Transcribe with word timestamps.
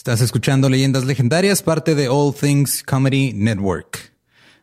Estás 0.00 0.22
escuchando 0.22 0.70
Leyendas 0.70 1.04
Legendarias, 1.04 1.62
parte 1.62 1.94
de 1.94 2.08
All 2.08 2.34
Things 2.34 2.82
Comedy 2.82 3.34
Network. 3.34 4.14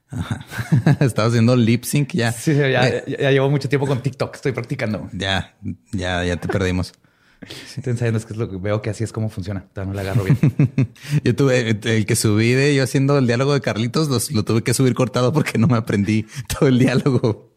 Estaba 1.00 1.28
haciendo 1.28 1.56
lip 1.56 1.84
sync 1.84 2.14
ya. 2.14 2.32
Sí, 2.32 2.56
ya, 2.56 2.88
eh, 2.88 3.04
ya, 3.20 3.30
llevo 3.30 3.48
mucho 3.48 3.70
tiempo 3.70 3.86
con 3.86 4.02
TikTok. 4.02 4.34
Estoy 4.34 4.54
practicando. 4.54 5.08
Ya, 5.14 5.56
ya, 5.92 6.26
ya 6.26 6.38
te 6.38 6.48
perdimos. 6.48 6.94
Estoy 7.78 7.92
ensayando, 7.92 8.18
es 8.18 8.26
que 8.26 8.34
es 8.34 8.40
lo 8.40 8.50
que 8.50 8.58
veo 8.58 8.82
que 8.82 8.90
así 8.90 9.04
es 9.04 9.14
como 9.14 9.30
funciona. 9.30 9.64
Todavía 9.74 9.94
no 9.94 9.96
la 9.96 10.02
agarro 10.02 10.24
bien. 10.24 10.94
yo 11.24 11.36
tuve 11.36 11.70
el 11.70 12.08
que 12.08 12.16
subí 12.16 12.54
de 12.54 12.74
yo 12.74 12.82
haciendo 12.82 13.16
el 13.20 13.28
diálogo 13.28 13.54
de 13.54 13.62
Carlitos, 13.62 14.32
lo 14.32 14.44
tuve 14.44 14.64
que 14.64 14.74
subir 14.74 14.96
cortado 14.96 15.34
porque 15.34 15.60
no 15.60 15.68
me 15.68 15.78
aprendí 15.78 16.26
todo 16.48 16.68
el 16.68 16.80
diálogo. 16.80 17.54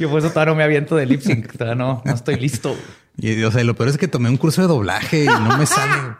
Yo 0.00 0.10
por 0.10 0.18
eso 0.18 0.30
todavía 0.30 0.50
no 0.52 0.56
me 0.56 0.64
aviento 0.64 0.96
de 0.96 1.06
lip 1.06 1.20
sync. 1.20 1.52
Todavía 1.52 1.76
no, 1.76 2.02
no 2.04 2.12
estoy 2.12 2.40
listo. 2.40 2.76
Y 3.16 3.40
o 3.44 3.52
sea, 3.52 3.62
lo 3.62 3.76
peor 3.76 3.90
es 3.90 3.98
que 3.98 4.08
tomé 4.08 4.30
un 4.30 4.36
curso 4.36 4.62
de 4.62 4.66
doblaje 4.66 5.22
y 5.22 5.26
no 5.28 5.56
me 5.56 5.64
sale. 5.64 6.16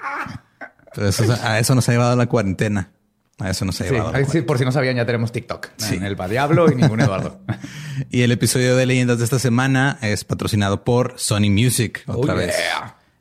A 1.42 1.58
eso 1.58 1.74
nos 1.74 1.88
ha 1.88 1.92
llevado 1.92 2.16
la 2.16 2.26
cuarentena. 2.26 2.90
A 3.38 3.50
eso 3.50 3.64
nos 3.64 3.80
ha 3.80 3.84
llevado. 3.84 4.12
Sí, 4.30 4.42
por 4.42 4.58
si 4.58 4.64
no 4.64 4.70
sabían, 4.70 4.96
ya 4.96 5.06
tenemos 5.06 5.32
TikTok. 5.32 5.70
Sí. 5.76 5.96
En 5.96 6.04
el 6.04 6.18
Va 6.18 6.28
Diablo 6.28 6.70
y 6.70 6.76
ningún 6.76 7.00
Eduardo. 7.00 7.40
y 8.10 8.22
el 8.22 8.30
episodio 8.30 8.76
de 8.76 8.86
Leyendas 8.86 9.18
de 9.18 9.24
esta 9.24 9.38
semana 9.38 9.98
es 10.02 10.24
patrocinado 10.24 10.84
por 10.84 11.14
Sony 11.16 11.50
Music 11.50 12.04
otra 12.06 12.34
oh, 12.34 12.36
vez. 12.36 12.54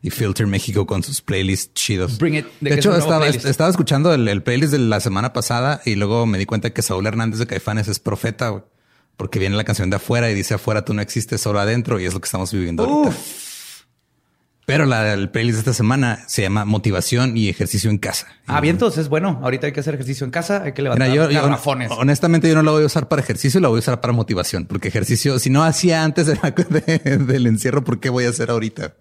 Y 0.03 0.09
Filter 0.09 0.45
México 0.45 0.85
con 0.85 1.01
sus 1.01 1.21
playlists 1.21 1.73
chidos. 1.73 2.17
Bring 2.19 2.35
it. 2.35 2.45
De, 2.59 2.75
hecho, 2.75 2.95
estaba, 2.95 3.27
estaba, 3.27 3.69
escuchando 3.69 4.13
el, 4.13 4.43
playlist 4.43 4.73
de 4.73 4.79
la 4.79 4.99
semana 4.99 5.33
pasada 5.33 5.81
y 5.85 5.95
luego 5.95 6.25
me 6.25 6.37
di 6.37 6.45
cuenta 6.45 6.71
que 6.71 6.81
Saúl 6.81 7.07
Hernández 7.07 7.39
de 7.39 7.47
Caifanes 7.47 7.87
es 7.87 7.99
profeta, 7.99 8.63
porque 9.17 9.39
viene 9.39 9.55
la 9.55 9.63
canción 9.63 9.89
de 9.89 9.95
afuera 9.95 10.29
y 10.29 10.35
dice 10.35 10.55
afuera 10.55 10.83
tú 10.83 10.93
no 10.93 11.01
existes, 11.01 11.39
solo 11.41 11.59
adentro 11.59 11.99
y 11.99 12.05
es 12.05 12.13
lo 12.13 12.19
que 12.19 12.25
estamos 12.25 12.51
viviendo 12.51 12.83
ahorita. 12.83 13.17
Pero 14.65 14.85
la, 14.85 15.13
el 15.13 15.29
playlist 15.29 15.55
de 15.55 15.59
esta 15.59 15.73
semana 15.73 16.23
se 16.27 16.41
llama 16.41 16.63
Motivación 16.63 17.35
y 17.35 17.49
Ejercicio 17.49 17.89
en 17.89 17.97
Casa. 17.97 18.27
Ah, 18.47 18.61
bien, 18.61 18.75
entonces 18.75 19.01
es 19.01 19.09
bueno. 19.09 19.39
Ahorita 19.43 19.67
hay 19.67 19.73
que 19.73 19.81
hacer 19.81 19.93
ejercicio 19.95 20.25
en 20.25 20.31
casa, 20.31 20.63
hay 20.63 20.71
que 20.71 20.81
levantar 20.81 21.09
Mira, 21.09 21.29
yo, 21.29 21.97
honestamente, 21.97 22.47
yo 22.47 22.55
no 22.55 22.63
la 22.63 22.71
voy 22.71 22.83
a 22.83 22.85
usar 22.85 23.09
para 23.09 23.21
ejercicio, 23.21 23.59
la 23.59 23.67
voy 23.67 23.77
a 23.77 23.79
usar 23.79 23.99
para 23.99 24.13
motivación. 24.13 24.65
Porque 24.65 24.87
ejercicio, 24.87 25.37
si 25.39 25.49
no 25.49 25.63
hacía 25.63 26.03
antes 26.03 26.27
del 27.03 27.47
encierro, 27.47 27.83
¿por 27.83 27.99
qué 27.99 28.09
voy 28.09 28.25
a 28.25 28.29
hacer 28.29 28.51
ahorita? 28.51 28.95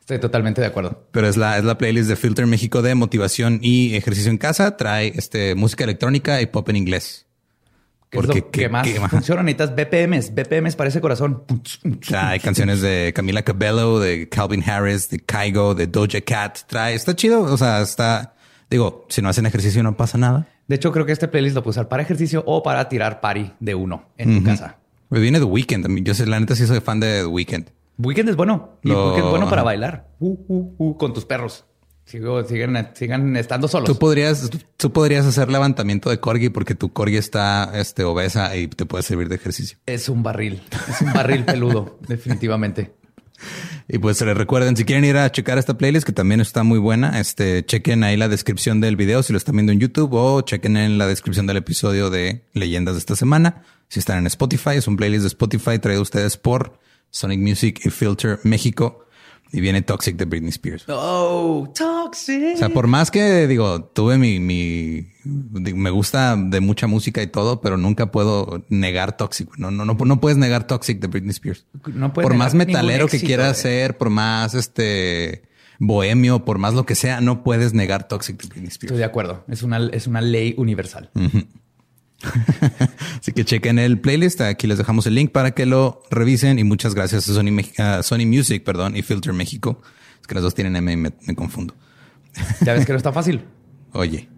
Estoy 0.00 0.18
totalmente 0.18 0.60
de 0.60 0.66
acuerdo. 0.66 1.08
Pero 1.12 1.28
es 1.28 1.36
la, 1.36 1.58
es 1.58 1.64
la 1.64 1.78
playlist 1.78 2.08
de 2.08 2.16
Filter 2.16 2.46
México 2.46 2.82
de 2.82 2.94
motivación 2.94 3.60
y 3.62 3.94
ejercicio 3.94 4.30
en 4.30 4.38
casa. 4.38 4.76
Trae 4.76 5.12
este, 5.16 5.54
música 5.54 5.84
electrónica 5.84 6.40
y 6.40 6.46
pop 6.46 6.68
en 6.68 6.76
inglés. 6.76 7.25
Porque 8.10 8.44
¿qué, 8.50 8.68
más 8.68 8.88
funciona? 9.10 9.42
Necesitas 9.42 9.74
BPMs. 9.74 10.34
BPMs 10.34 10.76
parece 10.76 11.00
corazón. 11.00 11.44
hay 12.14 12.40
canciones 12.40 12.80
de 12.80 13.12
Camila 13.14 13.42
Cabello, 13.42 13.98
de 13.98 14.28
Calvin 14.28 14.62
Harris, 14.68 15.10
de 15.10 15.18
Kygo, 15.18 15.74
de 15.74 15.86
Doja 15.86 16.20
Cat. 16.20 16.58
Trae, 16.66 16.94
está 16.94 17.14
chido. 17.16 17.42
O 17.42 17.56
sea, 17.56 17.80
está, 17.82 18.34
digo, 18.70 19.06
si 19.08 19.22
no 19.22 19.28
hacen 19.28 19.46
ejercicio 19.46 19.82
no 19.82 19.96
pasa 19.96 20.18
nada. 20.18 20.46
De 20.68 20.76
hecho, 20.76 20.92
creo 20.92 21.06
que 21.06 21.12
este 21.12 21.28
playlist 21.28 21.54
lo 21.54 21.62
puedo 21.62 21.70
usar 21.72 21.88
para 21.88 22.02
ejercicio 22.02 22.42
o 22.46 22.62
para 22.62 22.88
tirar 22.88 23.20
party 23.20 23.52
de 23.60 23.74
uno 23.74 24.06
en 24.16 24.38
tu 24.38 24.44
casa. 24.44 24.78
Me 25.10 25.20
viene 25.20 25.38
The 25.38 25.44
Weeknd. 25.44 26.04
Yo 26.04 26.14
sé, 26.14 26.26
la 26.26 26.40
neta 26.40 26.56
sí 26.56 26.66
soy 26.66 26.80
fan 26.80 26.98
de 26.98 27.20
The 27.20 27.26
Weeknd. 27.26 27.70
Weekend 27.98 28.28
es 28.28 28.36
bueno. 28.36 28.78
Y 28.82 28.90
es 28.90 28.96
bueno 28.96 29.48
para 29.48 29.62
bailar. 29.62 30.08
Uh, 30.18 30.36
uh, 30.48 30.74
uh, 30.78 30.96
con 30.96 31.14
tus 31.14 31.24
perros. 31.24 31.65
Sigo, 32.06 32.44
siguen, 32.44 32.88
sigan 32.94 33.36
estando 33.36 33.66
solos. 33.66 33.88
Tú 33.88 33.98
podrías, 33.98 34.48
tú 34.76 34.92
podrías 34.92 35.26
hacer 35.26 35.50
levantamiento 35.50 36.08
de 36.08 36.20
corgi 36.20 36.50
porque 36.50 36.76
tu 36.76 36.92
corgi 36.92 37.16
está 37.16 37.72
este, 37.74 38.04
obesa 38.04 38.54
y 38.56 38.68
te 38.68 38.86
puede 38.86 39.02
servir 39.02 39.28
de 39.28 39.34
ejercicio. 39.34 39.76
Es 39.86 40.08
un 40.08 40.22
barril, 40.22 40.62
es 40.88 41.00
un 41.00 41.12
barril 41.12 41.44
peludo, 41.44 41.98
definitivamente. 42.08 42.94
Y 43.88 43.98
pues 43.98 44.20
recuerden, 44.20 44.76
si 44.76 44.84
quieren 44.84 45.04
ir 45.04 45.16
a 45.16 45.30
checar 45.32 45.58
esta 45.58 45.76
playlist, 45.76 46.06
que 46.06 46.12
también 46.12 46.40
está 46.40 46.62
muy 46.62 46.78
buena, 46.78 47.18
este, 47.18 47.64
chequen 47.66 48.04
ahí 48.04 48.16
la 48.16 48.28
descripción 48.28 48.80
del 48.80 48.94
video 48.94 49.24
si 49.24 49.32
lo 49.32 49.36
están 49.36 49.56
viendo 49.56 49.72
en 49.72 49.80
YouTube 49.80 50.14
o 50.14 50.40
chequen 50.42 50.76
en 50.76 50.98
la 50.98 51.08
descripción 51.08 51.48
del 51.48 51.56
episodio 51.56 52.08
de 52.08 52.46
Leyendas 52.52 52.94
de 52.94 53.00
esta 53.00 53.16
semana. 53.16 53.62
Si 53.88 53.98
están 53.98 54.18
en 54.18 54.26
Spotify, 54.28 54.76
es 54.76 54.86
un 54.86 54.96
playlist 54.96 55.22
de 55.22 55.28
Spotify 55.28 55.80
traído 55.80 56.00
a 56.00 56.02
ustedes 56.02 56.36
por 56.36 56.78
Sonic 57.10 57.40
Music 57.40 57.80
y 57.84 57.90
Filter 57.90 58.38
México. 58.44 59.05
Y 59.52 59.60
viene 59.60 59.82
Toxic 59.82 60.16
de 60.16 60.24
Britney 60.24 60.50
Spears. 60.50 60.84
Oh, 60.88 61.72
Toxic. 61.74 62.54
O 62.54 62.58
sea, 62.58 62.68
por 62.68 62.86
más 62.88 63.10
que 63.10 63.46
digo, 63.46 63.84
tuve 63.84 64.18
mi, 64.18 64.40
mi, 64.40 65.08
me 65.24 65.90
gusta 65.90 66.36
de 66.36 66.60
mucha 66.60 66.86
música 66.86 67.22
y 67.22 67.26
todo, 67.26 67.60
pero 67.60 67.76
nunca 67.76 68.10
puedo 68.10 68.64
negar 68.68 69.16
Toxic. 69.16 69.56
No, 69.56 69.70
no, 69.70 69.84
no, 69.84 69.94
no 69.94 70.20
puedes 70.20 70.36
negar 70.36 70.66
Toxic 70.66 71.00
de 71.00 71.06
Britney 71.06 71.30
Spears. 71.30 71.66
No 71.86 72.12
por 72.12 72.34
más 72.34 72.54
metalero 72.54 73.06
que 73.08 73.20
quieras 73.20 73.58
ser, 73.58 73.96
por 73.96 74.10
más 74.10 74.54
este 74.54 75.42
bohemio, 75.78 76.44
por 76.44 76.58
más 76.58 76.74
lo 76.74 76.86
que 76.86 76.94
sea, 76.94 77.20
no 77.20 77.44
puedes 77.44 77.72
negar 77.72 78.08
Toxic 78.08 78.40
de 78.40 78.48
Britney 78.48 78.68
Spears. 78.68 78.92
Estoy 78.92 78.98
de 78.98 79.04
acuerdo. 79.04 79.44
Es 79.48 79.62
una, 79.62 79.78
es 79.92 80.06
una 80.06 80.20
ley 80.20 80.54
universal. 80.58 81.10
Así 83.20 83.32
que 83.32 83.44
chequen 83.44 83.78
el 83.78 84.00
playlist. 84.00 84.40
Aquí 84.40 84.66
les 84.66 84.78
dejamos 84.78 85.06
el 85.06 85.14
link 85.14 85.32
para 85.32 85.52
que 85.52 85.66
lo 85.66 86.02
revisen. 86.10 86.58
Y 86.58 86.64
muchas 86.64 86.94
gracias 86.94 87.28
a 87.28 87.34
Sony, 87.34 88.02
Sony 88.02 88.26
Music, 88.26 88.64
perdón, 88.64 88.96
y 88.96 89.02
Filter 89.02 89.32
México. 89.32 89.80
Es 90.20 90.26
que 90.26 90.34
las 90.34 90.42
dos 90.42 90.54
tienen 90.54 90.76
M 90.76 90.92
y 90.92 90.96
me, 90.96 91.12
confundo. 91.34 91.74
Ya 92.64 92.74
ves 92.74 92.84
que 92.84 92.92
no 92.92 92.98
está 92.98 93.12
fácil. 93.12 93.44
Oye. 93.92 94.28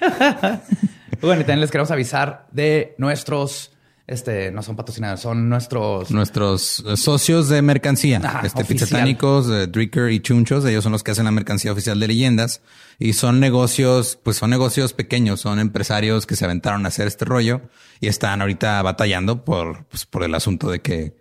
bueno, 1.20 1.40
y 1.40 1.44
también 1.44 1.60
les 1.60 1.70
queremos 1.70 1.90
avisar 1.90 2.46
de 2.52 2.94
nuestros 2.98 3.72
este, 4.08 4.50
no 4.50 4.62
son 4.62 4.74
patrocinadores, 4.74 5.20
son 5.20 5.50
nuestros... 5.50 6.10
Nuestros 6.10 6.82
eh, 6.86 6.96
socios 6.96 7.50
de 7.50 7.60
mercancía. 7.60 8.40
este, 8.42 8.64
Pizzatánicos, 8.64 9.50
eh, 9.50 9.66
Dricker 9.66 10.10
y 10.10 10.20
Chunchos. 10.20 10.64
Ellos 10.64 10.82
son 10.82 10.92
los 10.92 11.02
que 11.02 11.10
hacen 11.10 11.26
la 11.26 11.30
mercancía 11.30 11.72
oficial 11.72 12.00
de 12.00 12.08
leyendas. 12.08 12.62
Y 12.98 13.12
son 13.12 13.38
negocios, 13.38 14.18
pues 14.22 14.38
son 14.38 14.48
negocios 14.48 14.94
pequeños. 14.94 15.42
Son 15.42 15.58
empresarios 15.58 16.24
que 16.24 16.36
se 16.36 16.46
aventaron 16.46 16.86
a 16.86 16.88
hacer 16.88 17.06
este 17.06 17.26
rollo. 17.26 17.60
Y 18.00 18.08
están 18.08 18.40
ahorita 18.40 18.80
batallando 18.80 19.44
por, 19.44 19.84
pues, 19.84 20.06
por 20.06 20.24
el 20.24 20.34
asunto 20.34 20.70
de 20.70 20.80
que 20.80 21.14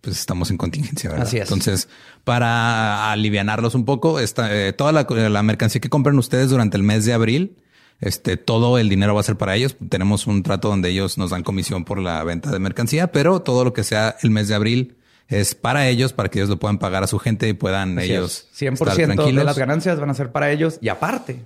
pues 0.00 0.18
estamos 0.18 0.50
en 0.50 0.58
contingencia, 0.58 1.10
¿verdad? 1.10 1.26
Así 1.26 1.38
es. 1.38 1.44
Entonces, 1.44 1.88
para 2.24 3.10
alivianarlos 3.10 3.74
un 3.74 3.86
poco, 3.86 4.18
esta, 4.18 4.54
eh, 4.54 4.74
toda 4.74 4.92
la, 4.92 5.06
la 5.08 5.42
mercancía 5.42 5.80
que 5.80 5.88
compran 5.88 6.18
ustedes 6.18 6.50
durante 6.50 6.76
el 6.76 6.82
mes 6.82 7.06
de 7.06 7.14
abril 7.14 7.56
este, 8.04 8.36
todo 8.36 8.78
el 8.78 8.90
dinero 8.90 9.14
va 9.14 9.20
a 9.20 9.24
ser 9.24 9.36
para 9.36 9.56
ellos. 9.56 9.76
Tenemos 9.88 10.26
un 10.26 10.42
trato 10.42 10.68
donde 10.68 10.90
ellos 10.90 11.16
nos 11.16 11.30
dan 11.30 11.42
comisión 11.42 11.86
por 11.86 11.98
la 11.98 12.22
venta 12.22 12.50
de 12.50 12.58
mercancía, 12.58 13.10
pero 13.10 13.40
todo 13.40 13.64
lo 13.64 13.72
que 13.72 13.82
sea 13.82 14.16
el 14.22 14.30
mes 14.30 14.46
de 14.48 14.54
abril 14.54 14.96
es 15.26 15.54
para 15.54 15.88
ellos, 15.88 16.12
para 16.12 16.28
que 16.28 16.38
ellos 16.38 16.50
lo 16.50 16.58
puedan 16.58 16.78
pagar 16.78 17.02
a 17.02 17.06
su 17.06 17.18
gente 17.18 17.48
y 17.48 17.54
puedan 17.54 17.98
ellos 17.98 18.46
100% 18.58 19.32
de 19.32 19.44
las 19.44 19.56
ganancias 19.56 19.98
van 19.98 20.10
a 20.10 20.14
ser 20.14 20.32
para 20.32 20.50
ellos 20.50 20.78
y 20.82 20.90
aparte 20.90 21.40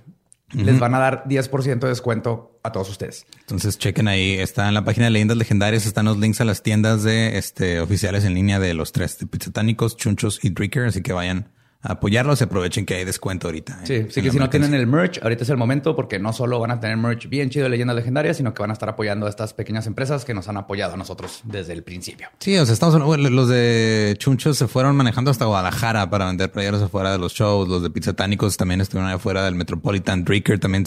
les 0.51 0.79
van 0.79 0.95
a 0.95 0.99
dar 0.99 1.23
10% 1.27 1.79
de 1.79 1.87
descuento 1.87 2.59
a 2.63 2.73
todos 2.73 2.89
ustedes. 2.89 3.25
Entonces 3.39 3.77
chequen 3.77 4.09
ahí, 4.09 4.33
está 4.33 4.67
en 4.67 4.73
la 4.73 4.83
página 4.83 5.05
de 5.05 5.11
Leyendas 5.11 5.37
Legendarias, 5.37 5.85
están 5.85 6.05
los 6.05 6.17
links 6.17 6.41
a 6.41 6.45
las 6.45 6.61
tiendas 6.61 7.03
de 7.03 7.37
este 7.37 7.79
oficiales 7.79 8.25
en 8.25 8.33
línea 8.33 8.59
de 8.59 8.73
los 8.73 8.91
tres, 8.91 9.17
de 9.17 9.27
Pizzatánicos, 9.27 9.95
Chunchos 9.95 10.43
y 10.43 10.49
Dricker, 10.49 10.87
así 10.87 11.01
que 11.01 11.13
vayan 11.13 11.47
apoyarlos 11.81 12.41
y 12.41 12.43
aprovechen 12.43 12.85
que 12.85 12.95
hay 12.95 13.05
descuento 13.05 13.47
ahorita. 13.47 13.81
Sí, 13.85 14.05
sí 14.09 14.21
que 14.21 14.31
si 14.31 14.37
no 14.37 14.49
tienen 14.49 14.73
el 14.73 14.85
merch, 14.85 15.21
ahorita 15.23 15.43
es 15.43 15.49
el 15.49 15.57
momento 15.57 15.95
porque 15.95 16.19
no 16.19 16.33
solo 16.33 16.59
van 16.59 16.71
a 16.71 16.79
tener 16.79 16.97
merch 16.97 17.29
bien 17.29 17.49
chido 17.49 17.63
de 17.63 17.69
leyendas 17.69 17.95
legendarias, 17.95 18.37
sino 18.37 18.53
que 18.53 18.61
van 18.61 18.71
a 18.71 18.73
estar 18.73 18.89
apoyando 18.89 19.27
a 19.27 19.29
estas 19.29 19.53
pequeñas 19.53 19.87
empresas 19.87 20.25
que 20.25 20.33
nos 20.33 20.49
han 20.49 20.57
apoyado 20.57 20.95
a 20.95 20.97
nosotros 20.97 21.41
desde 21.45 21.73
el 21.73 21.83
principio. 21.83 22.27
Sí, 22.39 22.57
o 22.57 22.65
sea, 22.65 22.73
estamos 22.73 23.19
los 23.19 23.47
de 23.47 24.15
Chunchos 24.17 24.57
se 24.57 24.67
fueron 24.67 24.95
manejando 24.95 25.31
hasta 25.31 25.45
Guadalajara 25.45 26.09
para 26.09 26.25
vender 26.25 26.51
playeros 26.51 26.81
afuera 26.81 27.11
de 27.11 27.17
los 27.17 27.33
shows, 27.33 27.69
los 27.69 27.81
de 27.81 27.89
Pizzatánicos 27.89 28.57
también 28.57 28.81
estuvieron 28.81 29.11
afuera 29.11 29.45
del 29.45 29.55
Metropolitan, 29.55 30.25
Dricker 30.25 30.59
también, 30.59 30.85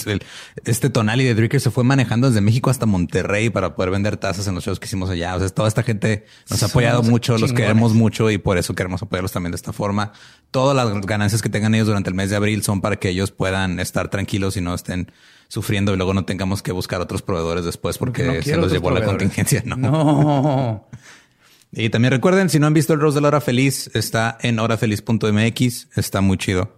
este 0.65 0.91
Tonali 0.91 1.25
de 1.25 1.35
Dricker 1.35 1.61
se 1.61 1.71
fue 1.71 1.85
manejando 1.85 2.29
desde 2.29 2.41
México 2.43 2.69
hasta 2.69 2.85
Monterrey 2.85 3.49
para 3.49 3.75
poder 3.75 3.91
vender 3.91 4.19
tazas 4.19 4.47
en 4.47 4.55
los 4.55 4.65
shows 4.65 4.79
que 4.79 4.87
hicimos 4.87 5.09
allá. 5.11 5.35
O 5.37 5.39
sea, 5.39 5.49
toda 5.49 5.69
esta 5.69 5.83
gente 5.83 6.27
nos 6.51 6.63
ha 6.63 6.67
apoyado 6.67 7.03
mucho, 7.03 7.39
los 7.39 7.53
queremos 7.53 7.95
mucho 7.95 8.31
y 8.31 8.39
por 8.39 8.59
eso 8.59 8.75
queremos 8.75 9.03
apoyarlos 9.03 9.33
también 9.33 9.53
de 9.53 9.57
esta 9.57 9.73
forma. 9.73 10.13
Todas 10.51 10.77
las 10.85 11.07
ganancias 11.07 11.43
que 11.43 11.49
tengan 11.49 11.75
ellos 11.75 11.87
durante 11.87 12.11
el 12.11 12.15
mes 12.15 12.31
de 12.31 12.37
abril 12.37 12.63
son 12.63 12.81
para 12.81 12.97
que 12.97 13.09
ellos 13.09 13.31
puedan 13.31 13.81
estar 13.81 14.09
tranquilos 14.09 14.57
y 14.57 14.61
no 14.61 14.75
estén 14.75 15.11
sufriendo 15.49 15.93
y 15.93 15.97
luego 15.97 16.15
no 16.15 16.25
tengamos 16.25 16.63
que 16.63 16.73
buscar 16.73 17.01
otros 17.01 17.23
proveedores 17.23 17.65
después 17.65 17.99
porque, 17.99 18.43
se 18.43 18.57
los 18.57 18.73
llevó 18.73 18.91
la 18.91 19.05
contingencia. 19.05 19.63
No. 19.65 20.89
Y 21.75 21.89
también 21.89 22.13
recuerden, 22.13 22.51
si 22.51 22.59
no 22.59 22.67
han 22.67 22.75
visto 22.75 22.93
el 22.93 23.01
Rose 23.01 23.15
de 23.15 23.23
la 23.23 23.29
Hora 23.29 23.41
Feliz, 23.41 23.91
está 23.95 24.37
en 24.43 24.59
horafeliz.mx. 24.59 25.89
Está 25.97 26.21
muy 26.21 26.37
chido. 26.37 26.77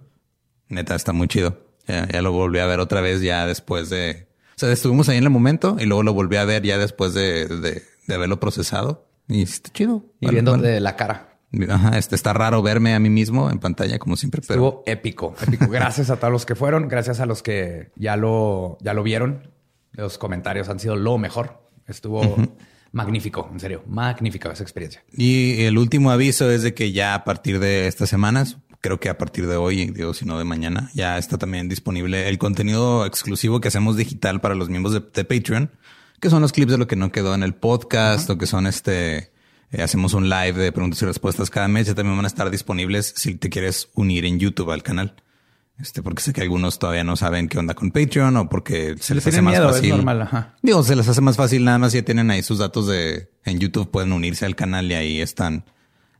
Neta, 0.68 0.94
está 0.94 1.12
muy 1.12 1.26
chido. 1.26 1.66
Ya, 1.88 2.22
lo 2.22 2.30
volví 2.30 2.60
a 2.60 2.66
ver 2.66 2.78
otra 2.78 3.00
vez 3.00 3.20
ya 3.20 3.44
después 3.44 3.90
de... 3.90 4.28
O 4.56 4.58
sea, 4.58 4.70
estuvimos 4.70 5.08
ahí 5.08 5.18
en 5.18 5.24
el 5.24 5.30
momento 5.30 5.76
y 5.80 5.86
luego 5.86 6.04
lo 6.04 6.14
volví 6.14 6.36
a 6.36 6.44
ver 6.44 6.62
ya 6.62 6.78
después 6.78 7.12
de, 7.12 7.48
de, 7.48 8.14
haberlo 8.14 8.38
procesado. 8.38 9.08
Y 9.26 9.42
está 9.42 9.72
chido. 9.72 10.06
Y 10.20 10.28
viendo 10.28 10.56
de 10.56 10.78
la 10.78 10.94
cara. 10.94 11.33
Ajá, 11.68 11.98
este 11.98 12.14
está 12.14 12.32
raro 12.32 12.62
verme 12.62 12.94
a 12.94 13.00
mí 13.00 13.10
mismo 13.10 13.50
en 13.50 13.58
pantalla, 13.58 13.98
como 13.98 14.16
siempre, 14.16 14.42
pero 14.46 14.54
estuvo 14.54 14.82
épico, 14.86 15.34
épico. 15.46 15.68
Gracias 15.68 16.10
a 16.10 16.16
todos 16.16 16.32
los 16.32 16.46
que 16.46 16.54
fueron, 16.54 16.88
gracias 16.88 17.20
a 17.20 17.26
los 17.26 17.42
que 17.42 17.90
ya 17.96 18.16
lo, 18.16 18.78
ya 18.80 18.94
lo 18.94 19.02
vieron. 19.02 19.50
Los 19.92 20.18
comentarios 20.18 20.68
han 20.68 20.80
sido 20.80 20.96
lo 20.96 21.18
mejor. 21.18 21.62
Estuvo 21.86 22.36
magnífico, 22.94 23.48
en 23.52 23.60
serio, 23.60 23.82
magnífica 23.86 24.50
esa 24.52 24.62
experiencia. 24.62 25.04
Y 25.12 25.62
el 25.62 25.76
último 25.76 26.10
aviso 26.10 26.50
es 26.50 26.62
de 26.62 26.74
que 26.74 26.92
ya 26.92 27.14
a 27.14 27.24
partir 27.24 27.58
de 27.58 27.88
estas 27.88 28.08
semanas, 28.08 28.56
creo 28.80 29.00
que 29.00 29.08
a 29.08 29.18
partir 29.18 29.46
de 29.46 29.56
hoy, 29.56 29.86
digo, 29.86 30.14
si 30.14 30.24
no 30.24 30.38
de 30.38 30.44
mañana, 30.44 30.90
ya 30.94 31.18
está 31.18 31.38
también 31.38 31.68
disponible 31.68 32.28
el 32.28 32.38
contenido 32.38 33.04
exclusivo 33.04 33.60
que 33.60 33.68
hacemos 33.68 33.96
digital 33.96 34.40
para 34.40 34.54
los 34.54 34.68
miembros 34.68 34.94
de, 34.94 35.24
Patreon, 35.24 35.70
que 36.20 36.30
son 36.30 36.42
los 36.42 36.52
clips 36.52 36.72
de 36.72 36.78
lo 36.78 36.86
que 36.86 36.94
no 36.94 37.10
quedó 37.10 37.34
en 37.34 37.42
el 37.42 37.54
podcast 37.54 38.30
o 38.30 38.38
que 38.38 38.46
son 38.46 38.66
este, 38.66 39.32
eh, 39.74 39.82
hacemos 39.82 40.14
un 40.14 40.28
live 40.28 40.52
de 40.52 40.70
preguntas 40.70 41.02
y 41.02 41.04
respuestas 41.04 41.50
cada 41.50 41.66
mes. 41.66 41.88
Ya 41.88 41.94
también 41.94 42.16
van 42.16 42.24
a 42.24 42.28
estar 42.28 42.48
disponibles 42.48 43.12
si 43.16 43.34
te 43.34 43.50
quieres 43.50 43.88
unir 43.94 44.24
en 44.24 44.38
YouTube 44.38 44.70
al 44.70 44.84
canal. 44.84 45.16
Este, 45.80 46.00
porque 46.00 46.22
sé 46.22 46.32
que 46.32 46.42
algunos 46.42 46.78
todavía 46.78 47.02
no 47.02 47.16
saben 47.16 47.48
qué 47.48 47.58
onda 47.58 47.74
con 47.74 47.90
Patreon 47.90 48.36
o 48.36 48.48
porque 48.48 48.94
se 49.00 49.16
les 49.16 49.26
hace 49.26 49.42
más 49.42 49.58
fácil. 49.58 49.90
Es 49.90 49.96
normal, 49.96 50.22
ajá. 50.22 50.54
Digo, 50.62 50.84
se 50.84 50.94
les 50.94 51.08
hace 51.08 51.20
más 51.20 51.36
fácil 51.36 51.64
nada 51.64 51.78
más 51.78 51.90
si 51.90 51.98
ya 51.98 52.04
tienen 52.04 52.30
ahí 52.30 52.44
sus 52.44 52.58
datos 52.58 52.86
de 52.86 53.32
en 53.44 53.58
YouTube, 53.58 53.90
pueden 53.90 54.12
unirse 54.12 54.46
al 54.46 54.54
canal 54.54 54.88
y 54.88 54.94
ahí 54.94 55.20
están 55.20 55.64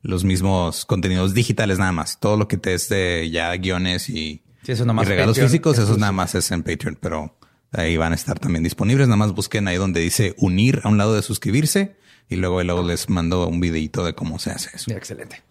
los 0.03 0.25
mismos 0.25 0.85
contenidos 0.85 1.33
digitales 1.33 1.79
nada 1.79 1.93
más. 1.93 2.19
Todo 2.19 2.37
lo 2.37 2.49
que 2.49 2.57
te 2.57 2.75
es 2.75 2.89
de 2.89 3.31
ya 3.31 3.55
guiones 3.57 4.11
y, 4.11 4.43
regalos 4.67 5.39
físicos, 5.39 5.79
eso 5.79 5.97
nada 5.97 6.11
más 6.11 6.35
es 6.35 6.51
en 6.51 6.65
Patreon, 6.65 6.99
pero 7.01 7.39
ahí 7.71 7.97
van 7.97 8.11
a 8.11 8.17
estar 8.17 8.41
también 8.41 8.65
disponibles. 8.65 9.07
Nada 9.07 9.17
más 9.17 9.33
busquen 9.33 9.69
ahí 9.69 9.77
donde 9.77 10.01
dice 10.01 10.35
unir 10.39 10.81
a 10.83 10.89
un 10.89 10.99
lado 10.99 11.15
de 11.15 11.23
suscribirse 11.23 11.97
y 12.29 12.37
luego, 12.37 12.63
luego 12.63 12.83
les 12.83 13.09
mando 13.09 13.47
un 13.47 13.61
videito 13.61 14.05
de 14.05 14.15
cómo 14.15 14.39
se 14.39 14.51
hace 14.51 14.71
eso. 14.75 14.91
excelente. 14.93 15.43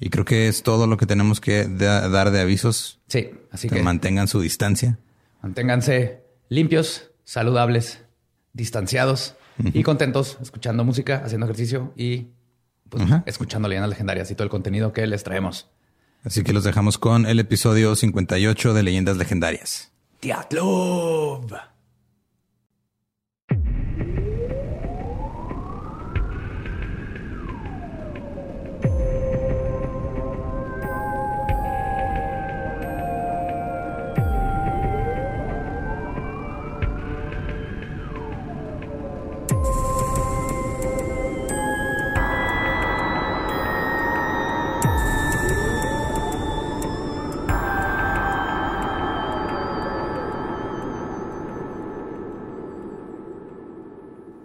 Y 0.00 0.10
creo 0.10 0.24
que 0.24 0.48
es 0.48 0.62
todo 0.62 0.86
lo 0.86 0.96
que 0.96 1.06
tenemos 1.06 1.40
que 1.40 1.66
dar 1.68 2.30
de 2.32 2.40
avisos. 2.40 3.00
Sí, 3.06 3.30
así 3.52 3.68
que, 3.68 3.82
mantengan 3.82 4.26
su 4.26 4.40
distancia. 4.40 4.98
Manténganse 5.42 6.22
limpios, 6.48 7.10
saludables, 7.24 8.02
distanciados 8.52 9.36
y 9.62 9.82
contentos, 9.82 10.38
escuchando 10.42 10.84
música, 10.84 11.22
haciendo 11.24 11.46
ejercicio 11.46 11.92
y 11.96 12.28
pues, 12.88 13.04
escuchando 13.26 13.68
leyendas 13.68 13.90
legendarias 13.90 14.30
y 14.30 14.34
todo 14.34 14.44
el 14.44 14.50
contenido 14.50 14.92
que 14.92 15.06
les 15.06 15.22
traemos. 15.22 15.68
Así 16.24 16.42
que 16.42 16.52
los 16.52 16.64
dejamos 16.64 16.98
con 16.98 17.26
el 17.26 17.40
episodio 17.40 17.96
58 17.96 18.74
de 18.74 18.82
Leyendas 18.82 19.16
Legendarias. 19.16 19.92
Teatro. 20.20 21.44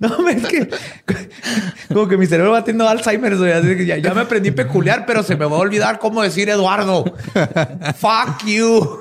No, 0.00 0.28
es 0.28 0.46
que 0.46 0.68
como 1.88 2.08
que 2.08 2.16
mi 2.16 2.26
cerebro 2.26 2.52
va 2.52 2.64
teniendo 2.64 2.88
Alzheimer. 2.88 3.36
ya, 3.84 3.98
ya, 3.98 4.14
me 4.14 4.22
aprendí 4.22 4.50
peculiar, 4.50 5.04
pero 5.06 5.22
se 5.22 5.36
me 5.36 5.44
va 5.44 5.56
a 5.56 5.60
olvidar 5.60 5.98
cómo 5.98 6.22
decir 6.22 6.48
Eduardo. 6.48 7.04
Fuck 7.96 8.44
you. 8.46 8.98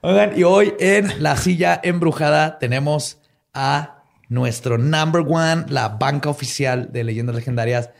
Oigan, 0.00 0.36
y 0.36 0.42
hoy 0.42 0.74
en 0.80 1.22
la 1.22 1.36
silla 1.36 1.80
embrujada 1.82 2.58
tenemos 2.58 3.18
a 3.54 4.02
nuestro 4.28 4.78
number 4.78 5.22
one, 5.26 5.66
la 5.68 5.88
banca 5.88 6.28
oficial 6.28 6.92
de 6.92 7.04
leyendas 7.04 7.36
legendarias, 7.36 7.90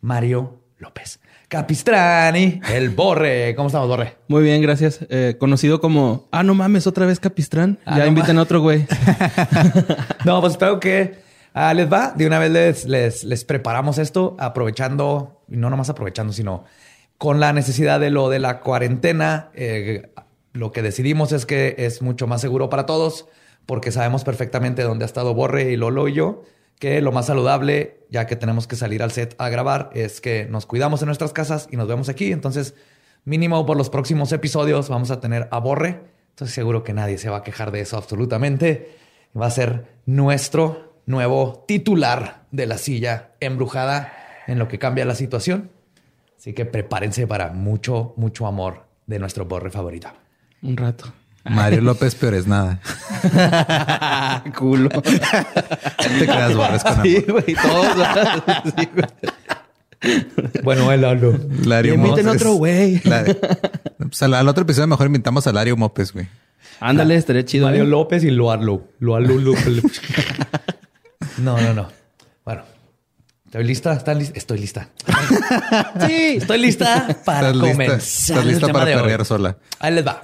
Mario 0.00 0.60
López. 0.78 1.18
Capistrani, 1.52 2.62
el 2.72 2.88
Borre. 2.88 3.54
¿Cómo 3.54 3.66
estamos, 3.66 3.86
Borre? 3.86 4.16
Muy 4.26 4.42
bien, 4.42 4.62
gracias. 4.62 5.00
Eh, 5.10 5.36
conocido 5.38 5.82
como, 5.82 6.26
ah, 6.32 6.42
no 6.42 6.54
mames, 6.54 6.86
otra 6.86 7.04
vez 7.04 7.20
Capistrán. 7.20 7.78
Ah, 7.84 7.98
ya 7.98 8.06
invitan 8.06 8.38
a 8.38 8.40
otro 8.40 8.62
güey. 8.62 8.86
no, 10.24 10.40
pues 10.40 10.54
espero 10.54 10.80
que 10.80 11.16
ah, 11.52 11.74
les 11.74 11.92
va. 11.92 12.14
De 12.16 12.26
una 12.26 12.38
vez 12.38 12.86
les, 12.86 13.22
les, 13.24 13.44
preparamos 13.44 13.98
esto, 13.98 14.34
aprovechando, 14.40 15.42
y 15.46 15.58
no 15.58 15.68
nomás 15.68 15.90
aprovechando, 15.90 16.32
sino 16.32 16.64
con 17.18 17.38
la 17.38 17.52
necesidad 17.52 18.00
de 18.00 18.08
lo 18.08 18.30
de 18.30 18.38
la 18.38 18.60
cuarentena. 18.60 19.50
Eh, 19.52 20.10
lo 20.54 20.72
que 20.72 20.80
decidimos 20.80 21.32
es 21.32 21.44
que 21.44 21.74
es 21.76 22.00
mucho 22.00 22.26
más 22.26 22.40
seguro 22.40 22.70
para 22.70 22.86
todos, 22.86 23.26
porque 23.66 23.92
sabemos 23.92 24.24
perfectamente 24.24 24.84
dónde 24.84 25.04
ha 25.04 25.06
estado 25.06 25.34
Borre 25.34 25.70
y 25.70 25.76
Lolo 25.76 26.08
y 26.08 26.14
yo 26.14 26.44
que 26.78 27.00
lo 27.00 27.12
más 27.12 27.26
saludable, 27.26 28.00
ya 28.10 28.26
que 28.26 28.36
tenemos 28.36 28.66
que 28.66 28.76
salir 28.76 29.02
al 29.02 29.12
set 29.12 29.34
a 29.38 29.48
grabar, 29.48 29.90
es 29.94 30.20
que 30.20 30.46
nos 30.46 30.66
cuidamos 30.66 31.02
en 31.02 31.06
nuestras 31.06 31.32
casas 31.32 31.68
y 31.70 31.76
nos 31.76 31.88
vemos 31.88 32.08
aquí. 32.08 32.32
Entonces, 32.32 32.74
mínimo 33.24 33.64
por 33.66 33.76
los 33.76 33.90
próximos 33.90 34.32
episodios 34.32 34.88
vamos 34.88 35.10
a 35.10 35.20
tener 35.20 35.48
a 35.50 35.58
Borre. 35.58 36.00
Entonces, 36.30 36.54
seguro 36.54 36.82
que 36.82 36.92
nadie 36.92 37.18
se 37.18 37.30
va 37.30 37.38
a 37.38 37.42
quejar 37.42 37.70
de 37.70 37.80
eso 37.80 37.96
absolutamente. 37.96 38.96
Va 39.40 39.46
a 39.46 39.50
ser 39.50 39.86
nuestro 40.06 40.94
nuevo 41.06 41.64
titular 41.66 42.46
de 42.50 42.66
la 42.66 42.78
silla 42.78 43.32
embrujada 43.40 44.12
en 44.46 44.58
lo 44.58 44.68
que 44.68 44.78
cambia 44.78 45.04
la 45.04 45.14
situación. 45.14 45.70
Así 46.36 46.52
que 46.52 46.64
prepárense 46.64 47.26
para 47.26 47.52
mucho, 47.52 48.14
mucho 48.16 48.46
amor 48.46 48.86
de 49.06 49.18
nuestro 49.18 49.44
Borre 49.44 49.70
favorito. 49.70 50.08
Un 50.62 50.76
rato. 50.76 51.12
Mario 51.44 51.80
López 51.80 52.14
peor 52.14 52.34
es 52.34 52.46
nada. 52.46 52.80
Culo. 54.56 54.88
te 54.90 56.26
creas 56.26 56.54
Borres 56.54 56.82
con 56.82 56.92
amor. 56.92 57.06
Sí, 57.06 57.24
güey, 57.28 57.54
todos. 57.54 57.96
Bueno, 60.62 60.90
el 60.92 61.00
Lalo. 61.00 61.38
Lario 61.64 61.94
Inviten 61.94 62.28
otro 62.28 62.54
güey. 62.54 63.00
Pues 63.98 64.22
al, 64.22 64.48
otro 64.48 64.62
episodio 64.62 64.88
mejor 64.88 65.06
invitamos 65.06 65.46
a 65.46 65.52
Lario 65.52 65.76
Mopes, 65.76 66.12
güey. 66.12 66.28
Ándale, 66.80 67.16
estaría 67.16 67.44
chido. 67.44 67.66
Mario 67.66 67.84
¿eh? 67.84 67.86
López 67.86 68.24
y 68.24 68.30
Loarlo. 68.30 68.88
Loarlo 68.98 69.34
López. 69.38 69.66
no, 71.38 71.60
no, 71.60 71.74
no. 71.74 71.88
Bueno. 72.44 72.62
¿Estoy 73.46 73.64
lista? 73.64 73.92
¿Están 73.92 74.18
lista? 74.18 74.38
Estoy 74.38 74.58
lista. 74.58 74.88
sí, 76.06 76.36
estoy 76.38 76.58
lista 76.58 77.16
para 77.24 77.52
comenzar. 77.52 77.98
Estás 77.98 78.46
lista 78.46 78.68
para 78.72 78.86
perrear 78.86 79.24
sola. 79.24 79.58
Ahí 79.78 79.94
les 79.94 80.06
va. 80.06 80.20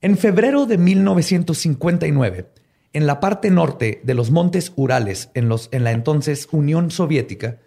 En 0.00 0.16
febrero 0.16 0.66
de 0.66 0.78
1959, 0.78 2.52
en 2.92 3.06
la 3.08 3.18
parte 3.18 3.50
norte 3.50 4.00
de 4.04 4.14
los 4.14 4.30
montes 4.30 4.72
Urales, 4.76 5.30
en, 5.34 5.48
los, 5.48 5.68
en 5.72 5.82
la 5.82 5.90
entonces 5.90 6.46
Unión 6.52 6.92
Soviética, 6.92 7.58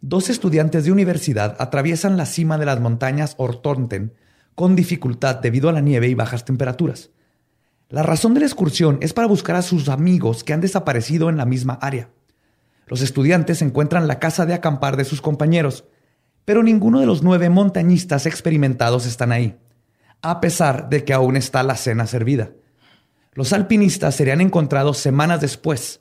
dos 0.00 0.30
estudiantes 0.30 0.84
de 0.84 0.92
universidad 0.92 1.56
atraviesan 1.58 2.16
la 2.16 2.26
cima 2.26 2.56
de 2.56 2.66
las 2.66 2.78
montañas 2.78 3.34
Ortonten 3.36 4.14
con 4.54 4.76
dificultad 4.76 5.40
debido 5.40 5.68
a 5.68 5.72
la 5.72 5.80
nieve 5.80 6.06
y 6.06 6.14
bajas 6.14 6.44
temperaturas. 6.44 7.10
La 7.88 8.04
razón 8.04 8.32
de 8.34 8.40
la 8.40 8.46
excursión 8.46 8.98
es 9.00 9.12
para 9.12 9.26
buscar 9.26 9.56
a 9.56 9.62
sus 9.62 9.88
amigos 9.88 10.44
que 10.44 10.52
han 10.52 10.60
desaparecido 10.60 11.30
en 11.30 11.36
la 11.36 11.46
misma 11.46 11.80
área. 11.82 12.10
Los 12.86 13.02
estudiantes 13.02 13.60
encuentran 13.60 14.06
la 14.06 14.20
casa 14.20 14.46
de 14.46 14.54
acampar 14.54 14.96
de 14.96 15.04
sus 15.04 15.20
compañeros, 15.20 15.84
pero 16.44 16.62
ninguno 16.62 17.00
de 17.00 17.06
los 17.06 17.24
nueve 17.24 17.50
montañistas 17.50 18.26
experimentados 18.26 19.04
están 19.04 19.32
ahí 19.32 19.58
a 20.22 20.40
pesar 20.40 20.88
de 20.88 21.04
que 21.04 21.12
aún 21.12 21.36
está 21.36 21.62
la 21.62 21.76
cena 21.76 22.06
servida. 22.06 22.50
Los 23.34 23.52
alpinistas 23.52 24.14
serían 24.14 24.40
encontrados 24.40 24.98
semanas 24.98 25.40
después, 25.40 26.00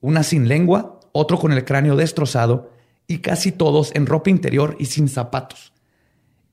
una 0.00 0.22
sin 0.22 0.48
lengua, 0.48 1.00
otro 1.12 1.38
con 1.38 1.52
el 1.52 1.64
cráneo 1.64 1.96
destrozado 1.96 2.72
y 3.06 3.18
casi 3.18 3.52
todos 3.52 3.92
en 3.94 4.06
ropa 4.06 4.30
interior 4.30 4.76
y 4.78 4.86
sin 4.86 5.08
zapatos. 5.08 5.72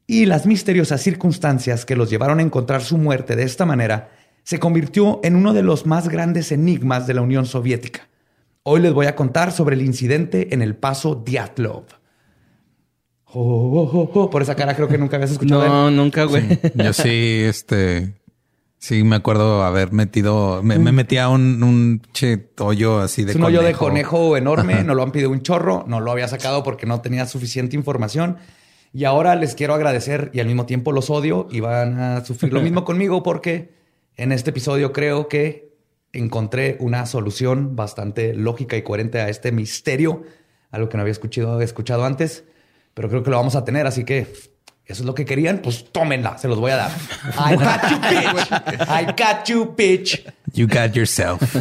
Y 0.05 0.25
las 0.25 0.45
misteriosas 0.45 1.01
circunstancias 1.01 1.85
que 1.85 1.95
los 1.95 2.09
llevaron 2.09 2.39
a 2.39 2.43
encontrar 2.43 2.81
su 2.81 2.97
muerte 2.97 3.35
de 3.35 3.43
esta 3.43 3.65
manera 3.65 4.11
se 4.43 4.59
convirtió 4.59 5.19
en 5.23 5.35
uno 5.35 5.53
de 5.53 5.63
los 5.63 5.85
más 5.85 6.09
grandes 6.09 6.51
enigmas 6.51 7.07
de 7.07 7.13
la 7.13 7.21
Unión 7.21 7.45
Soviética. 7.45 8.09
Hoy 8.63 8.81
les 8.81 8.93
voy 8.93 9.05
a 9.05 9.15
contar 9.15 9.51
sobre 9.51 9.75
el 9.75 9.83
incidente 9.83 10.53
en 10.53 10.61
el 10.61 10.75
paso 10.75 11.15
Diatlov. 11.15 11.98
Por 13.31 14.41
esa 14.41 14.55
cara 14.55 14.75
creo 14.75 14.87
que 14.87 14.97
nunca 14.97 15.17
habías 15.17 15.31
escuchado. 15.31 15.67
No, 15.67 15.91
nunca, 15.91 16.23
güey. 16.23 16.59
Yo 16.73 16.93
sí, 16.93 17.43
este, 17.45 18.13
sí 18.79 19.03
me 19.03 19.17
acuerdo 19.17 19.63
haber 19.63 19.91
metido, 19.91 20.63
me, 20.63 20.79
me 20.79 20.91
metí 20.91 21.17
a 21.17 21.29
un, 21.29 21.61
un 21.61 22.01
che, 22.11 22.49
hoyo 22.59 22.99
así 22.99 23.23
de 23.23 23.31
es 23.31 23.37
un 23.37 23.43
hoyo 23.43 23.61
de 23.61 23.73
conejo 23.73 24.35
enorme. 24.35 24.83
No 24.83 24.95
lo 24.95 25.03
han 25.03 25.11
pedido 25.11 25.29
un 25.29 25.41
chorro, 25.41 25.85
no 25.87 25.99
lo 25.99 26.11
había 26.11 26.27
sacado 26.27 26.63
porque 26.63 26.85
no 26.85 27.01
tenía 27.01 27.25
suficiente 27.27 27.75
información. 27.75 28.37
Y 28.91 29.03
ahora 29.03 29.35
les 29.35 29.53
quiero 29.53 29.75
agradecer 29.75 30.31
y 30.33 30.39
al 30.39 30.47
mismo 30.47 30.65
tiempo 30.65 30.91
los 30.91 31.11
odio 31.11 31.47
y 31.51 31.59
van 31.59 31.99
a 31.99 32.25
sufrir 32.25 32.51
lo 32.51 32.61
mismo 32.61 32.83
conmigo 32.85 33.21
porque 33.21 33.77
En 34.15 34.31
este 34.31 34.49
episodio 34.49 34.91
creo 34.91 35.27
que 35.27 35.69
encontré 36.11 36.77
una 36.79 37.05
solución 37.05 37.75
bastante 37.75 38.33
lógica 38.33 38.75
y 38.75 38.81
coherente 38.81 39.19
a 39.21 39.29
este 39.29 39.51
misterio, 39.51 40.23
algo 40.71 40.89
que 40.89 40.97
no 40.97 41.01
había 41.01 41.11
escuchado, 41.11 41.61
escuchado 41.61 42.03
antes, 42.03 42.43
pero 42.99 43.07
creo 43.07 43.23
que 43.23 43.29
lo 43.29 43.37
vamos 43.37 43.55
a 43.55 43.63
tener, 43.63 43.87
así 43.87 44.03
que 44.03 44.27
eso 44.85 45.03
es 45.03 45.05
lo 45.05 45.15
que 45.15 45.23
querían, 45.23 45.59
pues 45.59 45.85
tómenla, 45.89 46.37
se 46.37 46.49
los 46.49 46.59
voy 46.59 46.71
a 46.71 46.75
dar. 46.75 46.91
I 47.49 47.55
got 47.55 47.89
you, 47.89 47.97
bitch. 48.09 48.51
I 48.89 49.05
got 49.05 49.45
you, 49.47 49.73
bitch. 49.73 50.33
You 50.51 50.67
got 50.67 50.91
yourself. 50.91 51.41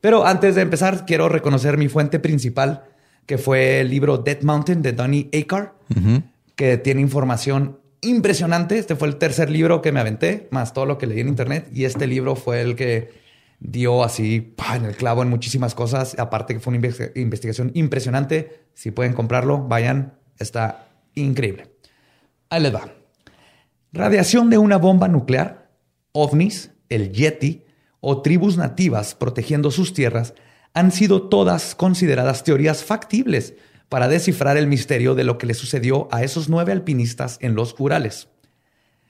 Pero 0.00 0.26
antes 0.26 0.56
de 0.56 0.62
empezar, 0.62 1.06
quiero 1.06 1.28
reconocer 1.28 1.78
mi 1.78 1.86
fuente 1.86 2.18
principal, 2.18 2.82
que 3.26 3.38
fue 3.38 3.82
el 3.82 3.90
libro 3.90 4.18
Dead 4.18 4.42
Mountain 4.42 4.82
de 4.82 4.92
Donnie 4.92 5.30
Akar, 5.32 5.74
que 6.56 6.76
tiene 6.76 7.00
información 7.00 7.78
impresionante. 8.00 8.76
Este 8.76 8.96
fue 8.96 9.06
el 9.06 9.18
tercer 9.18 9.50
libro 9.50 9.82
que 9.82 9.92
me 9.92 10.00
aventé, 10.00 10.48
más 10.50 10.72
todo 10.72 10.84
lo 10.84 10.98
que 10.98 11.06
leí 11.06 11.20
en 11.20 11.28
internet. 11.28 11.68
Y 11.72 11.84
este 11.84 12.08
libro 12.08 12.34
fue 12.34 12.60
el 12.60 12.74
que 12.74 13.12
dio 13.60 14.04
así 14.04 14.54
en 14.74 14.84
el 14.84 14.96
clavo 14.96 15.22
en 15.22 15.28
muchísimas 15.28 15.74
cosas. 15.74 16.18
Aparte 16.18 16.54
que 16.54 16.60
fue 16.60 16.76
una 16.76 16.88
investigación 17.14 17.70
impresionante. 17.74 18.66
Si 18.74 18.90
pueden 18.90 19.12
comprarlo, 19.12 19.66
vayan. 19.66 20.14
Está 20.38 20.88
increíble. 21.14 21.74
Ahí 22.50 22.62
les 22.62 22.74
va. 22.74 22.92
Radiación 23.92 24.50
de 24.50 24.58
una 24.58 24.76
bomba 24.76 25.08
nuclear, 25.08 25.70
ovnis, 26.12 26.70
el 26.88 27.12
Yeti 27.12 27.64
o 28.00 28.22
tribus 28.22 28.56
nativas 28.56 29.14
protegiendo 29.14 29.70
sus 29.70 29.92
tierras 29.92 30.34
han 30.74 30.92
sido 30.92 31.28
todas 31.28 31.74
consideradas 31.74 32.44
teorías 32.44 32.84
factibles 32.84 33.54
para 33.88 34.08
descifrar 34.08 34.56
el 34.56 34.66
misterio 34.66 35.14
de 35.14 35.24
lo 35.24 35.38
que 35.38 35.46
le 35.46 35.54
sucedió 35.54 36.08
a 36.12 36.22
esos 36.22 36.48
nueve 36.48 36.72
alpinistas 36.72 37.38
en 37.40 37.54
los 37.54 37.74
Urales. 37.78 38.28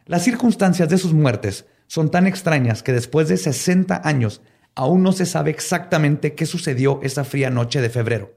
Las 0.07 0.23
circunstancias 0.23 0.89
de 0.89 0.99
sus 0.99 1.13
muertes 1.13 1.67
son 1.89 2.11
tan 2.13 2.29
extrañas 2.29 2.85
que 2.85 2.93
después 2.93 3.29
de 3.29 3.37
60 3.37 4.03
años 4.05 4.43
aún 4.77 5.03
no 5.03 5.11
se 5.11 5.27
sabe 5.27 5.51
exactamente 5.51 6.37
qué 6.37 6.47
sucedió 6.47 7.01
esa 7.03 7.25
fría 7.25 7.51
noche 7.51 7.81
de 7.81 7.91
febrero. 7.91 8.33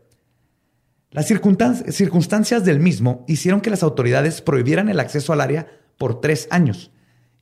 Las 1.11 1.27
circunstancias 1.27 2.65
del 2.65 2.79
mismo 2.79 3.25
hicieron 3.27 3.61
que 3.61 3.69
las 3.69 3.83
autoridades 3.83 4.41
prohibieran 4.41 4.89
el 4.89 4.99
acceso 4.99 5.33
al 5.33 5.41
área 5.41 5.67
por 5.97 6.21
tres 6.21 6.47
años, 6.49 6.91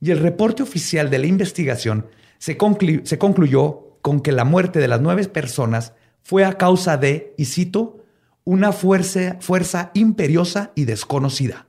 y 0.00 0.10
el 0.10 0.18
reporte 0.18 0.62
oficial 0.62 1.08
de 1.08 1.18
la 1.18 1.26
investigación 1.26 2.08
se, 2.38 2.56
concluyó 2.56 3.98
con 4.02 4.20
que 4.20 4.32
la 4.32 4.44
muerte 4.44 4.80
de 4.80 4.88
las 4.88 5.00
nueve 5.00 5.26
personas 5.28 5.92
fue 6.22 6.44
a 6.44 6.54
causa 6.54 6.96
de, 6.96 7.34
y 7.38 7.44
cito, 7.44 8.04
una 8.44 8.72
fuerza, 8.72 9.36
fuerza 9.40 9.90
imperiosa 9.94 10.72
y 10.74 10.84
desconocida. 10.84 11.66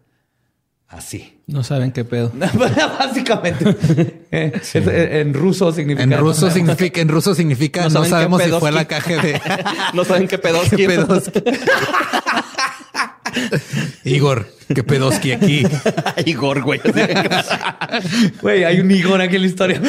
Así. 0.91 1.39
No 1.47 1.63
saben 1.63 1.93
qué 1.93 2.03
pedo. 2.03 2.31
Básicamente. 2.99 4.19
Eh, 4.33 5.19
en 5.19 5.33
ruso 5.33 5.73
significa. 5.73 6.03
En 6.03 6.17
ruso 6.17 6.49
significa, 6.49 7.01
en 7.01 7.09
ruso 7.09 7.35
significa 7.35 7.89
no, 7.89 8.05
sabemos 8.05 8.41
si 8.41 8.49
fue 8.49 8.71
la 8.71 8.85
caja 8.85 9.21
de. 9.21 9.41
no 9.93 10.05
saben 10.05 10.29
qué 10.29 10.37
pedos. 10.37 10.69
¿Qué 10.69 10.87
pedos? 10.87 11.29
Igor, 14.05 14.47
qué 14.73 14.83
pedoski 14.85 15.33
aquí. 15.33 15.63
Igor, 16.25 16.61
güey. 16.61 16.79
Güey, 18.41 18.63
hay 18.63 18.79
un 18.79 18.89
Igor 18.89 19.19
aquí 19.19 19.35
en 19.35 19.41
la 19.41 19.47
historia. 19.49 19.81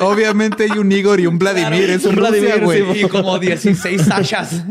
Obviamente 0.00 0.64
hay 0.64 0.76
un 0.76 0.90
Igor 0.90 1.20
y 1.20 1.28
un 1.28 1.38
Vladimir. 1.38 1.88
es 1.88 2.04
un 2.04 2.16
Vladimir, 2.16 2.64
güey. 2.64 3.04
y 3.04 3.08
como 3.08 3.38
16 3.38 4.02
Sashas. 4.02 4.64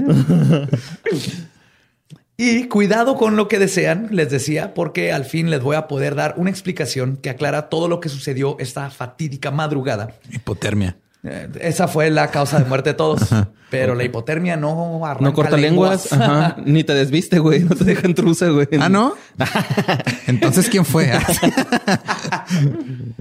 Y 2.43 2.67
cuidado 2.69 3.17
con 3.17 3.35
lo 3.35 3.47
que 3.47 3.59
desean, 3.59 4.07
les 4.09 4.31
decía, 4.31 4.73
porque 4.73 5.11
al 5.11 5.25
fin 5.25 5.51
les 5.51 5.61
voy 5.61 5.75
a 5.75 5.87
poder 5.87 6.15
dar 6.15 6.33
una 6.37 6.49
explicación 6.49 7.17
que 7.17 7.29
aclara 7.29 7.69
todo 7.69 7.87
lo 7.87 7.99
que 7.99 8.09
sucedió 8.09 8.57
esta 8.57 8.89
fatídica 8.89 9.51
madrugada. 9.51 10.15
Hipotermia. 10.31 10.97
Eh, 11.23 11.49
esa 11.61 11.87
fue 11.87 12.09
la 12.09 12.31
causa 12.31 12.57
de 12.57 12.65
muerte 12.65 12.89
de 12.89 12.93
todos. 12.95 13.29
Pero 13.69 13.93
la 13.93 14.05
hipotermia 14.05 14.57
no 14.57 15.05
arranca 15.05 15.23
No 15.23 15.33
corta 15.33 15.55
lenguas. 15.55 16.09
Ni 16.65 16.83
te 16.83 16.95
desviste, 16.95 17.37
güey. 17.37 17.59
No 17.59 17.75
te 17.75 17.83
deja 17.83 18.07
intrusa, 18.07 18.49
güey. 18.49 18.67
Ah, 18.79 18.89
¿no? 18.89 19.13
Entonces, 20.25 20.67
¿quién 20.67 20.83
fue? 20.83 21.11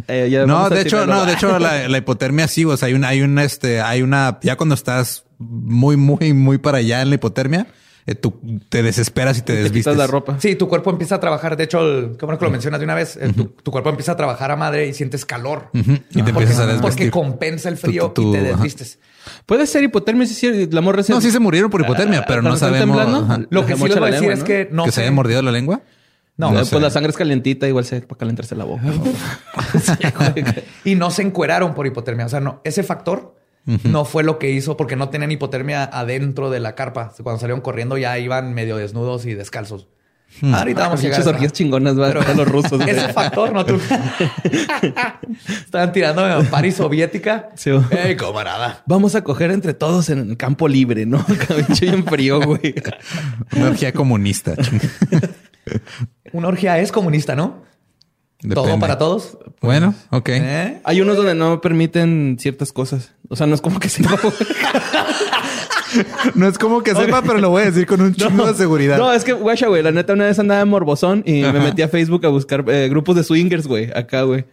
Eh, 0.09 0.45
no, 0.45 0.69
de 0.71 0.81
hecho, 0.81 1.07
no, 1.07 1.25
de 1.25 1.35
hecho, 1.35 1.59
la, 1.59 1.99
hipotermia 1.99 2.49
sí. 2.49 2.65
O 2.65 2.75
sea, 2.77 2.89
hay 2.89 2.95
una, 2.95 3.09
hay 3.09 3.21
una, 3.21 3.45
este, 3.45 3.83
hay 3.83 4.01
una, 4.01 4.39
ya 4.43 4.57
cuando 4.57 4.75
estás 4.75 5.25
muy, 5.39 5.97
muy, 5.97 6.33
muy 6.33 6.57
para 6.57 6.79
allá 6.79 7.03
en 7.03 7.11
la 7.11 7.15
hipotermia, 7.17 7.67
eh, 8.07 8.15
tú 8.15 8.41
te 8.69 8.83
desesperas 8.83 9.39
y 9.39 9.43
te, 9.43 9.55
desvistes. 9.55 9.97
la 9.97 10.07
ropa. 10.07 10.37
Sí, 10.41 10.55
tu 10.55 10.69
cuerpo 10.69 10.91
empieza 10.91 11.17
a 11.17 11.21
trabajar. 11.21 11.57
De 11.57 11.65
hecho, 11.65 11.81
el, 11.81 12.17
qué 12.17 12.27
bueno 12.27 12.39
que 12.39 12.45
lo 12.45 12.51
mencionas 12.51 12.81
de 12.81 12.85
una 12.85 12.95
vez. 12.95 13.17
Eh, 13.17 13.33
tu, 13.33 13.71
cuerpo 13.71 13.91
empieza 13.91 14.13
a 14.13 14.17
trabajar 14.17 14.51
a 14.51 14.57
madre 14.57 14.89
y 14.89 14.95
sientes 14.95 15.25
calor. 15.25 15.71
Y 15.73 16.23
te 16.23 16.31
empiezas 16.31 16.59
a 16.59 16.67
desvestir. 16.67 16.81
Porque 16.81 17.11
compensa 17.11 17.69
el 17.69 17.77
frío 17.77 18.13
y 18.17 18.33
te 18.33 18.43
desvistes. 18.43 18.99
Puede 19.47 19.67
ser 19.67 19.85
hipotermia, 19.85 20.27
si 20.27 20.67
la 20.67 20.81
morra 20.81 21.03
No, 21.09 21.21
sí 21.21 21.31
se 21.31 21.39
murieron 21.39 21.71
por 21.71 21.83
hipotermia, 21.83 22.25
pero 22.27 22.43
no 22.43 22.57
sabemos. 22.57 23.47
Lo 23.51 23.67
que 23.67 23.77
sí 23.77 23.85
les 23.85 23.99
voy 23.99 24.09
a 24.09 24.13
decir 24.13 24.31
es 24.31 24.45
que 24.45 24.69
no. 24.71 24.85
¿Que 24.85 24.93
se 24.93 25.03
haya 25.03 25.13
mordido 25.13 25.43
la 25.43 25.53
lengua? 25.53 25.83
No, 26.37 26.53
pues 26.53 26.73
la 26.73 26.91
sangre 26.91 27.11
es 27.11 27.17
calientita, 27.17 27.69
igual 27.69 27.85
se 27.85 28.01
para 28.01 28.19
calentarse 28.19 28.57
la 28.57 28.65
boca. 28.65 28.85
y 30.85 30.95
no 30.95 31.11
se 31.11 31.21
encueraron 31.21 31.75
por 31.75 31.87
hipotermia. 31.87 32.25
O 32.25 32.29
sea, 32.31 32.41
no, 32.41 32.63
ese 32.65 32.83
factor 32.83 33.35
no 33.65 34.05
fue 34.05 34.23
lo 34.23 34.39
que 34.39 34.51
hizo 34.51 34.77
porque 34.77 34.97
no 34.97 35.11
tenían 35.11 35.31
hipotermia 35.31 35.85
adentro 35.85 36.51
de 36.51 36.61
la 36.61 36.75
carpa. 36.75 37.13
Cuando 37.23 37.41
salieron 37.41 37.61
corriendo 37.61 37.99
ya 37.99 38.19
iban 38.19 38.55
medio 38.55 38.77
desnudos 38.77 39.27
y 39.27 39.35
descalzos. 39.35 39.89
Hmm. 40.41 40.55
Ahorita 40.55 40.83
vamos 40.83 41.01
a 41.01 41.03
llegar. 41.03 41.19
Muchas 41.19 41.35
orgías 41.35 41.53
chingonas 41.53 41.99
va 41.99 42.09
a 42.09 42.35
los 42.35 42.49
rusos. 42.49 42.81
Ese 42.87 43.13
factor, 43.13 43.53
¿no? 43.53 43.65
Tú... 43.65 43.81
Estaban 45.49 45.93
tirando 45.93 46.27
en 46.27 46.47
París 46.47 46.77
soviética. 46.77 47.51
Sí. 47.57 47.71
Ey, 47.91 48.17
camarada. 48.17 48.83
Vamos 48.87 49.15
a 49.17 49.25
coger 49.25 49.51
entre 49.51 49.75
todos 49.75 50.09
en 50.09 50.31
el 50.31 50.37
campo 50.37 50.69
libre, 50.69 51.05
¿no? 51.05 51.25
Cabello 51.49 51.95
en 51.95 52.05
frío, 52.05 52.41
güey. 52.41 52.75
Una 53.57 53.67
orgía 53.69 53.93
comunista. 53.93 54.55
Una 56.33 56.49
orgía 56.49 56.79
es 56.79 56.93
comunista, 56.93 57.35
¿no? 57.35 57.65
¿Todo 58.55 58.79
para 58.79 58.97
todos? 58.97 59.37
Bueno, 59.61 59.95
ok. 60.11 60.29
¿Eh? 60.31 60.81
Hay 60.85 61.01
unos 61.01 61.17
donde 61.17 61.35
no 61.35 61.61
permiten 61.61 62.37
ciertas 62.41 62.73
cosas. 62.73 63.13
O 63.33 63.37
sea, 63.37 63.47
no 63.47 63.55
es 63.55 63.61
como 63.61 63.79
que 63.79 63.89
sepa. 63.89 64.19
no 66.35 66.49
es 66.49 66.59
como 66.59 66.83
que 66.83 66.97
sepa, 66.97 67.23
pero 67.23 67.39
lo 67.39 67.51
voy 67.51 67.63
a 67.63 67.67
decir 67.67 67.87
con 67.87 68.01
un 68.01 68.13
chingo 68.13 68.45
de 68.45 68.55
seguridad. 68.55 68.99
No, 68.99 69.13
es 69.13 69.23
que, 69.23 69.33
guacha, 69.33 69.69
güey, 69.69 69.85
la 69.85 69.93
neta 69.93 70.15
una 70.15 70.25
vez 70.27 70.37
andaba 70.41 70.61
en 70.63 70.69
Morbosón 70.69 71.23
y 71.25 71.43
me 71.43 71.61
metí 71.61 71.83
a 71.83 71.89
Facebook 71.89 72.27
a 72.27 72.29
buscar 72.29 72.65
eh, 72.67 72.89
grupos 72.89 73.15
de 73.15 73.23
swingers, 73.23 73.69
güey, 73.69 73.89
acá, 73.95 74.23
güey. 74.23 74.47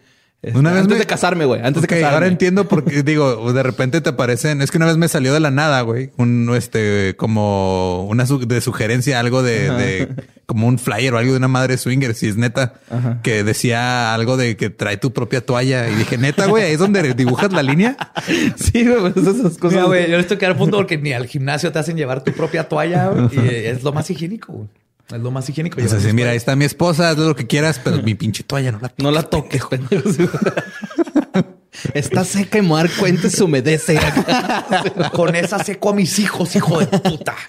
Este, 0.43 0.59
una 0.59 0.71
vez 0.71 0.83
antes 0.83 0.99
de 0.99 1.05
casarme, 1.07 1.45
güey. 1.45 1.61
Antes 1.63 1.81
de 1.81 1.87
casarme. 1.87 2.13
Ahora 2.13 2.27
entiendo 2.27 2.67
por 2.67 2.85
qué 2.85 3.01
digo, 3.01 3.51
de 3.53 3.63
repente 3.63 4.01
te 4.01 4.09
aparecen. 4.09 4.61
Es 4.61 4.69
que 4.69 4.77
una 4.77 4.85
vez 4.85 4.95
me 4.95 5.07
salió 5.07 5.33
de 5.33 5.39
la 5.39 5.49
nada, 5.49 5.81
güey. 5.81 6.11
Un 6.17 6.53
este, 6.55 7.15
como 7.17 8.05
una 8.05 8.23
de 8.25 8.61
sugerencia, 8.61 9.19
algo 9.19 9.41
de, 9.41 10.09
como 10.45 10.67
un 10.67 10.77
flyer 10.77 11.15
o 11.15 11.17
algo 11.17 11.31
de 11.31 11.37
una 11.37 11.47
madre 11.47 11.77
swinger, 11.77 12.13
si 12.13 12.27
es 12.27 12.37
neta, 12.37 12.73
que 13.23 13.43
decía 13.43 14.13
algo 14.13 14.37
de 14.37 14.57
que 14.57 14.69
trae 14.69 14.97
tu 14.97 15.11
propia 15.11 15.43
toalla. 15.43 15.89
Y 15.89 15.95
dije, 15.95 16.19
neta, 16.19 16.45
güey, 16.45 16.65
ahí 16.65 16.73
es 16.73 16.79
donde 16.79 17.15
dibujas 17.15 17.51
la 17.51 17.63
línea. 17.63 17.97
sí, 18.57 18.87
güey, 18.87 19.11
pues 19.13 19.25
esas 19.25 19.57
cosas. 19.57 19.85
güey, 19.85 20.09
yo 20.09 20.17
estoy 20.17 20.37
que 20.37 20.45
al 20.45 20.55
punto 20.55 20.77
porque 20.77 20.99
ni 20.99 21.13
al 21.13 21.25
gimnasio 21.25 21.71
te 21.71 21.79
hacen 21.79 21.97
llevar 21.97 22.23
tu 22.23 22.31
propia 22.31 22.69
toalla 22.69 23.11
y 23.31 23.39
es 23.39 23.81
lo 23.81 23.91
más 23.91 24.07
higiénico, 24.11 24.53
güey. 24.53 24.69
Es 25.09 25.21
lo 25.21 25.31
más 25.31 25.49
higiénico. 25.49 25.79
Es 25.79 25.93
así, 25.93 26.11
mira, 26.11 26.31
ahí 26.31 26.37
está 26.37 26.55
mi 26.55 26.65
esposa, 26.65 27.09
haz 27.09 27.17
lo 27.17 27.35
que 27.35 27.47
quieras, 27.47 27.79
pero 27.81 28.03
mi 28.03 28.15
pinche 28.15 28.43
toalla 28.43 28.73
no 28.73 28.79
la 28.79 28.89
toques. 28.89 29.03
No 29.03 29.11
la 29.11 29.23
toques, 29.23 29.63
Está 31.93 32.25
seca 32.25 32.57
y 32.57 32.61
me 32.61 32.75
dar 32.75 32.89
cuenta 32.89 33.29
se 33.29 33.43
humedece. 33.43 33.99
Con 35.13 35.35
esa 35.35 35.63
seco 35.63 35.91
a 35.91 35.93
mis 35.93 36.19
hijos, 36.19 36.55
hijo 36.55 36.79
de 36.79 36.87
puta. 36.87 37.35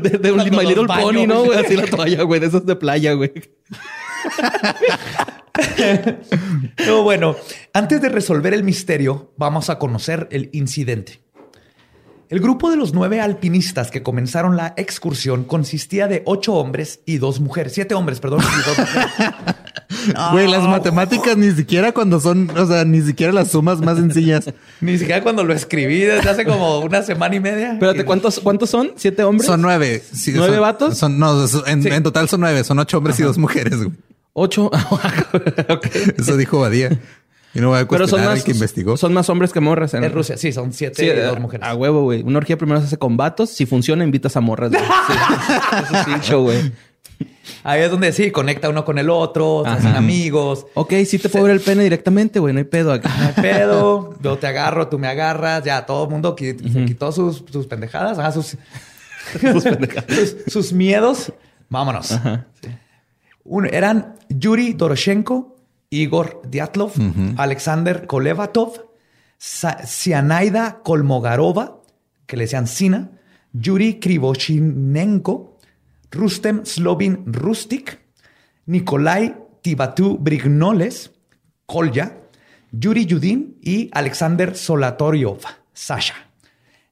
De, 0.00 0.30
un 0.30 0.38
My 0.50 0.64
Little 0.64 0.86
Pony, 0.86 1.26
¿no? 1.26 1.44
Güey? 1.44 1.58
Así 1.58 1.76
la 1.76 1.86
toalla, 1.86 2.22
güey, 2.22 2.38
de 2.38 2.46
esos 2.46 2.64
de 2.64 2.76
playa, 2.76 3.14
güey. 3.14 3.32
Pero 6.76 7.02
bueno, 7.02 7.36
antes 7.72 8.00
de 8.00 8.08
resolver 8.08 8.54
el 8.54 8.62
misterio, 8.62 9.32
vamos 9.36 9.70
a 9.70 9.78
conocer 9.78 10.28
el 10.30 10.50
incidente. 10.52 11.23
El 12.34 12.40
grupo 12.40 12.68
de 12.68 12.76
los 12.76 12.92
nueve 12.94 13.20
alpinistas 13.20 13.92
que 13.92 14.02
comenzaron 14.02 14.56
la 14.56 14.74
excursión 14.76 15.44
consistía 15.44 16.08
de 16.08 16.24
ocho 16.26 16.54
hombres 16.54 16.98
y 17.06 17.18
dos 17.18 17.38
mujeres. 17.38 17.74
Siete 17.74 17.94
hombres, 17.94 18.18
perdón, 18.18 18.40
y 18.40 18.68
dos 18.68 18.76
mujeres. 18.76 19.12
Güey, 20.32 20.50
las 20.50 20.64
matemáticas 20.64 21.36
ni 21.36 21.52
siquiera 21.52 21.92
cuando 21.92 22.18
son, 22.18 22.50
o 22.58 22.66
sea, 22.66 22.84
ni 22.84 23.02
siquiera 23.02 23.32
las 23.32 23.52
sumas 23.52 23.80
más 23.80 23.98
sencillas. 23.98 24.52
ni 24.80 24.98
siquiera 24.98 25.22
cuando 25.22 25.44
lo 25.44 25.54
escribí 25.54 26.00
desde 26.00 26.28
hace 26.28 26.44
como 26.44 26.80
una 26.80 27.02
semana 27.02 27.36
y 27.36 27.40
media. 27.40 27.74
Espérate, 27.74 28.04
¿cuántos, 28.04 28.40
cuántos 28.40 28.68
son? 28.68 28.90
¿Siete 28.96 29.22
hombres? 29.22 29.46
Son 29.46 29.62
nueve. 29.62 30.02
¿Nueve 30.34 30.58
vatos? 30.58 30.98
Son, 30.98 31.16
no, 31.16 31.46
en, 31.66 32.02
total 32.02 32.28
son 32.28 32.40
nueve. 32.40 32.64
Son 32.64 32.80
ocho 32.80 32.98
hombres 32.98 33.20
y 33.20 33.22
dos 33.22 33.38
mujeres. 33.38 33.76
Ocho. 34.32 34.72
Eso 36.18 36.36
dijo 36.36 36.58
Badía. 36.58 37.00
Y 37.54 37.60
no 37.60 37.68
voy 37.68 37.80
a 37.80 37.88
Pero 37.88 38.08
son 38.08 38.24
más, 38.24 38.42
que 38.42 38.50
investigó. 38.50 38.96
Son 38.96 39.12
más 39.12 39.28
hombres 39.30 39.52
que 39.52 39.60
morras. 39.60 39.94
En, 39.94 40.12
Rusia, 40.12 40.36
sí, 40.36 40.52
son 40.52 40.72
siete 40.72 41.06
y 41.06 41.10
dos 41.10 41.38
mujeres. 41.38 41.66
A 41.66 41.74
huevo, 41.74 42.02
güey. 42.02 42.22
Una 42.22 42.38
orgía 42.38 42.58
primero 42.58 42.80
se 42.80 42.86
hace 42.86 42.96
con 42.96 43.16
vatos. 43.16 43.50
Si 43.50 43.64
funciona, 43.64 44.02
invitas 44.02 44.36
a 44.36 44.40
morras. 44.40 44.70
Güey. 44.70 44.82
Sí. 46.04 46.10
Eso 46.20 46.36
es 46.36 46.42
güey. 46.42 46.72
Ahí 47.62 47.82
es 47.82 47.90
donde 47.90 48.12
sí, 48.12 48.30
conecta 48.30 48.68
uno 48.68 48.84
con 48.84 48.98
el 48.98 49.08
otro, 49.08 49.62
se 49.64 49.70
hacen 49.70 49.94
amigos. 49.94 50.66
Ok, 50.74 50.92
sí 51.06 51.18
te 51.18 51.28
puedo 51.28 51.46
ver 51.46 51.54
el 51.54 51.60
pene 51.60 51.82
directamente, 51.82 52.38
güey, 52.38 52.52
no 52.52 52.58
hay 52.58 52.64
pedo 52.64 52.92
acá. 52.92 53.10
No 53.16 53.26
hay 53.26 53.32
pedo, 53.32 54.14
yo 54.20 54.36
te 54.38 54.46
agarro, 54.46 54.88
tú 54.88 54.98
me 54.98 55.08
agarras, 55.08 55.64
ya 55.64 55.86
todo 55.86 56.04
el 56.04 56.10
mundo 56.10 56.34
quitó 56.36 57.12
sus, 57.12 57.44
sus 57.52 57.66
pendejadas, 57.66 58.34
sus, 58.34 58.56
sus, 60.46 60.72
miedos. 60.72 61.32
Vámonos. 61.68 62.18
eran 63.70 64.16
Yuri 64.28 64.74
Doroshenko, 64.74 65.53
Igor 66.02 66.42
Diatlov, 66.48 66.92
Alexander 67.36 68.06
Kolevatov, 68.06 68.80
Sianaida 69.38 70.80
Kolmogarova, 70.82 71.82
que 72.26 72.36
le 72.36 72.44
decían 72.44 72.66
Sina, 72.66 73.10
Yuri 73.52 74.00
Krivoshinenko, 74.00 75.58
Rustem 76.10 76.64
Slovin 76.64 77.24
Rustik, 77.26 77.98
Nikolai 78.66 79.34
Tibatu 79.62 80.18
Brignoles, 80.18 81.12
Kolya, 81.66 82.20
Yuri 82.72 83.06
Yudin 83.06 83.58
y 83.62 83.90
Alexander 83.92 84.56
Solatoriov, 84.56 85.40
Sasha. 85.72 86.14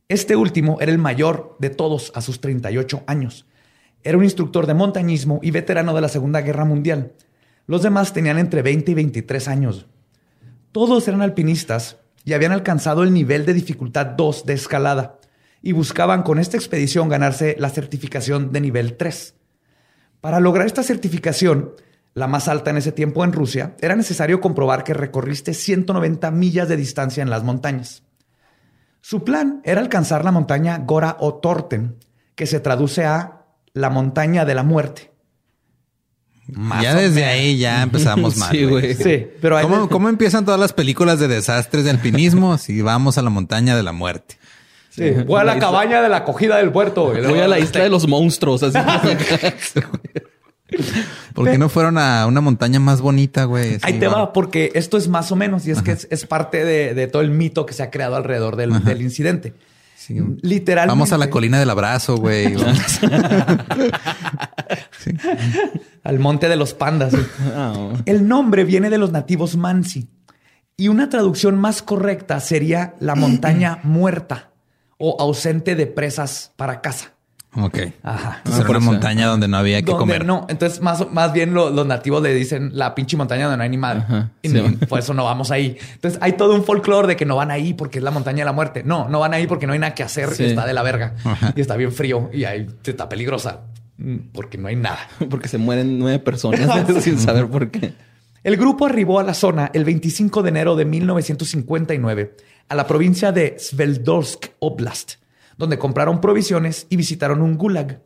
Este 0.09 0.37
último 0.37 0.79
era 0.81 0.93
el 0.93 0.99
mayor 0.99 1.57
de 1.59 1.71
todos 1.71 2.13
a 2.15 2.21
sus 2.21 2.41
38 2.41 3.05
años. 3.07 3.47
Era 4.05 4.19
un 4.19 4.25
instructor 4.25 4.67
de 4.67 4.75
montañismo 4.75 5.41
y 5.43 5.51
veterano 5.53 5.95
de 5.95 6.01
la 6.01 6.09
Segunda 6.09 6.41
Guerra 6.41 6.65
Mundial. 6.65 7.13
Los 7.67 7.83
demás 7.83 8.13
tenían 8.13 8.39
entre 8.39 8.63
20 8.63 8.91
y 8.91 8.95
23 8.95 9.49
años. 9.49 9.87
Todos 10.73 11.07
eran 11.07 11.23
alpinistas 11.23 11.99
y 12.25 12.33
habían 12.33 12.53
alcanzado 12.53 13.03
el 13.03 13.13
nivel 13.13 13.47
de 13.47 13.55
dificultad 13.55 14.07
2 14.07 14.47
de 14.47 14.55
escalada 14.55 15.19
y 15.61 15.73
buscaban 15.73 16.23
con 16.23 16.39
esta 16.39 16.57
expedición 16.57 17.09
ganarse 17.09 17.57
la 17.59 17.71
certificación 17.71 18.53
de 18.53 18.61
nivel 18.61 18.97
3. 18.97 19.35
Para 20.21 20.41
lograr 20.41 20.67
esta 20.67 20.83
certificación, 20.83 21.73
la 22.15 22.27
más 22.27 22.49
alta 22.49 22.71
en 22.71 22.79
ese 22.79 22.93
tiempo 22.93 23.25
en 23.25 23.33
Rusia, 23.33 23.77
era 23.81 23.97
necesario 23.97 24.41
comprobar 24.41 24.83
que 24.83 24.95
recorriste 24.95 25.55
190 25.55 26.31
millas 26.31 26.69
de 26.69 26.77
distancia 26.77 27.23
en 27.23 27.31
las 27.31 27.45
montañas. 27.45 28.03
Su 29.01 29.25
plan 29.25 29.61
era 29.65 29.81
alcanzar 29.81 30.25
la 30.25 30.33
montaña 30.33 30.79
Gora 30.79 31.17
o 31.21 31.35
Torten, 31.35 31.97
que 32.35 32.47
se 32.47 32.61
traduce 32.61 33.05
a 33.05 33.47
la 33.73 33.91
montaña 33.91 34.45
de 34.45 34.55
la 34.55 34.63
muerte 34.63 35.12
ya 36.83 36.95
desde 36.95 37.25
ahí 37.25 37.59
ya 37.59 37.83
empezamos 37.83 38.37
mal. 38.39 38.51
sí, 38.51 38.65
güey. 38.65 38.95
Sí, 38.95 39.27
pero 39.41 39.89
¿Cómo, 39.89 40.09
empiezan 40.09 40.45
todas 40.45 40.61
las 40.61 40.73
películas 40.73 41.19
de 41.19 41.29
desastres 41.29 41.85
de 41.85 41.91
alpinismo? 41.91 42.59
si 42.63 42.83
vamos 42.83 43.19
a 43.19 43.23
la 43.23 43.31
montaña 43.31 43.77
de 43.77 43.83
la 43.83 43.93
muerte. 43.93 44.39
Sí, 44.91 45.11
voy 45.27 45.41
a 45.41 45.45
la, 45.45 45.59
cabaña 45.59 46.03
de 46.03 46.11
la 46.11 46.19
acogida 46.19 46.59
del 46.59 46.71
puerto. 46.71 47.07
Voy 47.07 47.39
a 47.39 47.49
la 47.49 47.59
isla 47.59 47.83
de 47.83 47.89
los 47.89 48.07
monstruos. 48.07 48.63
Así. 48.63 48.79
¿Por 51.35 51.51
qué 51.51 51.57
no 51.59 51.69
fueron 51.69 51.97
a 51.99 52.27
una 52.27 52.41
montaña 52.43 52.79
más 52.79 53.01
bonita, 53.01 53.45
güey? 53.45 53.79
Ahí 53.83 53.99
te 53.99 54.07
va, 54.09 54.33
porque 54.33 54.71
esto 54.75 54.99
es 54.99 55.09
más 55.09 55.33
o 55.33 55.37
menos, 55.37 55.67
y 55.67 55.71
es 55.71 55.83
que 55.83 55.93
es, 55.93 56.27
parte 56.27 56.65
de, 56.65 57.07
todo 57.07 57.23
el 57.23 57.31
mito 57.31 57.65
que 57.65 57.73
se 57.73 57.83
ha 57.83 57.91
creado 57.91 58.17
alrededor 58.17 58.57
del, 58.57 58.85
del 58.85 59.01
incidente. 59.01 59.55
Literalmente. 60.09 60.91
Vamos 60.91 61.13
a 61.13 61.19
la 61.19 61.31
colina 61.31 61.59
del 61.59 61.71
abrazo, 61.71 62.17
güey. 62.17 62.55
Al 66.03 66.19
monte 66.19 66.49
de 66.49 66.57
los 66.57 66.75
pandas. 66.75 67.15
Ah, 67.55 67.93
El 68.07 68.27
nombre 68.27 68.65
viene 68.65 68.91
de 68.91 68.99
los 68.99 69.13
nativos 69.13 69.57
Mansi. 69.57 70.09
Y 70.77 70.89
una 70.89 71.09
traducción 71.09 71.59
más 71.59 71.83
correcta 71.83 72.41
sería 72.41 72.95
la 72.99 73.15
montaña 73.15 73.79
muerta 73.85 74.51
o 74.99 75.17
ausente 75.21 75.75
de 75.77 75.87
presas 75.87 76.53
para 76.57 76.81
casa. 76.81 77.13
Ok. 77.55 77.79
Ajá. 78.03 78.41
Era 78.47 78.69
una 78.71 78.79
montaña 78.81 79.27
donde 79.27 79.47
no 79.47 79.59
había 79.59 79.83
que 79.83 79.93
comer. 79.93 80.25
No, 80.25 80.47
entonces 80.49 80.81
más, 80.81 81.11
más 81.11 81.33
bien 81.33 81.53
los 81.53 81.87
nativos 81.87 82.23
le 82.23 82.35
dicen 82.35 82.71
la 82.75 82.95
pinche 82.95 83.17
montaña 83.17 83.45
donde 83.45 83.59
no 83.59 83.63
hay 83.63 83.69
ni 83.69 83.77
madre. 83.77 84.05
y 84.43 84.51
por 84.87 84.99
eso 84.99 85.13
no 85.13 85.25
vamos 85.25 85.51
ahí. 85.51 85.77
Entonces 85.95 86.19
hay 86.23 86.33
todo 86.33 86.55
un 86.55 86.65
folclore 86.65 87.09
de 87.09 87.17
que 87.17 87.27
no 87.27 87.37
van 87.37 87.51
ahí 87.51 87.75
porque 87.75 87.99
es 87.99 88.05
la 88.05 88.11
montaña 88.11 88.39
de 88.39 88.45
la 88.47 88.53
muerte. 88.53 88.83
No, 88.85 89.09
no 89.09 89.21
van 89.21 89.35
ahí 89.35 89.47
porque 89.47 89.67
no 89.67 89.75
hay 89.75 89.79
nada 89.79 89.95
que 89.95 90.03
hacer. 90.03 90.31
Y 90.39 90.45
está 90.45 90.67
de 90.67 90.73
la 90.73 90.83
verga. 90.83 91.15
Y 91.55 91.61
está 91.61 91.77
bien 91.77 91.93
frío 91.93 92.31
y 92.33 92.45
ahí 92.45 92.67
está 92.85 93.09
peligrosa 93.09 93.61
mm, 93.99 94.17
porque 94.33 94.57
no 94.57 94.69
hay 94.69 94.77
nada. 94.77 95.01
Porque 95.31 95.49
se 95.49 95.59
mueren 95.59 95.99
nueve 95.99 96.19
personas 96.19 96.71
sin 97.03 97.19
saber 97.19 97.49
por 97.49 97.71
qué. 97.71 97.93
El 98.43 98.57
grupo 98.57 98.87
arribó 98.87 99.21
a 99.21 99.23
la 99.23 99.35
zona 99.35 99.71
el 99.73 99.85
25 99.85 100.43
de 100.43 100.49
enero 100.49 100.75
de 100.75 100.85
1959 100.85 102.37
a 102.69 102.75
la 102.75 102.87
provincia 102.87 103.31
de 103.31 103.57
Sveldorsk 103.59 104.47
Oblast 104.59 105.22
donde 105.57 105.79
compraron 105.79 106.21
provisiones 106.21 106.87
y 106.91 106.97
visitaron 106.97 107.43
un 107.43 107.57
gulag. 107.57 108.03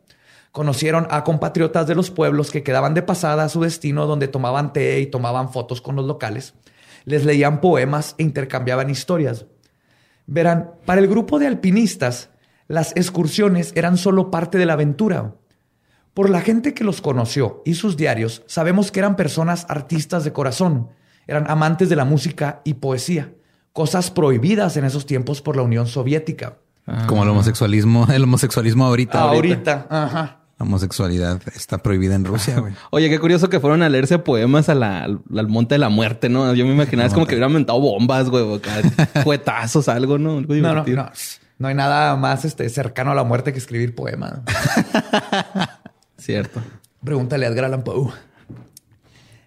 Conocieron 0.51 1.07
a 1.09 1.23
compatriotas 1.23 1.87
de 1.87 1.95
los 1.95 2.09
pueblos 2.09 2.51
que 2.51 2.63
quedaban 2.63 2.93
de 2.93 3.01
pasada 3.01 3.43
a 3.43 3.49
su 3.49 3.61
destino, 3.61 4.07
donde 4.07 4.27
tomaban 4.27 4.73
té 4.73 4.99
y 4.99 5.07
tomaban 5.07 5.51
fotos 5.51 5.81
con 5.81 5.95
los 5.95 6.05
locales. 6.05 6.55
Les 7.05 7.25
leían 7.25 7.61
poemas 7.61 8.15
e 8.17 8.23
intercambiaban 8.23 8.89
historias. 8.89 9.45
Verán, 10.25 10.71
para 10.85 10.99
el 10.99 11.07
grupo 11.07 11.39
de 11.39 11.47
alpinistas, 11.47 12.31
las 12.67 12.91
excursiones 12.97 13.71
eran 13.75 13.97
solo 13.97 14.29
parte 14.29 14.57
de 14.57 14.65
la 14.65 14.73
aventura. 14.73 15.35
Por 16.13 16.29
la 16.29 16.41
gente 16.41 16.73
que 16.73 16.83
los 16.83 16.99
conoció 16.99 17.61
y 17.63 17.75
sus 17.75 17.95
diarios, 17.95 18.43
sabemos 18.47 18.91
que 18.91 18.99
eran 18.99 19.15
personas 19.15 19.65
artistas 19.69 20.23
de 20.23 20.33
corazón, 20.33 20.89
eran 21.27 21.49
amantes 21.49 21.89
de 21.89 21.95
la 21.95 22.05
música 22.05 22.61
y 22.63 22.75
poesía, 22.75 23.33
cosas 23.71 24.09
prohibidas 24.11 24.75
en 24.77 24.85
esos 24.85 25.05
tiempos 25.05 25.41
por 25.41 25.55
la 25.55 25.61
Unión 25.61 25.87
Soviética. 25.87 26.57
Como 27.07 27.23
el 27.23 27.29
homosexualismo, 27.29 28.07
el 28.11 28.23
homosexualismo 28.23 28.85
ahorita. 28.85 29.19
Ahorita, 29.19 29.87
ajá. 29.89 30.39
La 30.57 30.65
homosexualidad 30.65 31.39
está 31.53 31.77
prohibida 31.79 32.15
en 32.15 32.25
Rusia, 32.25 32.59
güey. 32.59 32.73
Oye, 32.89 33.09
qué 33.09 33.19
curioso 33.19 33.49
que 33.49 33.59
fueron 33.59 33.83
a 33.83 33.89
leerse 33.89 34.17
poemas 34.17 34.69
al, 34.69 35.21
monte 35.47 35.75
de 35.75 35.79
la 35.79 35.89
muerte, 35.89 36.29
¿no? 36.29 36.51
Yo 36.55 36.65
me 36.65 36.73
imaginaba, 36.73 37.07
es 37.07 37.13
como 37.13 37.27
que 37.27 37.35
hubieran 37.35 37.53
mentado 37.53 37.79
bombas, 37.79 38.29
güey, 38.29 38.43
cuetazos, 39.23 39.87
algo, 39.89 40.17
¿no? 40.17 40.37
Algo 40.37 40.55
no, 40.55 40.73
no, 40.73 40.83
no. 40.83 41.11
No 41.59 41.67
hay 41.67 41.75
nada 41.75 42.15
más 42.15 42.45
este, 42.45 42.69
cercano 42.69 43.11
a 43.11 43.15
la 43.15 43.23
muerte 43.23 43.51
que 43.51 43.59
escribir 43.59 43.93
poemas. 43.93 44.39
Cierto. 46.17 46.61
Pregúntale 47.03 47.45
a 47.45 47.49
Edgar 47.49 47.65
Allan 47.65 47.83
Poe. 47.83 48.11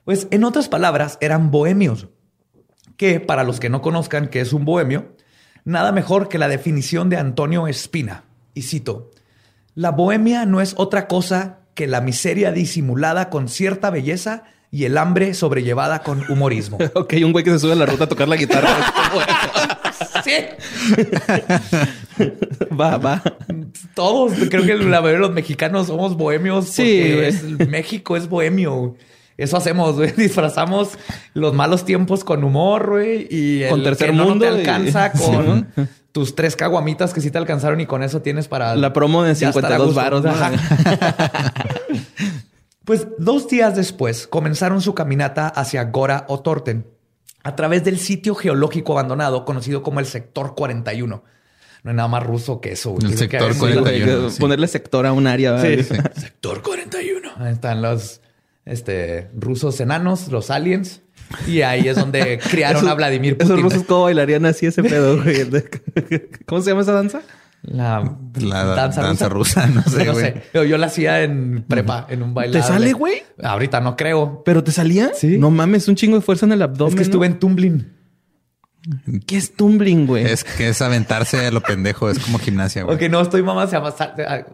Pues, 0.05 0.29
en 0.31 0.45
otras 0.45 0.69
palabras, 0.69 1.19
eran 1.21 1.51
bohemios. 1.51 2.09
Que, 2.97 3.21
para 3.21 3.45
los 3.45 3.61
que 3.61 3.71
no 3.71 3.81
conozcan 3.81 4.29
qué 4.29 4.41
es 4.41 4.53
un 4.53 4.65
bohemio, 4.65 5.15
nada 5.65 5.93
mejor 5.93 6.29
que 6.29 6.39
la 6.39 6.49
definición 6.49 7.09
de 7.09 7.17
Antonio 7.17 7.67
Espina. 7.67 8.25
Y 8.55 8.63
cito, 8.63 9.11
la 9.75 9.91
bohemia 9.91 10.47
no 10.47 10.61
es 10.61 10.75
otra 10.77 11.07
cosa 11.07 11.61
que 11.75 11.87
la 11.87 12.01
miseria 12.01 12.53
disimulada 12.53 13.31
con 13.31 13.49
cierta 13.49 13.91
belleza 13.91 14.45
y 14.73 14.85
el 14.85 14.99
hambre 14.99 15.35
sobrellevada 15.35 16.03
con 16.03 16.23
humorismo. 16.31 16.79
ok, 16.95 17.15
un 17.25 17.33
güey 17.33 17.45
que 17.45 17.51
se 17.51 17.59
sube 17.59 17.73
a 17.73 17.77
la 17.77 17.87
ruta 17.87 18.05
a 18.05 18.09
tocar 18.09 18.29
la 18.29 18.37
guitarra. 18.37 18.69
sí. 20.25 20.33
va, 22.79 22.97
va. 22.99 23.23
Todos, 23.95 24.33
creo 24.49 24.65
que 24.65 24.77
la 24.77 25.01
mayoría 25.01 25.13
de 25.13 25.19
los 25.19 25.33
mexicanos 25.33 25.89
somos 25.89 26.17
bohemios. 26.17 26.69
Sí. 26.69 27.15
México 27.69 28.17
es 28.17 28.29
bohemio. 28.29 28.97
Eso 29.41 29.57
hacemos, 29.57 29.97
güey. 29.97 30.13
Disfrazamos 30.17 30.99
los 31.33 31.55
malos 31.55 31.87
tiempos 31.87 32.25
con 32.25 32.45
humor, 32.45 32.91
güey. 32.91 33.27
Y 33.31 33.63
el 33.63 33.71
con 33.71 33.83
tercer 33.83 34.13
mundo. 34.13 34.31
No 34.35 34.39
te 34.39 34.49
alcanza 34.49 35.13
con 35.13 35.69
tus 36.13 36.35
tres 36.35 36.57
caguamitas 36.57 37.15
que 37.15 37.23
sí 37.23 37.31
te 37.31 37.39
alcanzaron 37.39 37.81
y 37.81 37.87
con 37.87 38.03
eso 38.03 38.21
tienes 38.21 38.49
para... 38.49 38.77
La 38.77 38.93
promo 38.93 39.23
de 39.23 39.35
52 39.35 39.95
varos. 39.95 40.25
pues 42.85 43.07
dos 43.19 43.49
días 43.49 43.77
después 43.77 44.27
comenzaron 44.27 44.83
su 44.83 44.95
caminata 44.95 45.49
hacia 45.49 45.85
Gora 45.85 46.27
o 46.29 46.41
Torten 46.41 46.87
a 47.43 47.57
través 47.57 47.83
del 47.83 47.99
sitio 47.99 48.35
geológico 48.35 48.93
abandonado 48.93 49.47
conocido 49.47 49.83
como 49.83 50.01
el 50.01 50.07
Sector 50.07 50.55
41. 50.55 51.25
No 51.83 51.91
hay 51.91 51.97
nada 51.97 52.09
más 52.09 52.23
ruso 52.25 52.61
que 52.61 52.73
eso. 52.73 52.95
El 53.01 53.17
sector 53.17 53.57
41. 53.57 54.29
Ponerle 54.39 54.69
sector 54.69 55.07
a 55.07 55.15
un 55.15 55.27
área. 55.27 55.59
Sí. 55.63 55.83
sector 55.83 56.61
41. 56.61 57.31
Ahí 57.39 57.53
están 57.53 57.81
los 57.81 58.21
este, 58.71 59.29
rusos 59.37 59.81
enanos, 59.81 60.29
los 60.29 60.51
aliens. 60.51 61.03
Y 61.47 61.63
ahí 61.63 61.87
es 61.87 61.97
donde 61.97 62.39
criaron 62.51 62.89
a 62.89 62.95
Vladimir 62.95 63.37
Putin. 63.37 63.53
Esos 63.53 63.63
rusos 63.63 63.83
cómo 63.85 64.05
bailarían 64.05 64.47
así 64.47 64.67
ese 64.67 64.83
pedo, 64.83 65.19
¿Cómo 66.47 66.63
se 66.63 66.71
llama 66.71 66.83
esa 66.83 66.93
danza? 66.93 67.21
La, 67.63 68.03
danza, 68.75 69.29
rusa. 69.29 69.67
no 69.67 69.83
sé. 69.83 70.43
Yo, 70.55 70.79
la 70.79 70.87
hacía 70.87 71.23
en 71.23 71.63
prepa, 71.69 72.07
en 72.09 72.23
un 72.23 72.33
baile. 72.33 72.59
¿Te 72.59 72.67
sale, 72.67 72.95
güey? 72.95 73.23
Ahorita 73.43 73.81
no 73.81 73.97
creo. 73.97 74.43
¿Pero 74.45 74.65
te 74.65 74.73
salía? 74.73 75.13
Sí. 75.15 75.37
No 75.37 75.51
mames, 75.51 75.87
un 75.89 75.95
chingo 75.95 76.17
de 76.17 76.23
fuerza 76.23 76.47
en 76.47 76.53
el 76.53 76.63
abdomen. 76.63 76.95
Es 76.95 76.97
que 76.97 77.03
estuve 77.03 77.27
en 77.27 77.39
tumbling. 77.39 78.00
¿Qué 79.27 79.37
es 79.37 79.55
tumbling, 79.55 80.07
güey? 80.07 80.25
Es 80.25 80.43
que 80.43 80.71
es 80.71 80.81
aventarse 80.81 81.47
a 81.47 81.51
lo 81.51 81.61
pendejo, 81.61 82.09
es 82.09 82.19
como 82.19 82.39
gimnasia, 82.39 82.85
güey. 82.85 82.97
Ok, 82.97 83.11
no 83.11 83.21
estoy 83.21 83.43
mamá, 83.43 83.67
se 83.67 83.77
llama 83.77 83.95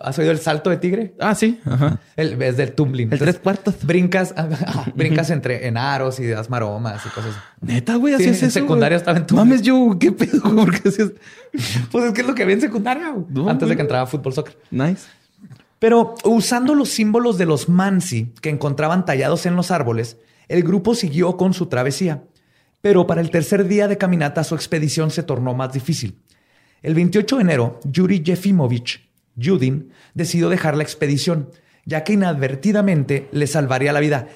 ¿Has 0.01 0.19
oído 0.19 0.33
el 0.33 0.41
salto 0.41 0.69
de 0.69 0.79
tigre? 0.79 1.15
Ah, 1.21 1.37
sí. 1.37 1.61
Ajá. 1.65 2.01
El, 2.17 2.43
es 2.43 2.57
del 2.57 2.73
tumbling. 2.73 3.13
El 3.13 3.21
tres 3.21 3.39
cuartos. 3.39 3.77
Brincas, 3.83 4.35
brincas 4.97 5.31
entre 5.31 5.69
en 5.69 5.77
aros 5.77 6.19
y 6.19 6.27
das 6.27 6.51
maromas 6.51 7.07
y 7.07 7.09
cosas. 7.11 7.37
Neta, 7.61 7.95
güey, 7.95 8.15
así 8.15 8.25
es 8.25 8.43
en 8.43 8.51
secundaria 8.51 8.97
estaba 8.97 9.19
en 9.19 9.27
tumbling. 9.27 9.49
Mames, 9.49 9.63
yo, 9.63 9.97
qué 10.01 10.11
pedo, 10.11 10.43
¿por 10.57 10.73
qué 10.73 10.91
Pues 10.91 12.05
es 12.05 12.13
que 12.13 12.21
es 12.21 12.27
lo 12.27 12.35
que 12.35 12.43
había 12.43 12.55
en 12.57 12.61
secundaria, 12.61 13.15
antes 13.49 13.69
de 13.69 13.77
que 13.77 13.83
entraba 13.83 14.05
a 14.05 14.07
fútbol 14.07 14.33
soccer. 14.33 14.59
Nice. 14.73 15.07
Pero 15.79 16.15
usando 16.25 16.75
los 16.75 16.89
símbolos 16.89 17.39
de 17.39 17.47
los 17.47 17.69
Mansi 17.69 18.33
que 18.41 18.51
encontraban 18.51 19.05
tallados 19.05 19.47
en 19.47 19.55
los 19.55 19.71
árboles, 19.71 20.17
el 20.49 20.65
grupo 20.65 20.95
siguió 20.97 21.37
con 21.37 21.55
su 21.55 21.67
travesía. 21.67 22.25
Pero 22.81 23.07
para 23.07 23.21
el 23.21 23.31
tercer 23.31 23.67
día 23.67 23.89
de 23.89 23.99
caminata 23.99 24.45
su 24.45 24.55
expedición 24.55 25.11
se 25.11 25.23
tornó 25.23 25.55
más 25.55 25.73
difícil. 25.73 26.19
El 26.83 26.95
28 26.95 27.37
de 27.37 27.43
enero, 27.43 27.81
Yuri 27.85 28.23
Jefimovich, 28.25 29.09
Judin, 29.41 29.91
decidió 30.15 30.49
dejar 30.49 30.77
la 30.77 30.83
expedición, 30.83 31.51
ya 31.85 32.05
que 32.05 32.13
inadvertidamente 32.13 33.29
le 33.33 33.47
salvaría 33.47 33.93
la 33.93 34.01
vida. 34.01 34.29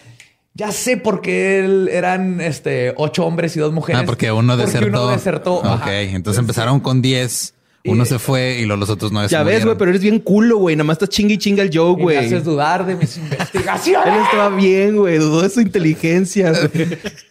Ya 0.55 0.73
sé 0.73 0.97
por 0.97 1.23
qué 1.23 1.89
eran 1.93 2.41
este, 2.41 2.93
ocho 2.97 3.25
hombres 3.25 3.57
y 3.57 3.61
dos 3.61 3.73
mujeres. 3.73 4.03
Ah, 4.03 4.07
porque 4.07 4.33
uno 4.33 4.57
desertó. 4.57 5.59
Ok, 5.59 5.87
entonces 5.87 6.41
empezaron 6.41 6.81
con 6.81 7.03
diez. 7.03 7.55
Uno 7.85 8.05
se 8.05 8.19
fue 8.19 8.59
y 8.61 8.67
los 8.67 8.91
otros 8.91 9.11
no 9.11 9.27
Ya 9.27 9.43
ves, 9.43 9.65
güey, 9.65 9.77
pero 9.79 9.91
eres 9.91 10.03
bien 10.03 10.19
culo, 10.19 10.59
güey. 10.59 10.77
Nada 10.77 10.85
más 10.85 10.97
estás 10.97 11.09
chingue 11.09 11.35
y 11.35 11.39
chinga 11.39 11.63
el 11.63 11.71
Joe, 11.73 11.95
güey. 11.95 12.19
Me 12.19 12.27
haces 12.27 12.45
dudar 12.45 12.85
de 12.85 12.95
mis 12.95 13.17
investigaciones. 13.17 14.13
Él 14.13 14.21
estaba 14.23 14.55
bien, 14.55 14.97
güey. 14.97 15.19
Dudó 15.19 15.43
de 15.43 15.51
su 15.51 15.61
inteligencia, 15.61 16.53
güey. 16.53 16.99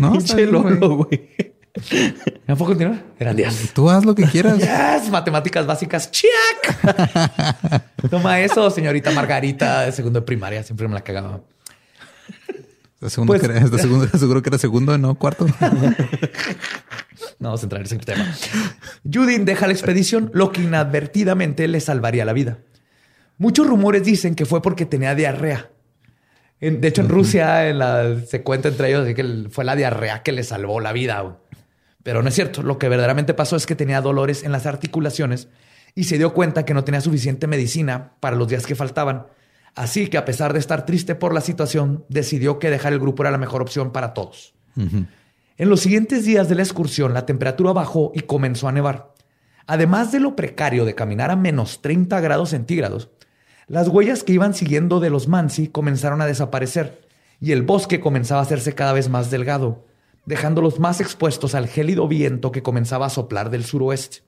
no, 0.00 0.12
Pinche 0.18 0.46
lolo, 0.46 0.96
güey. 0.96 1.28
¿No 2.46 2.56
puedo 2.56 2.70
continuar? 2.70 3.04
Eran 3.18 3.36
días. 3.36 3.70
Tú 3.74 3.90
haz 3.90 4.04
lo 4.04 4.14
que 4.14 4.24
quieras. 4.24 4.58
Yes, 4.58 5.10
matemáticas 5.10 5.66
básicas. 5.66 6.10
¡Chiac! 6.10 7.82
Toma 8.10 8.40
eso, 8.40 8.70
señorita 8.70 9.10
Margarita, 9.10 9.82
de 9.82 9.92
segundo 9.92 10.20
de 10.20 10.26
primaria. 10.26 10.62
Siempre 10.62 10.88
me 10.88 10.94
la 10.94 11.02
cagaba. 11.02 11.42
segundo 13.06 13.32
pues, 13.32 13.42
que 13.42 13.46
era, 13.46 13.66
segundo, 13.78 14.08
seguro 14.18 14.42
que 14.42 14.48
era 14.48 14.58
segundo, 14.58 14.96
no 14.96 15.16
cuarto. 15.16 15.46
no 15.46 15.54
vamos 17.40 17.60
a 17.60 17.64
entrar 17.64 17.80
en 17.80 17.86
ese 17.86 17.98
tema. 17.98 18.34
Judin 19.04 19.44
deja 19.44 19.66
la 19.66 19.74
expedición, 19.74 20.30
lo 20.32 20.52
que 20.52 20.62
inadvertidamente 20.62 21.68
le 21.68 21.80
salvaría 21.80 22.24
la 22.24 22.32
vida. 22.32 22.58
Muchos 23.38 23.66
rumores 23.66 24.02
dicen 24.02 24.34
que 24.34 24.46
fue 24.46 24.62
porque 24.62 24.86
tenía 24.86 25.14
diarrea. 25.14 25.70
De 26.60 26.88
hecho, 26.88 27.02
en 27.02 27.08
Rusia 27.08 27.68
en 27.68 27.78
la, 27.78 28.20
se 28.26 28.42
cuenta 28.42 28.68
entre 28.68 28.88
ellos 28.88 29.06
que 29.14 29.48
fue 29.50 29.64
la 29.64 29.76
diarrea 29.76 30.22
que 30.22 30.32
le 30.32 30.42
salvó 30.42 30.80
la 30.80 30.92
vida. 30.92 31.38
Pero 32.02 32.22
no 32.22 32.28
es 32.28 32.34
cierto. 32.34 32.62
Lo 32.62 32.78
que 32.78 32.88
verdaderamente 32.88 33.34
pasó 33.34 33.56
es 33.56 33.66
que 33.66 33.74
tenía 33.76 34.00
dolores 34.00 34.42
en 34.42 34.52
las 34.52 34.66
articulaciones 34.66 35.48
y 35.94 36.04
se 36.04 36.18
dio 36.18 36.32
cuenta 36.32 36.64
que 36.64 36.74
no 36.74 36.84
tenía 36.84 37.00
suficiente 37.00 37.46
medicina 37.46 38.12
para 38.20 38.36
los 38.36 38.48
días 38.48 38.66
que 38.66 38.74
faltaban. 38.74 39.26
Así 39.74 40.08
que 40.08 40.16
a 40.16 40.24
pesar 40.24 40.54
de 40.54 40.58
estar 40.58 40.86
triste 40.86 41.14
por 41.14 41.34
la 41.34 41.42
situación, 41.42 42.04
decidió 42.08 42.58
que 42.58 42.70
dejar 42.70 42.94
el 42.94 43.00
grupo 43.00 43.22
era 43.22 43.30
la 43.30 43.38
mejor 43.38 43.60
opción 43.60 43.92
para 43.92 44.14
todos. 44.14 44.54
En 44.76 45.68
los 45.68 45.80
siguientes 45.80 46.24
días 46.24 46.48
de 46.48 46.54
la 46.54 46.62
excursión, 46.62 47.12
la 47.12 47.26
temperatura 47.26 47.72
bajó 47.72 48.12
y 48.14 48.20
comenzó 48.20 48.68
a 48.68 48.72
nevar. 48.72 49.14
Además 49.66 50.12
de 50.12 50.20
lo 50.20 50.36
precario 50.36 50.84
de 50.84 50.94
caminar 50.94 51.30
a 51.30 51.36
menos 51.36 51.82
30 51.82 52.20
grados 52.20 52.50
centígrados, 52.50 53.10
las 53.66 53.88
huellas 53.88 54.22
que 54.22 54.32
iban 54.32 54.54
siguiendo 54.54 55.00
de 55.00 55.10
los 55.10 55.28
Mansi 55.28 55.68
comenzaron 55.68 56.20
a 56.20 56.26
desaparecer 56.26 57.06
y 57.40 57.52
el 57.52 57.62
bosque 57.62 58.00
comenzaba 58.00 58.40
a 58.40 58.44
hacerse 58.44 58.74
cada 58.74 58.92
vez 58.92 59.08
más 59.08 59.30
delgado 59.30 59.84
dejándolos 60.26 60.78
más 60.78 61.00
expuestos 61.00 61.54
al 61.54 61.68
gélido 61.68 62.06
viento 62.06 62.52
que 62.52 62.62
comenzaba 62.62 63.06
a 63.06 63.10
soplar 63.10 63.48
del 63.48 63.64
suroeste. 63.64 64.18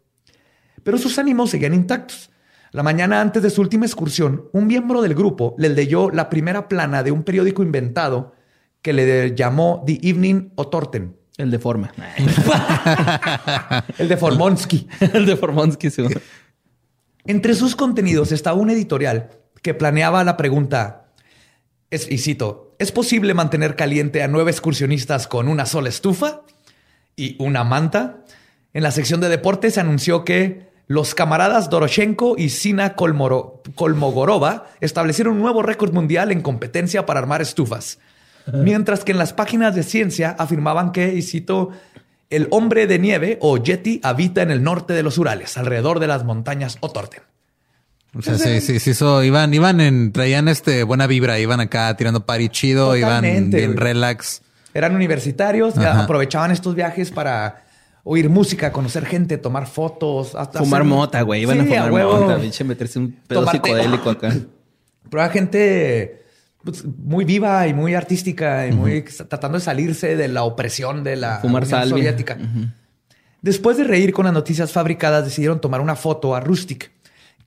Pero 0.83 0.96
sus 0.96 1.18
ánimos 1.18 1.51
seguían 1.51 1.74
intactos. 1.74 2.31
La 2.70 2.83
mañana 2.83 3.20
antes 3.20 3.42
de 3.42 3.51
su 3.51 3.61
última 3.61 3.85
excursión, 3.85 4.48
un 4.53 4.66
miembro 4.66 5.03
del 5.03 5.14
grupo 5.14 5.55
le 5.59 5.68
leyó 5.68 6.11
la 6.11 6.31
primera 6.31 6.68
plana 6.68 7.03
de 7.03 7.11
un 7.11 7.24
periódico 7.24 7.62
inventado 7.62 8.35
que 8.81 8.92
le 8.92 9.35
llamó 9.35 9.83
The 9.87 9.98
Evening 10.03 10.53
Otorten. 10.55 11.16
El 11.37 11.51
de 11.51 11.59
forma. 11.59 11.92
el 13.98 14.09
de 14.09 14.16
Formonsky. 14.16 14.88
el 15.12 15.27
de 15.27 15.37
Formonsky, 15.37 15.90
sí. 15.90 16.05
Entre 17.28 17.54
sus 17.54 17.76
contenidos 17.76 18.32
estaba 18.32 18.56
un 18.56 18.70
editorial 18.70 19.28
que 19.60 19.74
planeaba 19.74 20.24
la 20.24 20.38
pregunta, 20.38 21.12
es, 21.90 22.06
cito, 22.06 22.74
¿es 22.78 22.90
posible 22.90 23.34
mantener 23.34 23.76
caliente 23.76 24.22
a 24.22 24.28
nueve 24.28 24.50
excursionistas 24.50 25.26
con 25.28 25.46
una 25.46 25.66
sola 25.66 25.90
estufa 25.90 26.40
y 27.16 27.36
una 27.38 27.64
manta? 27.64 28.24
En 28.72 28.82
la 28.82 28.92
sección 28.92 29.20
de 29.20 29.28
deportes 29.28 29.74
se 29.74 29.80
anunció 29.80 30.24
que 30.24 30.70
los 30.86 31.14
camaradas 31.14 31.68
Doroshenko 31.68 32.36
y 32.38 32.48
Sina 32.48 32.94
Kolmogorova 32.94 34.64
establecieron 34.80 35.34
un 35.34 35.42
nuevo 35.42 35.62
récord 35.62 35.92
mundial 35.92 36.32
en 36.32 36.40
competencia 36.40 37.04
para 37.04 37.20
armar 37.20 37.42
estufas. 37.42 37.98
Mientras 38.54 39.04
que 39.04 39.12
en 39.12 39.18
las 39.18 39.34
páginas 39.34 39.74
de 39.74 39.82
ciencia 39.82 40.34
afirmaban 40.38 40.92
que, 40.92 41.12
y 41.12 41.20
cito, 41.20 41.72
el 42.30 42.48
hombre 42.50 42.86
de 42.86 42.98
nieve 42.98 43.38
o 43.40 43.56
Yeti 43.56 44.00
habita 44.02 44.42
en 44.42 44.50
el 44.50 44.62
norte 44.62 44.92
de 44.92 45.02
los 45.02 45.18
Urales, 45.18 45.56
alrededor 45.56 45.98
de 46.00 46.06
las 46.06 46.24
montañas 46.24 46.76
Otorten. 46.80 47.22
O 48.16 48.22
sea, 48.22 48.38
sí, 48.38 48.60
sí, 48.60 48.80
sí, 48.80 48.90
eso, 48.90 49.22
iban, 49.22 49.52
iban 49.52 49.80
en, 49.80 50.12
traían 50.12 50.48
este 50.48 50.82
buena 50.82 51.06
vibra, 51.06 51.38
iban 51.38 51.60
acá 51.60 51.94
tirando 51.96 52.24
party 52.24 52.48
chido, 52.48 52.96
iban 52.96 53.22
bien 53.22 53.76
relax. 53.76 54.42
Eran 54.72 54.94
universitarios, 54.94 55.76
aprovechaban 55.76 56.50
estos 56.50 56.74
viajes 56.74 57.10
para 57.10 57.64
oír 58.04 58.30
música, 58.30 58.72
conocer 58.72 59.04
gente, 59.04 59.36
tomar 59.36 59.66
fotos, 59.66 60.34
hasta 60.34 60.60
fumar 60.60 60.84
mota, 60.84 61.20
güey, 61.22 61.42
iban 61.42 61.60
a 61.60 61.64
fumar 61.64 61.92
mota, 61.92 62.38
pinche 62.38 62.64
meterse 62.64 62.98
un 62.98 63.12
pedo 63.26 63.48
psicodélico 63.50 64.10
acá. 64.10 64.34
Pero 65.10 65.22
era 65.22 65.30
gente 65.30 66.22
pues, 66.70 66.85
muy 66.85 67.24
viva 67.24 67.66
y 67.66 67.74
muy 67.74 67.94
artística 67.94 68.66
y 68.66 68.72
muy 68.72 69.02
tratando 69.02 69.59
de 69.59 69.64
salirse 69.64 70.16
de 70.16 70.28
la 70.28 70.44
opresión 70.44 71.04
de 71.04 71.16
la 71.16 71.40
Unión 71.42 71.66
soviética. 71.66 72.37
Después 73.40 73.76
de 73.76 73.85
reír 73.85 74.12
con 74.12 74.24
las 74.24 74.35
noticias 74.35 74.72
fabricadas, 74.72 75.24
decidieron 75.24 75.61
tomar 75.61 75.81
una 75.81 75.96
foto 75.96 76.35
a 76.35 76.40
Rustic 76.40 76.90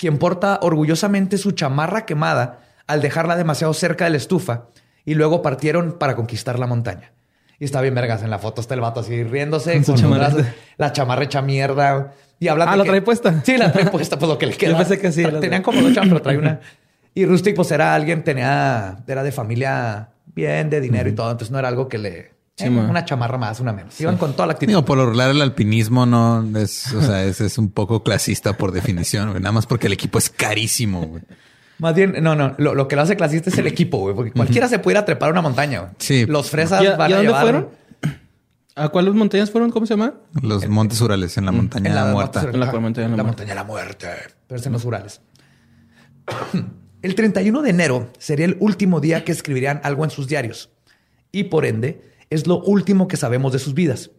quien 0.01 0.17
porta 0.17 0.57
orgullosamente 0.63 1.37
su 1.37 1.51
chamarra 1.51 2.07
quemada 2.07 2.61
al 2.87 3.01
dejarla 3.01 3.35
demasiado 3.35 3.71
cerca 3.75 4.05
de 4.05 4.09
la 4.09 4.17
estufa 4.17 4.63
y 5.05 5.13
luego 5.13 5.43
partieron 5.43 5.99
para 5.99 6.15
conquistar 6.15 6.57
la 6.57 6.65
montaña. 6.65 7.11
Y 7.59 7.65
está 7.65 7.81
bien 7.81 7.93
vergas 7.93 8.23
en 8.23 8.31
la 8.31 8.39
foto, 8.39 8.61
está 8.61 8.73
el 8.73 8.81
vato 8.81 9.01
así 9.01 9.23
riéndose 9.23 9.79
con 9.83 9.95
chamarra. 9.95 10.31
la 10.77 10.91
chamarra 10.91 11.25
hecha 11.25 11.43
mierda 11.43 12.13
y 12.39 12.47
hablando. 12.47 12.73
Ah, 12.73 12.77
¿la 12.77 12.83
trae 12.83 13.03
puesta? 13.03 13.43
Sí, 13.45 13.55
la 13.57 13.71
trae 13.71 13.91
puesta, 13.91 14.17
pues 14.17 14.27
lo 14.27 14.39
que 14.39 14.47
le 14.47 14.53
queda. 14.57 14.71
Yo 14.71 14.77
pensé 14.77 14.99
que 14.99 15.11
sí. 15.11 15.23
Tenían 15.39 15.61
como 15.61 15.79
dos 15.79 15.93
chamarras, 15.93 16.23
trae 16.23 16.37
una. 16.39 16.59
Y 17.13 17.25
Rustic, 17.25 17.55
pues 17.55 17.71
era 17.71 17.93
alguien, 17.93 18.23
tenía, 18.23 19.03
era 19.07 19.23
de 19.23 19.31
familia 19.31 20.09
bien, 20.33 20.69
de 20.69 20.79
dinero 20.79 21.09
y 21.09 21.13
todo, 21.13 21.31
entonces 21.31 21.51
no 21.51 21.59
era 21.59 21.67
algo 21.67 21.89
que 21.89 21.97
le 21.97 22.31
una 22.69 23.05
chamarra 23.05 23.37
más, 23.37 23.59
una 23.59 23.73
menos. 23.73 23.99
Iban 23.99 24.17
con 24.17 24.33
toda 24.33 24.47
la 24.47 24.53
actitud. 24.53 24.83
por 24.83 24.97
lo 24.97 25.05
regular 25.05 25.31
el 25.31 25.41
alpinismo 25.41 26.05
no 26.05 26.45
es, 26.57 26.93
o 26.93 27.01
sea, 27.01 27.23
es, 27.25 27.57
un 27.57 27.71
poco 27.71 28.03
clasista 28.03 28.53
por 28.57 28.71
definición, 28.71 29.33
nada 29.33 29.51
más 29.51 29.65
porque 29.65 29.87
el 29.87 29.93
equipo 29.93 30.19
es 30.19 30.29
carísimo. 30.29 31.19
Más 31.79 31.95
bien, 31.95 32.15
no, 32.21 32.35
no, 32.35 32.53
lo, 32.59 32.87
que 32.87 32.95
lo 32.95 33.01
hace 33.01 33.15
clasista 33.15 33.49
es 33.49 33.57
el 33.57 33.67
equipo, 33.67 33.97
güey, 33.99 34.15
porque 34.15 34.31
cualquiera 34.31 34.67
se 34.67 34.79
puede 34.79 34.95
ir 34.95 34.99
a 34.99 35.05
trepar 35.05 35.31
una 35.31 35.41
montaña. 35.41 35.93
Sí. 35.97 36.25
Los 36.27 36.49
fresas 36.49 36.81
van 36.97 37.11
a, 37.11 37.15
dónde 37.15 37.33
fueron? 37.33 37.69
¿A 38.75 38.89
cuáles 38.89 39.13
montañas 39.13 39.51
fueron? 39.51 39.71
¿Cómo 39.71 39.85
se 39.85 39.95
llama? 39.95 40.13
Los 40.41 40.67
Montes 40.67 41.01
Urales, 41.01 41.37
en 41.37 41.45
la 41.45 41.51
montaña 41.51 41.89
de 41.89 41.95
la 41.95 42.05
muerta. 42.13 42.41
En 42.41 42.59
la, 42.59 42.71
montaña, 42.71 43.07
la, 43.09 43.23
montaña 43.23 43.49
de 43.49 43.55
la 43.55 43.63
muerte. 43.63 44.07
Pero 44.47 44.59
es 44.59 44.65
en 44.65 44.73
los 44.73 44.85
Urales. 44.85 45.21
El 47.01 47.15
31 47.15 47.63
de 47.63 47.69
enero 47.71 48.09
sería 48.19 48.45
el 48.45 48.57
último 48.59 48.99
día 48.99 49.23
que 49.23 49.31
escribirían 49.31 49.81
algo 49.83 50.03
en 50.03 50.11
sus 50.11 50.27
diarios. 50.27 50.69
Y 51.31 51.45
por 51.45 51.65
ende, 51.65 52.01
es 52.29 52.45
lo 52.45 52.61
último 52.61 53.07
que 53.07 53.17
sabemos 53.17 53.53
de 53.53 53.59
sus 53.59 53.73
vidas. 53.73 54.11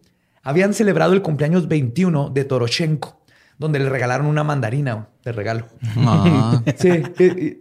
Habían 0.43 0.75
celebrado 0.75 1.13
el 1.13 1.23
cumpleaños 1.23 1.69
21 1.69 2.31
de 2.31 2.45
Toroshenko, 2.45 3.23
donde 3.57 3.79
le 3.79 3.89
regalaron 3.89 4.27
una 4.27 4.43
mandarina 4.43 5.11
de 5.25 5.31
regalo. 5.31 5.67
Ah. 5.97 6.61
Sí, 6.77 6.91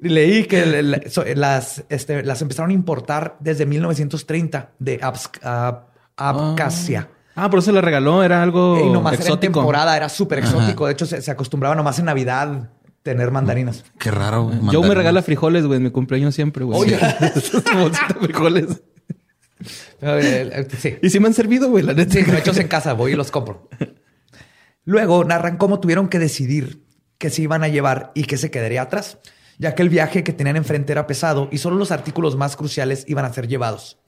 leí 0.01 0.45
que 0.45 0.81
las, 1.35 1.83
este, 1.89 2.23
las 2.23 2.41
empezaron 2.41 2.71
a 2.71 2.73
importar 2.73 3.37
desde 3.39 3.67
1930 3.67 4.71
de 4.79 4.99
Abkhazia. 6.17 7.09
Ah. 7.35 7.49
por 7.49 7.59
eso 7.59 7.71
le 7.71 7.81
regaló, 7.81 8.23
era 8.23 8.41
algo 8.41 8.79
y 8.83 8.89
nomás 8.89 9.13
exótico. 9.13 9.33
Era 9.33 9.45
en 9.45 9.53
temporada, 9.53 9.95
era 9.97 10.09
súper 10.09 10.39
exótico. 10.39 10.87
De 10.87 10.93
hecho, 10.93 11.05
se, 11.05 11.29
acostumbraba 11.29 11.75
nomás 11.75 11.99
en 11.99 12.05
Navidad 12.05 12.71
tener 13.03 13.31
mandarinas. 13.31 13.83
Qué 13.97 14.11
raro. 14.11 14.51
Yo 14.71 14.81
me 14.83 14.93
regala 14.95 15.21
frijoles, 15.21 15.65
güey, 15.65 15.77
en 15.77 15.83
mi 15.83 15.91
cumpleaños 15.91 16.35
siempre, 16.35 16.63
güey. 16.63 16.79
Oye, 16.79 16.97
frijoles. 18.21 18.81
Y 21.01 21.09
si 21.09 21.19
me 21.19 21.27
han 21.27 21.33
servido, 21.33 21.69
güey, 21.69 21.83
la 21.83 21.93
neta. 21.93 22.13
Sí, 22.13 22.19
hechos 22.19 22.57
en 22.57 22.67
casa, 22.67 22.93
voy 22.93 23.13
y 23.13 23.15
los 23.15 23.31
compro. 23.31 23.69
Luego 24.83 25.23
narran 25.23 25.57
cómo 25.57 25.79
tuvieron 25.79 26.09
que 26.09 26.19
decidir 26.19 26.83
qué 27.17 27.29
se 27.29 27.43
iban 27.43 27.63
a 27.63 27.67
llevar 27.67 28.11
y 28.15 28.23
qué 28.23 28.37
se 28.37 28.49
quedaría 28.49 28.81
atrás, 28.81 29.19
ya 29.59 29.75
que 29.75 29.83
el 29.83 29.89
viaje 29.89 30.23
que 30.23 30.33
tenían 30.33 30.57
enfrente 30.57 30.91
era 30.91 31.05
pesado 31.05 31.49
y 31.51 31.59
solo 31.59 31.75
los 31.75 31.91
artículos 31.91 32.35
más 32.35 32.55
cruciales 32.55 33.05
iban 33.07 33.25
a 33.25 33.33
ser 33.33 33.47
llevados. 33.47 33.99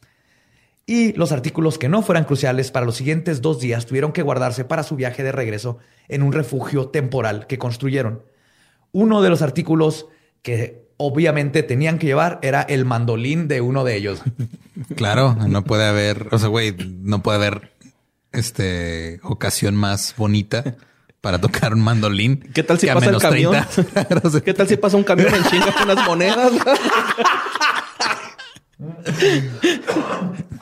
Y 0.86 1.14
los 1.14 1.32
artículos 1.32 1.78
que 1.78 1.90
no 1.90 2.02
fueran 2.02 2.26
cruciales 2.26 2.72
para 2.72 2.86
los 2.86 2.96
siguientes 2.96 3.42
dos 3.42 3.60
días 3.60 3.86
tuvieron 3.86 4.12
que 4.12 4.24
guardarse 4.24 4.66
para 4.66 4.84
su 4.84 4.96
viaje 4.96 5.24
de 5.24 5.32
regreso 5.32 5.78
en 6.10 6.24
un 6.24 6.34
refugio 6.34 6.90
temporal 6.90 7.48
que 7.48 7.58
construyeron. 7.58 8.24
Uno 8.94 9.22
de 9.22 9.30
los 9.30 9.42
artículos 9.42 10.08
que 10.42 10.88
obviamente 10.98 11.64
tenían 11.64 12.00
que 12.00 12.08
llevar 12.08 12.40
era 12.42 12.62
el 12.62 12.86
mandolín 12.86 13.50
de 13.50 13.60
uno 13.62 13.84
de 13.84 13.98
ellos. 13.98 14.22
Claro, 14.96 15.36
no 15.36 15.64
puede 15.64 15.86
haber, 15.86 16.30
o 16.32 16.40
sea, 16.40 16.48
güey, 16.50 16.76
no 16.76 17.22
puede 17.22 17.38
haber 17.38 17.74
este 18.32 19.20
ocasión 19.22 19.76
más 19.76 20.16
bonita 20.18 20.78
para 21.22 21.40
tocar 21.40 21.74
un 21.74 21.82
mandolín. 21.82 22.40
¿Qué 22.54 22.64
tal 22.64 22.80
si 22.80 22.88
pasa 22.88 23.12
el 23.12 23.20
camión? 23.20 23.56
¿Qué 24.44 24.54
tal 24.54 24.68
si 24.68 24.76
pasa 24.78 24.98
un 24.98 25.04
camión 25.04 25.34
en 25.34 25.44
chinga 25.44 25.74
con 25.74 25.88
las 25.88 26.06
monedas? 26.08 26.52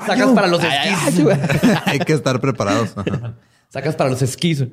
Sacas 0.05 0.31
para 0.31 0.47
los 0.47 0.61
esquís. 0.61 1.25
Hay 1.85 1.99
que 1.99 2.13
estar 2.13 2.41
preparados. 2.41 2.93
Sacas 3.69 3.95
para 3.95 4.09
los 4.09 4.21
esquís. 4.21 4.65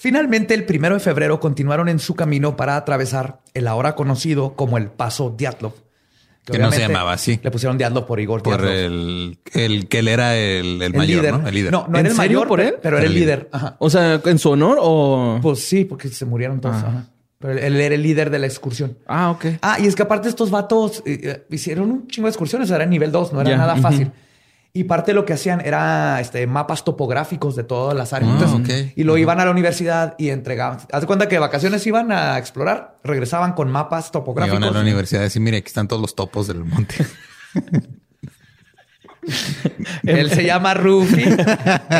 Finalmente, 0.00 0.54
el 0.54 0.64
primero 0.64 0.94
de 0.94 1.00
febrero 1.00 1.40
continuaron 1.40 1.90
en 1.90 1.98
su 1.98 2.14
camino 2.14 2.56
para 2.56 2.76
atravesar 2.76 3.40
el 3.52 3.68
ahora 3.68 3.94
conocido 3.94 4.54
como 4.54 4.78
el 4.78 4.86
Paso 4.86 5.34
Diatlov. 5.36 5.74
Que, 6.46 6.58
no 6.58 6.72
se 6.72 6.80
llamaba 6.80 7.12
así. 7.12 7.38
Le 7.42 7.50
pusieron 7.50 7.76
Diatlov 7.76 8.06
por 8.06 8.18
Igor 8.18 8.42
Por 8.42 8.64
el, 8.64 9.38
el, 9.52 9.88
que 9.88 9.98
él 9.98 10.08
era 10.08 10.38
el, 10.38 10.78
mayor, 10.94 11.06
líder. 11.06 11.38
¿no? 11.38 11.46
El 11.46 11.54
líder. 11.54 11.70
No, 11.70 11.86
no 11.86 11.98
era 11.98 12.08
el 12.08 12.14
mayor 12.14 12.48
por 12.48 12.62
él, 12.62 12.76
pero 12.80 12.96
era 12.96 13.04
el 13.04 13.12
líder. 13.12 13.50
O 13.78 13.90
sea, 13.90 14.22
¿en 14.24 14.38
su 14.38 14.48
honor 14.48 14.78
o...? 14.80 15.38
Pues 15.42 15.68
sí, 15.68 15.84
porque 15.84 16.08
se 16.08 16.24
murieron 16.24 16.62
todos. 16.62 16.76
Pero 17.38 17.58
él 17.58 17.78
era 17.78 17.94
el 17.94 18.02
líder 18.02 18.30
de 18.30 18.38
la 18.38 18.46
excursión. 18.46 18.96
Ah, 19.06 19.30
ok. 19.32 19.44
Ah, 19.60 19.76
y 19.80 19.86
es 19.86 19.94
que 19.94 20.00
aparte 20.00 20.30
estos 20.30 20.50
vatos 20.50 21.02
eh, 21.04 21.20
eh, 21.22 21.46
hicieron 21.50 21.90
un 21.90 22.08
chingo 22.08 22.24
de 22.24 22.30
excursiones. 22.30 22.70
Era 22.70 22.86
nivel 22.86 23.12
2, 23.12 23.34
no 23.34 23.42
era 23.42 23.54
nada 23.54 23.76
fácil. 23.76 24.10
Y 24.72 24.84
parte 24.84 25.10
de 25.10 25.14
lo 25.14 25.24
que 25.24 25.32
hacían 25.32 25.60
era 25.60 26.20
este, 26.20 26.46
mapas 26.46 26.84
topográficos 26.84 27.56
de 27.56 27.64
todas 27.64 27.96
las 27.96 28.12
áreas. 28.12 28.32
Ah, 28.40 28.58
y 28.94 29.02
lo 29.02 29.16
iban 29.18 29.40
a 29.40 29.44
la 29.44 29.50
universidad 29.50 30.14
y 30.16 30.28
entregaban. 30.28 30.78
Haz 30.92 31.00
de 31.00 31.06
cuenta 31.08 31.26
que 31.28 31.34
de 31.34 31.40
vacaciones 31.40 31.84
iban 31.88 32.12
a 32.12 32.38
explorar, 32.38 32.96
regresaban 33.02 33.54
con 33.54 33.68
mapas 33.68 34.12
topográficos. 34.12 34.60
Iban 34.60 34.70
a 34.70 34.72
la 34.72 34.80
universidad 34.80 35.22
y 35.22 35.24
decían, 35.24 35.42
mire, 35.42 35.56
aquí 35.56 35.66
están 35.66 35.88
todos 35.88 36.00
los 36.00 36.14
topos 36.14 36.46
del 36.46 36.64
monte. 36.64 36.94
Él 40.04 40.30
se 40.30 40.44
llama 40.44 40.74
Rufi. 40.74 41.24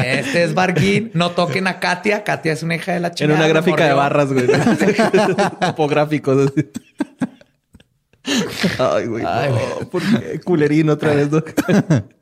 Este 0.05 0.45
es 0.45 0.55
Barguín. 0.55 1.11
No 1.15 1.33
toquen 1.33 1.67
a 1.67 1.81
Katia. 1.81 2.25
Katia 2.25 2.53
es 2.53 2.63
una 2.63 2.77
hija 2.77 2.93
de 2.93 3.01
la 3.01 3.13
chica. 3.13 3.31
En 3.31 3.37
una 3.37 3.49
gráfica 3.49 3.85
de 3.85 3.93
barras, 3.93 4.33
güey. 4.33 4.47
Topográficos. 5.61 6.53
Ay, 8.79 9.07
güey. 9.07 9.25
Culerín 10.45 10.91
otra 10.91 11.15
vez, 11.15 11.29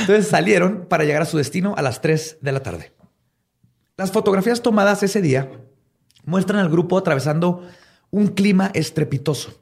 Entonces 0.00 0.28
salieron 0.28 0.86
para 0.88 1.04
llegar 1.04 1.22
a 1.22 1.26
su 1.26 1.36
destino 1.36 1.74
a 1.76 1.82
las 1.82 2.00
3 2.00 2.38
de 2.40 2.52
la 2.52 2.62
tarde. 2.62 2.92
Las 3.96 4.12
fotografías 4.12 4.62
tomadas 4.62 5.02
ese 5.02 5.20
día 5.20 5.50
muestran 6.24 6.60
al 6.60 6.68
grupo 6.68 6.98
atravesando 6.98 7.66
un 8.10 8.28
clima 8.28 8.70
estrepitoso. 8.74 9.60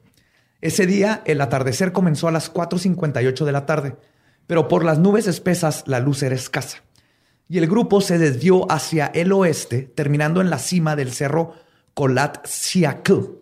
Ese 0.61 0.85
día 0.85 1.21
el 1.25 1.41
atardecer 1.41 1.91
comenzó 1.91 2.27
a 2.27 2.31
las 2.31 2.53
4.58 2.53 3.45
de 3.45 3.51
la 3.51 3.65
tarde, 3.65 3.95
pero 4.47 4.67
por 4.67 4.83
las 4.83 4.99
nubes 4.99 5.27
espesas 5.27 5.83
la 5.87 5.99
luz 5.99 6.23
era 6.23 6.35
escasa. 6.35 6.83
Y 7.49 7.57
el 7.57 7.67
grupo 7.67 8.01
se 8.01 8.17
desvió 8.17 8.69
hacia 8.71 9.07
el 9.07 9.31
oeste, 9.31 9.83
terminando 9.83 10.41
en 10.41 10.49
la 10.49 10.59
cima 10.59 10.95
del 10.95 11.11
cerro 11.11 11.53
Siakl, 12.43 13.39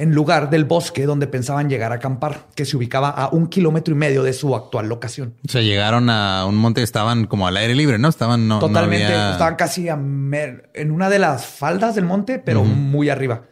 en 0.00 0.14
lugar 0.14 0.48
del 0.48 0.64
bosque 0.64 1.04
donde 1.04 1.26
pensaban 1.26 1.68
llegar 1.68 1.92
a 1.92 1.96
acampar, 1.96 2.46
que 2.54 2.64
se 2.64 2.74
ubicaba 2.74 3.10
a 3.10 3.28
un 3.28 3.48
kilómetro 3.48 3.92
y 3.92 3.98
medio 3.98 4.22
de 4.22 4.32
su 4.32 4.56
actual 4.56 4.88
locación. 4.88 5.34
O 5.46 5.50
sea, 5.50 5.60
llegaron 5.60 6.08
a 6.08 6.46
un 6.46 6.56
monte, 6.56 6.82
estaban 6.82 7.26
como 7.26 7.46
al 7.46 7.58
aire 7.58 7.74
libre, 7.74 7.98
¿no? 7.98 8.08
Estaban 8.08 8.48
no, 8.48 8.60
totalmente, 8.60 9.12
estaban 9.12 9.56
casi 9.56 9.88
en 9.88 10.90
una 10.90 11.10
de 11.10 11.18
las 11.18 11.44
faldas 11.44 11.94
del 11.96 12.06
monte, 12.06 12.38
pero 12.38 12.64
muy 12.64 13.10
arriba. 13.10 13.42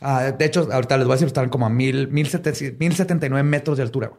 Ah, 0.00 0.32
de 0.36 0.44
hecho, 0.46 0.66
ahorita 0.72 0.96
les 0.96 1.06
voy 1.06 1.12
a 1.12 1.16
decir, 1.16 1.26
estaban 1.26 1.50
como 1.50 1.66
a 1.66 1.68
mil, 1.68 2.08
mil, 2.08 2.26
setenta 2.28 3.26
y 3.26 3.28
nueve 3.28 3.42
metros 3.42 3.76
de 3.76 3.82
altura. 3.82 4.10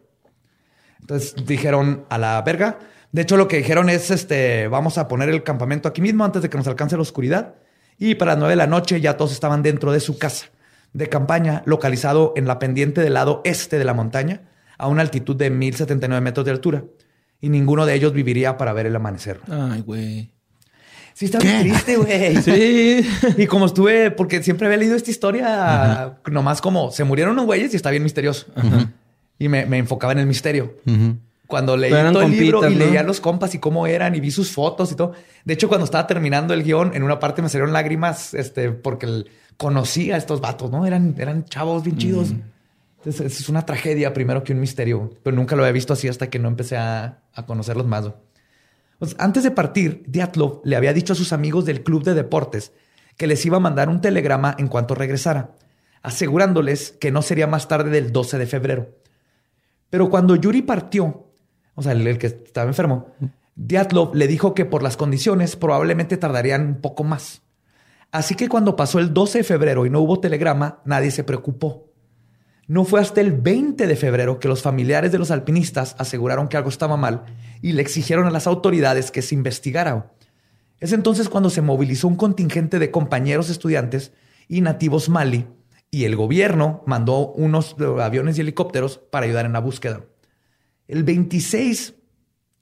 Entonces 1.00 1.34
dijeron 1.48 2.06
a 2.10 2.20
la 2.20 2.40
verga. 2.44 2.78
De 3.12 3.24
hecho, 3.24 3.38
lo 3.38 3.48
que 3.48 3.58
dijeron 3.58 3.90
es, 3.90 4.12
este, 4.12 4.68
vamos 4.68 5.00
a 5.00 5.08
poner 5.08 5.30
el 5.30 5.42
campamento 5.42 5.90
aquí 5.90 6.02
mismo 6.02 6.26
antes 6.26 6.44
de 6.44 6.50
que 6.52 6.58
nos 6.58 6.68
alcance 6.68 6.96
la 6.96 7.02
oscuridad. 7.02 7.56
Y 7.98 8.14
para 8.14 8.34
las 8.34 8.38
nueve 8.38 8.52
de 8.52 8.58
la 8.58 8.68
noche 8.68 9.02
ya 9.02 9.18
todos 9.18 9.32
estaban 9.32 9.64
dentro 9.64 9.92
de 9.92 10.00
su 10.00 10.20
casa 10.20 10.52
de 10.96 11.10
campaña 11.10 11.62
localizado 11.66 12.32
en 12.38 12.48
la 12.48 12.58
pendiente 12.58 13.02
del 13.02 13.16
lado 13.16 13.42
este 13.44 13.78
de 13.78 13.84
la 13.84 13.94
montaña, 13.94 14.44
a 14.78 14.88
una 14.88 15.02
altitud 15.02 15.36
de 15.36 15.50
1079 15.50 16.22
metros 16.22 16.46
de 16.46 16.52
altura. 16.52 16.86
Y 17.42 17.50
ninguno 17.50 17.86
de 17.86 17.94
ellos 17.94 18.14
viviría 18.14 18.56
para 18.58 18.72
ver 18.72 18.86
el 18.86 18.96
amanecer. 18.96 19.42
Ay, 19.50 19.82
güey. 19.82 20.32
Sí, 21.14 21.26
está 21.26 21.40
muy 21.40 21.60
triste, 21.60 21.98
güey. 21.98 22.38
Sí. 22.42 23.06
Y 23.38 23.46
como 23.48 23.66
estuve, 23.66 24.10
porque 24.12 24.42
siempre 24.42 24.68
había 24.68 24.78
leído 24.78 24.96
esta 24.96 25.12
historia, 25.12 26.18
nomás 26.32 26.62
como 26.62 26.92
se 26.92 27.04
murieron 27.04 27.34
unos 27.34 27.46
güeyes 27.46 27.74
y 27.74 27.76
está 27.76 27.92
bien 27.92 28.04
misterioso. 28.04 28.48
Y 29.38 29.50
me, 29.50 29.64
enfocaba 29.78 30.14
en 30.14 30.20
el 30.20 30.28
misterio. 30.28 30.78
Cuando 31.48 31.78
leí 31.78 31.92
todo 31.92 32.22
el 32.24 32.32
libro 32.32 32.70
y 32.70 32.76
leía 32.76 33.04
los 33.04 33.20
compas 33.20 33.54
y 33.54 33.60
cómo 33.60 33.88
eran 33.88 34.16
y 34.16 34.20
vi 34.20 34.32
sus 34.32 34.52
fotos 34.52 34.92
y 34.92 34.96
todo. 34.96 35.14
De 35.44 35.54
hecho, 35.54 35.68
cuando 35.68 35.86
estaba 35.86 36.08
terminando 36.08 36.54
el 36.54 36.64
guion, 36.64 36.96
en 36.96 37.04
una 37.04 37.20
parte 37.20 37.42
me 37.42 37.50
salieron 37.50 37.74
lágrimas, 37.74 38.34
este, 38.34 38.72
porque 38.72 39.06
el, 39.06 39.30
conocí 39.58 40.12
a 40.12 40.18
estos 40.18 40.42
vatos, 40.42 40.72
¿no? 40.72 40.86
Eran, 40.86 41.16
eran 41.18 41.46
chavos 41.46 41.84
bien 41.84 41.98
chidos. 41.98 42.34
Entonces, 42.98 43.40
es 43.40 43.50
una 43.50 43.66
tragedia 43.66 44.14
primero 44.14 44.44
que 44.44 44.54
un 44.54 44.60
misterio, 44.60 45.12
pero 45.24 45.36
nunca 45.36 45.56
lo 45.56 45.64
había 45.64 45.74
visto 45.74 45.94
así 45.94 46.08
hasta 46.08 46.30
que 46.30 46.40
no 46.40 46.48
empecé 46.48 46.78
a, 46.78 47.22
conocerlos 47.46 47.86
más. 47.86 48.10
Pues, 48.98 49.16
antes 49.20 49.44
de 49.44 49.52
partir, 49.52 50.04
Diatlov 50.08 50.62
le 50.64 50.76
había 50.76 50.94
dicho 50.94 51.14
a 51.14 51.16
sus 51.16 51.32
amigos 51.32 51.66
del 51.66 51.84
club 51.84 52.04
de 52.04 52.16
deportes 52.16 52.72
que 53.18 53.28
les 53.28 53.46
iba 53.46 53.58
a 53.58 53.62
mandar 53.62 53.90
un 53.90 54.02
telegrama 54.02 54.56
en 54.58 54.68
cuanto 54.68 54.96
regresara, 54.96 55.52
asegurándoles 56.02 56.92
que 57.00 57.12
no 57.12 57.22
sería 57.22 57.48
más 57.48 57.68
tarde 57.68 57.92
del 57.92 58.12
12 58.12 58.38
de 58.38 58.48
febrero. 58.48 58.90
Pero 59.90 60.10
cuando 60.10 60.36
Yuri 60.36 60.64
partió, 60.64 61.25
o 61.76 61.84
sea, 61.84 61.92
el, 61.92 62.18
que 62.18 62.28
estaba 62.28 62.68
enfermo, 62.68 63.08
Diatlov 63.56 64.16
le 64.16 64.28
dijo 64.28 64.54
que 64.54 64.66
por 64.66 64.84
las 64.84 64.98
condiciones 64.98 65.56
probablemente 65.56 66.18
tardarían 66.18 66.68
un 66.68 66.82
poco 66.82 67.04
más. 67.04 67.42
Así 68.12 68.36
que 68.36 68.50
cuando 68.50 68.76
pasó 68.76 69.00
el 69.00 69.14
12 69.14 69.40
de 69.40 69.44
febrero 69.44 69.86
y 69.86 69.90
no 69.90 70.00
hubo 70.00 70.20
telegrama, 70.20 70.82
nadie 70.86 71.12
se 71.12 71.24
preocupó. 71.24 71.92
No 72.68 72.84
fue 72.84 73.00
hasta 73.00 73.22
el 73.22 73.34
20 73.34 73.86
de 73.86 73.96
febrero 73.96 74.40
que 74.40 74.48
los 74.48 74.62
familiares 74.62 75.12
de 75.12 75.20
los 75.20 75.32
alpinistas 75.32 75.96
aseguraron 76.00 76.48
que 76.48 76.58
algo 76.58 76.70
estaba 76.70 76.98
mal 76.98 77.24
y 77.62 77.74
le 77.74 77.82
exigieron 77.82 78.26
a 78.26 78.32
las 78.32 78.48
autoridades 78.48 79.12
que 79.12 79.22
se 79.22 79.36
investigara. 79.36 80.14
Es 80.80 80.92
entonces 80.92 81.30
cuando 81.30 81.50
se 81.50 81.62
movilizó 81.62 82.08
un 82.08 82.16
contingente 82.16 82.80
de 82.80 82.90
compañeros 82.92 83.50
estudiantes 83.50 84.14
y 84.48 84.62
nativos 84.62 85.10
mali 85.10 85.48
y 85.92 86.06
el 86.06 86.16
gobierno 86.16 86.84
mandó 86.88 87.32
unos 87.34 87.76
aviones 88.02 88.38
y 88.38 88.42
helicópteros 88.42 88.98
para 88.98 89.26
ayudar 89.26 89.46
en 89.46 89.54
la 89.54 89.60
búsqueda. 89.60 90.02
El 90.88 91.04
26, 91.04 91.96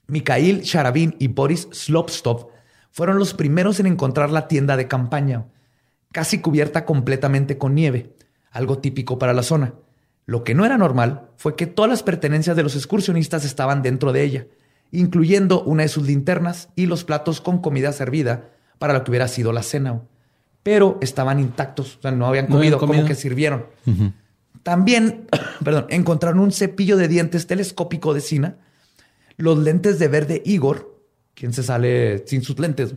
Mikhail 0.08 0.62
Sharabin 0.62 1.16
y 1.20 1.28
Boris 1.28 1.68
Slopstov 1.72 2.48
fueron 2.92 3.20
los 3.20 3.34
primeros 3.34 3.80
en 3.80 3.88
encontrar 3.88 4.30
la 4.30 4.48
tienda 4.48 4.78
de 4.78 4.88
campaña, 4.88 5.46
casi 6.12 6.40
cubierta 6.40 6.86
completamente 6.86 7.58
con 7.58 7.76
nieve, 7.76 8.16
algo 8.52 8.78
típico 8.78 9.18
para 9.18 9.34
la 9.34 9.44
zona. 9.44 9.74
Lo 10.26 10.44
que 10.44 10.56
no 10.56 10.66
era 10.66 10.78
normal 10.78 11.30
fue 11.36 11.56
que 11.56 11.68
todas 11.68 11.90
las 11.90 12.04
pertenencias 12.04 12.56
de 12.56 12.64
los 12.64 12.76
excursionistas 12.76 13.44
estaban 13.44 13.82
dentro 13.82 14.14
de 14.14 14.24
ella, 14.24 14.48
incluyendo 14.92 15.64
una 15.64 15.84
de 15.84 15.90
sus 15.90 16.06
linternas 16.08 16.70
y 16.76 16.86
los 16.86 17.04
platos 17.04 17.42
con 17.42 17.60
comida 17.60 17.92
servida 17.92 18.52
para 18.78 18.94
lo 18.94 19.04
que 19.04 19.12
hubiera 19.12 19.28
sido 19.28 19.52
la 19.52 19.64
cena. 19.64 20.02
Pero 20.62 20.98
estaban 21.02 21.40
intactos, 21.40 21.98
o 21.98 22.02
sea, 22.04 22.12
no 22.12 22.26
habían 22.26 22.48
comido, 22.48 22.78
como 22.78 23.04
que 23.04 23.16
sirvieron. 23.16 23.66
También, 24.64 25.28
perdón, 25.64 25.86
encontraron 25.90 26.40
un 26.40 26.52
cepillo 26.52 26.98
de 26.98 27.08
dientes 27.08 27.48
telescópico 27.48 28.14
de 28.14 28.22
Sina, 28.22 28.58
los 29.38 29.58
lentes 29.58 30.00
de 30.00 30.08
verde 30.08 30.42
Igor, 30.46 30.98
quien 31.36 31.54
se 31.54 31.64
sale 31.64 32.24
sin 32.28 32.44
sus 32.44 32.60
lentes, 32.60 32.96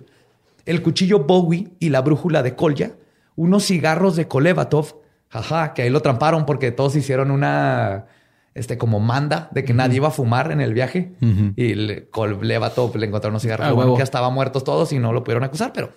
el 0.64 0.82
cuchillo 0.82 1.20
Bowie 1.20 1.68
y 1.78 1.90
la 1.90 2.00
brújula 2.00 2.42
de 2.42 2.54
Kolya, 2.54 2.96
unos 3.36 3.66
cigarros 3.66 4.16
de 4.16 4.28
Kolevatov, 4.28 5.00
jaja, 5.28 5.74
que 5.74 5.82
ahí 5.82 5.90
lo 5.90 6.02
tramparon 6.02 6.46
porque 6.46 6.72
todos 6.72 6.96
hicieron 6.96 7.30
una 7.30 8.06
este 8.54 8.78
como 8.78 9.00
manda 9.00 9.50
de 9.52 9.64
que 9.64 9.74
nadie 9.74 9.96
iba 9.96 10.08
a 10.08 10.10
fumar 10.10 10.50
en 10.50 10.62
el 10.62 10.72
viaje 10.72 11.12
y 11.56 11.74
le, 11.74 12.08
Kolevatov 12.08 12.96
le 12.96 13.06
encontraron 13.06 13.34
unos 13.34 13.42
cigarros 13.42 13.66
ah, 13.66 13.92
que 13.92 13.98
ya 13.98 14.04
estaban 14.04 14.32
muertos 14.32 14.64
todos 14.64 14.92
y 14.92 14.98
no 14.98 15.12
lo 15.12 15.22
pudieron 15.22 15.44
acusar, 15.44 15.72
pero 15.74 15.90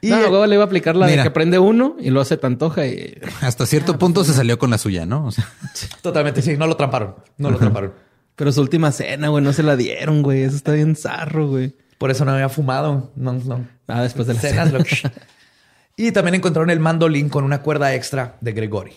y 0.00 0.10
no, 0.10 0.18
luego 0.20 0.46
le 0.46 0.54
iba 0.54 0.64
a 0.64 0.66
aplicar 0.66 0.96
la 0.96 1.06
de 1.06 1.22
que 1.22 1.30
prende 1.30 1.58
uno 1.58 1.96
y 2.00 2.10
lo 2.10 2.20
hace 2.20 2.36
tantoja 2.36 2.86
y 2.86 3.20
hasta 3.40 3.64
cierto 3.66 3.92
ah, 3.92 3.98
punto 3.98 4.20
pues 4.20 4.28
se 4.28 4.34
salió 4.34 4.58
con 4.58 4.70
la 4.70 4.78
suya, 4.78 5.06
¿no? 5.06 5.30
Totalmente, 6.02 6.42
sí, 6.42 6.56
no 6.56 6.66
lo 6.66 6.76
tramparon, 6.76 7.14
no 7.38 7.50
lo 7.50 7.58
tramparon. 7.58 7.92
Pero 8.36 8.52
su 8.52 8.60
última 8.60 8.92
cena, 8.92 9.28
güey, 9.28 9.42
no 9.42 9.52
se 9.54 9.62
la 9.62 9.76
dieron, 9.76 10.22
güey. 10.22 10.42
Eso 10.42 10.56
está 10.56 10.72
bien 10.72 10.94
zarro, 10.94 11.48
güey. 11.48 11.74
Por 11.96 12.10
eso 12.10 12.26
no 12.26 12.32
había 12.32 12.50
fumado. 12.50 13.10
No, 13.16 13.32
no. 13.32 13.66
Ah, 13.88 14.02
después 14.02 14.26
de 14.26 14.34
las 14.34 14.42
cenas. 14.42 14.72
y 15.96 16.12
también 16.12 16.34
encontraron 16.34 16.68
el 16.68 16.78
mandolín 16.78 17.30
con 17.30 17.44
una 17.44 17.62
cuerda 17.62 17.94
extra 17.94 18.36
de 18.42 18.52
Gregory. 18.52 18.92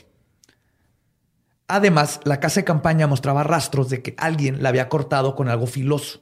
Además, 1.69 2.19
la 2.25 2.41
casa 2.41 2.60
de 2.60 2.65
campaña 2.65 3.08
mostraba 3.08 3.43
rastros 3.43 3.89
de 3.89 4.02
que 4.02 4.13
alguien 4.17 4.62
la 4.62 4.69
había 4.69 4.89
cortado 4.89 5.36
con 5.36 5.47
algo 5.47 5.67
filoso. 5.67 6.21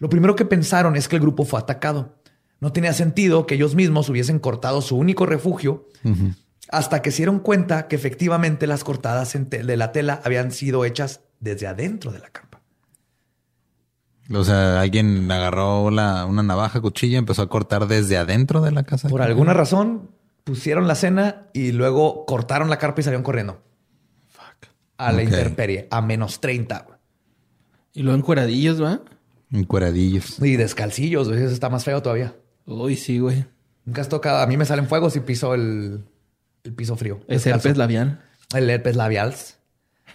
Lo 0.00 0.08
primero 0.08 0.34
que 0.34 0.46
pensaron 0.46 0.96
es 0.96 1.08
que 1.08 1.16
el 1.16 1.22
grupo 1.22 1.44
fue 1.44 1.60
atacado. 1.60 2.16
No 2.58 2.72
tenía 2.72 2.92
sentido 2.92 3.46
que 3.46 3.54
ellos 3.54 3.74
mismos 3.74 4.08
hubiesen 4.08 4.38
cortado 4.38 4.80
su 4.82 4.96
único 4.96 5.26
refugio 5.26 5.86
hasta 6.70 7.02
que 7.02 7.10
se 7.10 7.18
dieron 7.18 7.38
cuenta 7.38 7.86
que 7.86 7.96
efectivamente 7.96 8.66
las 8.66 8.82
cortadas 8.82 9.36
de 9.38 9.76
la 9.76 9.92
tela 9.92 10.20
habían 10.24 10.52
sido 10.52 10.84
hechas 10.84 11.20
desde 11.38 11.66
adentro 11.66 12.12
de 12.12 12.18
la 12.18 12.30
campa. 12.30 12.62
O 14.32 14.44
sea, 14.44 14.80
alguien 14.80 15.30
agarró 15.30 15.90
la, 15.90 16.24
una 16.24 16.42
navaja, 16.42 16.80
cuchilla, 16.80 17.18
empezó 17.18 17.42
a 17.42 17.48
cortar 17.48 17.86
desde 17.86 18.16
adentro 18.16 18.60
de 18.60 18.70
la 18.70 18.84
casa. 18.84 19.08
Por 19.08 19.22
alguna 19.22 19.52
razón, 19.52 20.10
pusieron 20.44 20.86
la 20.86 20.94
cena 20.94 21.48
y 21.52 21.72
luego 21.72 22.24
cortaron 22.26 22.70
la 22.70 22.78
carpa 22.78 23.00
y 23.00 23.04
salieron 23.04 23.24
corriendo. 23.24 23.60
Fuck. 24.28 24.68
A 24.98 25.12
la 25.12 25.24
intemperie, 25.24 25.88
a 25.90 26.00
menos 26.00 26.40
30. 26.40 26.86
Y 27.92 28.02
luego 28.02 28.16
en 28.16 28.22
cueradillos, 28.22 28.80
¿va? 28.80 29.00
En 29.52 29.64
cueradillos. 29.64 30.40
Y 30.40 30.56
descalcillos, 30.56 31.28
güey. 31.28 31.42
Eso 31.42 31.52
está 31.52 31.68
más 31.68 31.84
feo 31.84 32.02
todavía. 32.02 32.34
Uy, 32.66 32.96
sí, 32.96 33.18
güey. 33.18 33.44
Nunca 33.84 34.02
has 34.02 34.08
tocado. 34.08 34.38
A 34.38 34.46
mí 34.46 34.56
me 34.56 34.64
salen 34.64 34.86
fuegos 34.86 35.16
y 35.16 35.20
piso 35.20 35.54
el, 35.54 36.04
el 36.64 36.72
piso 36.74 36.96
frío. 36.96 37.20
¿Es 37.26 37.46
herpes 37.46 37.76
labial? 37.76 38.22
El 38.54 38.70
herpes 38.70 38.96
labial. 38.96 39.34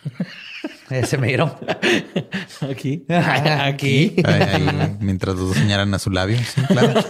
Ese 0.89 1.17
me 1.17 1.27
dieron. 1.27 1.53
Aquí. 2.61 3.05
Aquí. 3.09 4.15
mientras 4.99 5.35
los 5.35 5.49
dos 5.49 5.57
señalan 5.57 5.93
a 5.93 5.99
su 5.99 6.11
labio. 6.11 6.37
Sí, 6.37 6.61
claro. 6.61 7.01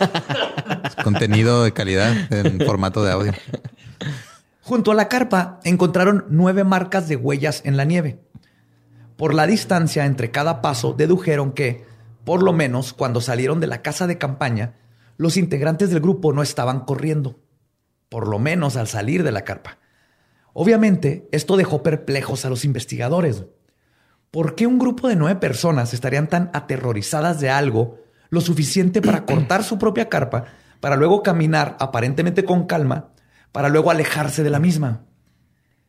contenido 1.04 1.64
de 1.64 1.74
calidad 1.74 2.14
en 2.34 2.60
formato 2.62 3.04
de 3.04 3.12
audio. 3.12 3.34
Junto 4.62 4.92
a 4.92 4.96
la 4.96 5.10
carpa 5.10 5.60
encontraron 5.64 6.26
nueve 6.30 6.64
marcas 6.64 7.08
de 7.08 7.16
huellas 7.18 7.62
en 7.66 7.78
la 7.78 7.84
nieve. 7.84 8.20
Por 9.18 9.34
la 9.34 9.46
distancia 9.46 10.06
entre 10.06 10.32
cada 10.32 10.62
paso, 10.62 10.94
dedujeron 10.94 11.52
que, 11.52 11.86
por 12.26 12.44
lo 12.44 12.52
menos 12.52 12.92
cuando 12.92 13.22
salieron 13.22 13.60
de 13.60 13.68
la 13.68 13.82
casa 13.82 14.08
de 14.08 14.18
campaña, 14.18 14.74
los 15.16 15.38
integrantes 15.38 15.92
del 15.92 16.02
grupo 16.02 16.34
no 16.34 16.42
estaban 16.42 16.82
corriendo. 16.82 17.40
Por 18.10 18.28
lo 18.28 18.40
menos 18.40 18.76
al 18.76 18.88
salir 18.88 19.24
de 19.24 19.32
la 19.32 19.44
carpa. 19.44 19.78
Obviamente, 20.54 21.30
esto 21.32 21.56
dejó 21.56 21.84
perplejos 21.84 22.44
a 22.44 22.50
los 22.50 22.66
investigadores. 22.66 23.46
¿Por 24.32 24.56
qué 24.56 24.68
un 24.68 24.80
grupo 24.80 25.08
de 25.08 25.16
nueve 25.16 25.40
personas 25.40 25.94
estarían 25.94 26.28
tan 26.28 26.50
aterrorizadas 26.54 27.40
de 27.40 27.50
algo 27.50 28.00
lo 28.30 28.42
suficiente 28.42 29.02
para 29.02 29.26
cortar 29.26 29.64
su 29.64 29.78
propia 29.78 30.10
carpa, 30.10 30.46
para 30.80 30.96
luego 30.96 31.24
caminar 31.24 31.78
aparentemente 31.80 32.44
con 32.44 32.66
calma, 32.66 33.12
para 33.52 33.70
luego 33.70 33.92
alejarse 33.92 34.44
de 34.44 34.50
la 34.50 34.60
misma? 34.60 35.06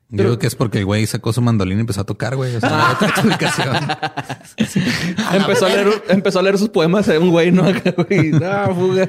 Yo 0.09 0.25
creo 0.25 0.39
que 0.39 0.47
es 0.47 0.55
porque 0.55 0.79
el 0.79 0.85
güey 0.85 1.05
sacó 1.07 1.33
su 1.33 1.43
mandolín 1.43 1.79
y 1.79 1.81
empezó 1.81 2.03
a 2.03 2.05
tocar, 2.05 2.37
güey. 2.37 2.55
O 2.55 2.61
sea, 2.61 2.93
otra 2.93 3.09
explicación. 3.09 3.77
empezó, 5.33 5.67
a 5.67 5.69
leer, 5.69 6.03
empezó 6.09 6.39
a 6.39 6.43
leer 6.43 6.59
sus 6.59 6.69
poemas 6.69 7.07
de 7.07 7.19
un 7.19 7.31
güey, 7.31 7.51
¿no? 7.51 7.65
no, 7.65 8.75
fuga. 8.75 9.09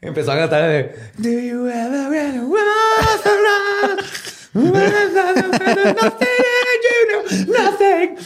Empezó 0.00 0.32
a 0.32 0.36
cantar 0.36 0.62
de 0.62 0.94
Do 1.18 1.28
you 1.28 1.66
ever 1.66 2.08
really 2.08 2.38
want 2.38 2.68
nothing, 7.48 8.16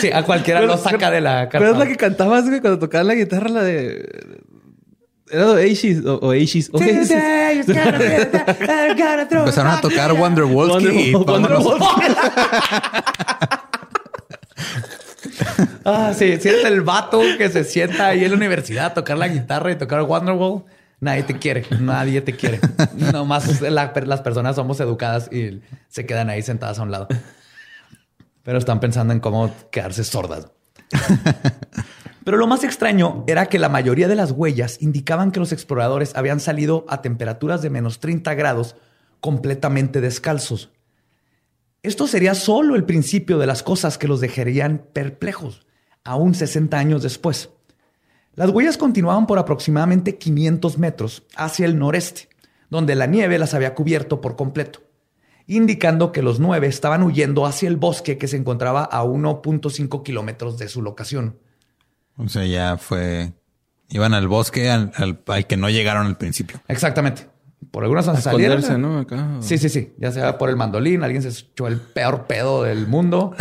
Sí, 0.00 0.10
a 0.12 0.22
cualquiera 0.24 0.60
lo 0.62 0.76
saca 0.76 1.10
de 1.10 1.20
la 1.20 1.48
carpa. 1.48 1.58
Pero 1.58 1.72
es 1.72 1.78
la 1.78 1.86
que 1.86 1.96
cantabas, 1.96 2.48
güey, 2.48 2.60
cuando 2.60 2.78
tocabas 2.78 3.06
la 3.06 3.14
guitarra, 3.14 3.48
la 3.48 3.62
de 3.62 4.06
era 5.32 5.50
Oasis 5.52 6.04
o 6.04 6.18
Oasis. 6.26 6.70
Empezaron 9.32 9.72
a 9.72 9.80
tocar 9.80 10.12
Wonderwall. 10.12 10.68
Wonder, 10.68 10.92
ah, 15.86 16.12
sí, 16.14 16.36
si 16.38 16.48
eres 16.48 16.64
el 16.66 16.82
vato 16.82 17.22
que 17.38 17.48
se 17.48 17.64
sienta 17.64 18.08
ahí 18.08 18.24
en 18.24 18.30
la 18.30 18.36
universidad 18.36 18.86
a 18.86 18.94
tocar 18.94 19.16
la 19.16 19.28
guitarra 19.28 19.72
y 19.72 19.76
tocar 19.76 20.02
Wonderwall, 20.02 20.64
nadie 21.00 21.22
te 21.22 21.38
quiere, 21.38 21.64
nadie 21.80 22.20
te 22.20 22.36
quiere. 22.36 22.60
Nomás 23.12 23.62
las 23.62 24.20
personas 24.20 24.56
somos 24.56 24.80
educadas 24.80 25.32
y 25.32 25.62
se 25.88 26.04
quedan 26.04 26.28
ahí 26.28 26.42
sentadas 26.42 26.78
a 26.78 26.82
un 26.82 26.90
lado. 26.90 27.08
Pero 28.42 28.58
están 28.58 28.80
pensando 28.80 29.14
en 29.14 29.20
cómo 29.20 29.50
quedarse 29.70 30.04
sordas. 30.04 30.48
Pero 32.24 32.36
lo 32.36 32.46
más 32.46 32.62
extraño 32.62 33.24
era 33.26 33.46
que 33.46 33.58
la 33.58 33.68
mayoría 33.68 34.08
de 34.08 34.14
las 34.14 34.30
huellas 34.30 34.80
indicaban 34.80 35.32
que 35.32 35.40
los 35.40 35.52
exploradores 35.52 36.14
habían 36.14 36.40
salido 36.40 36.84
a 36.88 37.02
temperaturas 37.02 37.62
de 37.62 37.70
menos 37.70 37.98
30 37.98 38.34
grados 38.34 38.76
completamente 39.20 40.00
descalzos. 40.00 40.70
Esto 41.82 42.06
sería 42.06 42.34
solo 42.34 42.76
el 42.76 42.84
principio 42.84 43.38
de 43.38 43.46
las 43.46 43.64
cosas 43.64 43.98
que 43.98 44.06
los 44.06 44.20
dejarían 44.20 44.86
perplejos, 44.92 45.66
aún 46.04 46.34
60 46.34 46.78
años 46.78 47.02
después. 47.02 47.50
Las 48.34 48.50
huellas 48.50 48.78
continuaban 48.78 49.26
por 49.26 49.38
aproximadamente 49.38 50.16
500 50.16 50.78
metros 50.78 51.24
hacia 51.36 51.66
el 51.66 51.78
noreste, 51.78 52.28
donde 52.70 52.94
la 52.94 53.06
nieve 53.06 53.38
las 53.38 53.52
había 53.52 53.74
cubierto 53.74 54.20
por 54.20 54.36
completo, 54.36 54.80
indicando 55.46 56.12
que 56.12 56.22
los 56.22 56.38
nueve 56.38 56.68
estaban 56.68 57.02
huyendo 57.02 57.46
hacia 57.46 57.68
el 57.68 57.76
bosque 57.76 58.16
que 58.16 58.28
se 58.28 58.36
encontraba 58.36 58.84
a 58.84 59.04
1.5 59.04 60.02
kilómetros 60.02 60.58
de 60.58 60.68
su 60.68 60.82
locación. 60.82 61.36
O 62.16 62.28
sea, 62.28 62.44
ya 62.46 62.76
fue. 62.76 63.32
Iban 63.88 64.14
al 64.14 64.26
bosque 64.26 64.70
al, 64.70 64.90
que 65.46 65.56
no 65.56 65.68
llegaron 65.68 66.06
al 66.06 66.16
principio. 66.16 66.60
Exactamente. 66.68 67.26
Por 67.70 67.84
algunas 67.84 68.08
a 68.08 68.20
salieron. 68.20 68.82
¿no? 68.82 68.98
Acá. 68.98 69.36
Sí, 69.40 69.58
sí, 69.58 69.68
sí. 69.68 69.94
Ya 69.98 70.10
sea 70.10 70.38
por 70.38 70.48
el 70.48 70.56
mandolín, 70.56 71.04
alguien 71.04 71.22
se 71.22 71.28
echó 71.28 71.68
el 71.68 71.78
peor 71.78 72.26
pedo 72.26 72.64
del 72.64 72.86
mundo. 72.86 73.34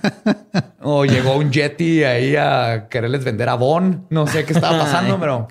o 0.80 1.04
llegó 1.04 1.36
un 1.36 1.52
Yeti 1.52 2.04
ahí 2.04 2.36
a 2.36 2.88
quererles 2.88 3.24
vender 3.24 3.48
a 3.48 3.54
Bon. 3.54 4.06
No 4.10 4.26
sé 4.26 4.44
qué 4.44 4.52
estaba 4.52 4.78
pasando, 4.78 5.20
pero 5.20 5.48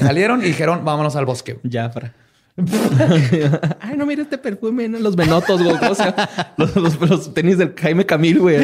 salieron 0.00 0.42
y 0.42 0.46
dijeron, 0.46 0.84
vámonos 0.84 1.16
al 1.16 1.24
bosque. 1.24 1.58
Ya, 1.62 1.90
para. 1.90 2.14
Ay, 3.80 3.96
no, 3.96 4.04
mira 4.04 4.22
este 4.22 4.36
perfume, 4.36 4.86
¿no? 4.86 4.98
los 4.98 5.16
venotos, 5.16 5.62
güey. 5.62 5.74
O 5.74 5.94
sea, 5.94 6.54
los, 6.56 7.32
tenis 7.32 7.56
del 7.56 7.74
Jaime 7.74 8.04
Camil, 8.04 8.40
güey. 8.40 8.58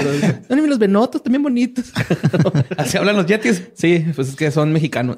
No, 0.48 0.56
mira 0.56 0.68
los 0.68 0.78
venotos, 0.78 1.22
también 1.22 1.42
bonitos. 1.42 1.86
Así 2.76 2.98
hablan 2.98 3.16
los 3.16 3.26
yetis. 3.26 3.62
Sí, 3.74 4.04
pues 4.14 4.28
es 4.28 4.36
que 4.36 4.50
son 4.50 4.72
mexicanos. 4.72 5.16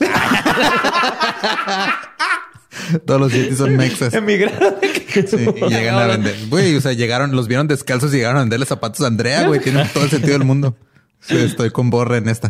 Todos 3.04 3.20
los 3.20 3.32
yetis 3.32 3.58
son 3.58 3.76
mexas. 3.76 4.14
Emigraron. 4.14 4.76
Sí, 4.80 5.36
y 5.36 5.68
llegan 5.68 5.96
a 5.96 6.06
vender. 6.06 6.36
Güey, 6.48 6.76
o 6.76 6.80
sea, 6.80 6.92
llegaron, 6.92 7.34
los 7.34 7.48
vieron 7.48 7.66
descalzos 7.66 8.14
y 8.14 8.18
llegaron 8.18 8.36
a 8.36 8.40
venderle 8.40 8.66
zapatos 8.66 9.00
a 9.00 9.08
Andrea, 9.08 9.48
güey. 9.48 9.60
Tienen 9.60 9.88
todo 9.92 10.04
el 10.04 10.10
sentido 10.10 10.34
del 10.34 10.44
mundo. 10.44 10.76
Sí, 11.20 11.36
estoy 11.36 11.70
con 11.70 11.90
Borre 11.90 12.18
en 12.18 12.28
esta. 12.28 12.48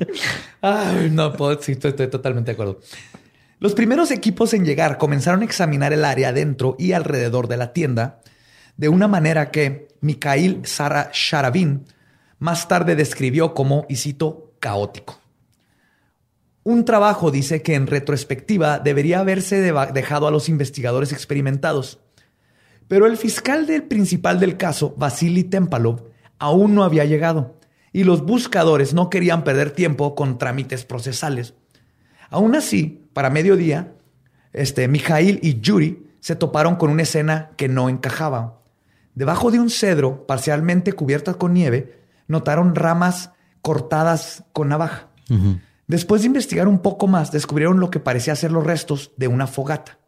Ay, 0.61 1.11
no 1.11 1.33
puedo, 1.33 1.61
sí, 1.61 1.73
estoy 1.73 1.93
totalmente 1.93 2.51
de 2.51 2.53
acuerdo. 2.53 2.81
Los 3.61 3.75
primeros 3.75 4.11
equipos 4.11 4.55
en 4.55 4.65
llegar 4.65 4.97
comenzaron 4.97 5.43
a 5.43 5.45
examinar 5.45 5.93
el 5.93 6.07
área 6.07 6.33
dentro 6.33 6.77
y 6.79 6.93
alrededor 6.93 7.47
de 7.47 7.59
la 7.59 7.75
tienda 7.75 8.21
de 8.79 8.89
una 8.89 9.07
manera 9.07 9.51
que 9.51 9.89
Mikhail 10.01 10.63
Sara 10.65 11.11
Sharabin 11.13 11.85
más 12.39 12.69
tarde 12.69 12.97
describió 12.97 13.53
como, 13.53 13.87
y 13.91 14.17
caótico. 14.59 15.21
Un 16.63 16.87
trabajo 16.87 17.31
dice 17.31 17.61
que 17.61 17.75
en 17.75 17.87
retrospectiva 17.87 18.79
debería 18.79 19.21
haberse 19.21 19.61
dejado 19.61 20.27
a 20.27 20.31
los 20.31 20.49
investigadores 20.49 21.13
experimentados, 21.13 21.99
pero 22.89 23.07
el 23.07 23.19
fiscal 23.19 23.67
del 23.67 23.83
principal 23.83 24.41
del 24.41 24.57
caso, 24.57 24.95
Vasily 24.97 25.45
Tempalov, 25.45 26.09
aún 26.39 26.75
no 26.75 26.83
había 26.83 27.05
llegado 27.05 27.61
y 27.93 28.05
los 28.05 28.25
buscadores 28.25 28.95
no 28.95 29.11
querían 29.11 29.45
perder 29.45 29.73
tiempo 29.73 30.15
con 30.15 30.39
trámites 30.39 30.87
procesales. 30.87 31.53
Aún 32.31 32.55
así, 32.55 33.09
para 33.13 33.29
mediodía, 33.29 33.93
este, 34.53 34.89
Mijail 34.89 35.41
y 35.43 35.61
Yuri 35.61 36.07
se 36.21 36.37
toparon 36.37 36.77
con 36.77 36.91
una 36.91 37.03
escena 37.03 37.51
que 37.57 37.69
no 37.69 37.89
encajaba. 37.89 38.61
Debajo 39.15 39.51
de 39.51 39.59
un 39.59 39.71
cedro 39.71 40.27
parcialmente 40.27 40.93
cubierta 40.93 41.35
con 41.35 41.53
nieve, 41.53 42.01
notaron 42.29 42.75
ramas 42.75 43.33
cortadas 43.63 44.45
con 44.53 44.69
navaja. 44.69 45.09
Después 45.87 46.23
de 46.23 46.29
investigar 46.29 46.69
un 46.69 46.79
poco 46.79 47.09
más, 47.09 47.33
descubrieron 47.33 47.81
lo 47.81 47.91
que 47.91 48.01
parecía 48.01 48.37
ser 48.37 48.53
los 48.53 48.65
restos 48.65 49.13
de 49.17 49.29
una 49.29 49.47
fogata. 49.47 49.99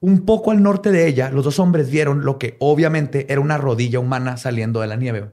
Un 0.00 0.24
poco 0.24 0.50
al 0.50 0.62
norte 0.62 0.92
de 0.92 1.06
ella, 1.06 1.30
los 1.30 1.44
dos 1.44 1.58
hombres 1.58 1.90
vieron 1.90 2.24
lo 2.24 2.38
que 2.38 2.56
obviamente 2.60 3.30
era 3.30 3.40
una 3.40 3.58
rodilla 3.58 4.00
humana 4.00 4.36
saliendo 4.36 4.80
de 4.80 4.86
la 4.86 4.96
nieve. 4.96 5.32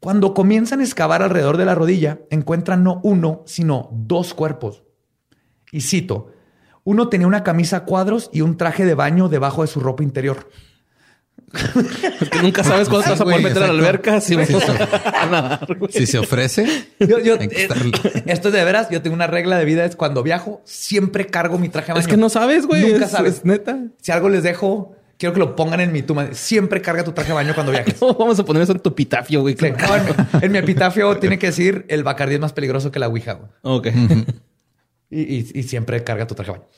Cuando 0.00 0.34
comienzan 0.34 0.80
a 0.80 0.84
excavar 0.84 1.22
alrededor 1.22 1.56
de 1.56 1.64
la 1.64 1.74
rodilla, 1.74 2.20
encuentran 2.30 2.84
no 2.84 3.00
uno, 3.02 3.42
sino 3.46 3.88
dos 3.92 4.34
cuerpos. 4.34 4.84
Y 5.72 5.82
cito, 5.82 6.32
uno 6.84 7.08
tenía 7.08 7.26
una 7.26 7.44
camisa 7.44 7.78
a 7.78 7.84
cuadros 7.84 8.30
y 8.32 8.40
un 8.40 8.56
traje 8.56 8.84
de 8.84 8.94
baño 8.94 9.28
debajo 9.28 9.62
de 9.62 9.68
su 9.68 9.80
ropa 9.80 10.02
interior. 10.02 10.48
que 12.30 12.42
nunca 12.42 12.62
sabes 12.62 12.88
cuándo 12.88 13.10
vas 13.10 13.20
a 13.20 13.24
poder 13.24 13.42
meter 13.42 13.62
a 13.62 13.66
la 13.68 13.72
alberca. 13.72 14.20
Si, 15.90 16.06
se 16.06 16.18
ofrece. 16.18 16.64
Eh, 16.98 18.22
esto 18.26 18.48
es 18.48 18.54
de 18.54 18.64
veras. 18.64 18.88
Yo 18.90 19.02
tengo 19.02 19.14
una 19.14 19.26
regla 19.26 19.58
de 19.58 19.64
vida: 19.64 19.84
es 19.84 19.96
cuando 19.96 20.22
viajo, 20.22 20.60
siempre 20.64 21.26
cargo 21.26 21.58
mi 21.58 21.68
traje 21.68 21.88
de 21.88 21.92
baño. 21.94 22.00
Es 22.00 22.08
que 22.08 22.16
no 22.16 22.28
sabes, 22.28 22.66
güey. 22.66 22.92
Nunca 22.92 23.08
sabes. 23.08 23.44
neta. 23.44 23.78
Si 24.02 24.12
algo 24.12 24.28
les 24.28 24.42
dejo, 24.42 24.96
quiero 25.16 25.32
que 25.32 25.40
lo 25.40 25.56
pongan 25.56 25.80
en 25.80 25.92
mi 25.92 26.02
tumba. 26.02 26.32
Siempre 26.32 26.82
carga 26.82 27.04
tu 27.04 27.12
traje 27.12 27.28
de 27.28 27.34
baño 27.34 27.54
cuando 27.54 27.72
viajes. 27.72 27.96
vamos 28.18 28.38
a 28.38 28.44
poner 28.44 28.62
eso 28.62 28.72
en 28.72 28.80
tu 28.80 28.90
epitafio, 28.90 29.40
güey. 29.42 29.56
en, 30.42 30.52
mi 30.52 30.58
epitafio 30.58 31.16
tiene 31.18 31.38
que 31.38 31.46
decir 31.48 31.84
el 31.88 32.04
Bacardí 32.04 32.34
es 32.34 32.40
más 32.40 32.52
peligroso 32.52 32.90
que 32.90 32.98
la 32.98 33.08
Ouija. 33.08 33.38
Ok. 33.62 33.88
Y, 35.10 35.42
siempre 35.62 36.04
carga 36.04 36.26
tu 36.26 36.34
traje 36.34 36.52
de 36.52 36.58
baño. 36.58 36.70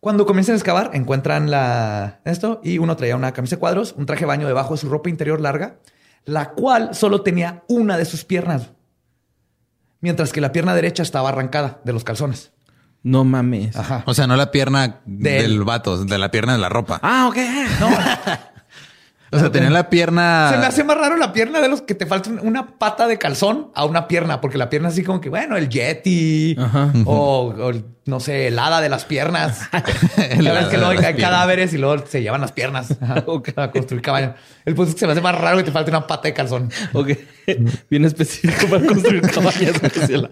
Cuando 0.00 0.26
comienzan 0.26 0.54
a 0.54 0.56
excavar, 0.56 0.90
encuentran 0.94 1.50
la, 1.50 2.20
esto 2.24 2.60
y 2.64 2.78
uno 2.78 2.96
traía 2.96 3.14
una 3.16 3.32
camisa 3.32 3.56
de 3.56 3.60
cuadros, 3.60 3.94
un 3.96 4.06
traje 4.06 4.20
de 4.22 4.26
baño 4.26 4.46
debajo 4.48 4.74
de 4.74 4.80
su 4.80 4.88
ropa 4.88 5.08
interior 5.10 5.40
larga, 5.40 5.76
la 6.24 6.50
cual 6.50 6.94
solo 6.94 7.22
tenía 7.22 7.62
una 7.68 7.96
de 7.96 8.04
sus 8.04 8.24
piernas. 8.24 8.70
mientras 10.00 10.32
que 10.32 10.40
la 10.40 10.50
pierna 10.50 10.74
derecha 10.74 11.02
estaba 11.04 11.28
arrancada 11.28 11.80
de 11.84 11.92
los 11.92 12.02
calzones. 12.02 12.50
No 13.04 13.22
mames. 13.24 13.76
Ajá. 13.76 14.02
O 14.06 14.14
sea, 14.14 14.26
no 14.26 14.34
la 14.36 14.50
pierna 14.50 15.00
De 15.06 15.30
del 15.42 15.52
él. 15.52 15.64
vato, 15.64 16.04
de 16.04 16.18
la 16.18 16.30
pierna 16.32 16.52
de 16.54 16.58
la 16.58 16.68
ropa. 16.68 16.98
Ah, 17.02 17.28
ok. 17.28 17.36
No, 17.80 17.88
o 19.32 19.38
sea, 19.38 19.50
tenía 19.50 19.70
la 19.70 19.88
pierna. 19.88 20.50
se 20.52 20.58
me 20.58 20.66
hace 20.66 20.84
más 20.84 20.98
raro 20.98 21.16
la 21.16 21.32
pierna 21.32 21.60
de 21.60 21.68
los 21.68 21.82
que 21.82 21.94
te 21.94 22.06
faltan 22.06 22.38
una 22.42 22.78
pata 22.78 23.06
de 23.06 23.18
calzón 23.18 23.70
a 23.74 23.84
una 23.84 24.06
pierna, 24.06 24.40
porque 24.40 24.58
la 24.58 24.68
pierna 24.68 24.88
así 24.88 25.02
como 25.02 25.20
que, 25.20 25.30
bueno, 25.30 25.56
el 25.56 25.68
Yeti 25.68 26.54
Ajá. 26.58 26.92
o, 27.06 27.54
o 27.58 27.70
el, 27.70 27.84
no 28.04 28.18
sé, 28.20 28.48
el 28.48 28.58
hada 28.58 28.80
de 28.80 28.88
las 28.88 29.04
piernas. 29.04 29.60
La 29.72 30.52
verdad 30.52 30.62
es 30.62 30.68
que 30.68 30.76
luego 30.76 30.90
hay 30.90 30.96
piernas. 30.98 31.20
cadáveres 31.20 31.72
y 31.72 31.78
luego 31.78 32.04
se 32.06 32.20
llevan 32.22 32.40
las 32.40 32.52
piernas 32.52 32.96
a 33.56 33.70
construir 33.70 34.02
caballos. 34.02 34.32
El 34.64 34.74
punto 34.74 34.88
es 34.90 34.94
que 34.94 35.00
se 35.00 35.06
me 35.06 35.12
hace 35.12 35.20
más 35.20 35.38
raro 35.38 35.56
que 35.58 35.62
te 35.64 35.70
falte 35.72 35.90
una 35.90 36.06
pata 36.06 36.28
de 36.28 36.34
calzón. 36.34 36.70
Ok. 36.92 37.10
Bien 37.90 38.04
específico 38.04 38.66
para 38.68 38.84
construir 38.86 39.20
cabañas. 39.22 39.80
la- 40.10 40.30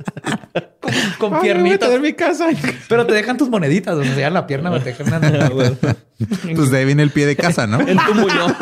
Con 1.18 1.34
Ay, 1.34 1.38
voy 1.38 1.38
a 1.38 1.40
piernitas. 1.42 1.88
tener 1.88 2.00
mi 2.00 2.12
casa. 2.12 2.48
Pero 2.88 3.06
te 3.06 3.12
dejan 3.14 3.36
tus 3.36 3.48
moneditas, 3.48 3.94
o 3.96 4.02
sea, 4.04 4.30
la 4.30 4.46
pierna 4.46 4.70
te 4.82 4.92
dejan 4.92 5.06
una- 5.24 5.46
Ah, 5.46 5.48
güey. 5.48 5.70
Pues 6.54 6.70
de 6.70 6.78
ahí 6.78 6.84
viene 6.84 7.02
el 7.02 7.10
pie 7.10 7.26
de 7.26 7.36
casa, 7.36 7.66
¿no? 7.66 7.80
En 7.80 7.96
tu 7.98 8.14
muñón. 8.14 8.56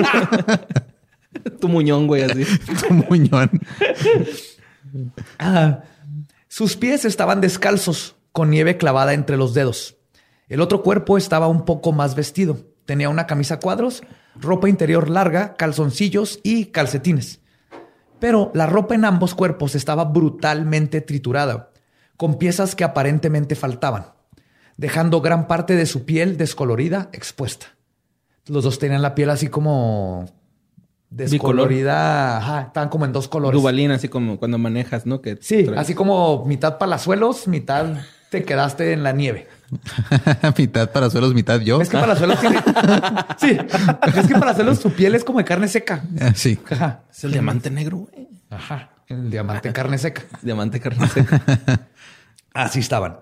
tu 1.60 1.68
muñón, 1.68 2.06
güey, 2.06 2.22
así. 2.24 2.44
tu 2.86 2.92
muñón. 2.94 3.50
Ah, 5.38 5.80
sus 6.48 6.76
pies 6.76 7.04
estaban 7.04 7.40
descalzos, 7.40 8.16
con 8.32 8.50
nieve 8.50 8.76
clavada 8.76 9.14
entre 9.14 9.36
los 9.36 9.54
dedos. 9.54 9.96
El 10.48 10.60
otro 10.60 10.82
cuerpo 10.82 11.18
estaba 11.18 11.46
un 11.48 11.64
poco 11.64 11.92
más 11.92 12.14
vestido. 12.14 12.58
Tenía 12.86 13.08
una 13.10 13.26
camisa 13.26 13.58
cuadros, 13.60 14.02
ropa 14.40 14.68
interior 14.68 15.10
larga, 15.10 15.54
calzoncillos 15.56 16.40
y 16.42 16.66
calcetines. 16.66 17.40
Pero 18.18 18.50
la 18.54 18.66
ropa 18.66 18.94
en 18.94 19.04
ambos 19.04 19.34
cuerpos 19.34 19.74
estaba 19.74 20.04
brutalmente 20.04 21.00
triturada, 21.00 21.70
con 22.16 22.38
piezas 22.38 22.74
que 22.74 22.82
aparentemente 22.84 23.54
faltaban, 23.54 24.06
dejando 24.76 25.20
gran 25.20 25.46
parte 25.46 25.76
de 25.76 25.86
su 25.86 26.04
piel 26.04 26.36
descolorida 26.36 27.10
expuesta. 27.12 27.66
Los 28.46 28.64
dos 28.64 28.78
tenían 28.78 29.02
la 29.02 29.14
piel 29.14 29.28
así 29.30 29.48
como 29.48 30.24
descolorida, 31.10 32.38
ajá, 32.38 32.60
estaban 32.62 32.88
como 32.88 33.04
en 33.04 33.12
dos 33.12 33.28
colores. 33.28 33.58
Dubalín, 33.60 33.90
así 33.90 34.08
como 34.08 34.38
cuando 34.38 34.58
manejas, 34.58 35.06
¿no? 35.06 35.20
Que 35.20 35.38
Sí, 35.40 35.64
traes- 35.64 35.78
así 35.78 35.94
como 35.94 36.44
mitad 36.44 36.78
palazuelos, 36.78 37.46
mitad 37.48 37.96
te 38.30 38.44
quedaste 38.44 38.92
en 38.92 39.02
la 39.02 39.12
nieve. 39.12 39.48
mitad 40.58 40.90
para 40.90 41.10
suelos, 41.10 41.34
mitad 41.34 41.60
yo. 41.60 41.80
Es 41.80 41.88
que 41.88 41.98
palazuelos 41.98 42.40
tiene... 42.40 42.58
Sí, 43.38 43.56
es 44.16 44.26
que 44.26 44.34
palazuelos 44.34 44.78
su 44.78 44.90
piel 44.92 45.14
es 45.14 45.24
como 45.24 45.38
de 45.38 45.44
carne 45.44 45.68
seca. 45.68 46.02
Ah, 46.20 46.32
sí. 46.34 46.58
Ajá, 46.70 47.02
Es 47.10 47.24
el 47.24 47.32
diamante 47.32 47.70
negro, 47.70 47.98
güey. 47.98 48.28
ajá, 48.50 48.90
el 49.08 49.30
diamante 49.30 49.72
carne 49.72 49.98
seca. 49.98 50.22
Diamante 50.42 50.80
carne 50.80 51.06
seca. 51.08 51.42
Así 52.54 52.80
estaban. 52.80 53.18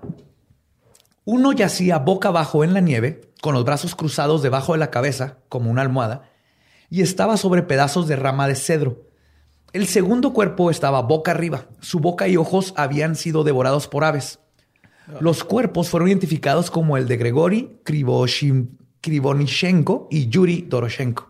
Uno 1.24 1.52
yacía 1.52 1.98
boca 1.98 2.28
abajo 2.28 2.62
en 2.62 2.72
la 2.74 2.80
nieve, 2.80 3.32
con 3.42 3.54
los 3.54 3.64
brazos 3.64 3.94
cruzados 3.96 4.42
debajo 4.42 4.72
de 4.72 4.78
la 4.78 4.90
cabeza, 4.90 5.38
como 5.48 5.70
una 5.70 5.82
almohada, 5.82 6.30
y 6.88 7.02
estaba 7.02 7.36
sobre 7.36 7.62
pedazos 7.64 8.06
de 8.06 8.14
rama 8.14 8.46
de 8.46 8.54
cedro. 8.54 9.02
El 9.72 9.88
segundo 9.88 10.32
cuerpo 10.32 10.70
estaba 10.70 11.02
boca 11.02 11.32
arriba. 11.32 11.66
Su 11.80 11.98
boca 11.98 12.28
y 12.28 12.36
ojos 12.36 12.72
habían 12.76 13.16
sido 13.16 13.42
devorados 13.42 13.88
por 13.88 14.04
aves. 14.04 14.38
Los 15.20 15.44
cuerpos 15.44 15.88
fueron 15.88 16.08
identificados 16.08 16.70
como 16.70 16.96
el 16.96 17.06
de 17.06 17.16
Gregory 17.16 17.80
Krivonishenko 19.00 20.08
y 20.10 20.28
Yuri 20.28 20.62
Doroshenko. 20.68 21.28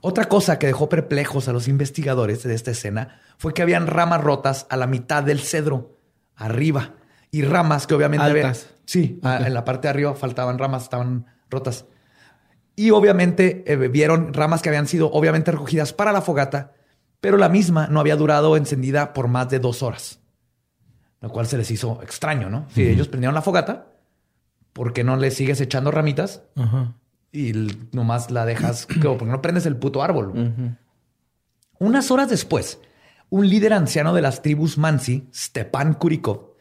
Otra 0.00 0.24
cosa 0.26 0.58
que 0.58 0.66
dejó 0.66 0.88
perplejos 0.88 1.48
a 1.48 1.52
los 1.52 1.68
investigadores 1.68 2.42
de 2.42 2.54
esta 2.54 2.72
escena 2.72 3.20
fue 3.38 3.54
que 3.54 3.62
habían 3.62 3.86
ramas 3.86 4.20
rotas 4.20 4.66
a 4.70 4.76
la 4.76 4.86
mitad 4.86 5.22
del 5.22 5.40
cedro, 5.40 5.96
arriba, 6.36 6.94
y 7.30 7.42
ramas 7.42 7.86
que 7.86 7.94
obviamente 7.94 8.24
habían-. 8.30 8.46
Sí, 8.84 9.20
a- 9.22 9.46
en 9.46 9.54
la 9.54 9.64
parte 9.64 9.86
de 9.86 9.90
arriba 9.90 10.14
faltaban 10.14 10.58
ramas, 10.58 10.84
estaban 10.84 11.26
rotas. 11.50 11.86
Y 12.74 12.90
obviamente 12.90 13.64
eh, 13.66 13.76
vieron 13.76 14.32
ramas 14.32 14.62
que 14.62 14.68
habían 14.70 14.86
sido 14.88 15.10
obviamente 15.12 15.50
recogidas 15.52 15.92
para 15.92 16.12
la 16.12 16.20
fogata, 16.22 16.72
pero 17.20 17.36
la 17.36 17.48
misma 17.48 17.86
no 17.88 18.00
había 18.00 18.16
durado 18.16 18.56
encendida 18.56 19.12
por 19.12 19.28
más 19.28 19.48
de 19.50 19.58
dos 19.60 19.82
horas. 19.82 20.18
Lo 21.22 21.30
cual 21.30 21.46
se 21.46 21.56
les 21.56 21.70
hizo 21.70 22.02
extraño, 22.02 22.50
¿no? 22.50 22.66
Si 22.74 22.82
ellos 22.82 23.08
prendieron 23.08 23.34
la 23.34 23.42
fogata, 23.42 23.86
¿por 24.72 24.92
qué 24.92 25.04
no 25.04 25.16
le 25.16 25.30
sigues 25.30 25.60
echando 25.60 25.92
ramitas 25.92 26.42
y 27.30 27.52
nomás 27.92 28.30
la 28.30 28.44
dejas? 28.44 28.86
¿Por 29.02 29.18
qué 29.18 29.24
no 29.24 29.40
prendes 29.40 29.64
el 29.64 29.76
puto 29.76 30.02
árbol? 30.02 30.76
Unas 31.78 32.10
horas 32.10 32.28
después, 32.28 32.80
un 33.30 33.48
líder 33.48 33.72
anciano 33.72 34.12
de 34.14 34.22
las 34.22 34.42
tribus 34.42 34.78
Mansi, 34.78 35.28
Stepan 35.32 35.94
Kurikov, 35.94 36.56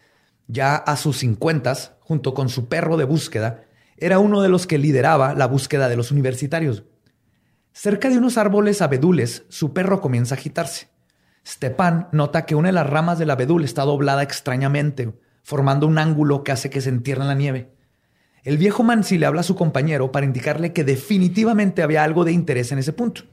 ya 0.48 0.76
a 0.76 0.96
sus 0.96 1.18
cincuentas, 1.18 1.94
junto 2.00 2.34
con 2.36 2.50
su 2.50 2.68
perro 2.68 2.98
de 2.98 3.06
búsqueda, 3.06 3.64
era 3.98 4.20
uno 4.20 4.42
de 4.42 4.50
los 4.50 4.68
que 4.68 4.78
lideraba 4.78 5.34
la 5.34 5.48
búsqueda 5.48 5.90
de 5.90 5.96
los 5.96 6.12
universitarios. 6.12 6.84
Cerca 7.74 8.10
de 8.10 8.18
unos 8.18 8.38
árboles 8.38 8.82
abedules, 8.82 9.44
su 9.50 9.74
perro 9.74 10.02
comienza 10.02 10.36
a 10.36 10.38
agitarse. 10.38 10.91
Stepan 11.46 12.10
nota 12.12 12.46
que 12.46 12.56
una 12.56 12.70
de 12.70 12.74
las 12.74 12.90
ramas 12.90 13.18
del 13.20 13.32
abedul 13.32 13.64
está 13.64 13.84
doblada 13.84 14.24
extrañamente, 14.24 15.14
formando 15.44 15.88
un 15.88 15.98
ángulo 15.98 16.44
que 16.44 16.52
hace 16.52 16.70
que 16.70 16.82
se 16.82 16.90
entierre 16.90 17.22
en 17.22 17.28
la 17.28 17.36
nieve. 17.36 17.72
El 18.44 18.58
viejo 18.58 18.84
Mansi 18.84 19.18
le 19.18 19.26
habla 19.26 19.42
a 19.42 19.46
su 19.46 19.56
compañero 19.56 20.12
para 20.12 20.26
indicarle 20.26 20.74
que 20.74 20.84
definitivamente 20.84 21.84
había 21.84 22.04
algo 22.04 22.26
de 22.26 22.32
interés 22.32 22.72
en 22.72 22.80
ese 22.80 22.94
punto. 22.94 23.24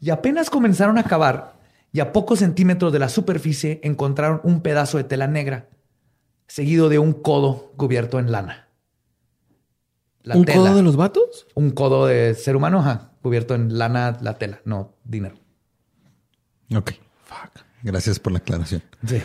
Y 0.00 0.10
apenas 0.10 0.50
comenzaron 0.50 0.98
a 0.98 1.04
cavar, 1.04 1.58
y 1.92 2.00
a 2.00 2.12
pocos 2.12 2.40
centímetros 2.40 2.92
de 2.92 2.98
la 2.98 3.08
superficie 3.08 3.80
encontraron 3.82 4.40
un 4.44 4.60
pedazo 4.60 4.98
de 4.98 5.04
tela 5.04 5.26
negra, 5.26 5.68
seguido 6.46 6.88
de 6.88 6.98
un 6.98 7.12
codo 7.12 7.72
cubierto 7.76 8.18
en 8.18 8.30
lana. 8.30 8.68
La 10.22 10.36
¿Un 10.36 10.44
tela. 10.44 10.58
codo 10.58 10.76
de 10.76 10.82
los 10.82 10.96
vatos? 10.96 11.46
Un 11.54 11.70
codo 11.70 12.06
de 12.06 12.34
ser 12.34 12.56
humano, 12.56 12.80
ajá, 12.80 13.12
cubierto 13.22 13.54
en 13.54 13.78
lana, 13.78 14.18
la 14.20 14.38
tela, 14.38 14.60
no 14.64 14.94
dinero. 15.04 15.36
Ok. 16.74 16.92
Fuck. 17.28 17.62
Gracias 17.82 18.18
por 18.18 18.32
la 18.32 18.38
aclaración. 18.38 18.82
Sí. 19.06 19.22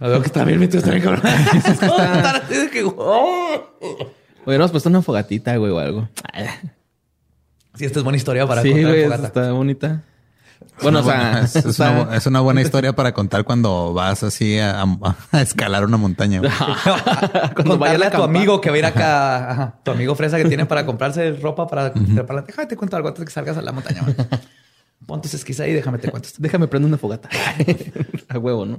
Lo 0.00 0.20
que 0.20 0.26
está 0.32 0.44
bien 0.44 0.58
metido, 0.58 0.78
está 0.78 0.90
bien 0.90 1.02
cabrón. 1.04 1.22
Que, 2.72 2.82
oh. 2.84 3.62
Hubiéramos 4.46 4.70
puesto 4.72 4.88
una 4.88 5.02
fogatita, 5.02 5.56
güey, 5.56 5.70
o 5.72 5.78
algo. 5.78 6.08
Sí, 7.74 7.84
esta 7.84 7.98
es 8.00 8.02
buena 8.02 8.16
historia 8.16 8.46
para 8.46 8.62
sí, 8.62 8.70
contar 8.72 8.90
güey, 8.90 9.04
fogata. 9.04 9.26
está 9.26 9.52
bonita. 9.52 10.02
Bueno, 10.82 11.00
o 11.00 11.02
Una 11.02 11.12
sea, 11.12 11.20
buena- 11.30 11.40
es, 11.44 11.56
es 11.56 11.64
está- 11.66 11.90
una, 11.90 12.16
es 12.16 12.26
una 12.26 12.40
buena 12.40 12.60
historia 12.62 12.92
para 12.94 13.12
contar 13.12 13.44
cuando 13.44 13.92
vas 13.94 14.22
así 14.22 14.58
a, 14.58 14.80
a- 14.82 15.16
a 15.32 15.40
escalar 15.42 15.84
una 15.84 15.96
montaña. 15.96 16.40
cuando 17.54 17.78
vaya 17.78 18.06
a 18.06 18.10
tu 18.10 18.22
amigo 18.22 18.60
que 18.60 18.70
va 18.70 18.76
a 18.76 18.78
ir 18.78 18.86
acá, 18.86 19.50
ajá, 19.50 19.74
tu 19.84 19.90
amigo 19.92 20.14
fresa 20.14 20.36
que 20.38 20.46
tiene 20.46 20.66
para 20.66 20.84
comprarse 20.86 21.32
ropa 21.32 21.66
para 21.66 21.92
trepar 21.92 22.36
la- 22.36 22.42
Déjame 22.42 22.66
te 22.66 22.76
cuento 22.76 22.96
algo 22.96 23.08
antes 23.08 23.20
de 23.20 23.26
que 23.26 23.32
salgas 23.32 23.56
a 23.56 23.62
la 23.62 23.72
montaña. 23.72 24.02
Man. 25.04 25.06
Pon 25.06 25.22
tus 25.22 25.34
esquís 25.34 25.60
ahí 25.60 25.72
déjame 25.72 25.98
te 25.98 26.10
cuento. 26.10 26.28
Déjame 26.38 26.68
prender 26.68 26.88
una 26.88 26.98
fogata. 26.98 27.28
a 28.28 28.38
huevo, 28.38 28.66
¿no? 28.66 28.78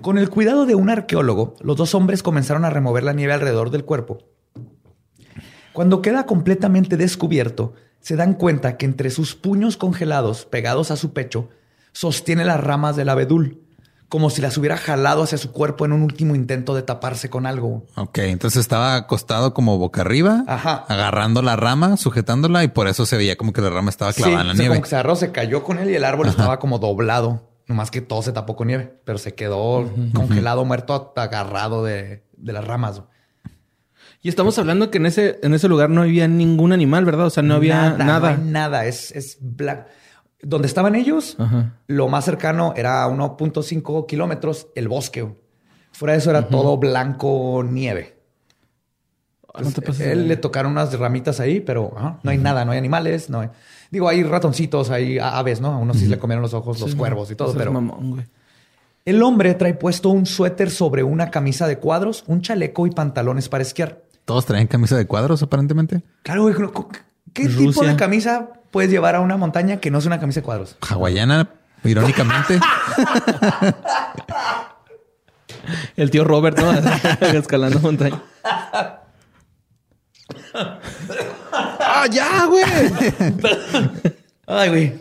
Con 0.00 0.18
el 0.18 0.30
cuidado 0.30 0.66
de 0.66 0.74
un 0.74 0.90
arqueólogo, 0.90 1.54
los 1.60 1.76
dos 1.76 1.94
hombres 1.94 2.22
comenzaron 2.22 2.64
a 2.64 2.70
remover 2.70 3.04
la 3.04 3.12
nieve 3.12 3.34
alrededor 3.34 3.70
del 3.70 3.84
cuerpo. 3.84 4.18
Cuando 5.72 6.02
queda 6.02 6.26
completamente 6.26 6.96
descubierto, 6.96 7.74
se 8.00 8.16
dan 8.16 8.34
cuenta 8.34 8.76
que 8.76 8.86
entre 8.86 9.10
sus 9.10 9.34
puños 9.34 9.76
congelados 9.76 10.44
pegados 10.44 10.90
a 10.90 10.96
su 10.96 11.12
pecho, 11.12 11.50
sostiene 11.92 12.44
las 12.44 12.60
ramas 12.60 12.96
del 12.96 13.10
abedul, 13.10 13.61
como 14.12 14.28
si 14.28 14.42
las 14.42 14.58
hubiera 14.58 14.76
jalado 14.76 15.22
hacia 15.22 15.38
su 15.38 15.52
cuerpo 15.52 15.86
en 15.86 15.92
un 15.92 16.02
último 16.02 16.34
intento 16.34 16.74
de 16.74 16.82
taparse 16.82 17.30
con 17.30 17.46
algo. 17.46 17.86
Ok, 17.94 18.18
entonces 18.18 18.60
estaba 18.60 18.94
acostado 18.94 19.54
como 19.54 19.78
boca 19.78 20.02
arriba, 20.02 20.44
Ajá. 20.46 20.84
agarrando 20.86 21.40
la 21.40 21.56
rama, 21.56 21.96
sujetándola 21.96 22.62
y 22.62 22.68
por 22.68 22.88
eso 22.88 23.06
se 23.06 23.16
veía 23.16 23.36
como 23.36 23.54
que 23.54 23.62
la 23.62 23.70
rama 23.70 23.88
estaba 23.88 24.12
clavada 24.12 24.42
en 24.42 24.46
la 24.48 24.52
o 24.52 24.56
sea, 24.56 24.62
nieve. 24.64 24.74
como 24.74 24.82
que 24.82 24.90
se 24.90 24.96
agarró, 24.96 25.16
se 25.16 25.32
cayó 25.32 25.62
con 25.64 25.78
él 25.78 25.88
y 25.90 25.94
el 25.94 26.04
árbol 26.04 26.28
estaba 26.28 26.58
como 26.58 26.78
doblado. 26.78 27.48
Nomás 27.66 27.90
que 27.90 28.02
todo 28.02 28.20
se 28.20 28.32
tapó 28.32 28.54
con 28.54 28.66
nieve, 28.66 29.00
pero 29.06 29.16
se 29.16 29.34
quedó 29.34 29.90
congelado, 30.12 30.66
muerto, 30.66 31.14
agarrado 31.16 31.82
de, 31.82 32.22
de 32.36 32.52
las 32.52 32.66
ramas. 32.66 33.00
Y 34.20 34.28
estamos 34.28 34.58
hablando 34.58 34.90
que 34.90 34.98
en 34.98 35.06
ese, 35.06 35.40
en 35.42 35.54
ese 35.54 35.68
lugar 35.68 35.88
no 35.88 36.02
había 36.02 36.28
ningún 36.28 36.72
animal, 36.72 37.06
¿verdad? 37.06 37.28
O 37.28 37.30
sea, 37.30 37.42
no 37.42 37.54
había 37.54 37.92
nada. 37.96 38.20
No 38.36 38.42
hay 38.42 38.50
nada. 38.50 38.84
Es, 38.84 39.10
es 39.12 39.38
blanco. 39.40 39.86
Donde 40.42 40.66
estaban 40.66 40.94
ellos, 40.96 41.36
Ajá. 41.38 41.74
lo 41.86 42.08
más 42.08 42.24
cercano 42.24 42.74
era 42.76 43.04
a 43.04 43.08
1.5 43.08 44.06
kilómetros 44.06 44.66
el 44.74 44.88
bosque. 44.88 45.26
Fuera 45.92 46.12
de 46.14 46.18
eso 46.18 46.30
era 46.30 46.48
todo 46.48 46.76
blanco 46.78 47.62
nieve. 47.64 48.18
Ah, 49.54 49.60
no 49.62 49.70
Él 50.02 50.28
le 50.28 50.36
tocaron 50.36 50.72
unas 50.72 50.98
ramitas 50.98 51.38
ahí, 51.38 51.60
pero 51.60 51.92
no 52.22 52.30
hay 52.30 52.38
nada, 52.38 52.64
no 52.64 52.72
hay 52.72 52.78
animales, 52.78 53.28
no 53.28 53.40
hay. 53.40 53.50
Digo, 53.90 54.08
hay 54.08 54.22
ratoncitos, 54.22 54.90
hay 54.90 55.18
aves, 55.18 55.60
¿no? 55.60 55.68
A 55.72 55.76
unos 55.78 55.98
sí 55.98 56.06
le 56.06 56.18
comieron 56.18 56.42
los 56.42 56.54
ojos, 56.54 56.80
los 56.80 56.92
Sí, 56.92 56.96
cuervos 56.96 57.30
y 57.30 57.34
todo, 57.36 57.52
pero 57.54 57.70
mamón, 57.72 58.26
el 59.04 59.22
hombre 59.22 59.54
trae 59.54 59.74
puesto 59.74 60.08
un 60.08 60.26
suéter 60.26 60.70
sobre 60.70 61.02
una 61.02 61.30
camisa 61.30 61.66
de 61.66 61.78
cuadros, 61.78 62.24
un 62.26 62.40
chaleco 62.40 62.86
y 62.86 62.90
pantalones 62.90 63.48
para 63.48 63.62
esquiar. 63.62 64.02
Todos 64.24 64.46
traían 64.46 64.68
camisa 64.68 64.96
de 64.96 65.06
cuadros, 65.06 65.42
aparentemente. 65.42 66.02
Claro, 66.22 66.42
güey. 66.42 66.54
¿Qué 67.32 67.48
tipo 67.48 67.84
de 67.84 67.96
camisa 67.96 68.50
puedes 68.70 68.90
llevar 68.90 69.14
a 69.14 69.20
una 69.20 69.36
montaña 69.36 69.78
que 69.78 69.90
no 69.90 69.98
es 69.98 70.06
una 70.06 70.20
camisa 70.20 70.40
de 70.40 70.44
cuadros? 70.44 70.76
Hawaiana, 70.80 71.48
irónicamente. 71.84 72.60
El 75.96 76.10
tío 76.10 76.24
Robert, 76.24 76.58
¿no? 76.58 76.72
Escalando 77.38 77.78
montaña. 77.80 78.22
¡Ah, 81.54 82.06
ya, 82.10 82.46
güey! 82.46 82.64
Ay, 84.46 84.68
güey. 84.68 84.94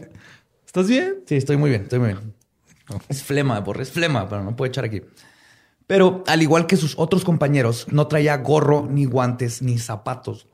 ¿Estás 0.66 0.88
bien? 0.88 1.24
Sí, 1.26 1.36
estoy 1.36 1.58
muy 1.58 1.70
bien, 1.70 1.84
estoy 1.84 2.00
muy 2.00 2.10
bien. 2.10 2.34
Es 3.10 3.24
flema, 3.24 3.60
borre, 3.60 3.84
es 3.84 3.92
flema, 3.92 4.28
pero 4.30 4.44
no 4.44 4.56
puedo 4.56 4.70
echar 4.70 4.86
aquí. 4.86 5.02
Pero 5.88 6.24
al 6.28 6.42
igual 6.42 6.68
que 6.68 6.78
sus 6.78 6.98
otros 6.98 7.24
compañeros, 7.24 7.88
no 7.90 8.08
traía 8.08 8.38
gorro, 8.38 8.88
ni 8.90 9.06
guantes, 9.06 9.62
ni 9.62 9.78
zapatos. 9.78 10.48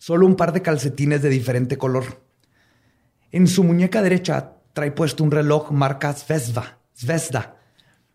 Solo 0.00 0.24
un 0.24 0.34
par 0.34 0.54
de 0.54 0.62
calcetines 0.62 1.20
de 1.20 1.28
diferente 1.28 1.76
color. 1.76 2.22
En 3.32 3.46
su 3.46 3.64
muñeca 3.64 4.00
derecha 4.00 4.54
trae 4.72 4.92
puesto 4.92 5.22
un 5.22 5.30
reloj 5.30 5.72
marca 5.72 6.14
Zvezda. 6.14 6.78
Zvezda. 6.96 7.58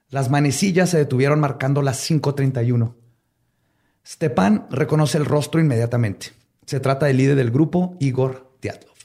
Las 0.09 0.31
manecillas 0.31 0.89
se 0.89 0.97
detuvieron 0.97 1.39
marcando 1.39 1.83
las 1.83 2.09
5.31. 2.09 2.95
Stepan 4.03 4.65
reconoce 4.71 5.19
el 5.19 5.25
rostro 5.25 5.61
inmediatamente. 5.61 6.31
Se 6.65 6.79
trata 6.79 7.05
del 7.05 7.17
líder 7.17 7.35
del 7.35 7.51
grupo, 7.51 7.97
Igor 7.99 8.57
Dyatlov. 8.63 8.95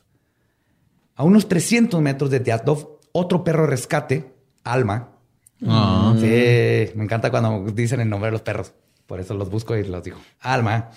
A 1.16 1.24
unos 1.24 1.48
300 1.48 2.00
metros 2.00 2.30
de 2.30 2.40
Dyatlov, 2.40 2.98
otro 3.12 3.44
perro 3.44 3.64
de 3.64 3.70
rescate, 3.72 4.34
Alma. 4.64 5.18
Ah. 5.66 6.14
Sí, 6.18 6.92
me 6.94 7.04
encanta 7.04 7.30
cuando 7.30 7.70
dicen 7.72 8.00
el 8.00 8.08
nombre 8.08 8.28
de 8.28 8.32
los 8.32 8.42
perros. 8.42 8.72
Por 9.06 9.20
eso 9.20 9.34
los 9.34 9.50
busco 9.50 9.76
y 9.76 9.84
los 9.84 10.02
digo. 10.02 10.16
Alma 10.40 10.92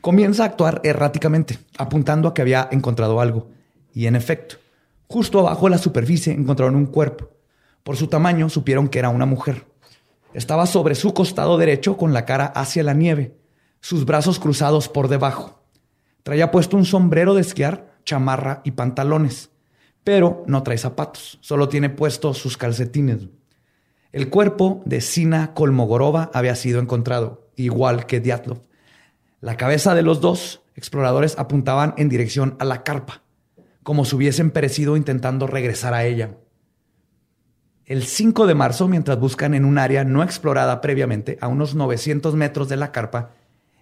comienza 0.00 0.42
a 0.42 0.46
actuar 0.46 0.80
erráticamente, 0.84 1.58
apuntando 1.76 2.28
a 2.28 2.34
que 2.34 2.42
había 2.42 2.68
encontrado 2.70 3.20
algo. 3.20 3.48
Y 3.92 4.06
en 4.06 4.16
efecto, 4.16 4.56
justo 5.06 5.40
abajo 5.40 5.66
de 5.66 5.70
la 5.70 5.78
superficie 5.78 6.32
encontraron 6.32 6.76
un 6.76 6.86
cuerpo. 6.86 7.30
Por 7.82 7.96
su 7.96 8.06
tamaño 8.08 8.48
supieron 8.48 8.88
que 8.88 8.98
era 8.98 9.08
una 9.08 9.26
mujer. 9.26 9.66
Estaba 10.34 10.66
sobre 10.66 10.94
su 10.94 11.14
costado 11.14 11.56
derecho 11.56 11.96
con 11.96 12.12
la 12.12 12.24
cara 12.24 12.46
hacia 12.46 12.82
la 12.82 12.94
nieve, 12.94 13.36
sus 13.80 14.04
brazos 14.04 14.38
cruzados 14.38 14.88
por 14.88 15.08
debajo. 15.08 15.62
Traía 16.22 16.50
puesto 16.50 16.76
un 16.76 16.84
sombrero 16.84 17.34
de 17.34 17.40
esquiar, 17.40 17.94
chamarra 18.04 18.60
y 18.64 18.72
pantalones, 18.72 19.50
pero 20.04 20.44
no 20.46 20.62
trae 20.62 20.78
zapatos, 20.78 21.38
solo 21.40 21.68
tiene 21.68 21.90
puestos 21.90 22.38
sus 22.38 22.56
calcetines. 22.56 23.28
El 24.12 24.30
cuerpo 24.30 24.82
de 24.84 25.00
Sina 25.00 25.54
Kolmogorova 25.54 26.30
había 26.32 26.54
sido 26.54 26.80
encontrado, 26.80 27.50
igual 27.56 28.06
que 28.06 28.20
Dyatlov. 28.20 28.67
La 29.40 29.56
cabeza 29.56 29.94
de 29.94 30.02
los 30.02 30.20
dos 30.20 30.64
exploradores 30.74 31.38
apuntaban 31.38 31.94
en 31.96 32.08
dirección 32.08 32.56
a 32.58 32.64
la 32.64 32.82
carpa, 32.82 33.22
como 33.84 34.04
si 34.04 34.16
hubiesen 34.16 34.50
perecido 34.50 34.96
intentando 34.96 35.46
regresar 35.46 35.94
a 35.94 36.04
ella. 36.04 36.36
El 37.84 38.02
5 38.02 38.48
de 38.48 38.56
marzo, 38.56 38.88
mientras 38.88 39.20
buscan 39.20 39.54
en 39.54 39.64
un 39.64 39.78
área 39.78 40.02
no 40.02 40.24
explorada 40.24 40.80
previamente, 40.80 41.38
a 41.40 41.46
unos 41.46 41.76
900 41.76 42.34
metros 42.34 42.68
de 42.68 42.76
la 42.76 42.90
carpa, 42.90 43.30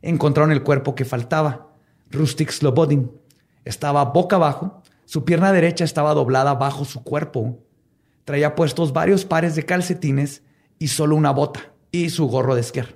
encontraron 0.02 0.52
el 0.52 0.62
cuerpo 0.62 0.94
que 0.94 1.06
faltaba, 1.06 1.72
Rustic 2.10 2.50
Slobodin. 2.50 3.10
Estaba 3.64 4.04
boca 4.04 4.36
abajo, 4.36 4.82
su 5.06 5.24
pierna 5.24 5.52
derecha 5.52 5.84
estaba 5.84 6.12
doblada 6.12 6.52
bajo 6.54 6.84
su 6.84 7.02
cuerpo. 7.02 7.64
Traía 8.26 8.54
puestos 8.54 8.92
varios 8.92 9.24
pares 9.24 9.56
de 9.56 9.64
calcetines 9.64 10.42
y 10.78 10.88
solo 10.88 11.16
una 11.16 11.30
bota 11.30 11.72
y 11.90 12.10
su 12.10 12.28
gorro 12.28 12.54
de 12.54 12.60
esquiar. 12.60 12.95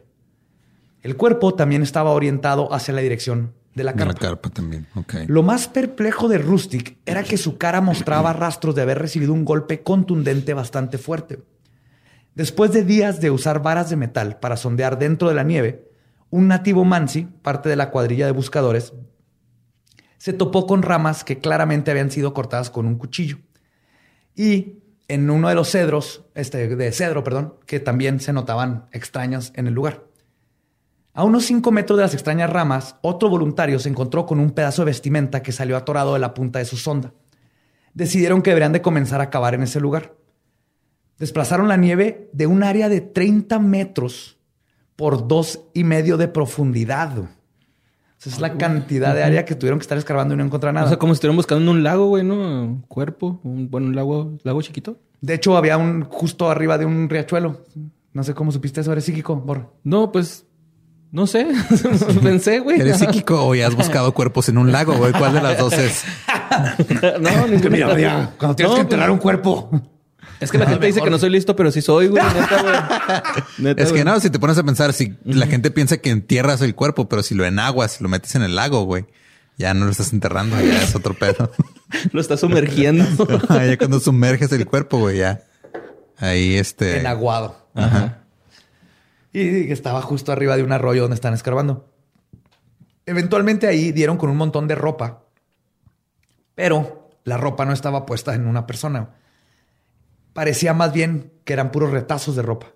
El 1.02 1.16
cuerpo 1.16 1.54
también 1.54 1.82
estaba 1.82 2.10
orientado 2.10 2.72
hacia 2.72 2.94
la 2.94 3.00
dirección 3.00 3.54
de 3.74 3.84
la 3.84 3.92
De 3.92 3.98
carpa. 3.98 4.12
la 4.12 4.18
carpa 4.18 4.50
también. 4.50 4.86
Ok. 4.94 5.14
Lo 5.26 5.42
más 5.42 5.68
perplejo 5.68 6.28
de 6.28 6.38
Rustic 6.38 6.98
era 7.06 7.22
que 7.22 7.36
su 7.36 7.56
cara 7.56 7.80
mostraba 7.80 8.32
rastros 8.34 8.74
de 8.74 8.82
haber 8.82 8.98
recibido 8.98 9.32
un 9.32 9.44
golpe 9.44 9.82
contundente 9.82 10.54
bastante 10.54 10.98
fuerte. 10.98 11.42
Después 12.34 12.72
de 12.72 12.84
días 12.84 13.20
de 13.20 13.30
usar 13.30 13.62
varas 13.62 13.90
de 13.90 13.96
metal 13.96 14.38
para 14.38 14.56
sondear 14.56 14.98
dentro 14.98 15.28
de 15.28 15.34
la 15.34 15.42
nieve, 15.42 15.90
un 16.30 16.48
nativo 16.48 16.84
Mansi, 16.84 17.26
parte 17.42 17.68
de 17.68 17.76
la 17.76 17.90
cuadrilla 17.90 18.26
de 18.26 18.32
buscadores, 18.32 18.92
se 20.16 20.32
topó 20.32 20.66
con 20.66 20.82
ramas 20.82 21.24
que 21.24 21.38
claramente 21.38 21.90
habían 21.90 22.10
sido 22.10 22.34
cortadas 22.34 22.70
con 22.70 22.86
un 22.86 22.96
cuchillo. 22.96 23.38
Y 24.36 24.82
en 25.08 25.28
uno 25.28 25.48
de 25.48 25.54
los 25.54 25.70
cedros, 25.70 26.24
este, 26.34 26.76
de 26.76 26.92
cedro, 26.92 27.24
perdón, 27.24 27.54
que 27.66 27.80
también 27.80 28.20
se 28.20 28.32
notaban 28.32 28.86
extrañas 28.92 29.52
en 29.56 29.66
el 29.66 29.74
lugar. 29.74 30.04
A 31.20 31.24
unos 31.24 31.44
5 31.44 31.70
metros 31.70 31.98
de 31.98 32.04
las 32.04 32.14
extrañas 32.14 32.48
ramas, 32.48 32.96
otro 33.02 33.28
voluntario 33.28 33.78
se 33.78 33.90
encontró 33.90 34.24
con 34.24 34.40
un 34.40 34.52
pedazo 34.52 34.80
de 34.80 34.86
vestimenta 34.86 35.42
que 35.42 35.52
salió 35.52 35.76
atorado 35.76 36.14
de 36.14 36.18
la 36.18 36.32
punta 36.32 36.60
de 36.60 36.64
su 36.64 36.78
sonda. 36.78 37.12
Decidieron 37.92 38.40
que 38.40 38.48
deberían 38.48 38.72
de 38.72 38.80
comenzar 38.80 39.20
a 39.20 39.28
cavar 39.28 39.52
en 39.52 39.62
ese 39.62 39.80
lugar. 39.80 40.14
Desplazaron 41.18 41.68
la 41.68 41.76
nieve 41.76 42.30
de 42.32 42.46
un 42.46 42.62
área 42.62 42.88
de 42.88 43.02
30 43.02 43.58
metros 43.58 44.38
por 44.96 45.28
dos 45.28 45.60
y 45.74 45.84
medio 45.84 46.16
de 46.16 46.26
profundidad. 46.28 47.18
O 47.18 47.28
sea, 48.16 48.32
es 48.32 48.40
la 48.40 48.56
cantidad 48.56 49.14
de 49.14 49.22
área 49.22 49.44
que 49.44 49.54
tuvieron 49.54 49.78
que 49.78 49.84
estar 49.84 49.98
escarbando 49.98 50.32
y 50.32 50.38
no 50.38 50.44
encontrar 50.44 50.72
nada. 50.72 50.86
O 50.86 50.88
sea, 50.88 50.98
como 50.98 51.12
si 51.12 51.16
estuvieran 51.18 51.36
buscando 51.36 51.70
un 51.70 51.82
lago, 51.82 52.06
güey, 52.06 52.24
¿no? 52.24 52.34
Un 52.62 52.80
cuerpo. 52.88 53.40
Un, 53.44 53.70
bueno, 53.70 53.88
un 53.88 53.94
lago, 53.94 54.38
lago 54.42 54.62
chiquito. 54.62 54.96
de 55.20 55.34
hecho, 55.34 55.54
había 55.58 55.76
un 55.76 56.04
justo 56.04 56.48
arriba 56.48 56.78
de 56.78 56.86
un 56.86 57.10
riachuelo. 57.10 57.66
No 58.14 58.24
sé 58.24 58.32
cómo 58.32 58.52
supiste 58.52 58.80
eso, 58.80 58.90
eres 58.90 59.04
psíquico, 59.04 59.36
Borro. 59.36 59.74
No, 59.84 60.10
pues... 60.12 60.46
No 61.12 61.26
sé. 61.26 61.46
Pensé, 62.22 62.60
güey. 62.60 62.80
¿Eres 62.80 62.98
psíquico 62.98 63.44
o 63.46 63.54
ya 63.54 63.66
has 63.66 63.74
buscado 63.74 64.12
cuerpos 64.14 64.48
en 64.48 64.58
un 64.58 64.70
lago, 64.70 64.94
güey? 64.94 65.12
¿Cuál 65.12 65.34
de 65.34 65.42
las 65.42 65.58
dos 65.58 65.72
es? 65.72 66.04
no, 67.20 67.46
ni 67.48 67.56
Mira, 67.68 67.94
mira, 67.94 68.30
cuando 68.38 68.54
tienes 68.56 68.70
No, 68.70 68.76
que 68.76 68.82
pues- 68.84 68.92
enterrar 68.92 69.10
un 69.10 69.18
cuerpo. 69.18 69.70
Es 70.38 70.50
que 70.50 70.56
la 70.56 70.66
gente 70.66 70.86
dice 70.86 71.02
que 71.02 71.10
no 71.10 71.18
soy 71.18 71.28
listo, 71.30 71.54
pero 71.54 71.70
sí 71.70 71.82
soy, 71.82 72.06
güey. 72.06 72.22
Neta, 72.22 72.62
güey. 72.62 72.74
Neta, 73.58 73.82
Es 73.82 73.88
que 73.88 74.02
güey. 74.02 74.04
no, 74.04 74.20
si 74.20 74.30
te 74.30 74.38
pones 74.38 74.56
a 74.56 74.62
pensar, 74.62 74.92
si 74.94 75.14
la 75.24 75.46
gente 75.46 75.70
piensa 75.70 75.98
que 75.98 76.08
entierras 76.10 76.62
el 76.62 76.74
cuerpo, 76.74 77.08
pero 77.10 77.22
si 77.22 77.34
lo 77.34 77.44
enaguas, 77.44 77.92
si 77.92 78.02
lo 78.02 78.08
metes 78.08 78.34
en 78.36 78.42
el 78.42 78.56
lago, 78.56 78.84
güey, 78.84 79.04
ya 79.58 79.74
no 79.74 79.84
lo 79.84 79.90
estás 79.90 80.14
enterrando, 80.14 80.56
ya 80.58 80.82
es 80.82 80.94
otro 80.94 81.12
pedo. 81.14 81.52
Lo 82.12 82.20
está 82.22 82.38
sumergiendo. 82.38 83.04
ya 83.50 83.76
cuando 83.76 84.00
sumerges 84.00 84.50
el 84.52 84.64
cuerpo, 84.64 84.98
güey, 84.98 85.18
ya. 85.18 85.42
Ahí 86.16 86.54
este. 86.54 87.00
Enaguado. 87.00 87.68
Ajá. 87.74 88.19
Y 89.32 89.70
estaba 89.70 90.02
justo 90.02 90.32
arriba 90.32 90.56
de 90.56 90.62
un 90.62 90.72
arroyo 90.72 91.02
donde 91.02 91.14
están 91.14 91.34
escarbando. 91.34 91.88
Eventualmente 93.06 93.66
ahí 93.66 93.92
dieron 93.92 94.16
con 94.16 94.30
un 94.30 94.36
montón 94.36 94.68
de 94.68 94.74
ropa, 94.74 95.24
pero 96.54 97.10
la 97.24 97.36
ropa 97.36 97.64
no 97.64 97.72
estaba 97.72 98.06
puesta 98.06 98.34
en 98.34 98.46
una 98.46 98.66
persona. 98.66 99.10
Parecía 100.32 100.74
más 100.74 100.92
bien 100.92 101.32
que 101.44 101.52
eran 101.52 101.70
puros 101.70 101.90
retazos 101.90 102.36
de 102.36 102.42
ropa. 102.42 102.68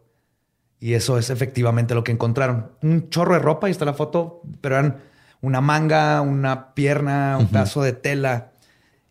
Y 0.81 0.95
eso 0.95 1.19
es 1.19 1.31
efectivamente 1.31 1.95
lo 1.95 2.05
que 2.05 2.13
encontraron. 2.13 2.73
Un 2.83 3.09
chorro 3.11 3.35
de 3.35 3.41
ropa, 3.41 3.69
y 3.69 3.71
está 3.71 3.85
la 3.85 3.95
foto, 3.95 4.43
pero 4.61 4.77
eran 4.77 4.97
una 5.41 5.61
manga, 5.61 6.21
una 6.21 6.75
pierna, 6.75 7.37
un 7.39 7.49
pedazo 7.49 7.83
de 7.83 7.93
tela. 7.93 8.53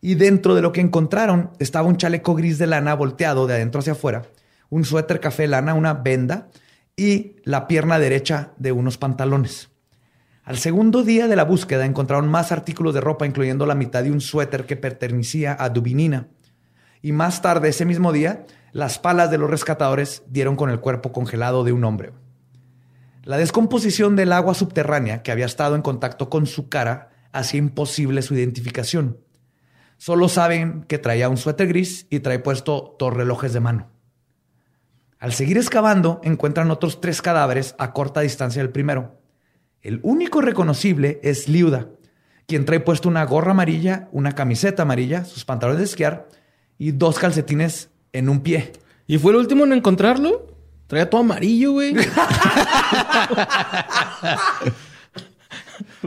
Y 0.00 0.14
dentro 0.14 0.54
de 0.54 0.62
lo 0.62 0.72
que 0.72 0.80
encontraron 0.80 1.50
estaba 1.58 1.88
un 1.88 1.96
chaleco 1.96 2.34
gris 2.34 2.58
de 2.58 2.66
lana 2.66 2.94
volteado 2.94 3.46
de 3.46 3.54
adentro 3.54 3.80
hacia 3.80 3.94
afuera, 3.94 4.22
un 4.68 4.84
suéter 4.84 5.20
café 5.20 5.46
lana, 5.46 5.74
una 5.74 5.94
venda 5.94 6.48
y 6.96 7.36
la 7.44 7.66
pierna 7.66 7.98
derecha 7.98 8.52
de 8.56 8.72
unos 8.72 8.98
pantalones. 8.98 9.70
Al 10.44 10.58
segundo 10.58 11.02
día 11.02 11.26
de 11.26 11.36
la 11.36 11.44
búsqueda 11.44 11.86
encontraron 11.86 12.28
más 12.28 12.52
artículos 12.52 12.94
de 12.94 13.00
ropa, 13.00 13.26
incluyendo 13.26 13.64
la 13.66 13.74
mitad 13.74 14.02
de 14.02 14.10
un 14.10 14.20
suéter 14.20 14.66
que 14.66 14.76
pertenecía 14.76 15.56
a 15.58 15.70
Dubinina. 15.70 16.28
Y 17.00 17.12
más 17.12 17.40
tarde, 17.40 17.70
ese 17.70 17.84
mismo 17.84 18.12
día, 18.12 18.44
las 18.72 18.98
palas 18.98 19.30
de 19.30 19.38
los 19.38 19.50
rescatadores 19.50 20.22
dieron 20.28 20.56
con 20.56 20.68
el 20.68 20.80
cuerpo 20.80 21.12
congelado 21.12 21.64
de 21.64 21.72
un 21.72 21.84
hombre. 21.84 22.12
La 23.22 23.38
descomposición 23.38 24.16
del 24.16 24.32
agua 24.32 24.52
subterránea 24.52 25.22
que 25.22 25.32
había 25.32 25.46
estado 25.46 25.76
en 25.76 25.82
contacto 25.82 26.28
con 26.28 26.46
su 26.46 26.68
cara 26.68 27.10
hacía 27.32 27.58
imposible 27.58 28.20
su 28.20 28.34
identificación. 28.34 29.18
Solo 29.96 30.28
saben 30.28 30.84
que 30.84 30.98
traía 30.98 31.30
un 31.30 31.38
suéter 31.38 31.68
gris 31.68 32.06
y 32.10 32.20
trae 32.20 32.38
puesto 32.38 32.96
dos 32.98 33.14
relojes 33.14 33.54
de 33.54 33.60
mano. 33.60 33.93
Al 35.24 35.32
seguir 35.32 35.56
excavando, 35.56 36.20
encuentran 36.22 36.70
otros 36.70 37.00
tres 37.00 37.22
cadáveres 37.22 37.74
a 37.78 37.94
corta 37.94 38.20
distancia 38.20 38.60
del 38.60 38.70
primero. 38.70 39.22
El 39.80 40.00
único 40.02 40.42
reconocible 40.42 41.18
es 41.22 41.48
Liuda, 41.48 41.88
quien 42.46 42.66
trae 42.66 42.78
puesto 42.78 43.08
una 43.08 43.24
gorra 43.24 43.52
amarilla, 43.52 44.10
una 44.12 44.34
camiseta 44.34 44.82
amarilla, 44.82 45.24
sus 45.24 45.46
pantalones 45.46 45.78
de 45.78 45.84
esquiar 45.86 46.28
y 46.76 46.92
dos 46.92 47.18
calcetines 47.18 47.88
en 48.12 48.28
un 48.28 48.42
pie. 48.42 48.72
¿Y 49.06 49.16
fue 49.16 49.32
el 49.32 49.38
último 49.38 49.64
en 49.64 49.72
encontrarlo? 49.72 50.46
Traía 50.88 51.08
todo 51.08 51.22
amarillo, 51.22 51.72
güey. 51.72 51.96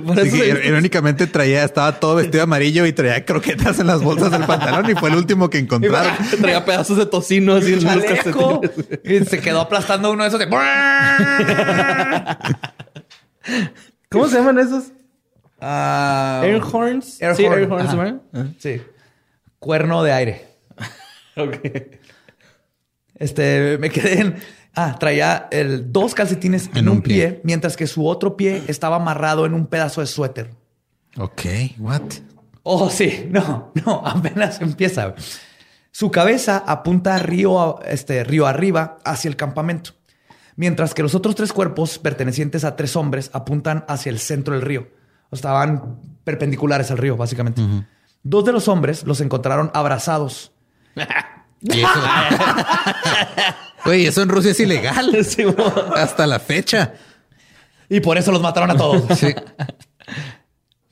Que 0.03 0.61
irónicamente 0.67 1.25
traía, 1.25 1.63
estaba 1.63 1.99
todo 1.99 2.15
vestido 2.15 2.37
de 2.37 2.43
amarillo 2.43 2.85
y 2.85 2.93
traía 2.93 3.25
croquetas 3.25 3.79
en 3.79 3.87
las 3.87 4.03
bolsas 4.03 4.31
del 4.31 4.43
pantalón 4.45 4.89
y 4.89 4.93
fue 4.95 5.09
el 5.09 5.15
último 5.15 5.49
que 5.49 5.57
encontraron. 5.57 6.13
traía 6.41 6.63
pedazos 6.63 6.97
de 6.97 7.05
tocino 7.07 7.55
así 7.55 7.73
en 7.73 7.83
los 7.83 8.03
calcetines. 8.03 8.71
Y 9.03 9.25
se 9.25 9.39
quedó 9.39 9.61
aplastando 9.61 10.11
uno 10.11 10.23
de 10.23 10.29
esos 10.29 10.39
de... 10.39 10.47
¿Cómo 14.09 14.27
se 14.27 14.35
llaman 14.37 14.59
esos? 14.59 14.85
Ah, 15.59 16.41
Air 16.43 16.61
horns. 16.61 17.21
Air 17.21 17.35
sí, 17.35 17.45
horn. 17.45 17.59
air 17.59 17.71
horns, 17.71 17.87
Ajá. 17.87 17.95
¿verdad? 17.97 18.21
Ah, 18.33 18.45
Sí. 18.59 18.81
Cuerno 19.59 20.03
de 20.03 20.11
aire. 20.13 20.45
Ok. 21.39 21.55
Este, 23.13 23.77
me 23.79 23.91
quedé 23.91 24.21
en... 24.21 24.35
Ah, 24.79 24.95
traía 24.99 25.47
el, 25.49 25.91
dos 25.91 26.13
calcetines 26.13 26.69
en, 26.75 26.87
un 26.87 27.01
pie. 27.01 27.41
mientras 27.43 27.75
que 27.75 27.87
su 27.87 28.05
otro 28.05 28.37
pie 28.37 28.61
estaba 28.67 28.97
amarrado 28.97 29.47
en 29.47 29.55
un 29.55 29.65
pedazo 29.65 30.01
de 30.01 30.07
suéter. 30.07 30.51
Ok, 31.17 31.41
what? 31.79 32.03
Oh, 32.61 32.87
sí, 32.91 33.27
no, 33.31 33.71
no, 33.85 34.03
apenas 34.05 34.61
empieza. 34.61 35.15
Su 35.89 36.11
cabeza 36.11 36.63
apunta 36.67 37.17
río, 37.17 37.79
este, 37.87 38.23
río 38.23 38.45
arriba 38.45 38.99
hacia 39.03 39.29
el 39.29 39.35
campamento, 39.35 39.93
mientras 40.55 40.93
que 40.93 41.01
los 41.01 41.15
otros 41.15 41.33
tres 41.33 41.53
cuerpos 41.53 41.97
pertenecientes 41.97 42.63
a 42.63 42.75
tres 42.75 42.95
hombres 42.95 43.31
apuntan 43.33 43.83
hacia 43.87 44.11
el 44.11 44.19
centro 44.19 44.53
del 44.53 44.61
río. 44.61 44.89
Estaban 45.31 46.01
perpendiculares 46.23 46.91
al 46.91 46.99
río, 46.99 47.17
básicamente. 47.17 47.63
Dos 48.21 48.45
de 48.45 48.51
los 48.51 48.67
hombres 48.67 49.07
los 49.07 49.21
encontraron 49.21 49.71
abrazados. 49.73 50.51
Güey, 53.85 54.05
eso 54.05 54.21
en 54.21 54.29
Rusia 54.29 54.51
es 54.51 54.59
ilegal. 54.59 55.15
Hasta 55.95 56.27
la 56.27 56.39
fecha. 56.39 56.93
Y 57.89 57.99
por 57.99 58.17
eso 58.17 58.31
los 58.31 58.41
mataron 58.41 58.71
a 58.71 58.77
todos. 58.77 59.03
Sí. 59.17 59.33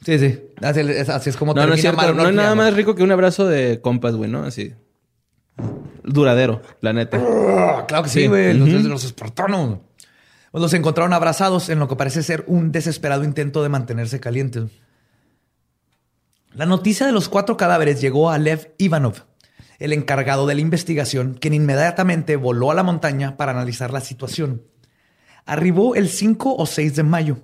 Sí, 0.05 0.19
sí. 0.19 0.39
Así, 0.61 1.29
es 1.31 1.35
como 1.35 1.55
no, 1.55 1.65
no, 1.65 1.73
es 1.73 1.81
cierto. 1.81 2.13
no, 2.13 2.27
hay 2.27 2.35
nada 2.35 2.53
más 2.53 2.75
rico 2.75 2.93
que 2.93 3.01
un 3.01 3.11
abrazo 3.11 3.47
de 3.47 3.81
compas, 3.81 4.15
güey, 4.15 4.29
¿no? 4.29 4.43
Así. 4.43 4.75
Duradero, 6.03 6.61
la 6.81 6.93
neta. 6.93 7.17
Claro 7.87 8.03
que 8.03 8.09
sí, 8.09 8.27
güey. 8.27 8.53
Los, 8.53 8.83
los 8.83 9.03
espartanos. 9.03 9.79
Pues 10.51 10.61
los 10.61 10.73
encontraron 10.73 11.11
abrazados 11.11 11.69
en 11.69 11.79
lo 11.79 11.87
que 11.87 11.95
parece 11.95 12.21
ser 12.21 12.43
un 12.45 12.71
desesperado 12.71 13.23
intento 13.23 13.63
de 13.63 13.69
mantenerse 13.69 14.19
calientes. 14.19 14.65
La 16.53 16.65
noticia 16.65 17.05
de 17.05 17.11
los 17.11 17.27
cuatro 17.27 17.57
cadáveres 17.57 17.99
llegó 17.99 18.29
a 18.29 18.37
Lev 18.37 18.73
Ivanov, 18.77 19.23
el 19.79 19.93
encargado 19.93 20.47
de 20.47 20.55
la 20.55 20.61
investigación, 20.61 21.37
quien 21.39 21.53
inmediatamente 21.53 22.35
voló 22.35 22.71
a 22.71 22.75
la 22.75 22.83
montaña 22.83 23.37
para 23.37 23.51
analizar 23.51 23.91
la 23.91 24.01
situación. 24.01 24.63
Arribó 25.45 25.95
el 25.95 26.09
5 26.09 26.55
o 26.55 26.65
6 26.65 26.95
de 26.95 27.03
mayo. 27.03 27.37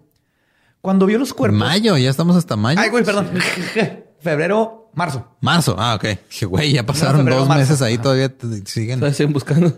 Cuando 0.82 1.06
vio 1.06 1.20
los 1.20 1.34
cuerpos. 1.34 1.60
Mayo, 1.60 1.96
ya 1.98 2.10
estamos 2.10 2.36
hasta 2.36 2.56
mayo. 2.56 2.80
Ay, 2.80 2.90
güey, 2.90 3.04
perdón. 3.04 3.30
Febrero, 4.20 4.90
marzo. 4.94 5.36
Marzo, 5.42 5.76
ah, 5.78 5.96
ok. 5.96 6.06
Dije, 6.30 6.46
güey, 6.46 6.74
ya 6.74 6.86
pasaron 6.86 7.26
dos 7.26 7.48
meses 7.50 7.82
ahí, 7.82 7.98
todavía 7.98 8.34
siguen. 8.66 9.14
siguen 9.14 9.34
buscando. 9.34 9.78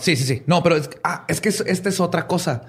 Sí, 0.00 0.16
sí, 0.16 0.24
sí. 0.24 0.42
No, 0.46 0.62
pero 0.62 0.76
es, 0.76 0.88
ah, 1.04 1.24
es 1.28 1.40
que 1.40 1.50
esta 1.50 1.88
es 1.88 2.00
otra 2.00 2.26
cosa. 2.26 2.62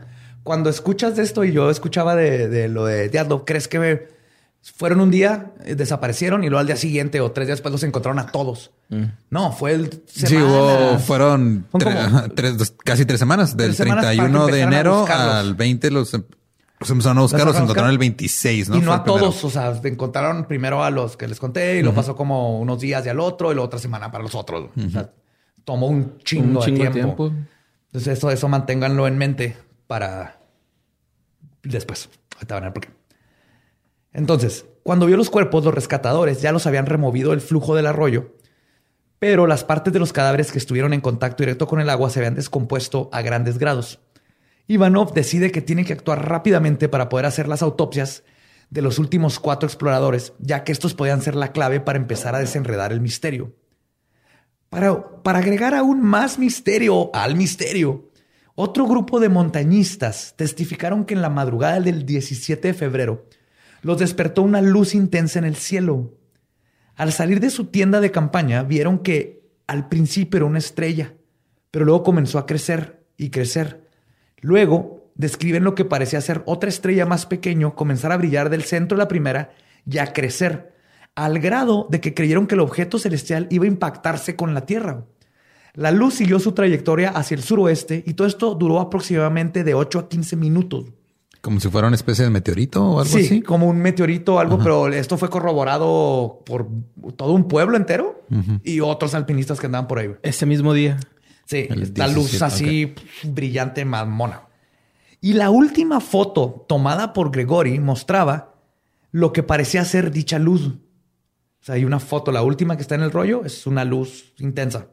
Cuando 0.44 0.70
escuchas 0.70 1.16
de 1.16 1.24
esto 1.24 1.44
y 1.44 1.52
yo 1.52 1.70
escuchaba 1.70 2.16
de, 2.16 2.68
lo 2.68 2.86
de 2.86 3.10
Diablo, 3.10 3.46
¿crees 3.46 3.68
que 3.68 3.80
me 3.80 4.02
fueron 4.62 5.00
un 5.00 5.12
día, 5.12 5.54
eh, 5.64 5.76
desaparecieron 5.76 6.44
y 6.44 6.50
luego 6.50 6.60
al 6.60 6.68
día 6.68 6.76
siguiente 6.76 7.22
o 7.22 7.32
tres 7.32 7.48
días 7.48 7.58
después 7.58 7.72
los 7.72 7.84
encontraron 7.84 8.20
a 8.20 8.28
todos. 8.28 8.72
Mm. 8.90 9.04
No, 9.30 9.52
fue 9.52 9.74
el 9.74 10.04
Sí, 10.06 10.38
fueron 11.06 11.66
casi 12.84 13.06
tres 13.06 13.20
semanas, 13.20 13.56
del 13.56 13.76
31 13.76 14.48
de 14.48 14.62
enero 14.62 15.06
al 15.08 15.56
20 15.56 15.92
los, 15.92 16.14
empezaron 16.14 17.18
a 17.20 17.22
buscar, 17.22 17.46
los, 17.46 17.56
encontraron 17.56 17.92
el 17.92 17.98
26, 17.98 18.70
¿no? 18.70 18.78
Y 18.78 18.82
no 18.82 18.94
a 18.94 19.04
todos, 19.04 19.44
o 19.44 19.50
sea, 19.50 19.80
encontraron 19.84 20.46
primero 20.46 20.84
a 20.84 20.90
los 20.90 21.16
que 21.16 21.28
les 21.28 21.40
conté 21.40 21.78
y 21.78 21.82
lo 21.82 21.94
pasó 21.94 22.16
como 22.16 22.60
unos 22.60 22.80
días 22.80 23.06
y 23.06 23.10
al 23.10 23.20
otro 23.20 23.52
y 23.52 23.56
la 23.56 23.62
otra 23.62 23.80
semana 23.80 24.12
para 24.12 24.24
los 24.24 24.36
otros. 24.36 24.72
O 24.76 24.90
sea, 24.90 25.10
tomó 25.64 25.88
un 25.88 26.18
chingo, 26.20 26.64
de, 26.66 26.72
tiempo. 26.90 27.32
Entonces 27.88 28.18
eso, 28.18 28.30
eso 28.30 28.48
manténganlo 28.48 29.08
en 29.08 29.18
mente 29.18 29.58
para 29.88 30.40
después. 31.64 32.10
Ahorita 32.36 32.56
van 32.56 32.64
a 32.64 32.68
ver 32.68 32.74
por 32.74 32.84
qué. 32.84 32.99
Entonces, 34.14 34.66
cuando 34.84 35.06
vio 35.06 35.18
los 35.18 35.30
cuerpos, 35.30 35.64
los 35.64 35.74
rescatadores 35.74 36.42
ya 36.42 36.52
los 36.52 36.66
habían 36.66 36.86
removido 36.86 37.32
del 37.32 37.42
flujo 37.42 37.76
del 37.76 37.86
arroyo, 37.86 38.36
pero 39.20 39.48
las 39.48 39.64
partes 39.64 39.94
de 39.94 40.00
los 40.00 40.14
cadáveres 40.14 40.52
que 40.52 40.58
estuvieron 40.58 40.94
en 40.94 41.02
contacto 41.02 41.44
directo 41.44 41.68
con 41.68 41.80
el 41.80 41.90
agua 41.90 42.10
se 42.10 42.20
habían 42.20 42.36
descompuesto 42.36 43.10
a 43.12 43.22
grandes 43.22 43.58
grados. 43.58 44.00
Ivanov 44.68 45.14
decide 45.14 45.52
que 45.52 45.62
tiene 45.62 45.84
que 45.84 45.94
actuar 45.94 46.30
rápidamente 46.30 46.90
para 46.90 47.10
poder 47.10 47.26
hacer 47.26 47.48
las 47.48 47.62
autopsias 47.62 48.24
de 48.70 48.82
los 48.82 49.00
últimos 49.00 49.40
cuatro 49.40 49.68
exploradores, 49.68 50.34
ya 50.40 50.64
que 50.64 50.72
estos 50.72 50.94
podían 50.94 51.22
ser 51.22 51.36
la 51.36 51.52
clave 51.52 51.80
para 51.80 51.98
empezar 51.98 52.36
a 52.36 52.40
desenredar 52.40 52.92
el 52.92 53.02
misterio. 53.02 53.56
Para, 54.70 55.24
para 55.24 55.40
agregar 55.40 55.74
aún 55.74 56.02
más 56.02 56.38
misterio 56.38 57.10
al 57.14 57.36
misterio, 57.36 58.12
otro 58.54 58.86
grupo 58.86 59.20
de 59.20 59.30
montañistas 59.30 60.36
testificaron 60.38 61.06
que 61.06 61.16
en 61.16 61.22
la 61.22 61.30
madrugada 61.30 61.80
del 61.80 62.06
17 62.06 62.68
de 62.68 62.74
febrero, 62.74 63.26
los 63.82 63.98
despertó 63.98 64.42
una 64.42 64.62
luz 64.62 64.96
intensa 64.96 65.40
en 65.40 65.46
el 65.46 65.56
cielo. 65.56 66.14
Al 66.96 67.14
salir 67.14 67.40
de 67.40 67.50
su 67.50 67.66
tienda 67.66 68.02
de 68.02 68.12
campaña, 68.12 68.64
vieron 68.64 69.00
que 69.00 69.48
al 69.68 69.88
principio 69.88 70.38
era 70.38 70.46
una 70.46 70.60
estrella, 70.60 71.14
pero 71.72 71.86
luego 71.86 72.04
comenzó 72.04 72.40
a 72.40 72.46
crecer 72.46 73.06
y 73.18 73.30
crecer. 73.30 73.88
Luego 74.42 75.12
describen 75.16 75.64
lo 75.64 75.76
que 75.76 75.86
parecía 75.86 76.22
ser 76.22 76.44
otra 76.46 76.70
estrella 76.70 77.06
más 77.06 77.26
pequeño 77.26 77.76
comenzar 77.76 78.12
a 78.12 78.18
brillar 78.18 78.50
del 78.50 78.64
centro 78.64 78.98
de 78.98 79.04
la 79.04 79.08
primera 79.08 79.52
y 79.86 79.98
a 79.98 80.14
crecer, 80.14 80.74
al 81.16 81.40
grado 81.40 81.88
de 81.90 82.00
que 82.02 82.14
creyeron 82.14 82.48
que 82.48 82.56
el 82.56 82.62
objeto 82.62 83.00
celestial 83.00 83.48
iba 83.50 83.66
a 83.66 83.70
impactarse 83.70 84.36
con 84.36 84.54
la 84.54 84.66
Tierra. 84.66 85.06
La 85.74 85.92
luz 85.92 86.16
siguió 86.16 86.40
su 86.40 86.54
trayectoria 86.54 87.10
hacia 87.10 87.36
el 87.36 87.44
suroeste 87.44 88.04
y 88.06 88.14
todo 88.14 88.28
esto 88.28 88.56
duró 88.56 88.80
aproximadamente 88.80 89.64
de 89.64 89.74
8 89.74 90.00
a 90.00 90.10
15 90.10 90.36
minutos. 90.36 90.86
Como 91.42 91.60
si 91.60 91.70
fuera 91.70 91.88
una 91.88 91.96
especie 91.96 92.26
de 92.26 92.30
meteorito 92.30 92.84
o 92.84 93.00
algo 93.00 93.16
así. 93.16 93.26
Sí, 93.26 93.42
como 93.42 93.68
un 93.68 93.78
meteorito 93.78 94.36
o 94.36 94.40
algo, 94.40 94.60
pero 94.60 94.88
esto 94.90 95.18
fue 95.18 95.30
corroborado 95.30 96.44
por 96.46 96.68
todo 97.16 97.32
un 97.34 97.48
pueblo 97.48 97.78
entero 97.78 98.24
y 98.64 98.82
otros 98.82 99.14
alpinistas 99.14 99.60
que 99.60 99.68
andaban 99.68 99.88
por 99.88 100.00
ahí. 100.00 100.12
Ese 100.22 100.46
mismo 100.46 100.74
día. 100.74 101.00
Sí, 101.46 101.68
la 101.96 102.08
luz 102.08 102.42
así 102.42 102.94
brillante, 103.24 103.86
mamona. 103.86 104.44
Y 105.22 105.34
la 105.34 105.50
última 105.50 106.00
foto 106.00 106.66
tomada 106.68 107.14
por 107.14 107.32
Gregory 107.32 107.80
mostraba 107.80 108.56
lo 109.12 109.34
que 109.34 109.44
parecía 109.44 109.84
ser 109.86 110.12
dicha 110.12 110.40
luz. 110.40 110.68
O 110.68 111.64
sea, 111.64 111.76
hay 111.76 111.84
una 111.84 112.00
foto, 112.00 112.32
la 112.32 112.42
última 112.42 112.76
que 112.76 112.84
está 112.84 112.96
en 112.96 113.02
el 113.02 113.12
rollo, 113.12 113.44
es 113.44 113.68
una 113.68 113.84
luz 113.84 114.34
intensa. 114.38 114.88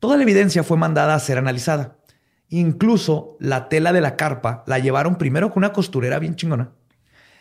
Toda 0.00 0.16
la 0.16 0.24
evidencia 0.24 0.64
fue 0.64 0.76
mandada 0.76 1.14
a 1.14 1.20
ser 1.20 1.38
analizada. 1.38 1.98
Incluso 2.52 3.38
la 3.40 3.70
tela 3.70 3.94
de 3.94 4.02
la 4.02 4.14
carpa 4.14 4.62
la 4.66 4.78
llevaron 4.78 5.16
primero 5.16 5.48
con 5.48 5.62
una 5.62 5.72
costurera 5.72 6.18
bien 6.18 6.36
chingona, 6.36 6.72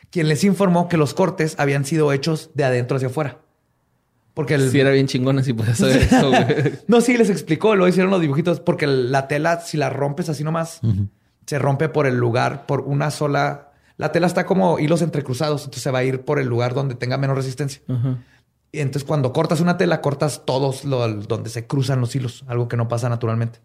quien 0.09 0.29
les 0.29 0.45
informó 0.45 0.87
que 0.87 0.95
los 0.95 1.13
cortes 1.13 1.55
habían 1.59 1.83
sido 1.83 2.13
hechos 2.13 2.51
de 2.53 2.63
adentro 2.63 2.95
hacia 2.95 3.09
afuera. 3.09 3.39
Porque 4.33 4.53
el... 4.53 4.71
Sí, 4.71 4.79
era 4.79 4.91
bien 4.91 5.07
chingona 5.07 5.43
si 5.43 5.51
puedes 5.51 5.79
saber 5.79 5.97
eso. 6.09 6.31
no, 6.87 7.01
sí, 7.01 7.17
les 7.17 7.29
explicó, 7.29 7.75
lo 7.75 7.89
hicieron 7.89 8.09
los 8.09 8.21
dibujitos, 8.21 8.61
porque 8.61 8.87
la 8.87 9.27
tela, 9.27 9.59
si 9.59 9.75
la 9.75 9.89
rompes 9.89 10.29
así 10.29 10.45
nomás, 10.45 10.79
se 11.45 11.59
rompe 11.59 11.89
por 11.89 12.07
el 12.07 12.15
lugar, 12.15 12.65
por 12.65 12.79
una 12.79 13.11
sola... 13.11 13.73
La 13.97 14.13
tela 14.13 14.27
está 14.27 14.45
como 14.45 14.79
hilos 14.79 15.01
entrecruzados, 15.01 15.63
entonces 15.63 15.83
se 15.83 15.91
va 15.91 15.99
a 15.99 16.03
ir 16.05 16.21
por 16.21 16.39
el 16.39 16.47
lugar 16.47 16.73
donde 16.73 16.95
tenga 16.95 17.17
menos 17.17 17.35
resistencia. 17.35 17.81
Y 18.71 18.79
entonces 18.79 19.03
cuando 19.03 19.33
cortas 19.33 19.59
una 19.59 19.75
tela, 19.75 19.99
cortas 19.99 20.43
todos 20.45 20.83
donde 20.83 21.49
se 21.49 21.67
cruzan 21.67 21.99
los 21.99 22.15
hilos, 22.15 22.45
algo 22.47 22.69
que 22.69 22.77
no 22.77 22.87
pasa 22.87 23.09
naturalmente 23.09 23.59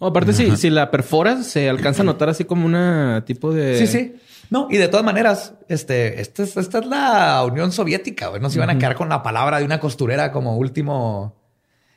aparte, 0.00 0.32
si, 0.32 0.56
si 0.56 0.70
la 0.70 0.90
perforas, 0.90 1.46
se 1.46 1.68
alcanza 1.68 2.02
a 2.02 2.04
notar 2.04 2.28
así 2.28 2.44
como 2.44 2.66
una 2.66 3.24
tipo 3.26 3.52
de. 3.52 3.78
Sí, 3.78 3.86
sí. 3.86 4.14
No, 4.50 4.68
y 4.70 4.78
de 4.78 4.88
todas 4.88 5.04
maneras, 5.04 5.54
este, 5.68 6.20
esta 6.20 6.42
es, 6.42 6.56
esta 6.56 6.78
es 6.78 6.86
la 6.86 7.44
Unión 7.44 7.72
Soviética, 7.72 8.28
güey. 8.28 8.40
No 8.40 8.48
se 8.48 8.58
iban 8.58 8.70
a 8.70 8.78
quedar 8.78 8.94
con 8.94 9.08
la 9.08 9.22
palabra 9.22 9.58
de 9.58 9.64
una 9.64 9.80
costurera 9.80 10.32
como 10.32 10.56
último, 10.56 11.36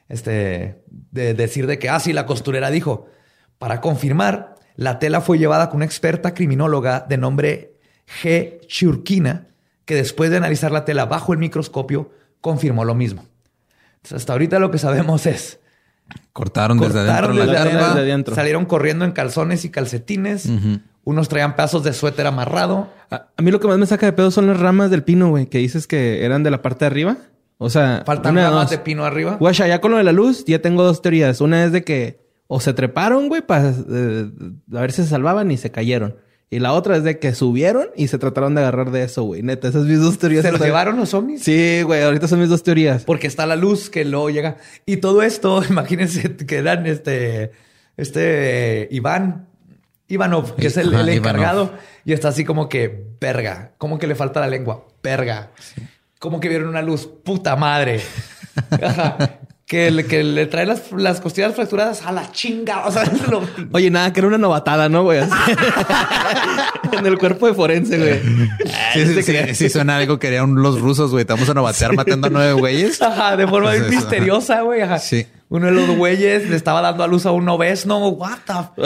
este, 0.10 0.84
de 1.12 1.34
decir 1.34 1.68
de 1.68 1.80
que, 1.80 1.90
ah, 1.90 2.00
sí, 2.00 2.14
la 2.14 2.26
costurera 2.26 2.70
dijo. 2.70 3.08
Para 3.58 3.80
confirmar, 3.80 4.56
la 4.76 4.98
tela 4.98 5.22
fue 5.22 5.38
llevada 5.38 5.70
con 5.70 5.78
una 5.78 5.86
experta 5.86 6.34
criminóloga 6.34 7.06
de 7.08 7.18
nombre 7.18 7.76
G. 8.22 8.66
Churkina, 8.66 9.50
que 9.86 9.96
después 9.96 10.32
de 10.32 10.38
analizar 10.38 10.72
la 10.72 10.84
tela 10.84 11.06
bajo 11.06 11.32
el 11.32 11.40
microscopio, 11.40 12.12
confirmó 12.42 12.84
lo 12.84 12.96
mismo. 12.96 13.26
hasta 14.14 14.34
ahorita 14.34 14.58
lo 14.58 14.72
que 14.72 14.80
sabemos 14.80 15.28
es 15.28 15.61
Cortaron, 16.34 16.80
desde 16.80 17.00
adentro 17.00 17.34
la 17.34 17.54
carpa. 17.54 18.36
Salieron 18.36 18.66
corriendo 18.66 19.06
en 19.06 19.12
calzones 19.12 19.66
y 19.66 19.70
calcetines. 19.70 20.50
Unos 21.04 21.30
traían 21.30 21.56
pedazos 21.56 21.84
de 21.84 21.94
suéter 21.94 22.28
amarrado. 22.28 22.90
A, 23.10 23.28
mí 23.42 23.52
lo 23.52 23.60
que 23.60 23.68
más 23.68 23.78
me 23.78 23.86
saca 23.86 24.06
de 24.06 24.14
pedo 24.14 24.32
son 24.32 24.48
las 24.48 24.60
ramas 24.60 24.92
del 24.92 25.04
pino, 25.04 25.30
güey, 25.30 25.48
que 25.48 25.58
dices 25.58 25.88
que 25.88 26.24
eran 26.24 26.44
de 26.44 26.52
la 26.52 26.62
parte 26.62 26.86
de 26.86 26.88
arriba. 26.88 27.18
O 27.58 27.70
sea, 27.70 28.04
faltan 28.06 28.36
ramas 28.36 28.70
de 28.70 28.78
pino 28.78 29.04
arriba. 29.04 29.38
Güey, 29.40 29.54
ya 29.54 29.82
con 29.82 29.92
lo 29.92 29.98
de 29.98 30.04
la 30.04 30.12
luz, 30.12 30.46
ya 30.46 30.60
tengo 30.60 30.84
dos 30.84 31.02
teorías. 31.02 31.42
Una 31.42 31.64
es 31.64 31.72
de 31.72 31.84
que 31.84 32.22
o 32.48 32.60
se 32.60 32.74
treparon, 32.74 33.30
güey, 33.30 33.42
para 33.42 33.70
eh, 33.70 34.30
a 34.74 34.82
ver 34.82 34.92
si 34.92 35.04
se 35.04 35.10
salvaban 35.10 35.50
y 35.52 35.58
se 35.58 35.72
cayeron. 35.72 36.16
Y 36.54 36.60
la 36.60 36.74
otra 36.74 36.98
es 36.98 37.06
de 37.06 37.18
que 37.18 37.34
subieron 37.34 37.88
y 37.96 38.10
se 38.10 38.18
trataron 38.18 38.54
de 38.56 38.60
agarrar 38.60 38.92
de 38.92 39.04
eso, 39.04 39.24
güey. 39.24 39.42
Neta, 39.42 39.70
esas 39.70 39.86
mis 39.86 40.02
dos 40.02 40.18
teorías. 40.18 40.44
¿Se 40.44 40.52
los 40.52 40.60
llevaron 40.60 40.98
los 40.98 41.08
zombies? 41.08 41.44
Sí, 41.44 41.82
güey. 41.84 42.04
Ahorita 42.04 42.28
son 42.28 42.42
mis 42.42 42.50
dos 42.50 42.62
teorías. 42.62 43.06
Porque 43.06 43.26
está 43.26 43.46
la 43.46 43.56
luz 43.56 43.90
que 43.90 44.04
luego 44.04 44.30
llega. 44.30 44.58
Y 44.86 44.98
todo 44.98 45.22
esto, 45.24 45.64
imagínense 45.70 46.36
que 46.36 46.58
eran 46.58 46.86
este... 46.88 47.54
Este... 47.96 48.90
Iván... 48.92 49.48
Ivanov, 50.10 50.58
que 50.58 50.68
es 50.68 50.76
el, 50.76 50.94
encargado. 51.08 51.74
Y 52.04 52.12
está 52.12 52.28
así 52.28 52.44
como 52.44 52.68
que... 52.68 53.02
Verga. 53.22 53.72
Como 53.78 53.98
que 53.98 54.08
le 54.08 54.16
falta 54.16 54.42
la 54.42 54.48
lengua. 54.48 54.86
Verga. 55.02 55.52
Como 56.20 56.42
que 56.42 56.50
vieron 56.50 56.68
una 56.68 56.82
luz. 56.82 57.08
Puta 57.24 57.56
madre. 57.56 58.02
que 59.72 59.90
le, 59.90 60.06
que 60.06 60.22
le 60.22 60.48
trae 60.48 60.66
las, 60.66 60.92
las 60.92 61.22
costillas 61.22 61.56
fracturadas 61.56 62.06
a 62.06 62.12
la 62.12 62.30
chinga. 62.34 62.86
O 62.88 62.92
sea, 62.92 63.10
lo- 63.30 63.42
Oye, 63.72 63.90
nada, 63.90 64.12
que 64.12 64.20
era 64.20 64.28
una 64.28 64.38
novatada, 64.38 64.90
¿no, 64.90 65.04
güey? 65.04 65.22
En 66.92 67.06
el 67.06 67.18
cuerpo 67.18 67.48
de 67.48 67.54
forense, 67.54 67.98
güey. 67.98 68.20
Sí, 68.94 69.06
sí, 69.06 69.24
sí, 69.24 69.56
sí, 69.56 69.70
suena 69.70 69.96
algo 69.96 70.20
que 70.20 70.28
harían 70.28 70.56
los 70.56 70.82
rusos, 70.82 71.12
güey. 71.12 71.24
Te 71.24 71.32
vamos 71.32 71.48
a 71.50 71.54
novatear 71.54 71.96
matando 71.96 72.28
a 72.28 72.30
nueve 72.30 72.52
güeyes. 72.52 73.02
Ajá, 73.02 73.38
de 73.38 73.48
forma 73.48 73.70
Pues 73.70 73.88
misteriosa, 73.90 74.62
güey. 74.64 74.82
Ajá. 74.82 75.00
Sí. 75.00 75.26
Uno 75.48 75.68
de 75.68 75.72
los 75.72 75.96
güeyes 75.96 76.50
le 76.50 76.58
estaba 76.58 76.82
dando 76.82 77.06
a 77.06 77.08
luz 77.08 77.26
a 77.26 77.32
un 77.32 77.46
no, 77.46 77.56
What 77.56 78.40
the 78.46 78.84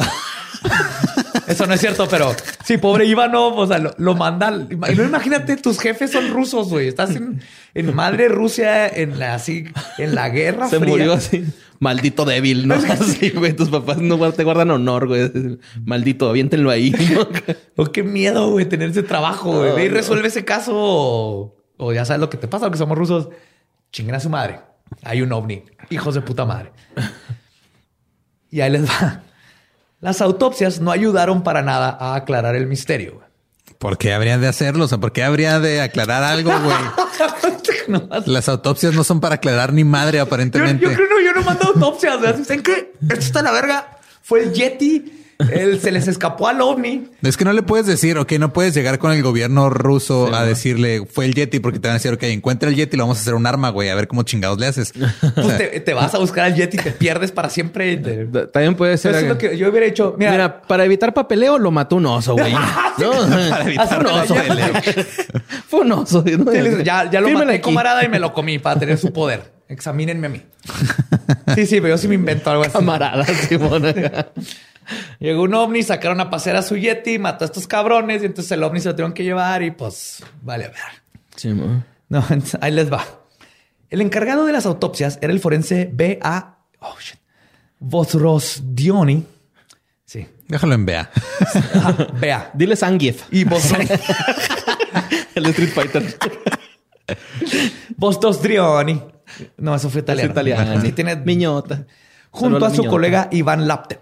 Eso 1.47 1.67
no 1.67 1.73
es 1.75 1.79
cierto, 1.79 2.07
pero 2.09 2.33
sí, 2.63 2.77
pobre 2.77 3.05
Ivanov, 3.05 3.57
o 3.57 3.67
sea, 3.67 3.77
lo, 3.77 3.93
lo 3.97 4.15
mandan. 4.15 4.67
Y 4.71 4.95
no 4.95 5.03
imagínate, 5.03 5.57
tus 5.57 5.79
jefes 5.79 6.11
son 6.11 6.31
rusos, 6.31 6.69
güey. 6.69 6.87
Estás 6.87 7.15
en, 7.15 7.41
en 7.73 7.93
madre 7.93 8.29
Rusia, 8.29 8.87
en 8.87 9.19
la 9.19 9.35
así, 9.35 9.65
en 9.97 10.15
la 10.15 10.29
guerra 10.29 10.67
Se 10.69 10.79
fría. 10.79 10.89
murió 10.89 11.13
así. 11.13 11.45
Maldito 11.79 12.25
débil, 12.25 12.67
¿no? 12.67 12.75
Así, 12.75 13.29
güey. 13.31 13.53
Tus 13.53 13.69
papás 13.69 13.97
no 13.97 14.31
te 14.31 14.43
guardan 14.43 14.71
honor, 14.71 15.07
güey. 15.07 15.59
Maldito, 15.83 16.29
aviéntenlo 16.29 16.71
ahí. 16.71 16.91
¿no? 17.13 17.27
Oh, 17.75 17.91
qué 17.91 18.03
miedo, 18.03 18.51
güey, 18.51 18.65
tener 18.65 18.89
ese 18.89 19.03
trabajo, 19.03 19.59
güey. 19.59 19.75
Ve 19.75 19.85
y 19.85 19.89
resuelve 19.89 20.29
ese 20.29 20.45
caso 20.45 20.71
o, 20.73 21.55
o 21.77 21.93
ya 21.93 22.05
sabes 22.05 22.21
lo 22.21 22.29
que 22.29 22.37
te 22.37 22.47
pasa, 22.47 22.65
porque 22.65 22.77
somos 22.77 22.97
rusos. 22.97 23.27
Chinguen 23.91 24.15
a 24.15 24.19
su 24.21 24.29
madre. 24.29 24.61
Hay 25.03 25.21
un 25.21 25.31
ovni. 25.33 25.63
Hijos 25.89 26.15
de 26.15 26.21
puta 26.21 26.45
madre. 26.45 26.71
Y 28.49 28.61
ahí 28.61 28.71
les 28.71 28.87
va. 28.89 29.21
Las 30.01 30.21
autopsias 30.21 30.79
no 30.79 30.91
ayudaron 30.91 31.43
para 31.43 31.61
nada 31.61 31.97
a 31.99 32.15
aclarar 32.15 32.55
el 32.55 32.67
misterio. 32.67 33.21
¿Por 33.79 33.97
qué 33.97 34.13
habría 34.13 34.37
de 34.37 34.47
hacerlo? 34.47 34.85
O 34.85 34.87
sea, 34.87 34.97
¿por 34.97 35.11
qué 35.11 35.23
habría 35.23 35.59
de 35.59 35.81
aclarar 35.81 36.23
algo, 36.23 36.51
güey? 36.59 36.75
No, 37.87 38.09
Las 38.25 38.49
autopsias 38.49 38.95
no 38.95 39.03
son 39.03 39.19
para 39.19 39.35
aclarar 39.35 39.71
ni 39.71 39.83
madre, 39.83 40.17
yo, 40.17 40.23
aparentemente. 40.23 40.83
yo 40.83 40.91
creo 40.93 41.07
no, 41.07 41.19
yo 41.21 41.33
no 41.33 41.43
mando 41.43 41.67
autopsias. 41.67 42.19
¿Saben 42.45 42.63
qué? 42.63 42.93
Esto 43.01 43.13
está 43.19 43.39
en 43.39 43.45
la 43.45 43.51
verga. 43.51 43.99
Fue 44.23 44.41
el 44.41 44.53
Yeti. 44.53 45.24
Él 45.51 45.79
se 45.81 45.91
les 45.91 46.07
escapó 46.07 46.47
al 46.47 46.61
ovni. 46.61 47.07
Es 47.21 47.35
que 47.37 47.43
no 47.45 47.51
le 47.53 47.61
puedes 47.63 47.85
decir, 47.85 48.17
ok, 48.17 48.31
no 48.39 48.53
puedes 48.53 48.73
llegar 48.73 48.99
con 48.99 49.11
el 49.11 49.21
gobierno 49.21 49.69
ruso 49.69 50.33
a 50.33 50.45
decirle 50.45 51.05
fue 51.05 51.25
el 51.25 51.33
Yeti 51.35 51.59
porque 51.59 51.79
te 51.79 51.87
van 51.87 51.95
a 51.95 51.99
decir, 51.99 52.13
ok, 52.13 52.23
encuentra 52.23 52.69
el 52.69 52.75
Yeti 52.75 52.95
y 52.95 52.97
lo 52.97 53.03
vamos 53.03 53.17
a 53.17 53.21
hacer 53.21 53.33
un 53.33 53.45
arma, 53.45 53.69
güey, 53.69 53.89
a 53.89 53.95
ver 53.95 54.07
cómo 54.07 54.23
chingados 54.23 54.59
le 54.59 54.67
haces. 54.67 54.93
Pues 55.35 55.57
te, 55.57 55.79
te 55.81 55.93
vas 55.93 56.13
a 56.15 56.19
buscar 56.19 56.45
al 56.45 56.55
Yeti, 56.55 56.77
te 56.77 56.91
pierdes 56.91 57.31
para 57.31 57.49
siempre. 57.49 57.97
te- 57.97 58.25
También 58.47 58.75
puede 58.75 58.97
ser. 58.97 59.11
Eso 59.15 59.21
es 59.25 59.27
lo 59.29 59.37
que 59.37 59.57
yo 59.57 59.69
hubiera 59.69 59.85
hecho. 59.85 60.15
Mira, 60.17 60.31
Mira, 60.31 60.61
para 60.61 60.85
evitar 60.85 61.13
papeleo 61.13 61.57
lo 61.59 61.71
mató 61.71 61.97
un 61.97 62.05
oso, 62.05 62.33
güey. 62.35 62.53
No, 62.97 63.11
Para 63.49 63.63
evitar 63.65 63.87
fue 63.87 63.97
un 63.97 64.07
oso. 64.07 64.35
Fue 65.67 65.79
un 65.81 65.91
oso. 65.91 66.23
¿no? 66.25 66.51
Sí, 66.51 66.61
les- 66.61 66.83
ya, 66.83 67.09
ya 67.11 67.19
lo 67.19 67.29
maté, 67.31 67.55
aquí. 67.55 67.61
camarada, 67.63 68.05
y 68.05 68.07
me 68.09 68.19
lo 68.19 68.31
comí 68.33 68.57
para 68.59 68.79
tener 68.79 68.97
su 68.97 69.11
poder. 69.11 69.51
Examínenme 69.67 70.27
a 70.27 70.29
mí. 70.29 70.41
Sí, 71.55 71.65
sí, 71.65 71.81
pero 71.81 71.89
yo 71.89 71.97
sí 71.97 72.07
me 72.07 72.15
invento 72.15 72.49
algo 72.51 72.63
así. 72.63 72.71
Camarada, 72.73 73.25
Simón. 73.25 73.83
Llegó 75.19 75.43
un 75.43 75.53
ovni, 75.53 75.83
sacaron 75.83 76.19
a 76.19 76.29
pasear 76.29 76.55
a 76.55 76.61
su 76.61 76.77
Yeti, 76.77 77.19
mató 77.19 77.45
a 77.45 77.47
estos 77.47 77.67
cabrones 77.67 78.21
y 78.23 78.25
entonces 78.25 78.51
el 78.51 78.63
ovni 78.63 78.79
se 78.79 78.89
lo 78.89 78.95
tuvieron 78.95 79.13
que 79.13 79.23
llevar 79.23 79.63
y 79.63 79.71
pues 79.71 80.23
vale 80.41 80.65
a 80.65 80.69
ver. 80.69 80.77
Simón. 81.35 81.85
No, 82.09 82.19
entonces, 82.29 82.59
ahí 82.61 82.71
les 82.71 82.91
va. 82.91 83.03
El 83.89 84.01
encargado 84.01 84.45
de 84.45 84.51
las 84.53 84.65
autopsias 84.65 85.19
era 85.21 85.31
el 85.31 85.39
forense 85.39 85.89
B.A. 85.93 86.57
Oh, 86.79 86.95
shit. 86.99 87.19
Vosrosdioni. 87.79 89.25
Sí, 90.05 90.27
Déjalo 90.47 90.73
en 90.75 90.85
Bea. 90.85 91.09
Ajá, 91.73 92.07
B.A. 92.19 92.51
Dile 92.53 92.75
Zangief. 92.75 93.23
Y 93.31 93.43
Vosros... 93.43 93.79
El 95.35 95.43
de 95.43 95.49
Street 95.49 95.69
Fighter. 95.73 96.17
Vostosdrioni. 97.97 99.01
No, 99.57 99.75
eso 99.75 99.89
fue 99.89 100.01
italiano. 100.01 100.29
Es 100.29 100.33
italiano. 100.33 100.81
Sí, 100.81 100.91
tiene 100.91 101.15
Miñota. 101.17 101.85
junto 102.31 102.55
Solo 102.55 102.65
a 102.65 102.69
su 102.69 102.75
miñota. 102.77 102.89
colega 102.89 103.27
Iván 103.31 103.67
Laptev. 103.67 103.99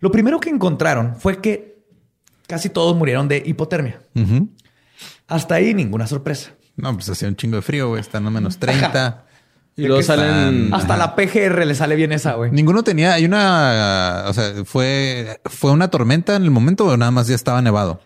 Lo 0.00 0.10
primero 0.10 0.40
que 0.40 0.50
encontraron 0.50 1.14
fue 1.16 1.40
que 1.40 1.78
casi 2.46 2.68
todos 2.68 2.96
murieron 2.96 3.28
de 3.28 3.42
hipotermia. 3.44 4.02
Hasta 5.28 5.54
ahí 5.54 5.74
ninguna 5.74 6.06
sorpresa. 6.06 6.52
No, 6.76 6.92
pues 6.94 7.08
hacía 7.08 7.28
un 7.28 7.36
chingo 7.36 7.56
de 7.56 7.62
frío, 7.62 7.88
güey. 7.88 8.00
Están 8.00 8.26
a 8.26 8.30
menos 8.30 8.58
30. 8.58 9.26
Y 9.76 9.86
luego 9.86 10.02
salen. 10.02 10.74
Hasta 10.74 10.96
la 10.96 11.14
PGR 11.14 11.64
le 11.64 11.74
sale 11.74 11.94
bien 11.94 12.12
esa, 12.12 12.34
güey. 12.34 12.50
Ninguno 12.50 12.82
tenía, 12.82 13.14
hay 13.14 13.24
una, 13.24 14.24
o 14.26 14.32
sea, 14.32 14.64
fue, 14.64 15.40
fue 15.44 15.70
una 15.70 15.88
tormenta 15.88 16.36
en 16.36 16.42
el 16.42 16.50
momento 16.50 16.86
o 16.86 16.96
nada 16.96 17.10
más 17.10 17.28
ya 17.28 17.34
estaba 17.34 17.62
nevado. 17.62 18.00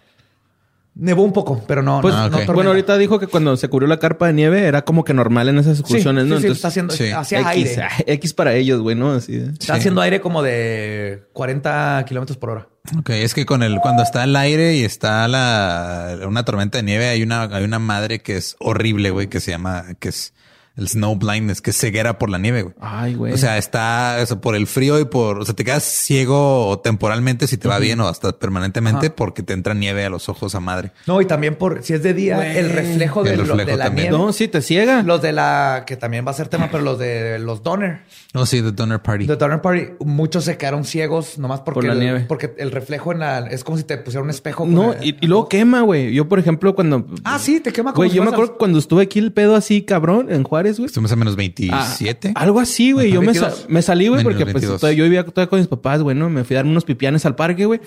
Nevó 0.96 1.24
un 1.24 1.32
poco, 1.32 1.60
pero 1.66 1.82
no, 1.82 2.00
Pues, 2.00 2.14
no, 2.14 2.20
no 2.20 2.26
ok. 2.26 2.30
tormenta. 2.32 2.52
bueno, 2.52 2.70
ahorita 2.70 2.96
dijo 2.98 3.18
que 3.18 3.26
cuando 3.26 3.56
se 3.56 3.68
cubrió 3.68 3.88
la 3.88 3.98
carpa 3.98 4.28
de 4.28 4.32
nieve 4.32 4.62
era 4.64 4.82
como 4.84 5.02
que 5.02 5.12
normal 5.12 5.48
en 5.48 5.58
esas 5.58 5.80
excursiones, 5.80 6.24
sí, 6.24 6.30
¿no? 6.30 6.38
sí, 6.40 6.46
está 6.46 6.68
haciendo, 6.68 6.94
sí. 6.94 7.10
hacía 7.10 7.40
X, 7.40 7.78
aire. 7.78 7.88
X 8.14 8.32
para 8.32 8.54
ellos, 8.54 8.80
güey, 8.80 8.94
¿no? 8.94 9.10
Así. 9.12 9.36
de- 9.36 9.52
Está 9.52 9.74
Sí. 9.74 9.80
haciendo 9.80 10.00
aire 10.02 10.20
como 10.20 10.42
de 10.42 11.24
40 11.32 12.04
kilómetros 12.06 12.36
por 12.38 12.50
hora. 12.50 12.68
Ok, 12.96 13.10
es 13.10 13.34
que 13.34 13.44
con 13.44 13.62
el, 13.64 13.80
cuando 13.80 14.02
está 14.04 14.22
el 14.22 14.36
aire 14.36 14.74
y 14.76 14.84
está 14.84 15.26
la, 15.26 16.16
una 16.28 16.44
tormenta 16.44 16.78
de 16.78 16.84
nieve, 16.84 17.08
hay 17.08 17.22
una, 17.24 17.42
hay 17.42 17.64
una 17.64 17.78
madre 17.80 18.20
que 18.20 18.36
es 18.36 18.54
horrible, 18.60 19.10
güey, 19.10 19.26
que 19.28 19.40
se 19.40 19.50
llama, 19.50 19.84
que 19.98 20.10
es 20.10 20.32
el 20.76 20.88
snow 20.88 21.14
blindness, 21.16 21.60
que 21.60 21.70
es 21.70 21.78
ceguera 21.78 22.18
por 22.18 22.30
la 22.30 22.38
nieve, 22.38 22.62
güey. 22.62 22.74
Ay, 22.80 23.14
güey. 23.14 23.32
O 23.32 23.36
sea, 23.36 23.58
está 23.58 24.20
eso 24.20 24.40
por 24.40 24.56
el 24.56 24.66
frío 24.66 24.98
y 24.98 25.04
por, 25.04 25.38
o 25.38 25.44
sea, 25.44 25.54
te 25.54 25.64
quedas 25.64 25.84
ciego 25.84 26.80
temporalmente 26.82 27.46
si 27.46 27.56
te 27.58 27.68
va 27.68 27.78
bien 27.78 28.00
o 28.00 28.08
hasta 28.08 28.32
permanentemente 28.32 29.10
porque 29.10 29.42
te 29.42 29.52
entra 29.52 29.74
nieve 29.74 30.04
a 30.04 30.10
los 30.10 30.28
ojos 30.28 30.54
a 30.54 30.60
madre. 30.60 30.92
No, 31.06 31.20
y 31.20 31.26
también 31.26 31.56
por 31.56 31.82
si 31.82 31.92
es 31.94 32.02
de 32.02 32.14
día, 32.14 32.36
Güey. 32.36 32.58
el 32.58 32.70
reflejo, 32.70 33.20
El 33.20 33.26
de, 33.30 33.36
lo- 33.36 33.42
reflejo 33.44 33.70
de 33.70 33.76
la 33.76 33.84
también. 33.84 34.08
nieve. 34.10 34.18
no, 34.24 34.32
sí, 34.32 34.48
te 34.48 34.62
ciega. 34.62 35.02
Los 35.02 35.22
de 35.22 35.32
la, 35.32 35.84
que 35.86 35.96
también 35.96 36.26
va 36.26 36.30
a 36.30 36.34
ser 36.34 36.48
tema, 36.48 36.68
pero 36.70 36.82
los 36.82 36.98
de 36.98 37.38
los 37.38 37.62
Donner. 37.62 38.02
No, 38.32 38.46
sí, 38.46 38.60
The 38.62 38.72
Donner 38.72 39.00
Party. 39.00 39.26
The 39.26 39.36
Donner 39.36 39.60
Party, 39.60 39.88
muchos 40.00 40.44
se 40.44 40.56
quedaron 40.56 40.84
ciegos 40.84 41.38
nomás 41.38 41.60
porque, 41.60 41.74
Por 41.80 41.84
la 41.84 41.92
el, 41.92 42.00
nieve. 42.00 42.24
porque 42.26 42.52
el 42.58 42.70
reflejo 42.72 43.12
en 43.12 43.20
la, 43.20 43.38
es 43.46 43.62
como 43.64 43.78
si 43.78 43.84
te 43.84 43.96
pusieran 43.98 44.24
un 44.24 44.30
espejo. 44.30 44.66
No, 44.66 44.92
el- 44.92 45.04
y, 45.04 45.16
y 45.20 45.26
luego 45.28 45.48
quema, 45.48 45.82
güey. 45.82 46.12
Yo, 46.14 46.28
por 46.28 46.38
ejemplo, 46.38 46.74
cuando. 46.74 47.06
Ah, 47.22 47.38
sí, 47.38 47.60
te 47.60 47.72
quema 47.72 47.92
como 47.92 47.98
Güey, 48.00 48.10
si 48.10 48.16
yo 48.16 48.24
me 48.24 48.30
acuerdo 48.30 48.56
cuando 48.56 48.78
estuve 48.78 49.02
aquí 49.04 49.18
el 49.20 49.32
pedo 49.32 49.54
así, 49.54 49.82
cabrón, 49.82 50.32
en 50.32 50.42
Juárez, 50.42 50.63
güey. 50.72 50.86
Estuvimos 50.86 51.12
a 51.12 51.16
menos 51.16 51.34
Ah, 51.34 51.36
27. 51.36 52.32
algo 52.34 52.60
así, 52.60 52.92
güey. 52.92 53.12
Yo 53.12 53.20
me, 53.22 53.34
sa- 53.34 53.46
22. 53.48 53.66
me 53.70 53.82
salí, 53.82 54.08
güey, 54.08 54.22
porque 54.22 54.44
pues 54.44 54.54
22. 54.54 54.80
todavía- 54.80 54.98
yo 54.98 55.04
vivía 55.04 55.24
todavía 55.24 55.48
con 55.50 55.58
mis 55.60 55.68
papás, 55.68 56.02
güey, 56.02 56.16
¿no? 56.16 56.28
Me 56.30 56.44
fui 56.44 56.56
a 56.56 56.58
darme 56.58 56.70
unos 56.72 56.84
pipianes 56.84 57.24
al 57.26 57.34
parque, 57.36 57.64
güey. 57.66 57.80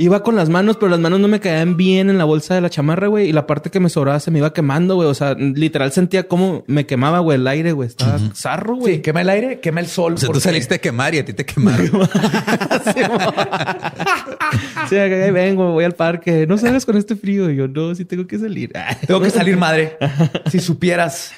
Iba 0.00 0.22
con 0.22 0.36
las 0.36 0.48
manos, 0.48 0.76
pero 0.76 0.90
las 0.90 1.00
manos 1.00 1.18
no 1.18 1.26
me 1.26 1.40
caían 1.40 1.76
bien 1.76 2.08
en 2.08 2.18
la 2.18 2.24
bolsa 2.24 2.54
de 2.54 2.60
la 2.60 2.70
chamarra, 2.70 3.08
güey. 3.08 3.28
Y 3.30 3.32
la 3.32 3.48
parte 3.48 3.68
que 3.70 3.80
me 3.80 3.88
sobraba 3.88 4.20
se 4.20 4.30
me 4.30 4.38
iba 4.38 4.52
quemando, 4.52 4.94
güey. 4.94 5.08
O 5.08 5.14
sea, 5.14 5.34
literal 5.34 5.90
sentía 5.90 6.28
cómo 6.28 6.62
me 6.68 6.86
quemaba, 6.86 7.18
güey, 7.18 7.36
el 7.36 7.46
aire, 7.48 7.72
güey. 7.72 7.88
Estaba 7.88 8.16
zarro, 8.32 8.76
güey. 8.76 8.96
Sí, 8.96 9.00
quema 9.02 9.22
el 9.22 9.28
aire, 9.28 9.58
quema 9.58 9.80
el 9.80 9.88
sol. 9.88 10.14
O 10.14 10.16
sea, 10.18 10.28
tú 10.28 10.38
saliste 10.38 10.76
a 10.76 10.78
quemar 10.78 11.16
y 11.16 11.18
a 11.18 11.24
ti 11.24 11.32
te 11.32 11.44
quemaron. 11.44 11.90
Sí, 14.88 14.96
ahí 14.96 15.30
vengo, 15.30 15.72
voy 15.72 15.84
al 15.84 15.92
parque. 15.94 16.46
No 16.46 16.56
salgas 16.56 16.86
con 16.86 16.96
este 16.96 17.14
frío. 17.16 17.50
Y 17.50 17.56
yo, 17.56 17.68
no, 17.68 17.94
sí 17.94 18.04
tengo 18.04 18.26
que 18.26 18.38
salir. 18.38 18.72
Tengo 19.06 19.20
que 19.20 19.30
salir, 19.30 19.56
madre. 19.56 19.98
si 20.50 20.60
supieras, 20.60 21.32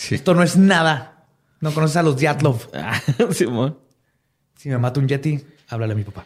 Sí. 0.00 0.14
esto 0.14 0.34
no 0.34 0.42
es 0.42 0.56
nada. 0.56 1.26
No 1.60 1.74
conoces 1.74 1.98
a 1.98 2.02
los 2.02 2.16
Diatlov. 2.16 2.70
Simón. 3.32 3.78
Si 4.56 4.70
me 4.70 4.78
mata 4.78 4.98
un 4.98 5.06
Yeti, 5.06 5.44
háblale 5.68 5.92
a 5.92 5.96
mi 5.96 6.04
papá. 6.04 6.24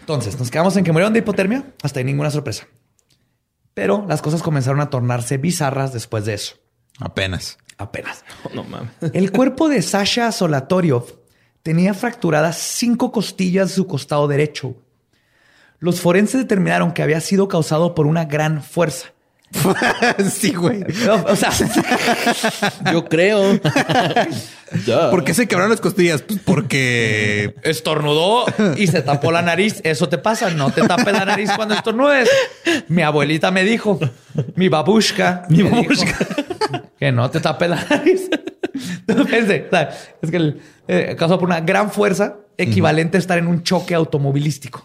Entonces, 0.00 0.36
nos 0.38 0.50
quedamos 0.50 0.76
en 0.76 0.82
que 0.82 0.90
murieron 0.90 1.12
de 1.12 1.20
hipotermia. 1.20 1.64
Hasta 1.82 2.00
ahí 2.00 2.04
ninguna 2.04 2.32
sorpresa. 2.32 2.66
Pero 3.72 4.04
las 4.08 4.20
cosas 4.20 4.42
comenzaron 4.42 4.80
a 4.80 4.90
tornarse 4.90 5.38
bizarras 5.38 5.92
después 5.92 6.24
de 6.24 6.34
eso. 6.34 6.56
Apenas. 6.98 7.56
Apenas. 7.78 8.24
No 8.52 8.64
mames. 8.64 8.90
El 9.12 9.30
cuerpo 9.30 9.68
de 9.68 9.80
Sasha 9.80 10.30
Solatoriov 10.32 11.06
tenía 11.62 11.94
fracturadas 11.94 12.58
cinco 12.58 13.12
costillas 13.12 13.68
de 13.68 13.74
su 13.76 13.86
costado 13.86 14.26
derecho. 14.26 14.76
Los 15.78 16.00
forenses 16.00 16.40
determinaron 16.40 16.92
que 16.92 17.02
había 17.02 17.20
sido 17.20 17.46
causado 17.46 17.94
por 17.94 18.06
una 18.06 18.24
gran 18.24 18.62
fuerza. 18.62 19.13
sí, 20.30 20.52
güey. 20.52 20.82
O, 21.08 21.32
o 21.32 21.36
sea, 21.36 21.50
Yo 22.92 23.04
creo. 23.04 23.60
¿Por 25.10 25.24
qué 25.24 25.34
se 25.34 25.46
quebraron 25.46 25.70
las 25.70 25.80
costillas? 25.80 26.22
Pues 26.22 26.40
porque 26.44 27.54
estornudó 27.62 28.44
y 28.76 28.86
se 28.88 29.02
tapó 29.02 29.30
la 29.30 29.42
nariz. 29.42 29.80
Eso 29.84 30.08
te 30.08 30.18
pasa. 30.18 30.50
No 30.50 30.70
te 30.70 30.82
tapes 30.82 31.12
la 31.12 31.24
nariz 31.24 31.50
cuando 31.54 31.74
estornudes. 31.74 32.28
Mi 32.88 33.02
abuelita 33.02 33.50
me 33.50 33.62
dijo, 33.64 34.00
mi 34.56 34.68
babushka, 34.68 35.46
mi 35.48 35.62
que 36.98 37.12
no 37.12 37.30
te 37.30 37.40
tapes 37.40 37.70
la 37.70 37.84
nariz. 37.88 38.28
Pensé, 39.06 39.68
sea, 39.70 39.90
es 40.20 40.30
que 40.30 40.36
el, 40.36 40.60
eh, 40.88 41.14
causó 41.16 41.38
por 41.38 41.48
una 41.48 41.60
gran 41.60 41.90
fuerza 41.90 42.38
equivalente 42.56 43.16
a 43.16 43.20
estar 43.20 43.38
en 43.38 43.46
un 43.46 43.62
choque 43.62 43.94
automovilístico 43.94 44.82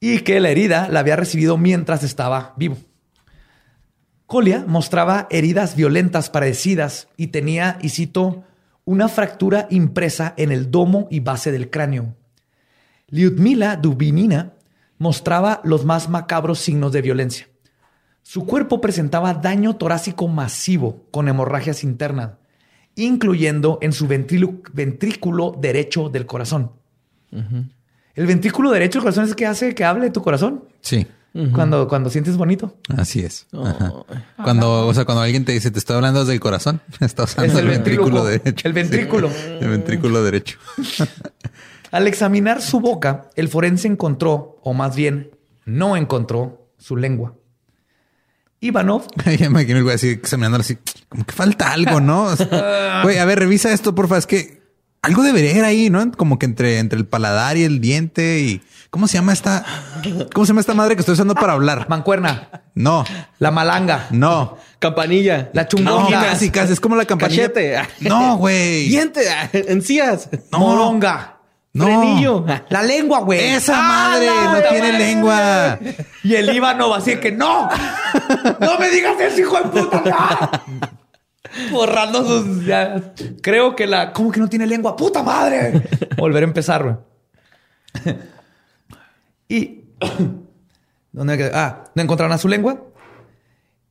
y 0.00 0.20
que 0.20 0.40
la 0.40 0.50
herida 0.50 0.88
la 0.90 1.00
había 1.00 1.16
recibido 1.16 1.56
mientras 1.56 2.02
estaba 2.02 2.54
vivo. 2.56 2.76
Colia 4.26 4.64
mostraba 4.66 5.26
heridas 5.30 5.76
violentas 5.76 6.30
parecidas 6.30 7.08
y 7.16 7.28
tenía, 7.28 7.78
y 7.80 7.90
cito, 7.90 8.44
una 8.84 9.08
fractura 9.08 9.66
impresa 9.70 10.34
en 10.36 10.52
el 10.52 10.70
domo 10.70 11.08
y 11.10 11.20
base 11.20 11.52
del 11.52 11.70
cráneo. 11.70 12.14
Lyudmila 13.08 13.76
Dubinina 13.76 14.54
mostraba 14.98 15.60
los 15.64 15.84
más 15.84 16.08
macabros 16.08 16.58
signos 16.58 16.92
de 16.92 17.02
violencia. 17.02 17.48
Su 18.22 18.44
cuerpo 18.46 18.80
presentaba 18.80 19.34
daño 19.34 19.76
torácico 19.76 20.26
masivo 20.26 21.06
con 21.10 21.28
hemorragias 21.28 21.84
internas 21.84 22.32
incluyendo 22.96 23.78
en 23.82 23.92
su 23.92 24.08
ventrículo, 24.08 24.62
ventrículo 24.72 25.56
derecho 25.60 26.08
del 26.08 26.26
corazón. 26.26 26.72
El 27.30 28.26
ventrículo 28.26 28.70
derecho 28.70 28.98
del 28.98 29.04
corazón 29.04 29.24
es 29.24 29.30
el 29.30 29.36
que 29.36 29.46
hace 29.46 29.74
que 29.74 29.84
hable 29.84 30.10
tu 30.10 30.22
corazón. 30.22 30.64
Sí. 30.80 31.06
Cuando, 31.52 31.86
cuando 31.86 32.08
sientes 32.08 32.36
bonito. 32.36 32.76
Así 32.96 33.20
es. 33.20 33.46
Ajá. 33.52 33.92
Cuando, 34.42 34.86
o 34.86 34.94
sea, 34.94 35.04
cuando 35.04 35.22
alguien 35.22 35.44
te 35.44 35.52
dice 35.52 35.70
te 35.70 35.78
estoy 35.78 35.96
hablando 35.96 36.24
del 36.24 36.40
corazón, 36.40 36.80
está 37.00 37.24
usando 37.24 37.52
Es 37.52 37.58
el, 37.58 37.68
ventrículo 37.68 38.24
derecho. 38.24 38.66
El 38.66 38.72
ventrículo. 38.72 39.30
El 39.60 39.68
ventrículo 39.68 40.22
derecho. 40.22 40.58
Al 41.90 42.06
examinar 42.06 42.62
su 42.62 42.80
boca, 42.80 43.30
el 43.36 43.48
forense 43.48 43.86
encontró, 43.86 44.58
o 44.62 44.74
más 44.74 44.96
bien, 44.96 45.30
no 45.64 45.96
encontró 45.96 46.68
su 46.78 46.96
lengua. 46.96 47.34
Ivanov 48.60 49.06
ya 49.24 49.50
me 49.50 49.60
imagino 49.60 49.78
el 49.78 49.84
güey 49.84 49.94
así 49.94 50.08
examinándolo 50.08 50.62
así, 50.62 50.78
como 51.08 51.24
que 51.24 51.32
falta 51.32 51.72
algo, 51.72 52.00
¿no? 52.00 52.24
O 52.24 52.36
sea, 52.36 53.02
Güey, 53.02 53.18
a 53.18 53.24
ver, 53.24 53.38
revisa 53.38 53.72
esto, 53.72 53.94
porfa. 53.94 54.16
Es 54.16 54.26
que 54.26 54.55
algo 55.06 55.22
debería 55.22 55.52
ir 55.52 55.64
ahí, 55.64 55.90
¿no? 55.90 56.10
Como 56.12 56.38
que 56.38 56.46
entre, 56.46 56.78
entre 56.78 56.98
el 56.98 57.06
paladar 57.06 57.56
y 57.56 57.64
el 57.64 57.80
diente 57.80 58.40
y 58.40 58.60
¿cómo 58.90 59.06
se 59.08 59.14
llama 59.18 59.32
esta? 59.32 59.64
¿Cómo 60.34 60.44
se 60.46 60.50
llama 60.50 60.60
esta 60.60 60.74
madre 60.74 60.94
que 60.96 61.00
estoy 61.00 61.14
usando 61.14 61.34
para 61.34 61.52
hablar? 61.54 61.86
mancuerna, 61.88 62.48
No, 62.74 63.04
la 63.38 63.50
malanga, 63.50 64.06
no. 64.10 64.58
Campanilla. 64.78 65.48
La 65.54 65.66
chungonga. 65.66 66.20
No, 66.20 66.26
casi, 66.26 66.50
casi. 66.50 66.72
Es 66.74 66.80
como 66.80 66.96
la 66.96 67.04
campanilla. 67.06 67.48
Cachete. 67.48 67.76
No, 68.00 68.36
güey. 68.36 68.88
Diente. 68.88 69.22
Encías. 69.52 70.28
No. 70.52 70.58
moronga, 70.58 71.38
No. 71.72 71.86
Frenillo. 71.86 72.44
la 72.68 72.82
lengua, 72.82 73.20
güey. 73.20 73.40
Esa 73.40 73.74
¡Ah, 73.76 74.10
madre 74.10 74.26
no 74.28 74.68
tiene 74.68 74.92
madre! 74.92 74.98
lengua. 75.06 75.78
Y 76.24 76.34
el 76.34 76.54
Ivanov 76.54 76.92
así 76.94 77.16
que 77.16 77.32
no, 77.32 77.68
no 78.60 78.78
me 78.78 78.90
digas 78.90 79.14
eso, 79.20 79.40
hijo 79.40 79.56
de 79.60 79.68
puta. 79.68 80.62
no". 80.66 81.05
Borrando 81.72 82.24
sus. 82.24 82.64
ya. 82.64 83.14
Creo 83.42 83.76
que 83.76 83.86
la. 83.86 84.12
¿Cómo 84.12 84.30
que 84.30 84.40
no 84.40 84.48
tiene 84.48 84.66
lengua? 84.66 84.96
¡Puta 84.96 85.22
madre! 85.22 85.82
Volver 86.16 86.42
a 86.42 86.46
empezar, 86.46 86.82
güey. 86.82 88.16
Y. 89.48 89.84
¿Dónde 91.12 91.32
me 91.32 91.38
quedé? 91.38 91.50
Ah, 91.54 91.84
no 91.94 92.02
encontraron 92.02 92.32
a 92.32 92.38
su 92.38 92.48
lengua. 92.48 92.82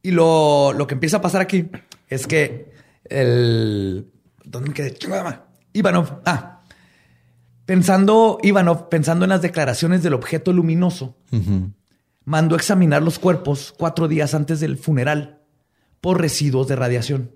Y 0.03 0.11
lo, 0.11 0.73
lo 0.73 0.85
que 0.85 0.93
empieza 0.93 1.17
a 1.17 1.21
pasar 1.21 1.41
aquí 1.41 1.67
es 2.07 2.27
que 2.27 2.71
el. 3.05 4.11
¿Dónde 4.43 4.69
me 4.69 4.75
quedé? 4.75 4.93
Chingada. 4.93 5.47
Ivanov. 5.73 6.21
Ah. 6.25 6.61
Pensando, 7.65 8.37
Ivanov, 8.43 8.89
pensando 8.89 9.25
en 9.25 9.29
las 9.29 9.41
declaraciones 9.41 10.03
del 10.03 10.13
objeto 10.13 10.53
luminoso, 10.53 11.17
mandó 12.23 12.55
examinar 12.55 13.01
los 13.01 13.17
cuerpos 13.17 13.73
cuatro 13.75 14.07
días 14.07 14.35
antes 14.35 14.59
del 14.59 14.77
funeral 14.77 15.41
por 15.99 16.21
residuos 16.21 16.67
de 16.67 16.75
radiación. 16.75 17.31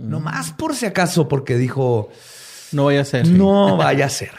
No 0.00 0.20
más 0.20 0.52
por 0.52 0.74
si 0.74 0.86
acaso, 0.86 1.28
porque 1.28 1.56
dijo, 1.56 2.08
No 2.72 2.86
vaya 2.86 3.02
a 3.02 3.04
ser. 3.04 3.28
no 3.28 3.76
vaya 3.76 4.06
a 4.06 4.10
ser. 4.10 4.30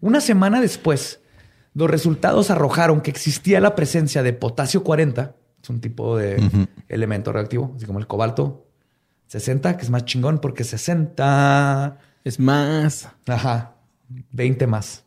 Una 0.00 0.20
semana 0.20 0.60
después, 0.60 1.20
los 1.74 1.90
resultados 1.90 2.50
arrojaron 2.50 3.00
que 3.00 3.10
existía 3.10 3.60
la 3.60 3.74
presencia 3.74 4.22
de 4.22 4.32
potasio 4.32 4.82
40, 4.82 5.34
es 5.62 5.70
un 5.70 5.80
tipo 5.80 6.16
de 6.16 6.42
elemento 6.88 7.32
reactivo, 7.32 7.72
así 7.76 7.86
como 7.86 7.98
el 8.00 8.06
cobalto 8.06 8.66
60, 9.28 9.76
que 9.76 9.84
es 9.84 9.90
más 9.90 10.04
chingón 10.04 10.40
porque 10.40 10.64
60, 10.64 11.98
Es 12.24 12.38
más. 12.40 13.08
ajá, 13.26 13.74
20 14.32 14.66
más 14.66 15.04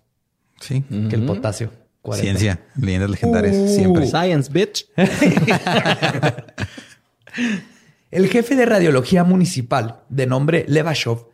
Sí. 0.62 0.82
que 1.10 1.16
el 1.16 1.26
potasio 1.26 1.72
40. 2.02 2.22
Ciencia, 2.40 2.64
leyendas 2.80 3.10
legendarias, 3.10 3.56
Uh. 3.56 3.68
siempre. 3.76 4.08
Science, 4.08 4.52
bitch. 4.52 4.86
El 8.16 8.30
jefe 8.30 8.56
de 8.56 8.66
radiología 8.66 9.26
municipal, 9.26 10.00
de 10.08 10.26
nombre 10.26 10.64
Levashov, 10.70 11.28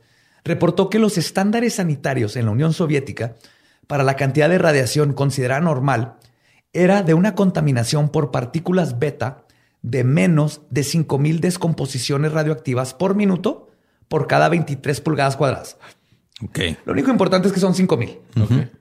reportó 0.44 0.90
que 0.90 0.98
los 0.98 1.16
estándares 1.20 1.76
sanitarios 1.76 2.36
en 2.36 2.46
la 2.46 2.52
Unión 2.54 2.74
Soviética 2.74 3.36
para 3.86 4.04
la 4.04 4.16
cantidad 4.16 4.50
de 4.50 4.58
radiación 4.58 5.14
considerada 5.14 5.62
normal 5.62 6.16
era 6.74 7.04
de 7.04 7.14
una 7.14 7.36
contaminación 7.36 8.10
por 8.10 8.32
partículas 8.32 8.98
beta 8.98 9.46
de 9.84 10.04
menos 10.04 10.62
de 10.72 10.82
5.000 10.82 11.40
descomposiciones 11.40 12.32
radioactivas 12.32 12.96
por 12.96 13.14
minuto 13.14 13.70
por 14.08 14.26
cada 14.26 14.50
23 14.50 15.02
pulgadas 15.02 15.38
cuadradas. 15.38 15.78
Ok. 16.44 16.62
Lo 16.86 16.94
único 16.94 17.12
importante 17.12 17.48
es 17.48 17.54
que 17.54 17.60
son 17.60 17.76
5.000. 17.76 18.72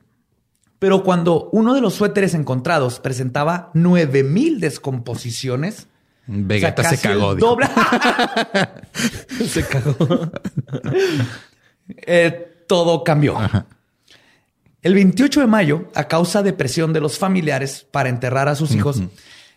Pero 0.78 1.04
cuando 1.04 1.50
uno 1.52 1.74
de 1.74 1.82
los 1.82 1.96
suéteres 1.96 2.32
encontrados 2.32 2.98
presentaba 2.98 3.70
9.000 3.74 4.58
descomposiciones, 4.58 5.89
Vegeta 6.32 6.82
o 6.82 6.84
sea, 6.84 6.90
se 6.96 7.08
cagó. 7.08 7.34
doble. 7.34 7.66
se 9.46 9.66
cagó. 9.66 10.30
Eh, 11.88 12.64
todo 12.68 13.02
cambió. 13.02 13.36
El 14.82 14.94
28 14.94 15.40
de 15.40 15.46
mayo, 15.46 15.90
a 15.94 16.04
causa 16.08 16.42
de 16.42 16.52
presión 16.52 16.92
de 16.92 17.00
los 17.00 17.18
familiares 17.18 17.86
para 17.90 18.08
enterrar 18.08 18.48
a 18.48 18.54
sus 18.54 18.72
hijos 18.74 19.02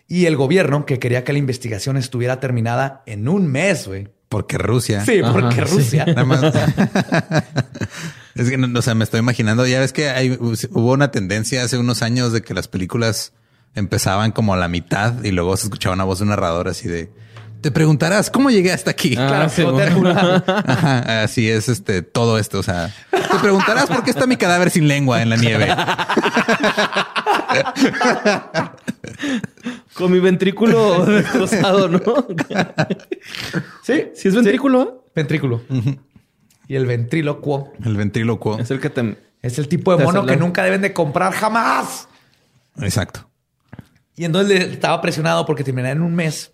y 0.07 0.25
el 0.25 0.35
gobierno 0.35 0.85
que 0.85 0.99
quería 0.99 1.23
que 1.23 1.31
la 1.31 1.39
investigación 1.39 1.95
estuviera 1.95 2.39
terminada 2.39 3.03
en 3.05 3.27
un 3.27 3.47
mes, 3.47 3.87
güey. 3.87 4.09
Porque 4.27 4.57
Rusia. 4.57 5.05
Sí, 5.05 5.21
porque 5.31 5.55
sí. 5.55 5.61
Rusia. 5.61 6.05
Nada 6.07 6.25
más. 6.25 6.43
es 8.35 8.49
que, 8.49 8.57
no, 8.57 8.79
o 8.79 8.81
sea, 8.81 8.95
me 8.95 9.03
estoy 9.03 9.19
imaginando, 9.19 9.65
ya 9.67 9.79
ves 9.79 9.93
que 9.93 10.09
hay, 10.09 10.31
hubo 10.31 10.91
una 10.91 11.11
tendencia 11.11 11.63
hace 11.63 11.77
unos 11.77 12.01
años 12.01 12.33
de 12.33 12.41
que 12.41 12.55
las 12.55 12.67
películas 12.67 13.33
empezaban 13.75 14.31
como 14.31 14.53
a 14.53 14.57
la 14.57 14.67
mitad 14.67 15.23
y 15.23 15.31
luego 15.31 15.55
se 15.57 15.65
escuchaba 15.67 15.95
una 15.95 16.03
voz 16.03 16.19
de 16.19 16.23
un 16.23 16.29
narrador 16.29 16.67
así 16.67 16.87
de, 16.87 17.11
te 17.61 17.71
preguntarás, 17.71 18.29
¿cómo 18.29 18.49
llegué 18.49 18.73
hasta 18.73 18.91
aquí? 18.91 19.15
Ah, 19.17 19.27
Claro, 19.27 19.49
sí, 19.49 19.63
bueno. 19.63 20.43
Ajá, 20.47 21.23
así 21.23 21.49
es 21.49 21.69
este 21.69 22.01
todo 22.01 22.37
esto. 22.37 22.59
O 22.59 22.63
sea, 22.63 22.93
te 23.09 23.39
preguntarás 23.39 23.85
por 23.87 24.03
qué 24.03 24.09
está 24.11 24.27
mi 24.27 24.35
cadáver 24.35 24.69
sin 24.69 24.89
lengua 24.89 25.21
en 25.21 25.29
la 25.29 25.37
nieve. 25.37 25.73
Con 29.93 30.11
mi 30.11 30.19
ventrículo 30.19 31.05
destrozado, 31.05 31.87
¿no? 31.87 32.01
Sí, 33.83 34.05
Si 34.13 34.27
es 34.27 34.35
ventrículo, 34.35 35.05
Ventrículo. 35.15 35.61
Y 36.67 36.75
el 36.75 36.85
ventrílocuo 36.85 37.71
El 37.85 37.95
ventrílocuo. 37.95 38.57
es 38.59 38.71
el 38.71 38.79
que 38.79 38.89
te. 38.89 39.15
es 39.41 39.59
el 39.59 39.67
tipo 39.67 39.95
de 39.95 40.03
mono 40.03 40.25
que 40.25 40.35
nunca 40.35 40.63
deben 40.63 40.81
de 40.81 40.91
comprar 40.91 41.31
jamás. 41.33 42.07
Exacto. 42.81 43.29
Y 44.15 44.25
entonces 44.25 44.71
estaba 44.71 45.01
presionado 45.01 45.45
porque 45.45 45.63
terminara 45.63 45.93
en 45.93 46.01
un 46.01 46.15
mes. 46.15 46.51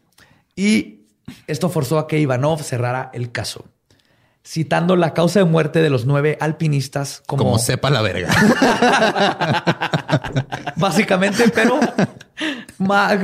Y 0.55 1.05
esto 1.47 1.70
forzó 1.70 1.99
a 1.99 2.07
que 2.07 2.20
Ivanov 2.20 2.64
cerrara 2.64 3.10
el 3.14 3.32
caso, 3.32 3.66
citando 4.45 4.95
la 4.95 5.14
causa 5.14 5.39
de 5.39 5.45
muerte 5.45 5.82
de 5.82 5.89
los 5.89 6.05
nueve 6.05 6.38
alpinistas 6.39 7.22
como, 7.28 7.43
Como 7.43 7.60
sepa 7.60 7.89
la 7.89 8.01
verga. 8.01 8.30
básicamente, 10.78 11.49
pero 11.49 11.80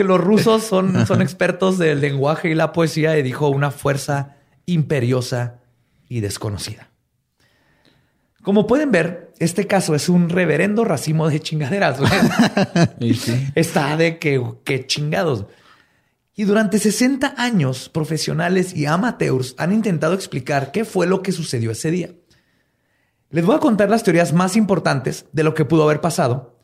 los 0.04 0.22
rusos 0.22 0.64
son, 0.64 1.08
son 1.08 1.22
expertos 1.22 1.78
del 1.78 2.02
lenguaje 2.02 2.50
y 2.50 2.56
la 2.56 2.74
poesía 2.74 3.18
y 3.18 3.24
dijo 3.24 3.50
una 3.50 3.72
fuerza 3.72 4.36
imperiosa 4.66 5.60
y 6.08 6.20
desconocida. 6.20 6.90
Como 8.44 8.68
pueden 8.68 8.92
ver, 8.92 9.25
este 9.40 9.68
caso 9.68 9.96
es 9.96 10.10
un 10.10 10.30
reverendo 10.30 10.86
racimo 10.86 11.30
de 11.30 11.40
chingaderas. 11.40 12.00
sí. 13.00 13.52
Está 13.56 13.98
de 13.98 14.18
que, 14.18 14.42
que 14.64 14.86
chingados. 14.86 15.46
Y 16.36 16.44
durante 16.44 16.80
60 16.80 17.36
años, 17.38 17.90
profesionales 17.90 18.76
y 18.76 18.86
amateurs 18.86 19.56
han 19.58 19.72
intentado 19.72 20.14
explicar 20.14 20.72
qué 20.72 20.84
fue 20.84 21.08
lo 21.08 21.22
que 21.22 21.32
sucedió 21.32 21.72
ese 21.72 21.92
día. 21.92 22.10
Les 23.30 23.46
voy 23.46 23.56
a 23.56 23.60
contar 23.60 23.90
las 23.90 24.04
teorías 24.04 24.34
más 24.34 24.56
importantes 24.56 25.26
de 25.32 25.44
lo 25.44 25.54
que 25.54 25.66
pudo 25.66 25.84
haber 25.84 26.02
pasado 26.02 26.60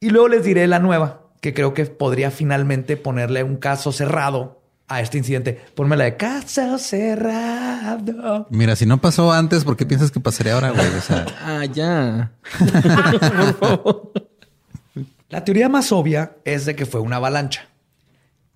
y 0.00 0.10
luego 0.10 0.28
les 0.28 0.44
diré 0.44 0.66
la 0.66 0.80
nueva, 0.80 1.30
que 1.40 1.54
creo 1.54 1.72
que 1.74 1.86
podría 1.86 2.30
finalmente 2.30 2.96
ponerle 2.96 3.42
un 3.42 3.56
caso 3.56 3.92
cerrado 3.92 4.63
a 4.94 5.00
este 5.00 5.18
incidente. 5.18 5.60
Ponme 5.74 5.96
la 5.96 6.04
de 6.04 6.16
caso 6.16 6.78
cerrado. 6.78 8.46
Mira, 8.50 8.76
si 8.76 8.86
no 8.86 9.00
pasó 9.00 9.32
antes, 9.32 9.64
¿por 9.64 9.76
qué 9.76 9.86
piensas 9.86 10.10
que 10.10 10.20
pasaría 10.20 10.54
ahora, 10.54 10.70
güey? 10.70 10.86
O 10.86 11.00
sea, 11.00 11.26
Ah, 11.44 11.64
ya. 11.64 12.32
La 15.30 15.44
teoría 15.44 15.68
más 15.68 15.90
obvia 15.90 16.36
es 16.44 16.64
de 16.64 16.76
que 16.76 16.86
fue 16.86 17.00
una 17.00 17.16
avalancha. 17.16 17.68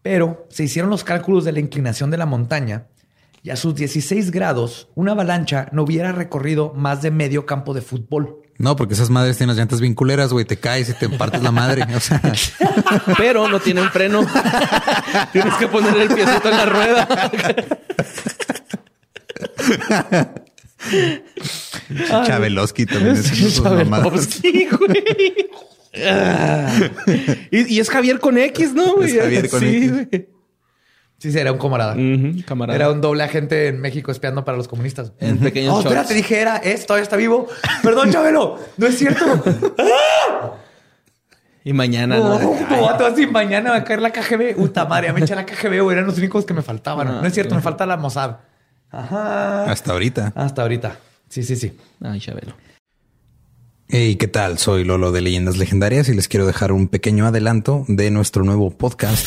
Pero 0.03 0.47
se 0.49 0.63
hicieron 0.65 0.91
los 0.91 1.03
cálculos 1.03 1.45
de 1.45 1.51
la 1.51 1.59
inclinación 1.61 2.11
de 2.11 2.19
la 2.19 2.27
montaña 2.27 2.87
y 3.43 3.51
a 3.51 3.57
sus 3.57 3.75
16 3.75 4.31
grados, 4.31 4.89
una 4.95 5.13
avalancha 5.13 5.69
no 5.73 5.83
hubiera 5.83 6.13
recorrido 6.13 6.73
más 6.75 7.03
de 7.03 7.11
medio 7.11 7.47
campo 7.47 7.75
de 7.75 7.83
fútbol. 7.83 8.43
No, 8.59 8.77
porque 8.77 8.95
esas 8.95 9.09
madres 9.11 9.37
tienen 9.37 9.49
las 9.55 9.59
llantas 9.59 9.81
bien 9.81 9.95
culeras, 9.95 10.33
güey. 10.33 10.45
Te 10.45 10.57
caes 10.59 10.89
y 10.89 10.93
te 10.95 11.09
partes 11.09 11.43
la 11.43 11.53
madre. 11.53 11.85
O 11.95 12.01
sea, 12.01 12.21
Pero 13.17 13.49
no 13.49 13.61
tienen 13.61 13.89
freno. 13.91 14.27
Tienes 15.33 15.55
que 15.55 15.69
poner 15.69 15.97
el 15.97 16.09
piecito 16.09 16.51
en 16.51 16.57
la 16.57 16.67
rueda. 16.67 17.09
Chabeloski 22.27 22.87
también 22.87 23.17
es. 23.17 23.27
Sí, 23.27 24.69
güey. 24.71 25.35
Ah. 26.07 26.71
Y, 27.51 27.75
y 27.77 27.81
es 27.81 27.89
Javier 27.91 28.21
con 28.21 28.37
X, 28.39 28.73
¿no? 28.75 28.97
güey? 28.97 29.11
Es 29.17 29.21
Javier 29.23 29.49
con 29.49 29.61
Sí, 29.61 29.67
X. 29.77 29.91
güey. 29.91 30.29
Sí, 31.19 31.33
sí, 31.33 31.39
era 31.39 31.51
un 31.51 31.59
camarada. 31.59 31.97
Camarada. 32.47 32.77
Era 32.77 32.91
un 32.93 33.01
doble 33.01 33.25
agente 33.25 33.69
en 33.69 33.81
México 33.81 34.13
espiando 34.13 34.45
para 34.45 34.57
los 34.57 34.69
comunistas. 34.69 35.13
En 35.19 35.39
pequeños 35.39 35.73
Oh, 35.73 35.77
shorts. 35.83 35.87
espérate, 35.91 36.15
dije, 36.15 36.41
era, 36.41 36.59
es, 36.59 36.87
todavía 36.87 37.03
está 37.03 37.17
vivo. 37.17 37.49
Perdón, 37.83 38.13
Chabelo, 38.13 38.59
no 38.77 38.87
es 38.87 38.97
cierto. 38.99 39.25
Y 41.65 41.73
mañana, 41.75 42.17
No, 42.17 42.39
¿no? 42.39 42.51
como 42.67 42.83
vato 42.83 43.05
así, 43.05 43.27
mañana 43.27 43.71
va 43.73 43.77
a 43.79 43.85
caer 43.85 44.01
la 44.01 44.11
KGB. 44.11 44.57
Puta 44.57 44.87
madre, 44.87 45.13
me 45.13 45.21
eché 45.21 45.35
la 45.35 45.45
KGB, 45.45 45.83
güey, 45.83 45.97
eran 45.97 46.07
los 46.07 46.17
únicos 46.17 46.47
que 46.47 46.55
me 46.55 46.63
faltaban. 46.63 47.07
No, 47.09 47.21
Ah, 47.21 47.27
es 47.27 47.35
cierto, 47.35 47.55
me 47.55 47.61
falta 47.61 47.85
la 47.85 47.99
Mossad. 47.99 48.37
Ajá. 48.91 49.65
Hasta 49.71 49.93
ahorita. 49.93 50.33
Hasta 50.35 50.63
ahorita. 50.63 50.97
Sí, 51.29 51.43
sí, 51.43 51.57
sí. 51.57 51.77
Ay, 52.03 52.21
Chabelo. 52.21 52.55
Hey, 53.89 54.17
¿qué 54.17 54.29
tal? 54.29 54.57
Soy 54.59 54.85
Lolo 54.85 55.13
de 55.13 55.21
Leyendas 55.21 55.59
Legendarias 55.59 56.09
y 56.09 56.15
les 56.15 56.29
quiero 56.29 56.47
dejar 56.47 56.73
un 56.73 56.89
pequeño 56.89 57.27
adelanto 57.27 57.85
de 57.89 58.11
nuestro 58.11 58.45
nuevo 58.45 58.71
podcast. 58.71 59.27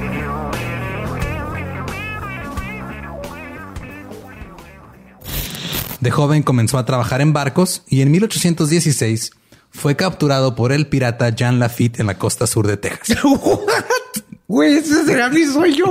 De 6.01 6.09
joven 6.09 6.41
comenzó 6.41 6.79
a 6.79 6.85
trabajar 6.85 7.21
en 7.21 7.31
barcos 7.31 7.83
y 7.87 8.01
en 8.01 8.11
1816 8.11 9.31
fue 9.69 9.95
capturado 9.95 10.55
por 10.55 10.71
el 10.71 10.87
pirata 10.87 11.29
Jean 11.29 11.59
Lafitte 11.59 11.99
en 11.99 12.07
la 12.07 12.17
costa 12.17 12.47
sur 12.47 12.67
de 12.67 12.77
Texas. 12.77 13.17
Güey, 14.47 14.75
ese 14.75 15.05
será 15.05 15.29
mi 15.29 15.45
sueño. 15.45 15.85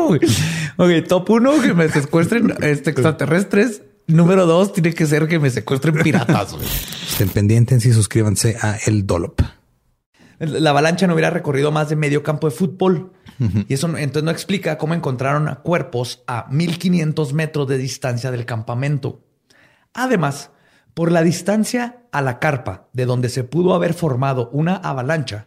Ok, 0.76 0.90
top 1.08 1.30
uno, 1.30 1.62
que 1.62 1.72
me 1.72 1.88
secuestren 1.88 2.52
este, 2.60 2.90
extraterrestres. 2.90 3.80
Número 4.06 4.44
dos, 4.44 4.74
tiene 4.74 4.92
que 4.92 5.06
ser 5.06 5.26
que 5.28 5.38
me 5.38 5.48
secuestren 5.48 5.94
piratas. 6.02 6.52
güey. 6.52 6.68
Estén 7.08 7.30
pendientes 7.30 7.86
y 7.86 7.92
suscríbanse 7.94 8.58
a 8.60 8.76
El 8.84 9.06
Dolop. 9.06 9.40
La 10.40 10.70
avalancha 10.70 11.06
no 11.06 11.14
hubiera 11.14 11.30
recorrido 11.30 11.72
más 11.72 11.88
de 11.88 11.96
medio 11.96 12.22
campo 12.22 12.50
de 12.50 12.54
fútbol. 12.54 13.12
Y 13.66 13.72
eso 13.72 13.86
entonces 13.96 14.24
no 14.24 14.30
explica 14.30 14.76
cómo 14.76 14.92
encontraron 14.92 15.58
cuerpos 15.62 16.22
a 16.26 16.46
1500 16.50 17.32
metros 17.32 17.66
de 17.66 17.78
distancia 17.78 18.30
del 18.30 18.44
campamento. 18.44 19.22
Además, 19.94 20.50
por 20.94 21.12
la 21.12 21.22
distancia 21.22 22.02
a 22.12 22.22
la 22.22 22.38
carpa 22.38 22.88
de 22.92 23.06
donde 23.06 23.28
se 23.28 23.44
pudo 23.44 23.74
haber 23.74 23.94
formado 23.94 24.50
una 24.52 24.76
avalancha, 24.76 25.46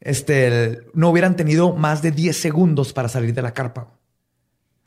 este, 0.00 0.86
no 0.94 1.10
hubieran 1.10 1.36
tenido 1.36 1.74
más 1.74 2.02
de 2.02 2.10
10 2.10 2.36
segundos 2.36 2.92
para 2.92 3.08
salir 3.08 3.34
de 3.34 3.42
la 3.42 3.52
carpa. 3.52 3.88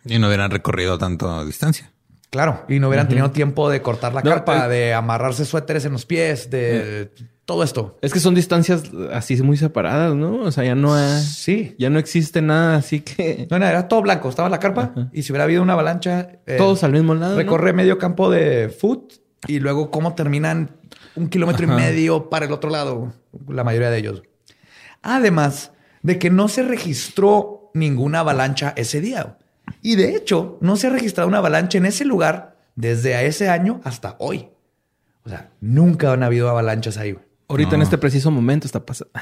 Y 0.05 0.19
no 0.19 0.27
hubieran 0.27 0.51
recorrido 0.51 0.97
tanto 0.97 1.45
distancia. 1.45 1.91
Claro, 2.29 2.65
y 2.67 2.79
no 2.79 2.87
hubieran 2.87 3.07
tenido 3.07 3.29
tiempo 3.29 3.69
de 3.69 3.81
cortar 3.81 4.13
la 4.13 4.21
No, 4.21 4.31
carpa, 4.31 4.65
eh. 4.65 4.69
de 4.69 4.93
amarrarse 4.93 5.45
suéteres 5.45 5.85
en 5.85 5.93
los 5.93 6.05
pies, 6.05 6.49
de 6.49 7.11
todo 7.45 7.63
esto. 7.63 7.97
Es 8.01 8.13
que 8.13 8.19
son 8.19 8.35
distancias 8.35 8.83
así 9.11 9.41
muy 9.41 9.57
separadas, 9.57 10.15
¿no? 10.15 10.35
O 10.43 10.51
sea, 10.51 10.63
ya 10.63 10.75
no 10.75 10.95
hay- 10.95 11.21
Sí. 11.21 11.75
ya 11.77 11.89
no 11.89 11.99
existe 11.99 12.41
nada, 12.41 12.77
así 12.77 13.01
que 13.01 13.47
No, 13.51 13.59
no, 13.59 13.65
era 13.65 13.87
todo 13.87 14.01
blanco. 14.01 14.29
Estaba 14.29 14.47
la 14.49 14.59
carpa 14.59 14.93
y 15.11 15.23
si 15.23 15.31
hubiera 15.31 15.43
habido 15.43 15.61
una 15.61 15.73
avalancha, 15.73 16.39
eh, 16.45 16.55
todos 16.57 16.83
al 16.83 16.93
mismo 16.93 17.13
lado. 17.15 17.31
¿no? 17.33 17.37
recorre 17.37 17.73
medio 17.73 17.97
campo 17.97 18.29
de 18.29 18.69
foot 18.69 19.13
y 19.47 19.59
luego 19.59 19.91
cómo 19.91 20.15
terminan 20.15 20.77
un 21.15 21.27
kilómetro 21.27 21.65
Ajá. 21.67 21.73
y 21.73 21.77
medio 21.83 22.29
para 22.29 22.45
el 22.45 22.51
otro 22.53 22.69
lado, 22.69 23.13
la 23.49 23.63
mayoría 23.63 23.89
de 23.89 23.97
ellos. 23.97 24.23
Además 25.01 25.71
de 26.01 26.17
que 26.19 26.29
no 26.29 26.47
se 26.47 26.63
registró 26.63 27.71
ninguna 27.73 28.19
avalancha 28.21 28.73
ese 28.77 29.01
día. 29.01 29.37
Y 29.81 29.95
de 29.95 30.15
hecho, 30.15 30.57
no 30.61 30.75
se 30.75 30.87
ha 30.87 30.89
registrado 30.91 31.27
una 31.27 31.39
avalancha 31.39 31.77
en 31.77 31.85
ese 31.85 32.05
lugar 32.05 32.57
desde 32.75 33.25
ese 33.25 33.49
año 33.49 33.81
hasta 33.83 34.15
hoy. 34.19 34.49
O 35.25 35.29
sea, 35.29 35.49
nunca 35.61 36.11
han 36.11 36.23
habido 36.23 36.49
avalanchas 36.49 36.97
ahí. 36.97 37.15
Ahorita 37.53 37.75
en 37.75 37.83
este 37.83 37.97
preciso 37.97 38.31
momento 38.31 38.67
está 38.67 38.85
pasando. 38.85 39.11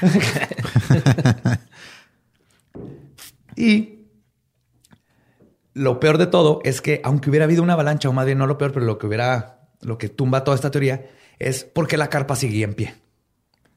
Y 3.56 4.08
lo 5.74 6.00
peor 6.00 6.18
de 6.18 6.26
todo 6.26 6.60
es 6.64 6.80
que 6.80 7.00
aunque 7.04 7.30
hubiera 7.30 7.44
habido 7.44 7.62
una 7.62 7.74
avalancha, 7.74 8.08
o 8.08 8.12
más 8.12 8.26
bien 8.26 8.38
no 8.38 8.46
lo 8.46 8.58
peor, 8.58 8.72
pero 8.72 8.86
lo 8.86 8.98
que 8.98 9.06
hubiera, 9.06 9.68
lo 9.80 9.98
que 9.98 10.08
tumba 10.08 10.44
toda 10.44 10.54
esta 10.54 10.70
teoría 10.70 11.06
es 11.38 11.64
porque 11.64 11.96
la 11.96 12.08
carpa 12.08 12.36
seguía 12.36 12.64
en 12.64 12.74
pie. 12.74 12.94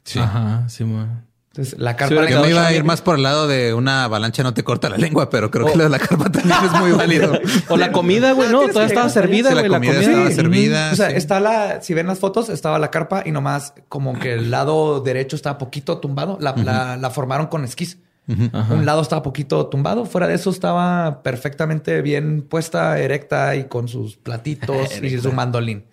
Sí. 0.04 0.20
Ajá, 0.20 0.68
sí, 0.70 0.84
man. 0.86 1.28
Entonces 1.58 1.80
la 1.80 1.96
carpa 1.96 2.28
Yo 2.30 2.42
me 2.42 2.50
iba 2.50 2.68
a 2.68 2.74
ir 2.74 2.84
más 2.84 3.02
por 3.02 3.16
el 3.16 3.24
lado 3.24 3.48
de 3.48 3.74
una 3.74 4.04
avalancha 4.04 4.44
no 4.44 4.54
te 4.54 4.66
corta 4.66 4.90
la 4.90 4.98
lengua, 4.98 5.30
pero 5.30 5.50
creo 5.52 5.66
Oh. 5.68 5.72
que 5.72 5.78
lo 5.78 5.84
de 5.86 5.90
la 5.90 6.00
carpa 6.00 6.30
también 6.30 6.54
es 6.66 6.72
muy 6.82 6.92
válido. 6.98 7.40
O 7.70 7.78
la 7.78 7.94
comida, 7.94 8.34
güey, 8.34 8.50
no, 8.50 8.58
Tienes 8.60 8.74
toda 8.74 8.86
que 8.88 8.92
estaba 8.94 9.08
servida, 9.10 9.50
Sí, 9.52 9.56
la 9.56 9.62
güey. 9.62 9.72
La 9.72 9.78
comida 9.78 9.94
comida 9.94 10.10
estaba 10.12 10.30
Sí. 10.30 10.36
servida. 10.36 10.90
O 10.92 10.96
sea, 10.98 11.10
sí. 11.12 11.16
está 11.16 11.40
la, 11.40 11.82
si 11.82 11.94
ven 11.94 12.08
las 12.08 12.20
fotos, 12.20 12.50
estaba 12.50 12.78
la 12.78 12.92
carpa 12.92 13.24
y 13.26 13.32
nomás 13.32 13.74
como 13.88 14.20
que 14.20 14.34
el 14.34 14.52
lado 14.52 15.00
derecho 15.00 15.38
estaba 15.38 15.58
poquito 15.58 16.00
tumbado. 16.00 16.38
La, 16.42 16.54
la- 16.58 16.98
la 16.98 17.10
formaron 17.10 17.48
con 17.48 17.64
esquís. 17.64 18.00
Un 18.28 18.86
lado 18.86 19.02
estaba 19.02 19.22
poquito 19.22 19.68
tumbado. 19.68 20.06
Fuera 20.06 20.28
de 20.28 20.34
eso 20.34 20.50
estaba 20.50 21.22
perfectamente 21.24 22.02
bien 22.02 22.42
puesta, 22.42 23.00
erecta 23.00 23.56
y 23.56 23.66
con 23.66 23.88
sus 23.88 24.18
platitos 24.18 24.90
y 25.02 25.18
su 25.20 25.32
mandolín. 25.32 25.86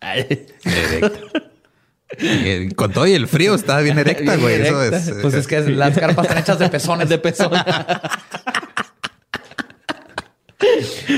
Erecta. 0.00 1.40
Con 2.74 2.92
todo 2.92 3.06
y 3.06 3.12
el 3.12 3.28
frío 3.28 3.54
estaba 3.54 3.80
bien 3.80 3.98
erecta, 3.98 4.36
Bien 4.36 4.40
güey. 4.40 4.60
Eso 4.62 4.82
es. 4.82 5.12
Pues 5.20 5.34
es 5.34 5.46
que 5.46 5.60
las 5.60 5.98
carpas 5.98 6.24
están 6.26 6.38
hechas 6.38 6.58
de 6.58 6.68
pezones. 6.68 7.08
de 7.10 7.18
pezón. 7.18 7.52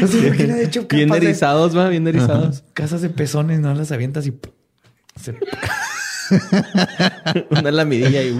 No 0.00 0.06
sé 0.06 0.22
por 0.22 0.36
qué 0.36 0.46
le 0.46 0.54
he 0.54 0.64
hecho 0.64 0.86
Bien 0.88 1.08
de- 1.08 1.16
erizados, 1.16 1.76
va, 1.76 1.88
bien 1.88 2.06
erizados. 2.06 2.62
Casas 2.74 3.00
de 3.02 3.08
pezones, 3.10 3.60
no 3.60 3.74
las 3.74 3.90
avientas 3.92 4.26
y... 4.26 4.34
se- 5.20 5.36
Una 7.50 7.70
lamidilla 7.70 8.22
y 8.22 8.32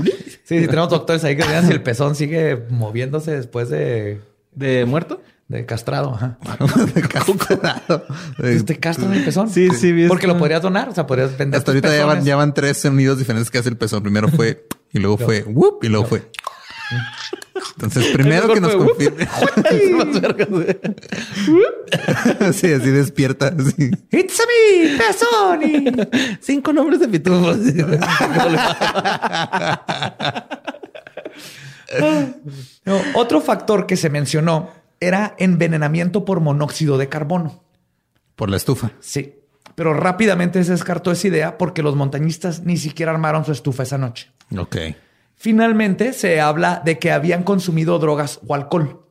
Sí, 0.44 0.61
sí, 0.61 0.66
tenemos 0.66 0.90
doctores 0.90 1.22
ahí 1.24 1.36
que 1.36 1.44
vean 1.46 1.66
si 1.66 1.72
el 1.72 1.82
pezón 1.82 2.14
sigue 2.16 2.64
moviéndose 2.70 3.30
después 3.32 3.68
de, 3.68 4.20
de 4.53 4.84
muerto. 4.84 5.22
De 5.51 5.66
castrado. 5.66 6.14
Ajá. 6.14 6.38
Castrado. 7.09 8.07
Pues 8.36 8.64
¿Te 8.64 8.78
castran 8.78 9.12
el 9.12 9.24
pezón? 9.24 9.51
Sí, 9.51 9.68
sí, 9.70 9.90
vi 9.92 10.07
Porque 10.07 10.28
lo 10.28 10.38
podrías 10.38 10.62
donar, 10.62 10.88
o 10.88 10.94
sea, 10.94 11.09
podrías 11.09 11.36
vender 11.36 11.59
Hasta 11.59 11.72
ahorita 11.72 11.92
ya 11.94 12.07
van, 12.07 12.24
ya 12.24 12.36
van 12.36 12.55
tres 12.55 12.78
sonidos 12.78 13.18
diferentes 13.18 13.51
que 13.51 13.59
hace 13.59 13.68
el 13.68 13.76
pezón. 13.76 14.05
Primero 14.05 14.28
fue 14.28 14.68
y 14.92 15.01
luego 15.01 15.18
fue 15.18 15.42
whoop 15.42 15.80
y 15.82 15.88
luego 15.88 16.07
fue. 16.07 16.30
Entonces, 17.74 18.07
primero 18.12 18.55
que 18.55 18.61
nos 18.61 18.76
confirme. 18.76 19.26
sí, 22.53 22.72
así 22.72 22.90
despierta. 22.90 23.53
¡It's 24.11 24.40
a 24.40 24.44
me, 24.46 24.98
pezón! 24.98 25.61
Cinco 26.40 26.72
nombres 26.72 27.01
de 27.01 27.09
pitufos. 27.09 27.59
No, 32.84 33.01
otro 33.14 33.40
factor 33.40 33.86
que 33.86 33.96
se 33.96 34.11
mencionó 34.11 34.78
era 35.01 35.34
envenenamiento 35.38 36.24
por 36.24 36.40
monóxido 36.40 36.98
de 36.98 37.09
carbono. 37.09 37.64
Por 38.36 38.51
la 38.51 38.57
estufa. 38.57 38.92
Sí. 39.01 39.34
Pero 39.74 39.94
rápidamente 39.94 40.62
se 40.62 40.72
descartó 40.72 41.11
esa 41.11 41.28
idea 41.28 41.59
porque 41.59 41.82
los 41.82 41.96
montañistas 41.96 42.64
ni 42.64 42.76
siquiera 42.76 43.12
armaron 43.12 43.44
su 43.44 43.53
estufa 43.53 43.82
esa 43.82 43.98
noche. 43.98 44.30
Ok. 44.57 44.76
Finalmente 45.36 46.12
se 46.12 46.40
habla 46.40 46.82
de 46.84 46.98
que 46.98 47.12
habían 47.12 47.44
consumido 47.44 47.98
drogas 47.98 48.40
o 48.46 48.55
alcohol. 48.55 49.07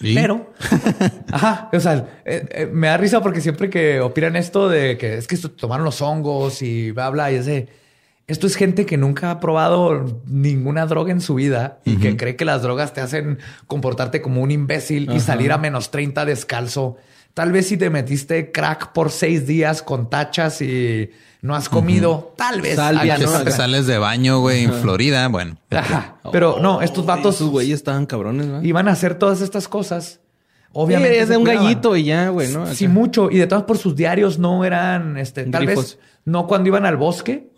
¿Y? 0.00 0.14
Pero, 0.14 0.52
ajá, 1.32 1.70
o 1.72 1.80
sea, 1.80 2.20
eh, 2.24 2.46
eh, 2.50 2.66
me 2.70 2.86
da 2.88 2.98
risa 2.98 3.20
porque 3.20 3.40
siempre 3.40 3.68
que 3.68 4.00
opinan 4.00 4.36
esto 4.36 4.68
de 4.68 4.96
que 4.96 5.14
es 5.14 5.26
que 5.26 5.36
tomaron 5.36 5.84
los 5.84 6.00
hongos 6.02 6.62
y 6.62 6.92
bla, 6.92 7.10
bla, 7.10 7.32
y 7.32 7.36
ese, 7.36 7.68
esto 8.28 8.46
es 8.46 8.54
gente 8.56 8.86
que 8.86 8.96
nunca 8.96 9.30
ha 9.30 9.40
probado 9.40 10.20
ninguna 10.26 10.86
droga 10.86 11.10
en 11.12 11.20
su 11.20 11.34
vida 11.34 11.80
y 11.84 11.96
que 11.96 12.16
cree 12.16 12.36
que 12.36 12.44
las 12.44 12.62
drogas 12.62 12.92
te 12.92 13.00
hacen 13.00 13.38
comportarte 13.66 14.20
como 14.22 14.42
un 14.42 14.50
imbécil 14.50 15.10
y 15.10 15.18
salir 15.20 15.50
a 15.50 15.58
menos 15.58 15.90
30 15.90 16.24
descalzo. 16.26 16.96
Tal 17.34 17.52
vez 17.52 17.68
si 17.68 17.76
te 17.76 17.88
metiste 17.90 18.52
crack 18.52 18.92
por 18.92 19.10
seis 19.10 19.46
días 19.46 19.82
con 19.82 20.10
tachas 20.10 20.60
y 20.60 21.10
no 21.40 21.54
has 21.54 21.68
comido, 21.68 22.34
tal 22.36 22.60
vez. 22.60 22.76
Salvia, 22.76 23.16
¿no? 23.16 23.30
Te 23.44 23.50
sales 23.50 23.86
de 23.86 23.96
baño, 23.98 24.40
güey, 24.40 24.64
en 24.64 24.74
Florida. 24.74 25.26
Bueno, 25.28 25.56
Ajá. 25.70 26.16
Pero 26.32 26.58
no, 26.60 26.82
estos 26.82 27.06
vatos 27.06 27.36
Sus 27.36 27.48
güeyes 27.50 27.76
estaban 27.76 28.06
cabrones, 28.06 28.52
¿va? 28.52 28.64
iban 28.64 28.88
a 28.88 28.92
hacer 28.92 29.14
todas 29.14 29.40
estas 29.40 29.68
cosas. 29.68 30.20
Obviamente. 30.72 31.14
Sí, 31.14 31.20
es 31.22 31.28
de 31.30 31.36
un 31.38 31.44
cuidaban. 31.44 31.64
gallito 31.64 31.96
y 31.96 32.04
ya, 32.04 32.28
güey, 32.28 32.52
¿no? 32.52 32.66
Sí, 32.74 32.84
Acá. 32.84 32.92
mucho. 32.94 33.30
Y 33.30 33.38
de 33.38 33.46
todas 33.46 33.64
por 33.64 33.78
sus 33.78 33.96
diarios 33.96 34.38
no 34.38 34.64
eran, 34.66 35.16
este, 35.16 35.44
tal 35.44 35.64
Grifos. 35.64 35.96
vez 35.96 35.98
no 36.26 36.46
cuando 36.46 36.68
iban 36.68 36.84
al 36.84 36.96
bosque. 36.98 37.48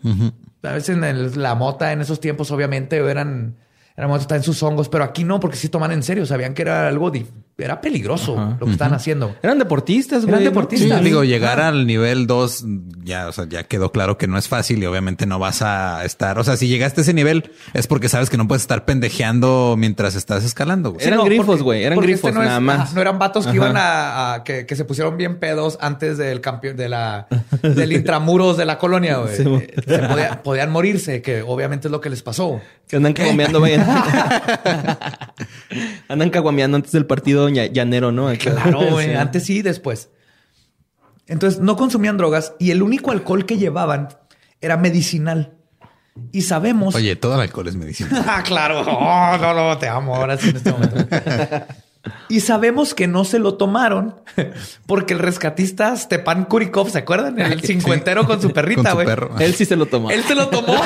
A 0.63 0.73
veces 0.73 0.95
en 0.97 1.03
el- 1.03 1.41
la 1.41 1.55
mota 1.55 1.91
en 1.91 2.01
esos 2.01 2.19
tiempos, 2.19 2.51
obviamente, 2.51 2.97
eran, 2.97 3.57
eran 3.97 4.09
momentos 4.09 4.31
en 4.35 4.43
sus 4.43 4.61
hongos, 4.63 4.89
pero 4.89 5.03
aquí 5.03 5.23
no, 5.23 5.39
porque 5.39 5.57
sí 5.57 5.69
toman 5.69 5.91
en 5.91 6.03
serio. 6.03 6.25
Sabían 6.25 6.53
que 6.53 6.61
era 6.61 6.87
algo 6.87 7.09
di- 7.11 7.27
era 7.57 7.79
peligroso 7.81 8.55
lo 8.59 8.65
que 8.65 8.71
estaban 8.71 8.93
haciendo. 8.95 9.35
Eran 9.43 9.59
deportistas, 9.59 10.23
güey. 10.25 10.33
Eran 10.33 10.45
deportistas. 10.45 10.97
Sí, 10.99 11.05
digo, 11.05 11.23
llegar 11.23 11.59
al 11.59 11.85
nivel 11.85 12.25
2 12.25 12.65
ya, 13.03 13.27
o 13.27 13.31
sea, 13.31 13.45
ya 13.47 13.63
quedó 13.65 13.91
claro 13.91 14.17
que 14.17 14.25
no 14.27 14.37
es 14.37 14.47
fácil 14.47 14.81
y 14.81 14.85
obviamente 14.87 15.27
no 15.27 15.37
vas 15.37 15.61
a 15.61 16.03
estar. 16.03 16.39
O 16.39 16.43
sea, 16.43 16.57
si 16.57 16.67
llegaste 16.67 17.01
a 17.01 17.03
ese 17.03 17.13
nivel 17.13 17.51
es 17.73 17.85
porque 17.85 18.09
sabes 18.09 18.31
que 18.31 18.37
no 18.37 18.47
puedes 18.47 18.63
estar 18.63 18.85
pendejeando 18.85 19.75
mientras 19.77 20.15
estás 20.15 20.43
escalando. 20.43 20.93
güey. 20.93 21.05
Eran 21.05 21.19
no, 21.19 21.25
grifos, 21.25 21.61
güey, 21.61 21.83
eran 21.83 21.95
porque 21.95 22.13
grifos, 22.13 22.29
este 22.29 22.39
no 22.39 22.43
es- 22.43 22.47
nada 22.47 22.59
más. 22.59 22.93
no 22.93 23.01
eran 23.01 23.19
vatos 23.19 23.43
que 23.45 23.49
Ajá. 23.51 23.57
iban 23.57 23.77
a, 23.77 24.33
a- 24.33 24.43
que, 24.43 24.65
que 24.65 24.75
se 24.75 24.85
pusieron 24.85 25.17
bien 25.17 25.39
pedos 25.39 25.77
antes 25.81 26.17
del 26.17 26.41
campeón 26.41 26.77
de 26.77 26.89
la 26.89 27.27
del 27.61 27.91
intramuros 27.93 28.57
de 28.57 28.65
la 28.65 28.79
colonia, 28.79 29.17
güey. 29.17 29.35
Sí, 29.37 29.43
Eh, 29.45 29.73
se 29.85 29.99
podía- 29.99 30.41
podían 30.41 30.71
morirse, 30.71 31.21
que 31.21 31.43
obviamente 31.43 31.87
es 31.87 31.91
lo 31.91 32.01
que 32.01 32.09
les 32.09 32.23
pasó. 32.23 32.59
Que 32.87 32.95
andan 32.97 33.13
caguameando, 33.13 33.59
güey. 33.59 33.75
andan 36.11 36.29
caguameando 36.29 36.75
antes 36.75 36.91
del 36.91 37.05
partido 37.05 37.49
llanero, 37.49 38.11
¿no? 38.11 38.27
Acá. 38.27 38.53
Claro, 38.53 38.81
güey. 38.91 39.07
Sí. 39.07 39.13
Antes 39.13 39.43
sí, 39.43 39.61
después. 39.61 40.09
Entonces 41.27 41.61
no 41.61 41.75
consumían 41.75 42.17
drogas 42.17 42.53
y 42.59 42.71
el 42.71 42.81
único 42.81 43.11
alcohol 43.11 43.45
que 43.45 43.57
llevaban 43.57 44.09
era 44.59 44.77
medicinal. 44.77 45.55
Y 46.31 46.41
sabemos. 46.41 46.93
Oye, 46.93 47.15
todo 47.15 47.35
el 47.35 47.41
alcohol 47.41 47.67
es 47.67 47.75
medicina. 47.75 48.09
Ah, 48.27 48.43
claro. 48.43 48.81
Oh, 48.81 49.37
no, 49.37 49.53
no, 49.53 49.77
te 49.77 49.87
amo 49.87 50.15
ahora 50.15 50.37
sí 50.37 50.49
en 50.49 50.57
este 50.57 50.71
momento. 50.71 50.97
Y 52.29 52.39
sabemos 52.41 52.93
que 52.93 53.07
no 53.07 53.23
se 53.23 53.37
lo 53.39 53.55
tomaron 53.55 54.15
porque 54.87 55.13
el 55.13 55.19
rescatista 55.19 55.95
Stepan 55.95 56.45
Kurikov, 56.45 56.89
¿se 56.89 56.97
acuerdan? 56.97 57.39
El 57.39 57.61
cincuentero 57.61 58.25
con 58.25 58.41
su 58.41 58.51
perrita, 58.51 58.93
güey. 58.93 59.07
Él 59.39 59.53
sí 59.53 59.65
se 59.65 59.75
lo 59.75 59.85
tomó. 59.85 60.09
Él 60.09 60.23
se 60.23 60.35
lo 60.35 60.49
tomó. 60.49 60.75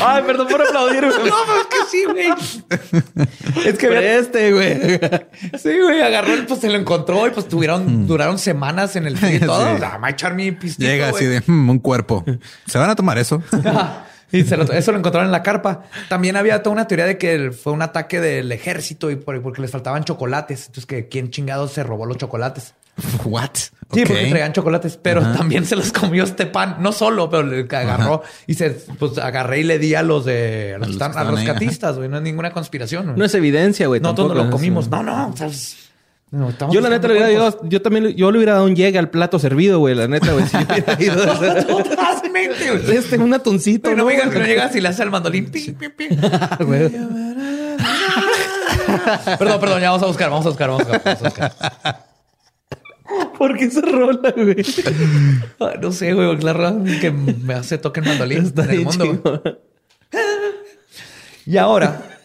Ay, 0.00 0.22
perdón 0.24 0.48
por 0.48 0.62
aplaudir, 0.62 1.02
No, 1.02 1.10
pero 1.22 1.60
es 1.60 1.66
que 1.66 1.76
sí, 1.90 2.04
güey. 2.04 3.66
Es 3.66 3.78
que 3.78 3.86
había- 3.86 4.18
este, 4.18 4.52
güey. 4.52 5.00
sí, 5.58 5.78
güey, 5.82 6.02
agarró 6.02 6.32
el, 6.34 6.46
pues 6.46 6.60
se 6.60 6.68
lo 6.68 6.76
encontró 6.78 7.26
y 7.26 7.30
pues 7.30 7.48
tuvieron, 7.48 8.06
duraron 8.06 8.38
semanas 8.38 8.96
en 8.96 9.06
el 9.06 9.16
frío 9.16 9.36
y 9.36 9.40
todo. 9.40 9.74
O 9.74 9.78
sea, 9.78 9.92
me 9.94 9.98
va 10.02 10.06
a 10.08 10.10
echar 10.10 10.34
mi 10.34 10.52
pistito, 10.52 10.88
Llega 10.88 11.08
así 11.08 11.24
de 11.26 11.42
"Hmm, 11.46 11.68
un 11.70 11.78
cuerpo. 11.78 12.24
¿Se 12.66 12.78
van 12.78 12.90
a 12.90 12.96
tomar 12.96 13.18
eso? 13.18 13.42
Y 14.30 14.42
se 14.44 14.58
lo- 14.58 14.70
eso 14.70 14.92
lo 14.92 14.98
encontraron 14.98 15.28
en 15.28 15.32
la 15.32 15.42
carpa. 15.42 15.84
También 16.10 16.36
había 16.36 16.62
toda 16.62 16.74
una 16.74 16.86
teoría 16.86 17.06
de 17.06 17.16
que 17.16 17.50
fue 17.50 17.72
un 17.72 17.80
ataque 17.80 18.20
del 18.20 18.52
ejército 18.52 19.10
y 19.10 19.16
por- 19.16 19.40
porque 19.40 19.62
les 19.62 19.70
faltaban 19.70 20.04
chocolates. 20.04 20.66
Entonces, 20.66 20.84
que 20.84 21.08
quién 21.08 21.30
chingados 21.30 21.72
se 21.72 21.82
robó 21.82 22.04
los 22.04 22.18
chocolates. 22.18 22.74
What? 23.24 23.50
Sí, 23.90 24.02
porque 24.06 24.26
traían 24.26 24.52
chocolates, 24.52 24.98
pero 25.00 25.22
también 25.32 25.64
se 25.64 25.74
los 25.74 25.92
comió 25.92 26.24
este 26.24 26.44
pan. 26.44 26.76
No 26.80 26.92
solo, 26.92 27.30
pero 27.30 27.42
le 27.44 27.60
agarró 27.62 28.22
y 28.46 28.52
se 28.52 28.68
pues 28.70 29.16
agarré 29.16 29.60
y 29.60 29.64
le 29.64 29.78
di 29.78 29.94
a 29.94 30.02
los 30.02 30.26
de 30.26 30.74
a 30.74 30.78
los, 30.78 30.88
A 30.88 30.90
están- 30.90 31.16
a 31.16 31.24
rescatistas, 31.24 31.96
güey. 31.96 32.06
No 32.10 32.18
es 32.18 32.22
ninguna 32.22 32.50
conspiración. 32.50 33.14
No 33.16 33.24
es 33.24 33.34
evidencia, 33.34 33.86
güey. 33.86 34.02
No, 34.02 34.14
todos 34.14 34.36
lo 34.36 34.50
comimos. 34.50 34.90
No, 34.90 35.02
no. 35.02 35.28
o 35.28 35.36
sea, 35.36 35.46
es- 35.46 35.76
no, 36.30 36.50
estamos 36.50 36.74
Yo 36.74 36.82
la 36.82 36.90
neta 36.90 37.08
le 37.08 37.14
hubiera 37.14 37.30
dado, 37.44 37.60
yo 37.66 37.80
también, 37.80 38.08
yo 38.14 38.30
le 38.30 38.36
hubiera 38.36 38.52
dado 38.52 38.66
un 38.66 38.76
llegue 38.76 38.98
al 38.98 39.08
plato 39.08 39.38
servido, 39.38 39.78
güey. 39.78 39.94
La 39.94 40.06
neta, 40.06 40.32
güey. 40.34 40.44
Si 40.46 40.58
hubiera 40.58 40.94
ido 41.02 41.16
Totalmente, 41.64 42.70
güey. 42.70 42.96
este, 42.98 43.16
un 43.16 43.32
atuncito, 43.32 43.88
Güey, 43.88 43.96
no 43.96 44.02
¿no? 44.02 44.08
me 44.10 44.16
digas 44.16 44.28
que 44.30 44.38
no 44.38 44.44
llegas 44.44 44.76
y 44.76 44.82
le 44.82 44.88
hace 44.88 45.02
al 45.02 45.10
mandolín. 45.10 45.50
Perdón, 49.38 49.60
perdón, 49.60 49.80
ya 49.80 49.90
vamos 49.90 50.02
a 50.02 50.06
buscar, 50.06 50.28
vamos 50.30 50.44
a 50.44 50.48
buscar, 50.50 50.68
vamos 50.68 50.86
a 50.86 50.92
buscar. 50.92 51.02
Vamos 51.04 51.22
a 51.22 51.24
buscar. 51.24 52.07
¿Por 53.38 53.56
qué 53.56 53.64
esa 53.64 53.80
rola, 53.82 54.32
güey? 54.36 54.56
Ay, 55.60 55.78
No 55.80 55.92
sé, 55.92 56.12
güey, 56.12 56.36
la 56.38 56.52
razón 56.52 56.86
que 57.00 57.10
me 57.10 57.54
hace 57.54 57.78
toque 57.78 58.00
el 58.00 58.06
mandolín 58.06 58.44
Está 58.44 58.64
en 58.64 58.70
el 58.70 58.84
mundo. 58.84 59.42
Y 61.46 61.56
ahora, 61.56 62.20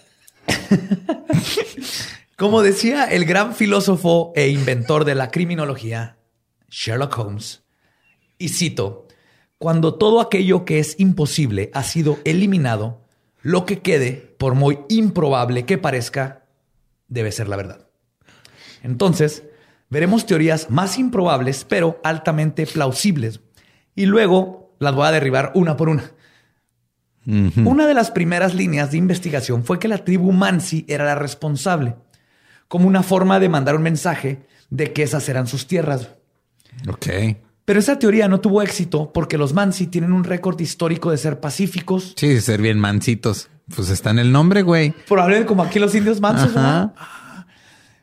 como 2.35 2.61
decía 2.61 3.05
el 3.05 3.25
gran 3.25 3.55
filósofo 3.55 4.33
e 4.35 4.49
inventor 4.49 5.05
de 5.05 5.15
la 5.15 5.31
criminología, 5.31 6.17
Sherlock 6.69 7.17
Holmes, 7.17 7.63
y 8.37 8.49
cito, 8.49 9.07
cuando 9.57 9.93
todo 9.93 10.19
aquello 10.19 10.65
que 10.65 10.79
es 10.79 10.99
imposible 10.99 11.71
ha 11.73 11.83
sido 11.83 12.19
eliminado, 12.25 13.01
lo 13.41 13.65
que 13.65 13.79
quede, 13.79 14.35
por 14.37 14.55
muy 14.55 14.79
improbable 14.89 15.65
que 15.65 15.77
parezca, 15.77 16.45
debe 17.07 17.31
ser 17.31 17.47
la 17.47 17.55
verdad. 17.55 17.87
Entonces, 18.81 19.43
veremos 19.93 20.25
teorías 20.25 20.69
más 20.69 20.97
improbables, 20.97 21.65
pero 21.69 22.01
altamente 22.03 22.65
plausibles. 22.65 23.39
Y 23.95 24.07
luego 24.07 24.75
las 24.79 24.93
voy 24.93 25.07
a 25.07 25.11
derribar 25.11 25.51
una 25.55 25.77
por 25.77 25.87
una. 25.87 26.11
Una 27.63 27.87
de 27.87 27.93
las 27.93 28.11
primeras 28.11 28.53
líneas 28.53 28.91
de 28.91 28.97
investigación 28.97 29.63
fue 29.63 29.79
que 29.79 29.87
la 29.87 29.99
tribu 29.99 30.33
Mansi 30.33 30.83
era 30.89 31.05
la 31.05 31.15
responsable, 31.15 31.95
como 32.67 32.85
una 32.85 33.01
forma 33.01 33.39
de 33.39 33.47
mandar 33.47 33.77
un 33.77 33.81
mensaje 33.83 34.45
de 34.69 34.91
que 34.91 35.03
esas 35.03 35.29
eran 35.29 35.47
sus 35.47 35.65
tierras. 35.67 36.09
Ok. 36.89 37.07
Pero 37.63 37.79
esa 37.79 37.97
teoría 37.97 38.27
no 38.27 38.41
tuvo 38.41 38.61
éxito 38.61 39.13
porque 39.13 39.37
los 39.37 39.53
Mansi 39.53 39.87
tienen 39.87 40.11
un 40.11 40.25
récord 40.25 40.59
histórico 40.59 41.11
de 41.11 41.17
ser 41.17 41.39
pacíficos, 41.39 42.13
Sí, 42.17 42.41
ser 42.41 42.61
bien 42.61 42.77
mancitos. 42.77 43.49
Pues 43.73 43.89
está 43.89 44.09
en 44.09 44.19
el 44.19 44.33
nombre, 44.33 44.61
güey. 44.63 44.93
probablemente 45.07 45.47
como 45.47 45.63
aquí 45.63 45.79
los 45.79 45.95
indios 45.95 46.19
mansos. 46.19 46.53
¿no? 46.53 46.93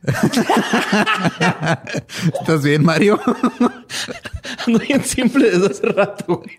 ¿Estás 2.40 2.62
bien, 2.62 2.82
Mario? 2.84 3.20
Ando 4.66 4.78
bien 4.78 5.04
simple 5.04 5.50
desde 5.50 5.66
hace 5.66 5.86
rato, 5.88 6.42
güey. 6.42 6.58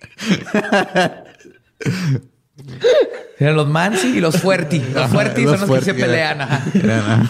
Eran 3.40 3.56
los 3.56 3.68
Mansi 3.68 4.18
y 4.18 4.22
los 4.22 4.38
Fuerti. 4.38 4.80
Los 4.94 5.10
Fuerti 5.10 5.44
son 5.46 5.62
los 5.62 5.70
que 5.80 5.86
se 5.86 5.94
pelean. 5.96 6.42
ajá. 6.42 6.64
Era- 6.74 7.24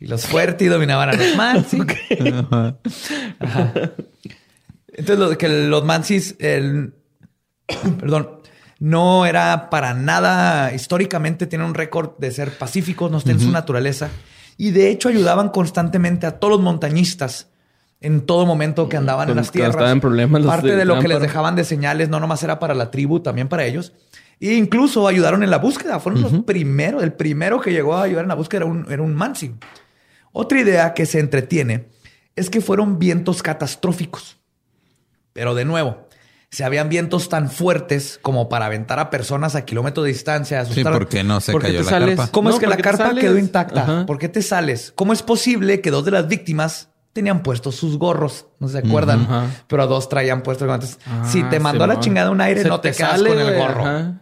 Y 0.00 0.06
los 0.06 0.26
Fuerti 0.26 0.66
dominaban 0.66 1.10
a 1.10 1.12
los 1.12 1.36
Mansi. 1.36 1.80
Ajá. 1.80 2.76
Entonces, 4.88 5.18
lo 5.18 5.28
de 5.30 5.38
que 5.38 5.48
los 5.48 5.84
Mansis, 5.84 6.36
el- 6.38 6.94
perdón, 8.00 8.40
no 8.84 9.24
era 9.24 9.70
para 9.70 9.94
nada 9.94 10.74
históricamente, 10.74 11.46
tienen 11.46 11.68
un 11.68 11.74
récord 11.74 12.18
de 12.18 12.30
ser 12.30 12.58
pacíficos, 12.58 13.10
no 13.10 13.16
está 13.16 13.30
en 13.30 13.40
su 13.40 13.50
naturaleza. 13.50 14.10
Y 14.58 14.72
de 14.72 14.90
hecho 14.90 15.08
ayudaban 15.08 15.48
constantemente 15.48 16.26
a 16.26 16.38
todos 16.38 16.52
los 16.52 16.60
montañistas 16.60 17.48
en 18.02 18.26
todo 18.26 18.44
momento 18.44 18.86
que 18.90 18.98
andaban 18.98 19.30
en 19.30 19.36
las 19.36 19.50
tierras. 19.50 19.70
estaban 19.70 19.92
en 19.92 20.00
problemas 20.02 20.42
los 20.42 20.50
Parte 20.50 20.72
de 20.72 20.76
de 20.76 20.84
lo 20.84 20.98
que 20.98 21.08
les 21.08 21.18
dejaban 21.18 21.56
de 21.56 21.64
señales 21.64 22.10
no 22.10 22.20
nomás 22.20 22.42
era 22.42 22.58
para 22.58 22.74
la 22.74 22.90
tribu, 22.90 23.20
también 23.20 23.48
para 23.48 23.64
ellos. 23.64 23.94
E 24.38 24.52
incluso 24.52 25.08
ayudaron 25.08 25.42
en 25.42 25.48
la 25.48 25.56
búsqueda. 25.56 25.98
Fueron 25.98 26.20
los 26.20 26.32
primeros. 26.44 27.02
El 27.02 27.14
primero 27.14 27.62
que 27.62 27.72
llegó 27.72 27.94
a 27.94 28.02
ayudar 28.02 28.24
en 28.24 28.28
la 28.28 28.34
búsqueda 28.34 28.64
era 28.64 28.66
un, 28.66 28.92
era 28.92 29.02
un 29.02 29.14
Mansi. 29.14 29.54
Otra 30.32 30.60
idea 30.60 30.92
que 30.92 31.06
se 31.06 31.20
entretiene 31.20 31.88
es 32.36 32.50
que 32.50 32.60
fueron 32.60 32.98
vientos 32.98 33.42
catastróficos. 33.42 34.36
Pero 35.32 35.54
de 35.54 35.64
nuevo, 35.64 36.06
si 36.54 36.62
habían 36.62 36.88
vientos 36.88 37.28
tan 37.28 37.50
fuertes 37.50 38.18
como 38.22 38.48
para 38.48 38.66
aventar 38.66 38.98
a 39.00 39.10
personas 39.10 39.54
a 39.56 39.64
kilómetros 39.64 40.04
de 40.06 40.12
distancia, 40.12 40.64
Sí, 40.64 40.70
asustar. 40.72 40.92
¿por 40.92 41.08
qué 41.08 41.24
no 41.24 41.40
se 41.40 41.52
¿Por 41.52 41.60
qué 41.62 41.68
cayó 41.68 41.82
la 41.82 41.90
sales? 41.90 42.16
carpa? 42.16 42.32
¿Cómo 42.32 42.48
No, 42.50 42.54
es 42.54 42.60
que 42.60 42.66
la 42.66 42.76
porque 42.76 42.82
carpa 42.82 43.06
sales. 43.08 43.24
quedó 43.24 43.38
intacta? 43.38 43.82
Ajá. 43.82 44.06
¿Por 44.06 44.18
qué 44.18 44.28
te 44.28 44.40
sales? 44.42 44.92
¿Cómo 44.94 45.12
es 45.12 45.22
posible 45.22 45.80
que 45.80 45.90
dos 45.90 46.04
de 46.04 46.12
las 46.12 46.28
víctimas 46.28 46.90
tenían 47.12 47.42
puestos 47.42 47.74
sus 47.74 47.98
gorros? 47.98 48.46
No 48.60 48.68
se 48.68 48.78
acuerdan, 48.78 49.26
pero 49.66 49.86
dos 49.86 50.08
traían 50.08 50.42
puestos. 50.42 50.66
Entonces, 50.68 50.98
Ah, 51.06 51.24
si 51.26 51.42
te 51.44 51.58
mandó 51.60 51.84
a 51.84 51.86
la 51.88 51.98
chingada 52.00 52.30
un 52.30 52.40
aire, 52.40 52.62
Se 52.62 52.68
no 52.68 52.80
te, 52.80 52.90
te 52.92 52.98
quedas 52.98 53.10
sale, 53.12 53.28
con 53.30 53.38
el 53.40 53.54
gorro. 53.58 53.84
ajá. 53.84 54.20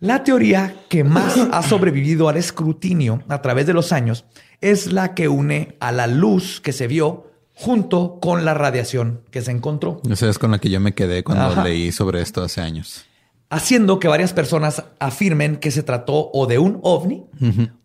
La 0.00 0.22
teoría 0.24 0.74
que 0.88 1.02
más 1.04 1.36
ha 1.52 1.62
sobrevivido 1.62 2.28
al 2.28 2.36
escrutinio 2.36 3.22
a 3.28 3.40
través 3.40 3.66
de 3.66 3.72
los 3.72 3.92
años 3.92 4.24
es 4.60 4.92
la 4.92 5.14
que 5.14 5.28
une 5.28 5.76
a 5.80 5.92
la 5.92 6.06
luz 6.06 6.60
que 6.60 6.72
se 6.72 6.86
vio 6.88 7.30
junto 7.54 8.18
con 8.20 8.44
la 8.44 8.52
radiación 8.54 9.20
que 9.30 9.40
se 9.42 9.50
encontró, 9.52 10.00
Esa 10.10 10.28
es 10.28 10.38
con 10.38 10.50
la 10.50 10.58
que 10.58 10.70
yo 10.70 10.80
me 10.80 10.92
quedé 10.94 11.22
cuando 11.24 11.44
Ajá. 11.46 11.64
leí 11.64 11.92
sobre 11.92 12.20
esto 12.20 12.42
hace 12.42 12.60
años. 12.60 13.04
haciendo 13.50 14.00
que 14.00 14.08
varias 14.08 14.32
personas 14.32 14.82
afirmen 14.98 15.56
que 15.56 15.70
se 15.70 15.82
trató 15.84 16.30
o 16.32 16.46
de 16.46 16.58
un 16.58 16.80
ovni 16.82 17.24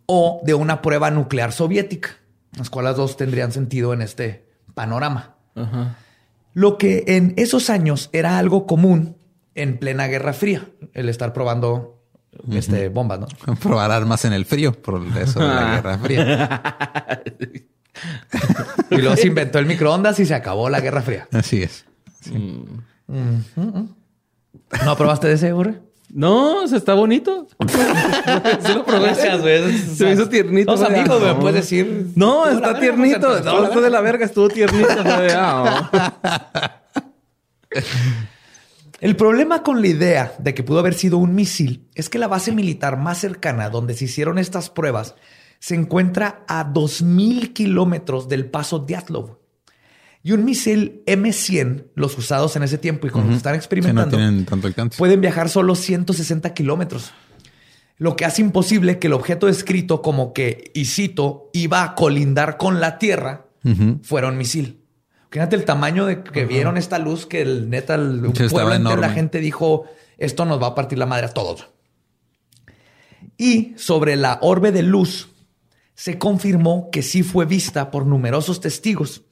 o 0.07 0.41
de 0.43 0.53
una 0.55 0.81
prueba 0.81 1.11
nuclear 1.11 1.51
soviética, 1.51 2.09
las 2.57 2.69
cuales 2.71 2.95
dos 2.95 3.15
tendrían 3.17 3.51
sentido 3.51 3.93
en 3.93 4.01
este 4.01 4.47
panorama. 4.73 5.35
Lo 6.53 6.77
que 6.79 7.03
en 7.07 7.33
esos 7.37 7.69
años 7.69 8.09
era 8.11 8.39
algo 8.39 8.65
común 8.65 9.17
en 9.53 9.77
plena 9.77 10.07
Guerra 10.07 10.33
Fría, 10.33 10.67
el 10.93 11.09
estar 11.09 11.31
probando 11.33 12.01
este, 12.51 12.89
bombas, 12.89 13.19
¿no? 13.19 13.27
Probar 13.61 13.91
armas 13.91 14.25
en 14.25 14.33
el 14.33 14.45
frío 14.45 14.71
por 14.73 15.01
eso 15.17 15.39
de 15.39 15.47
la 15.47 15.75
Guerra 15.75 15.97
Fría. 15.99 17.21
Y 18.91 18.97
luego 18.97 19.15
se 19.15 19.27
inventó 19.27 19.59
el 19.59 19.65
microondas 19.65 20.19
y 20.19 20.25
se 20.25 20.33
acabó 20.33 20.69
la 20.69 20.79
Guerra 20.79 21.01
Fría. 21.01 21.27
Así 21.31 21.63
es. 21.63 21.85
¿No 24.85 24.95
probaste 24.97 25.27
de 25.27 25.33
ese, 25.33 25.51
Borre? 25.53 25.81
No, 26.11 26.63
o 26.63 26.67
sea, 26.67 26.77
está 26.79 26.93
bonito. 26.95 27.47
Sí 28.65 28.73
lo 28.73 28.83
probé. 28.85 29.07
Gracias, 29.07 29.41
güey. 29.41 29.77
Se 29.77 30.05
me 30.05 30.13
hizo 30.13 30.27
tiernito. 30.29 30.71
Los 30.71 30.81
güey. 30.81 30.99
amigos, 30.99 31.21
me 31.21 31.35
puedes 31.35 31.55
decir. 31.61 32.07
No, 32.15 32.45
Estuvo 32.47 32.55
está 32.65 32.67
verga, 32.73 32.79
tiernito. 32.79 33.27
pues, 33.27 33.37
estuvo 33.39 33.53
No, 33.55 33.61
después 33.61 33.83
de 33.83 33.89
la 33.91 34.01
verga 34.01 34.25
estuvo 34.25 34.49
tiernito. 34.49 35.03
güey. 35.03 35.29
Ah, 35.33 35.89
oh. 35.93 37.79
El 39.01 39.15
problema 39.15 39.63
con 39.63 39.81
la 39.81 39.87
idea 39.87 40.33
de 40.39 40.53
que 40.53 40.63
pudo 40.63 40.79
haber 40.79 40.93
sido 40.93 41.17
un 41.19 41.33
misil 41.33 41.87
es 41.95 42.09
que 42.09 42.19
la 42.19 42.27
base 42.27 42.51
militar 42.51 42.97
más 42.97 43.19
cercana 43.19 43.69
donde 43.69 43.93
se 43.93 44.05
hicieron 44.05 44.37
estas 44.37 44.69
pruebas 44.69 45.15
se 45.59 45.75
encuentra 45.75 46.43
a 46.47 46.65
2.000 46.73 47.53
kilómetros 47.53 48.29
del 48.29 48.45
paso 48.45 48.79
Diatlov. 48.79 49.37
Y 50.21 50.31
un 50.33 50.43
misil 50.43 51.03
M100, 51.05 51.91
los 51.95 52.17
usados 52.17 52.55
en 52.55 52.63
ese 52.63 52.77
tiempo 52.77 53.07
y 53.07 53.09
cuando 53.09 53.35
están 53.35 53.55
experimentando, 53.55 54.17
pueden 54.97 55.21
viajar 55.21 55.49
solo 55.49 55.75
160 55.75 56.53
kilómetros. 56.53 57.11
Lo 57.97 58.15
que 58.15 58.25
hace 58.25 58.41
imposible 58.41 58.99
que 58.99 59.07
el 59.07 59.13
objeto 59.13 59.47
descrito 59.47 60.01
como 60.01 60.33
que, 60.33 60.71
y 60.73 60.85
cito, 60.85 61.49
iba 61.53 61.83
a 61.83 61.95
colindar 61.95 62.57
con 62.57 62.79
la 62.79 62.97
Tierra, 62.97 63.45
fuera 64.03 64.27
un 64.27 64.37
misil. 64.37 64.81
Fíjate 65.31 65.55
el 65.55 65.63
tamaño 65.63 66.05
de 66.05 66.23
que 66.23 66.45
vieron 66.45 66.75
esta 66.77 66.97
luz 66.97 67.25
que 67.25 67.41
el 67.41 67.69
neta, 67.69 67.95
el 67.95 68.31
pueblo 68.49 68.95
la 68.95 69.09
gente 69.09 69.39
dijo, 69.39 69.85
esto 70.17 70.43
nos 70.45 70.61
va 70.61 70.67
a 70.67 70.75
partir 70.75 70.97
la 70.97 71.05
madre 71.05 71.27
a 71.27 71.33
todos. 71.33 71.69
Y 73.37 73.73
sobre 73.77 74.15
la 74.15 74.39
orbe 74.41 74.71
de 74.71 74.83
luz 74.83 75.29
se 75.99 76.17
confirmó 76.17 76.89
que 76.93 77.01
sí 77.01 77.23
fue 77.23 77.45
vista 77.45 77.91
por 77.91 78.05
numerosos 78.05 78.61
testigos, 78.61 79.23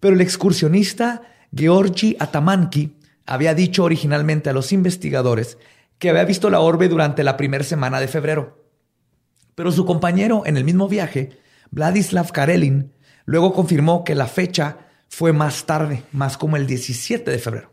pero 0.00 0.16
el 0.16 0.20
excursionista 0.20 1.22
Georgi 1.54 2.16
Atamanki 2.18 2.96
había 3.26 3.54
dicho 3.54 3.84
originalmente 3.84 4.50
a 4.50 4.52
los 4.52 4.72
investigadores 4.72 5.56
que 6.00 6.10
había 6.10 6.24
visto 6.24 6.50
la 6.50 6.58
orbe 6.58 6.88
durante 6.88 7.22
la 7.22 7.36
primera 7.36 7.62
semana 7.62 8.00
de 8.00 8.08
febrero. 8.08 8.66
Pero 9.54 9.70
su 9.70 9.86
compañero 9.86 10.42
en 10.46 10.56
el 10.56 10.64
mismo 10.64 10.88
viaje, 10.88 11.38
Vladislav 11.70 12.32
Karelin, 12.32 12.92
luego 13.24 13.52
confirmó 13.52 14.02
que 14.02 14.16
la 14.16 14.26
fecha 14.26 14.78
fue 15.08 15.32
más 15.32 15.64
tarde, 15.64 16.02
más 16.10 16.36
como 16.36 16.56
el 16.56 16.66
17 16.66 17.30
de 17.30 17.38
febrero. 17.38 17.72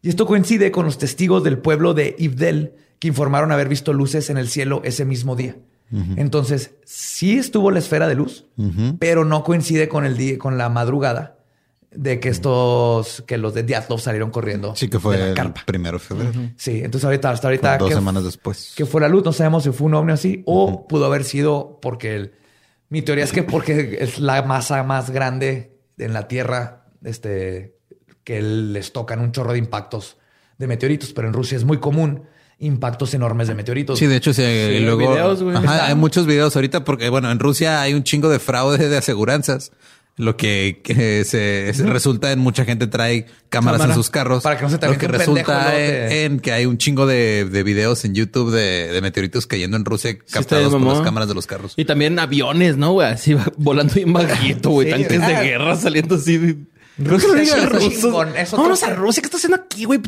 Y 0.00 0.10
esto 0.10 0.26
coincide 0.26 0.70
con 0.70 0.84
los 0.84 0.98
testigos 0.98 1.42
del 1.42 1.58
pueblo 1.58 1.92
de 1.92 2.14
Ibdel 2.20 2.76
que 3.00 3.08
informaron 3.08 3.50
haber 3.50 3.68
visto 3.68 3.92
luces 3.92 4.30
en 4.30 4.38
el 4.38 4.48
cielo 4.48 4.80
ese 4.84 5.04
mismo 5.04 5.34
día. 5.34 5.56
Entonces, 6.16 6.72
sí 6.84 7.38
estuvo 7.38 7.70
la 7.70 7.78
esfera 7.78 8.08
de 8.08 8.16
luz, 8.16 8.46
pero 8.98 9.24
no 9.24 9.44
coincide 9.44 9.88
con 9.88 10.04
el 10.04 10.16
día, 10.16 10.38
con 10.38 10.58
la 10.58 10.68
madrugada 10.68 11.38
de 11.94 12.18
que 12.18 12.28
estos, 12.28 13.22
que 13.26 13.38
los 13.38 13.54
de 13.54 13.62
Diatlov 13.62 14.00
salieron 14.00 14.30
corriendo. 14.30 14.74
Sí, 14.74 14.88
que 14.88 14.98
fue 14.98 15.30
el 15.30 15.52
primero 15.64 15.98
de 15.98 16.04
febrero. 16.04 16.32
Sí, 16.56 16.80
entonces 16.82 17.04
ahorita, 17.04 17.30
hasta 17.30 17.48
ahorita. 17.48 17.78
dos 17.78 17.94
semanas 17.94 18.24
después. 18.24 18.74
Que 18.76 18.86
fue 18.86 19.00
la 19.00 19.08
luz, 19.08 19.24
no 19.24 19.32
sabemos 19.32 19.62
si 19.62 19.70
fue 19.70 19.86
un 19.86 19.94
ovni 19.94 20.12
así 20.12 20.42
o 20.46 20.86
pudo 20.88 21.06
haber 21.06 21.24
sido 21.24 21.78
porque 21.80 22.16
el, 22.16 22.32
mi 22.88 23.02
teoría 23.02 23.24
es 23.24 23.32
que 23.32 23.42
porque 23.42 23.98
es 24.00 24.18
la 24.18 24.42
masa 24.42 24.82
más 24.82 25.10
grande 25.10 25.78
en 25.98 26.12
la 26.12 26.26
Tierra 26.26 26.86
este, 27.04 27.76
que 28.24 28.42
les 28.42 28.92
tocan 28.92 29.20
un 29.20 29.32
chorro 29.32 29.52
de 29.52 29.58
impactos 29.58 30.16
de 30.58 30.66
meteoritos, 30.66 31.12
pero 31.12 31.28
en 31.28 31.34
Rusia 31.34 31.56
es 31.56 31.64
muy 31.64 31.78
común 31.78 32.24
impactos 32.58 33.14
enormes 33.14 33.48
de 33.48 33.54
meteoritos. 33.54 33.98
Sí, 33.98 34.06
de 34.06 34.16
hecho, 34.16 34.32
sí, 34.32 34.42
luego 34.80 35.14
hay 35.68 35.94
muchos 35.94 36.26
videos 36.26 36.54
ahorita 36.56 36.84
porque, 36.84 37.08
bueno, 37.08 37.30
en 37.30 37.38
Rusia 37.38 37.82
hay 37.82 37.94
un 37.94 38.04
chingo 38.04 38.28
de 38.28 38.38
fraude 38.38 38.88
de 38.88 38.96
aseguranzas. 38.96 39.72
Lo 40.16 40.36
que, 40.36 40.80
se, 41.26 41.72
resulta 41.86 42.30
en 42.30 42.38
mucha 42.38 42.64
gente 42.64 42.86
trae 42.86 43.26
cámaras 43.48 43.84
en 43.84 43.94
sus 43.94 44.10
carros. 44.10 44.44
Para 44.44 44.56
que 44.56 44.62
no 44.62 44.70
se 44.70 44.78
te 44.78 44.86
Lo 44.86 44.96
que 44.96 45.08
resulta 45.08 45.76
en, 45.76 46.38
que 46.38 46.52
hay 46.52 46.66
un 46.66 46.78
chingo 46.78 47.04
de, 47.04 47.62
videos 47.64 48.04
en 48.04 48.14
YouTube 48.14 48.52
de, 48.52 48.96
meteoritos 49.02 49.48
cayendo 49.48 49.76
en 49.76 49.84
Rusia 49.84 50.16
captados 50.16 50.72
por 50.72 50.82
las 50.82 51.00
cámaras 51.00 51.28
de 51.28 51.34
los 51.34 51.48
carros. 51.48 51.74
Y 51.76 51.84
también 51.84 52.20
aviones, 52.20 52.76
¿no, 52.76 52.92
güey? 52.92 53.08
Así 53.08 53.36
volando 53.56 53.94
bien 53.94 54.12
bajito, 54.12 54.70
güey. 54.70 54.88
Tanques 54.88 55.20
de 55.20 55.34
guerra 55.34 55.74
saliendo 55.74 56.14
así. 56.14 56.64
Rusia, 56.96 57.28
Vámonos 58.52 58.84
a 58.84 58.94
Rusia. 58.94 59.20
¿Qué 59.20 59.26
está 59.26 59.36
haciendo 59.36 59.56
aquí, 59.56 59.84
güey? 59.84 60.00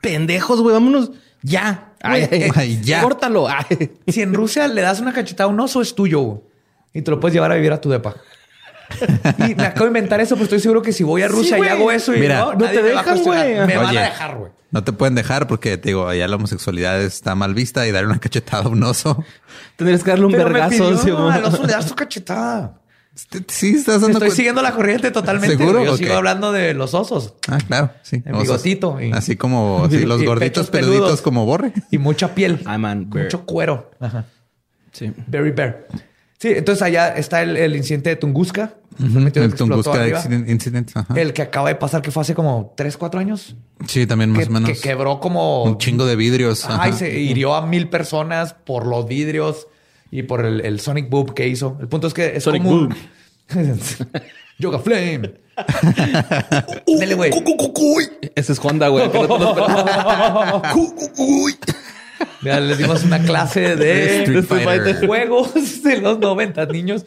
Pendejos, 0.00 0.60
güey. 0.60 0.72
Vámonos 0.72 1.12
ya. 1.42 1.92
Ay, 2.00 2.80
ya. 2.82 3.02
Córtalo. 3.02 3.48
Si 4.06 4.22
en 4.22 4.34
Rusia 4.34 4.68
le 4.68 4.82
das 4.82 5.00
una 5.00 5.12
cachetada 5.12 5.48
a 5.48 5.52
un 5.52 5.58
oso, 5.60 5.80
es 5.80 5.94
tuyo. 5.94 6.42
Y 6.92 7.02
te 7.02 7.10
lo 7.10 7.18
puedes 7.18 7.34
llevar 7.34 7.52
a 7.52 7.56
vivir 7.56 7.72
a 7.72 7.80
tu 7.80 7.90
depa. 7.90 8.14
y 9.38 9.54
me 9.54 9.64
acabo 9.64 9.84
de 9.84 9.86
inventar 9.88 10.20
eso, 10.20 10.34
pero 10.34 10.44
estoy 10.44 10.60
seguro 10.60 10.82
que 10.82 10.92
si 10.92 11.02
voy 11.02 11.22
a 11.22 11.28
Rusia 11.28 11.58
y 11.58 11.62
hago 11.62 11.90
eso 11.90 12.14
y 12.14 12.20
Mira, 12.20 12.40
no, 12.40 12.52
no 12.54 12.66
te 12.66 12.82
dejan, 12.82 13.22
güey. 13.22 13.54
Me 13.66 13.76
van 13.76 13.96
a 13.96 14.02
dejar, 14.02 14.36
güey. 14.36 14.52
No 14.70 14.82
te 14.82 14.92
pueden 14.92 15.14
dejar 15.14 15.46
porque 15.46 15.78
te 15.78 15.90
digo, 15.90 16.08
allá 16.08 16.26
la 16.26 16.34
homosexualidad 16.36 17.00
está 17.00 17.36
mal 17.36 17.54
vista 17.54 17.86
y 17.86 17.92
darle 17.92 18.10
una 18.10 18.18
cachetada 18.20 18.64
a 18.64 18.68
un 18.68 18.82
oso. 18.82 19.24
Tendrías 19.76 20.02
que 20.02 20.10
darle 20.10 20.26
un 20.26 20.32
pero 20.32 20.44
vergazo. 20.46 20.90
Me 21.04 21.32
al 21.32 21.44
oso 21.44 21.62
le 21.64 21.72
das 21.72 21.86
tu 21.86 21.94
cachetada. 21.94 22.80
Este, 23.14 23.44
sí, 23.46 23.76
estás 23.76 24.00
dando 24.00 24.18
Estoy 24.18 24.32
siguiendo 24.32 24.60
la 24.60 24.72
corriente 24.72 25.10
totalmente. 25.12 25.56
¿Seguro? 25.56 25.84
Yo 25.84 25.96
sigo 25.96 26.14
hablando 26.14 26.50
de 26.50 26.74
los 26.74 26.94
osos. 26.94 27.34
Ah, 27.48 27.58
claro. 27.64 27.92
Sí. 28.02 28.22
El 28.24 28.34
bigotito. 28.34 28.98
así 29.12 29.36
como 29.36 29.88
los 29.90 30.24
gorditos 30.24 30.70
peluditos 30.70 31.22
como 31.22 31.46
borre. 31.46 31.72
Y 31.90 31.98
mucha 31.98 32.34
piel. 32.34 32.60
Ah, 32.64 32.76
man. 32.78 33.08
Mucho 33.08 33.44
cuero. 33.44 33.92
Ajá. 34.00 34.24
Sí. 34.92 35.12
Very 35.28 35.52
bear. 35.52 35.86
Sí, 36.38 36.48
entonces 36.50 36.82
allá 36.82 37.08
está 37.16 37.42
el, 37.42 37.76
incidente 37.76 38.10
de 38.10 38.16
Tunguska. 38.16 38.74
El 38.98 39.54
Tunguska 39.54 40.06
incident. 40.46 40.90
El 41.14 41.32
que 41.32 41.42
acaba 41.42 41.68
de 41.68 41.76
pasar, 41.76 42.02
que 42.02 42.10
fue 42.10 42.20
hace 42.20 42.34
como 42.34 42.74
3, 42.76 42.96
4 42.96 43.20
años. 43.20 43.56
Sí, 43.86 44.06
también 44.06 44.30
más 44.30 44.48
o 44.48 44.50
menos. 44.50 44.70
Que 44.70 44.76
quebró 44.76 45.20
como... 45.20 45.64
Un 45.64 45.78
chingo 45.78 46.04
de 46.04 46.16
vidrios. 46.16 46.66
Ay, 46.68 46.92
se 46.92 47.18
hirió 47.18 47.54
a 47.54 47.64
mil 47.66 47.88
personas 47.88 48.54
por 48.54 48.86
los 48.86 49.06
vidrios 49.06 49.68
y 50.14 50.22
por 50.22 50.44
el, 50.46 50.78
Sonic 50.78 51.10
Boom 51.10 51.34
que 51.34 51.48
hizo. 51.48 51.76
El 51.80 51.88
punto 51.88 52.06
es 52.06 52.14
que 52.14 52.36
es 52.36 52.44
Sonic 52.44 52.62
como... 52.62 52.86
Boom. 52.86 52.94
Yoga 54.60 54.78
Flame. 54.78 55.32
Dele, 56.86 57.16
güey. 57.16 57.32
Ese 58.36 58.52
es 58.52 58.60
Honda, 58.62 58.86
güey. 58.90 59.10
Mira, 62.42 62.60
les 62.60 62.78
dimos 62.78 63.02
una 63.02 63.20
clase 63.24 63.74
de, 63.74 64.24
de 64.24 64.94
juegos 65.04 65.82
de 65.82 66.00
los 66.00 66.20
90 66.20 66.64
niños. 66.66 67.04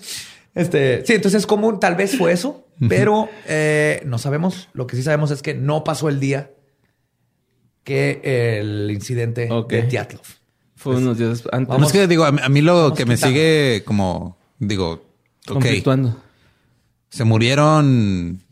Este, 0.54 1.06
sí, 1.06 1.14
entonces 1.14 1.44
es 1.44 1.48
común, 1.48 1.80
tal 1.80 1.96
vez 1.96 2.18
fue 2.18 2.34
eso, 2.34 2.68
pero 2.90 3.30
eh, 3.48 4.02
no 4.06 4.18
sabemos. 4.18 4.68
Lo 4.74 4.86
que 4.86 4.98
sí 4.98 5.04
sabemos 5.04 5.32
es 5.32 5.42
que 5.42 5.54
no 5.54 5.86
pasó 5.86 6.10
el 6.10 6.20
día 6.20 6.52
que 7.86 8.60
el 8.60 8.92
incidente 8.92 9.48
de 9.70 9.84
Tiatlov. 9.84 10.37
Fue 10.78 10.96
unos 10.96 11.18
días 11.18 11.44
antes. 11.52 11.82
es 11.82 11.92
que 11.92 12.08
digo, 12.08 12.24
a 12.24 12.32
mí, 12.32 12.62
lo 12.62 12.94
que 12.94 13.06
me 13.06 13.18
sigue 13.18 13.84
como, 13.86 14.38
digo, 14.60 15.04
ok. 15.50 15.66
Se 17.10 17.24
murieron 17.24 18.44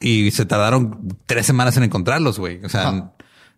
y 0.00 0.30
se 0.30 0.46
tardaron 0.46 1.16
tres 1.26 1.44
semanas 1.44 1.76
en 1.76 1.82
encontrarlos, 1.84 2.38
güey. 2.38 2.64
O 2.64 2.68
sea, 2.68 3.12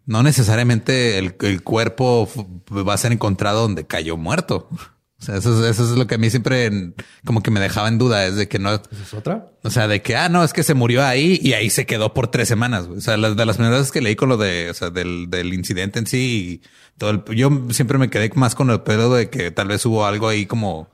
no 0.04 0.22
necesariamente 0.22 1.18
el, 1.18 1.62
cuerpo 1.62 2.28
va 2.70 2.94
a 2.94 2.98
ser 2.98 3.12
encontrado 3.12 3.62
donde 3.62 3.86
cayó 3.86 4.16
muerto. 4.16 4.68
O 5.18 5.24
sea, 5.24 5.36
eso, 5.36 5.66
es 5.66 5.78
lo 5.78 6.06
que 6.06 6.16
a 6.16 6.18
mí 6.18 6.28
siempre 6.28 6.92
como 7.24 7.42
que 7.42 7.50
me 7.50 7.58
dejaba 7.58 7.88
en 7.88 7.96
duda, 7.96 8.26
es 8.26 8.36
de 8.36 8.48
que 8.48 8.58
no... 8.58 8.74
es 8.74 9.14
otra? 9.14 9.50
O 9.62 9.70
sea, 9.70 9.88
de 9.88 10.02
que, 10.02 10.14
ah, 10.14 10.28
no, 10.28 10.44
es 10.44 10.52
que 10.52 10.62
se 10.62 10.74
murió 10.74 11.04
ahí 11.04 11.40
y 11.42 11.54
ahí 11.54 11.70
se 11.70 11.86
quedó 11.86 12.12
por 12.12 12.28
tres 12.28 12.48
semanas. 12.48 12.86
O 12.86 13.00
sea, 13.00 13.16
de 13.16 13.46
las 13.46 13.56
primeras 13.56 13.80
veces 13.80 13.92
que 13.92 14.02
leí 14.02 14.14
con 14.14 14.28
lo 14.28 14.36
de, 14.36 14.68
o 14.68 14.74
sea, 14.74 14.90
del, 14.90 15.30
del 15.30 15.54
incidente 15.54 15.98
en 15.98 16.06
sí 16.06 16.60
y 16.62 16.68
todo 16.98 17.10
el, 17.10 17.24
yo 17.34 17.50
siempre 17.70 17.96
me 17.96 18.10
quedé 18.10 18.30
más 18.34 18.54
con 18.54 18.70
el 18.70 18.82
pedo 18.82 19.14
de 19.14 19.30
que 19.30 19.50
tal 19.50 19.68
vez 19.68 19.86
hubo 19.86 20.04
algo 20.04 20.28
ahí 20.28 20.44
como 20.44 20.88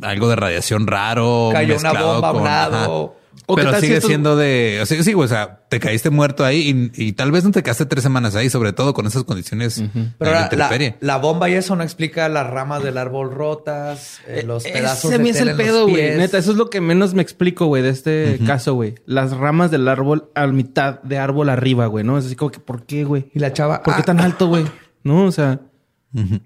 algo 0.00 0.28
de 0.28 0.36
radiación 0.36 0.86
raro. 0.88 1.50
Cayó 1.52 1.78
una 1.78 1.92
bomba 1.92 2.28
a 2.28 2.32
un 2.32 2.44
lado. 2.44 3.16
Pero 3.54 3.80
sigue 3.80 4.00
siendo 4.00 4.36
de, 4.36 4.78
o 4.82 4.86
sea, 4.86 5.02
sí, 5.02 5.14
o 5.14 5.28
sea, 5.28 5.60
te 5.68 5.80
caíste 5.80 6.10
muerto 6.10 6.44
ahí 6.44 6.90
y, 6.94 7.12
tal 7.12 7.32
vez 7.32 7.44
no 7.44 7.50
te 7.50 7.62
quedaste 7.62 7.86
tres 7.86 8.02
semanas 8.02 8.34
ahí, 8.36 8.48
sobre 8.48 8.72
todo 8.72 8.94
con 8.94 9.06
esas 9.06 9.24
condiciones 9.24 9.82
Pero 10.18 10.30
la, 10.32 10.96
la, 11.00 11.16
bomba 11.18 11.50
y 11.50 11.54
eso 11.54 11.76
no 11.76 11.82
explica 11.82 12.28
las 12.28 12.48
ramas 12.48 12.82
del 12.82 12.98
árbol 12.98 13.32
rotas, 13.32 14.20
eh, 14.26 14.40
eh, 14.40 14.42
los 14.44 14.64
pedazos 14.64 15.12
Ese 15.12 15.22
de 15.22 15.30
es 15.30 15.40
el 15.40 15.56
pedo, 15.56 15.88
güey. 15.88 16.16
Neta, 16.16 16.38
eso 16.38 16.52
es 16.52 16.56
lo 16.56 16.70
que 16.70 16.80
menos 16.80 17.14
me 17.14 17.22
explico, 17.22 17.66
güey, 17.66 17.82
de 17.82 17.90
este 17.90 18.38
caso, 18.46 18.74
güey. 18.74 18.94
Las 19.06 19.36
ramas 19.36 19.70
del 19.70 19.88
árbol 19.88 20.30
a 20.34 20.46
mitad 20.46 21.00
de 21.02 21.18
árbol 21.18 21.48
arriba, 21.48 21.86
güey, 21.86 22.04
¿no? 22.04 22.18
Es 22.18 22.26
así 22.26 22.36
como 22.36 22.50
que, 22.50 22.60
¿por 22.60 22.84
qué, 22.86 23.04
güey? 23.04 23.30
Y 23.34 23.38
la 23.38 23.52
chava, 23.52 23.82
¿por 23.82 23.96
qué 23.96 24.02
tan 24.02 24.20
alto, 24.20 24.46
güey? 24.48 24.64
No, 25.02 25.24
o 25.24 25.32
sea, 25.32 25.60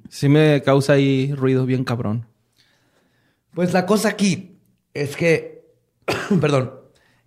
sí 0.08 0.28
me 0.28 0.62
causa 0.62 0.94
ahí 0.94 1.32
ruido 1.34 1.66
bien 1.66 1.84
cabrón. 1.84 2.26
Pues 3.54 3.72
la 3.72 3.86
cosa 3.86 4.10
aquí 4.10 4.58
es 4.92 5.16
que, 5.16 5.64
perdón, 6.40 6.72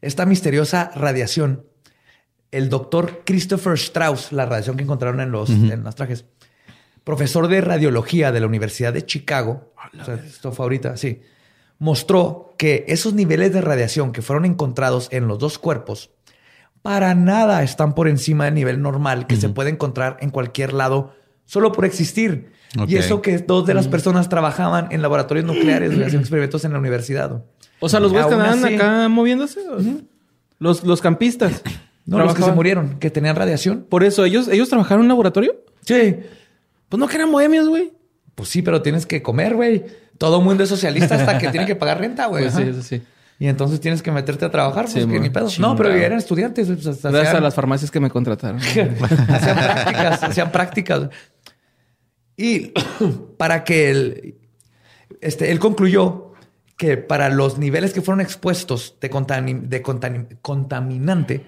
esta 0.01 0.25
misteriosa 0.25 0.91
radiación, 0.95 1.65
el 2.51 2.69
doctor 2.69 3.23
Christopher 3.25 3.73
Strauss, 3.73 4.31
la 4.31 4.45
radiación 4.45 4.77
que 4.77 4.83
encontraron 4.83 5.19
en 5.19 5.31
los, 5.31 5.49
trajes, 5.95 6.25
profesor 7.03 7.47
de 7.47 7.61
radiología 7.61 8.31
de 8.31 8.39
la 8.39 8.47
Universidad 8.47 8.93
de 8.93 9.05
Chicago, 9.05 9.73
esto 10.25 10.51
fue 10.51 10.65
ahorita, 10.65 10.97
sí, 10.97 11.21
mostró 11.77 12.53
que 12.57 12.85
esos 12.87 13.13
niveles 13.13 13.53
de 13.53 13.61
radiación 13.61 14.11
que 14.11 14.21
fueron 14.21 14.45
encontrados 14.45 15.07
en 15.11 15.27
los 15.27 15.39
dos 15.39 15.59
cuerpos 15.59 16.11
para 16.81 17.15
nada 17.15 17.63
están 17.63 17.93
por 17.93 18.07
encima 18.07 18.45
del 18.45 18.53
nivel 18.53 18.81
normal 18.81 19.27
que 19.27 19.35
se 19.35 19.49
puede 19.49 19.69
encontrar 19.69 20.17
en 20.21 20.29
cualquier 20.29 20.73
lado 20.73 21.13
solo 21.45 21.71
por 21.71 21.85
existir. 21.85 22.51
Y 22.87 22.97
eso 22.97 23.21
que 23.21 23.37
dos 23.39 23.65
de 23.65 23.73
las 23.73 23.87
personas 23.87 24.29
trabajaban 24.29 24.87
en 24.91 25.01
laboratorios 25.01 25.45
nucleares, 25.45 25.91
hacían 25.91 26.21
experimentos 26.21 26.63
en 26.65 26.73
la 26.73 26.79
universidad. 26.79 27.43
O 27.79 27.89
sea, 27.89 27.99
los 27.99 28.11
güeyes 28.11 28.27
que 28.27 28.35
andan 28.35 28.65
acá 28.75 29.07
moviéndose. 29.09 29.61
los, 30.59 30.83
los 30.83 31.01
campistas. 31.01 31.61
No, 32.05 32.17
los 32.17 32.33
que 32.33 32.41
se 32.41 32.51
murieron, 32.53 32.97
que 32.97 33.11
tenían 33.11 33.35
radiación. 33.35 33.85
Por 33.87 34.03
eso, 34.03 34.25
¿ellos, 34.25 34.47
ellos 34.47 34.67
trabajaron 34.67 35.01
en 35.01 35.03
un 35.03 35.07
laboratorio? 35.09 35.63
Sí. 35.85 36.15
Pues 36.87 36.99
no 36.99 37.07
que 37.07 37.17
eran 37.17 37.31
bohemios, 37.31 37.67
güey. 37.69 37.93
Pues 38.33 38.49
sí, 38.49 38.63
pero 38.63 38.81
tienes 38.81 39.05
que 39.05 39.21
comer, 39.21 39.53
güey. 39.53 39.85
Todo 40.17 40.41
mundo 40.41 40.63
es 40.63 40.69
socialista 40.69 41.13
hasta 41.13 41.37
que 41.37 41.49
tiene 41.49 41.67
que 41.67 41.75
pagar 41.75 41.99
renta, 41.99 42.25
güey. 42.25 42.45
Pues 42.45 42.55
sí, 42.55 42.63
eso 42.63 42.81
sí. 42.81 43.03
Y 43.37 43.45
entonces 43.45 43.79
tienes 43.79 44.01
que 44.01 44.11
meterte 44.11 44.43
a 44.43 44.49
trabajar, 44.49 44.85
pues 44.85 45.03
Sí, 45.03 45.07
que 45.07 45.19
ni 45.19 45.29
pedo. 45.29 45.49
chingado. 45.49 45.73
No, 45.73 45.77
pero 45.77 45.91
eran 45.93 46.17
estudiantes. 46.17 46.65
pues, 46.67 46.87
hasta 46.87 47.09
Gracias 47.11 47.27
a 47.27 47.31
hacían- 47.33 47.43
las 47.43 47.53
farmacias 47.53 47.91
que 47.91 47.99
me 47.99 48.09
contrataron. 48.09 48.59
hacían 48.59 48.95
prácticas, 48.95 50.23
hacían 50.23 50.51
prácticas. 50.51 51.09
Y 52.35 52.73
para 53.37 53.63
que 53.63 53.91
él, 53.91 54.35
este, 55.21 55.51
él 55.51 55.59
concluyó 55.59 56.28
que 56.79 56.95
para 56.95 57.27
los 57.29 57.57
niveles 57.57 57.91
que 57.91 58.01
fueron 58.01 58.21
expuestos 58.21 58.95
de, 59.01 59.09
de 59.09 59.83
contami- 59.83 60.37
contaminante, 60.41 61.43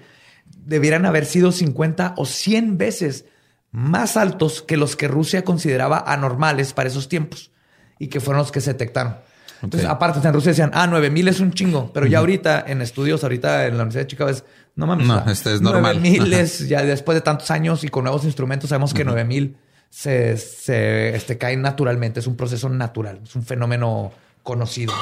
debieran 0.66 1.06
haber 1.06 1.24
sido 1.24 1.52
50 1.52 2.14
o 2.18 2.26
100 2.26 2.76
veces 2.76 3.24
más 3.70 4.18
altos 4.18 4.60
que 4.60 4.76
los 4.76 4.94
que 4.94 5.08
Rusia 5.08 5.42
consideraba 5.42 6.04
anormales 6.06 6.74
para 6.74 6.90
esos 6.90 7.08
tiempos 7.08 7.50
y 7.98 8.08
que 8.08 8.20
fueron 8.20 8.40
los 8.40 8.52
que 8.52 8.60
se 8.60 8.74
detectaron. 8.74 9.16
Entonces, 9.62 9.88
aparte, 9.88 10.20
en 10.28 10.34
Rusia 10.34 10.50
decían, 10.50 10.70
ah, 10.74 10.86
9000 10.86 11.28
es 11.28 11.40
un 11.40 11.52
chingo, 11.54 11.90
pero 11.94 12.04
ya 12.04 12.18
ahorita 12.18 12.64
en 12.66 12.82
estudios, 12.82 13.22
ahorita 13.22 13.64
en 13.66 13.78
la 13.78 13.84
Universidad 13.84 14.02
de 14.02 14.08
Chicago 14.08 14.28
es, 14.28 14.44
no 14.76 14.86
mames, 14.86 15.06
No, 15.06 15.24
este 15.30 15.54
es 15.54 15.62
normal. 15.62 15.94
9000 16.02 16.34
Ajá. 16.34 16.42
es 16.42 16.68
ya 16.68 16.82
después 16.82 17.14
de 17.16 17.22
tantos 17.22 17.50
años 17.50 17.84
y 17.84 17.88
con 17.88 18.04
nuevos 18.04 18.24
instrumentos 18.24 18.68
sabemos 18.68 18.92
que 18.92 19.02
9000 19.06 19.56
se, 19.88 20.36
se 20.36 21.14
este, 21.16 21.38
caen 21.38 21.62
naturalmente, 21.62 22.20
es 22.20 22.26
un 22.26 22.36
proceso 22.36 22.68
natural, 22.68 23.20
es 23.24 23.34
un 23.34 23.44
fenómeno 23.44 24.12
conocido. 24.42 24.92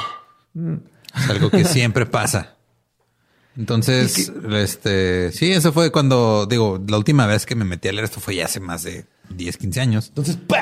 Es 0.55 1.29
algo 1.29 1.49
que 1.49 1.65
siempre 1.65 2.05
pasa. 2.05 2.55
Entonces, 3.57 4.31
este, 4.53 5.31
sí, 5.33 5.51
eso 5.51 5.73
fue 5.73 5.91
cuando, 5.91 6.45
digo, 6.49 6.81
la 6.87 6.97
última 6.97 7.25
vez 7.25 7.45
que 7.45 7.55
me 7.55 7.65
metí 7.65 7.89
a 7.89 7.91
leer 7.91 8.05
esto 8.05 8.21
fue 8.21 8.35
ya 8.35 8.45
hace 8.45 8.59
más 8.61 8.83
de 8.83 9.05
10, 9.35 9.57
15 9.57 9.81
años. 9.81 10.07
Entonces, 10.09 10.37
¡pum! 10.37 10.57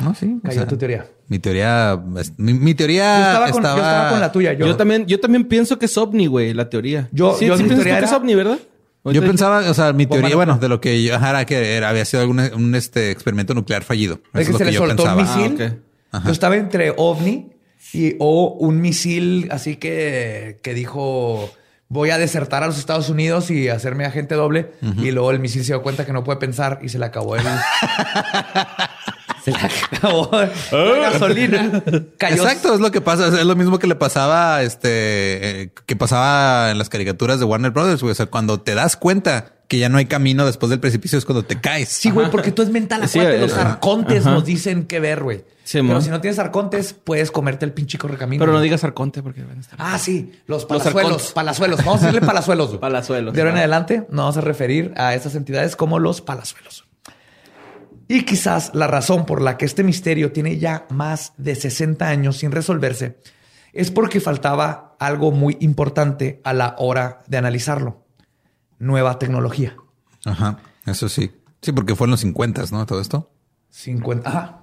No, 0.00 0.14
sí. 0.14 0.36
o 0.38 0.42
Cayó 0.42 0.54
sea, 0.60 0.66
tu 0.66 0.76
teoría. 0.76 1.06
Mi 1.28 1.38
teoría, 1.38 1.98
mi, 2.36 2.54
mi 2.54 2.74
teoría 2.74 3.14
Yo 3.14 3.26
estaba, 3.46 3.50
con, 3.50 3.62
yo 3.62 3.68
estaba 3.82 4.10
con 4.10 4.20
la 4.20 4.32
tuya. 4.32 4.52
Yo, 4.52 4.66
Yo, 4.66 4.76
también, 4.76 5.06
yo 5.06 5.20
también 5.20 5.44
pienso 5.44 5.78
que 5.78 5.86
es 5.86 5.96
ovni, 5.96 6.26
güey, 6.26 6.52
la 6.54 6.68
teoría. 6.68 7.08
Yo- 7.12 7.36
sí, 7.38 7.46
yo 7.46 7.56
sí 7.56 7.62
mi 7.62 7.68
teoría 7.70 7.98
que 8.00 8.04
es 8.04 8.12
ovni, 8.12 8.34
¿verdad? 8.34 8.58
Yo 9.04 9.20
pensaba, 9.22 9.68
o 9.70 9.74
sea, 9.74 9.92
mi 9.92 10.06
teoría, 10.06 10.34
bueno, 10.36 10.58
de 10.58 10.68
lo 10.68 10.80
que 10.80 11.02
yo 11.02 11.14
ajá, 11.16 11.30
era 11.30 11.44
que 11.44 11.76
era- 11.76 11.88
había 11.88 12.04
sido 12.04 12.20
algún 12.22 12.40
un, 12.40 12.74
este 12.74 13.10
experimento 13.12 13.54
nuclear 13.54 13.82
fallido. 13.84 14.14
Es 14.14 14.20
que 14.32 14.40
es 14.42 14.48
lo 14.50 14.58
se 14.58 14.64
que 14.64 14.70
le 14.70 14.76
yo 14.76 14.86
soltó 14.86 15.04
un 15.04 15.16
pensaba. 15.16 15.38
misil. 15.48 15.78
Ah. 16.12 16.22
Yo 16.26 16.32
estaba 16.32 16.56
entre 16.56 16.92
ovni 16.96 17.51
y 17.92 18.16
o 18.18 18.56
un 18.58 18.80
misil 18.80 19.48
así 19.50 19.76
que, 19.76 20.58
que 20.62 20.74
dijo 20.74 21.50
voy 21.92 22.08
a 22.08 22.16
desertar 22.16 22.62
a 22.62 22.66
los 22.66 22.78
Estados 22.78 23.10
Unidos 23.10 23.50
y 23.50 23.68
hacerme 23.68 24.06
agente 24.06 24.34
doble. 24.34 24.72
Y 24.96 25.10
luego 25.10 25.30
el 25.30 25.40
misil 25.40 25.62
se 25.62 25.74
dio 25.74 25.82
cuenta 25.82 26.06
que 26.06 26.14
no 26.14 26.24
puede 26.24 26.38
pensar 26.38 26.78
y 26.82 26.88
se 26.88 26.98
le 26.98 27.04
acabó 27.04 27.36
el... 27.36 27.42
se 29.44 29.50
le 29.50 29.56
acabó 29.58 30.30
la 30.32 31.10
gasolina. 31.10 31.82
Cayó 32.18 32.42
Exacto, 32.42 32.74
es 32.74 32.80
lo 32.80 32.90
que 32.90 33.00
pasa. 33.00 33.26
Es 33.28 33.44
lo 33.46 33.56
mismo 33.56 33.78
que 33.78 33.86
le 33.86 33.94
pasaba, 33.94 34.62
este, 34.62 35.62
eh, 35.62 35.70
que 35.86 35.96
pasaba 35.96 36.70
en 36.70 36.78
las 36.78 36.88
caricaturas 36.88 37.38
de 37.38 37.44
Warner 37.44 37.70
Brothers. 37.70 38.00
güey. 38.02 38.12
O 38.12 38.14
sea, 38.14 38.26
cuando 38.26 38.60
te 38.60 38.74
das 38.74 38.96
cuenta 38.96 39.54
que 39.68 39.78
ya 39.78 39.88
no 39.88 39.96
hay 39.98 40.04
camino 40.06 40.44
después 40.44 40.68
del 40.68 40.80
precipicio 40.80 41.18
es 41.18 41.24
cuando 41.24 41.44
te 41.44 41.58
caes. 41.60 41.88
Sí, 41.88 42.10
güey, 42.10 42.30
porque 42.30 42.52
tú 42.52 42.60
es 42.62 42.68
mental. 42.68 43.08
Sí, 43.08 43.18
eh, 43.18 43.38
los 43.40 43.54
arcontes 43.54 44.26
Ajá. 44.26 44.34
nos 44.34 44.44
dicen 44.44 44.84
qué 44.84 45.00
ver, 45.00 45.22
güey. 45.22 45.44
Sí, 45.64 45.80
Pero 45.80 46.00
si 46.02 46.10
no 46.10 46.20
tienes 46.20 46.38
arcontes, 46.40 46.92
puedes 46.92 47.30
comerte 47.30 47.64
el 47.64 47.72
pinche 47.72 47.96
correcamino. 47.96 48.40
Pero 48.40 48.52
no 48.52 48.58
güey. 48.58 48.64
digas 48.68 48.84
arconte 48.84 49.22
porque 49.22 49.42
van 49.44 49.56
a 49.58 49.60
estar. 49.60 49.78
Ah, 49.80 49.96
sí, 49.98 50.32
los 50.46 50.62
Los 50.62 50.64
palazuelos. 50.66 51.32
palazuelos. 51.32 51.78
Vamos 51.84 52.02
a 52.02 52.06
decirle 52.06 52.26
palazuelos. 52.26 52.68
güey. 52.68 52.80
Palazuelos. 52.80 53.32
De 53.32 53.40
ahora 53.40 53.52
en 53.52 53.58
adelante 53.58 53.98
nos 54.10 54.18
vamos 54.24 54.36
a 54.36 54.40
referir 54.42 54.92
a 54.96 55.14
estas 55.14 55.34
entidades 55.36 55.74
como 55.76 55.98
los 55.98 56.20
palazuelos. 56.20 56.84
Y 58.12 58.26
quizás 58.26 58.72
la 58.74 58.88
razón 58.88 59.24
por 59.24 59.40
la 59.40 59.56
que 59.56 59.64
este 59.64 59.82
misterio 59.82 60.32
tiene 60.32 60.58
ya 60.58 60.84
más 60.90 61.32
de 61.38 61.54
60 61.54 62.06
años 62.06 62.36
sin 62.36 62.52
resolverse 62.52 63.16
es 63.72 63.90
porque 63.90 64.20
faltaba 64.20 64.96
algo 65.00 65.32
muy 65.32 65.56
importante 65.60 66.38
a 66.44 66.52
la 66.52 66.74
hora 66.76 67.20
de 67.26 67.38
analizarlo. 67.38 68.04
Nueva 68.78 69.18
tecnología. 69.18 69.76
Ajá, 70.26 70.58
eso 70.84 71.08
sí. 71.08 71.32
Sí, 71.62 71.72
porque 71.72 71.96
fue 71.96 72.06
en 72.06 72.10
los 72.10 72.20
50, 72.20 72.64
¿no? 72.70 72.84
Todo 72.84 73.00
esto. 73.00 73.30
50. 73.70 74.28
Ajá. 74.28 74.58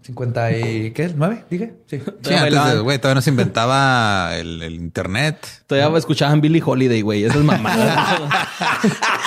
50 0.00 0.52
y... 0.52 0.90
¿Qué? 0.92 1.14
¿9? 1.14 1.44
Dije. 1.50 1.74
Sí. 1.86 1.98
Sí, 1.98 2.04
Todavía 2.04 2.14
antes 2.14 2.30
de, 2.30 2.40
bailaban. 2.40 2.82
güey, 2.82 2.98
todavía 2.98 3.14
no 3.16 3.20
se 3.20 3.30
inventaba 3.30 4.36
el, 4.36 4.62
el 4.62 4.74
internet. 4.74 5.46
Todavía 5.66 5.98
escuchaban 5.98 6.40
Billy 6.40 6.62
Holiday, 6.64 7.02
güey. 7.02 7.24
Eso 7.24 7.40
es 7.40 7.44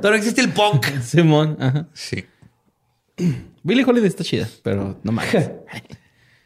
Todavía 0.00 0.18
existe 0.18 0.40
el 0.40 0.52
punk. 0.52 0.86
Simón. 1.02 1.56
Ajá. 1.60 1.86
Sí. 1.92 2.26
Billy 3.62 3.82
Holiday 3.84 4.08
está 4.08 4.24
chida, 4.24 4.48
pero 4.62 4.98
no 5.02 5.12
mames. 5.12 5.50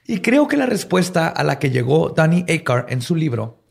Y 0.07 0.19
creo 0.21 0.47
que 0.49 0.59
la 0.59 0.67
respuesta 0.67 1.29
a 1.29 1.43
la 1.45 1.59
que 1.59 1.71
llegó 1.71 2.11
Danny 2.11 2.45
Akar 2.47 2.85
en 2.91 3.01
su 3.01 3.17
libro, 3.17 3.63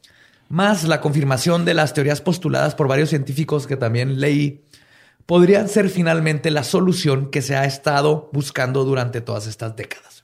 más 0.49 0.83
la 0.83 0.99
confirmación 0.99 1.63
de 1.63 1.75
las 1.75 1.93
teorías 1.93 2.21
postuladas 2.21 2.73
por 2.73 2.87
varios 2.87 3.09
científicos 3.09 3.67
que 3.67 3.77
también 3.77 4.19
leí, 4.19 4.63
podrían 5.27 5.69
ser 5.69 5.89
finalmente 5.89 6.49
la 6.49 6.63
solución 6.63 7.29
que 7.29 7.43
se 7.43 7.55
ha 7.55 7.65
estado 7.65 8.31
buscando 8.33 8.83
durante 8.83 9.21
todas 9.21 9.45
estas 9.45 9.75
décadas. 9.75 10.23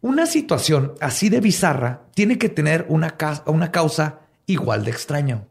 Una 0.00 0.26
situación 0.26 0.94
así 1.00 1.28
de 1.28 1.40
bizarra 1.40 2.02
tiene 2.14 2.36
que 2.36 2.48
tener 2.48 2.86
una, 2.88 3.16
ca- 3.16 3.44
una 3.46 3.70
causa 3.70 4.20
igual 4.46 4.84
de 4.84 4.90
extraña. 4.90 5.44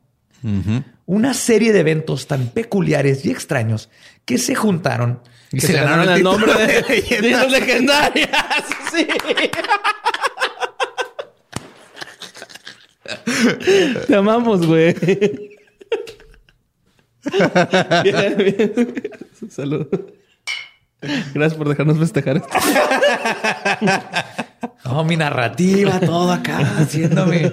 Ujú. 0.43 0.83
Una 1.07 1.33
serie 1.33 1.71
de 1.71 1.81
eventos 1.81 2.27
tan 2.27 2.47
peculiares 2.47 3.25
y 3.25 3.31
extraños 3.31 3.89
que 4.25 4.37
se 4.39 4.55
juntaron 4.55 5.21
Y 5.51 5.59
que 5.59 5.67
se 5.67 5.73
ganaron 5.73 6.09
el 6.09 6.17
el 6.17 6.23
nombre 6.23 6.53
de 6.53 6.65
de 6.67 6.81
leyenda. 6.81 7.21
leyendas 7.45 7.51
legendarias. 7.51 8.29
Sí. 8.95 9.07
Te 14.07 14.15
amamos, 14.15 14.65
güey. 14.65 14.93
Bien, 18.03 18.37
bien. 18.37 19.03
Salud. 19.49 19.87
Gracias 21.33 21.53
por 21.55 21.69
dejarnos 21.69 21.99
festejar 21.99 22.37
esto. 22.37 22.49
No, 24.85 25.03
mi 25.03 25.17
narrativa, 25.17 25.99
todo 25.99 26.31
acá, 26.31 26.59
haciéndome. 26.77 27.51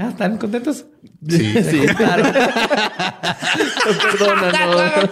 ¿Ya 0.00 0.08
están 0.08 0.38
contentos? 0.38 0.86
Sí. 1.28 1.54
Sí. 1.70 1.86
Claro. 1.94 2.24
Perdónanos. 4.02 5.10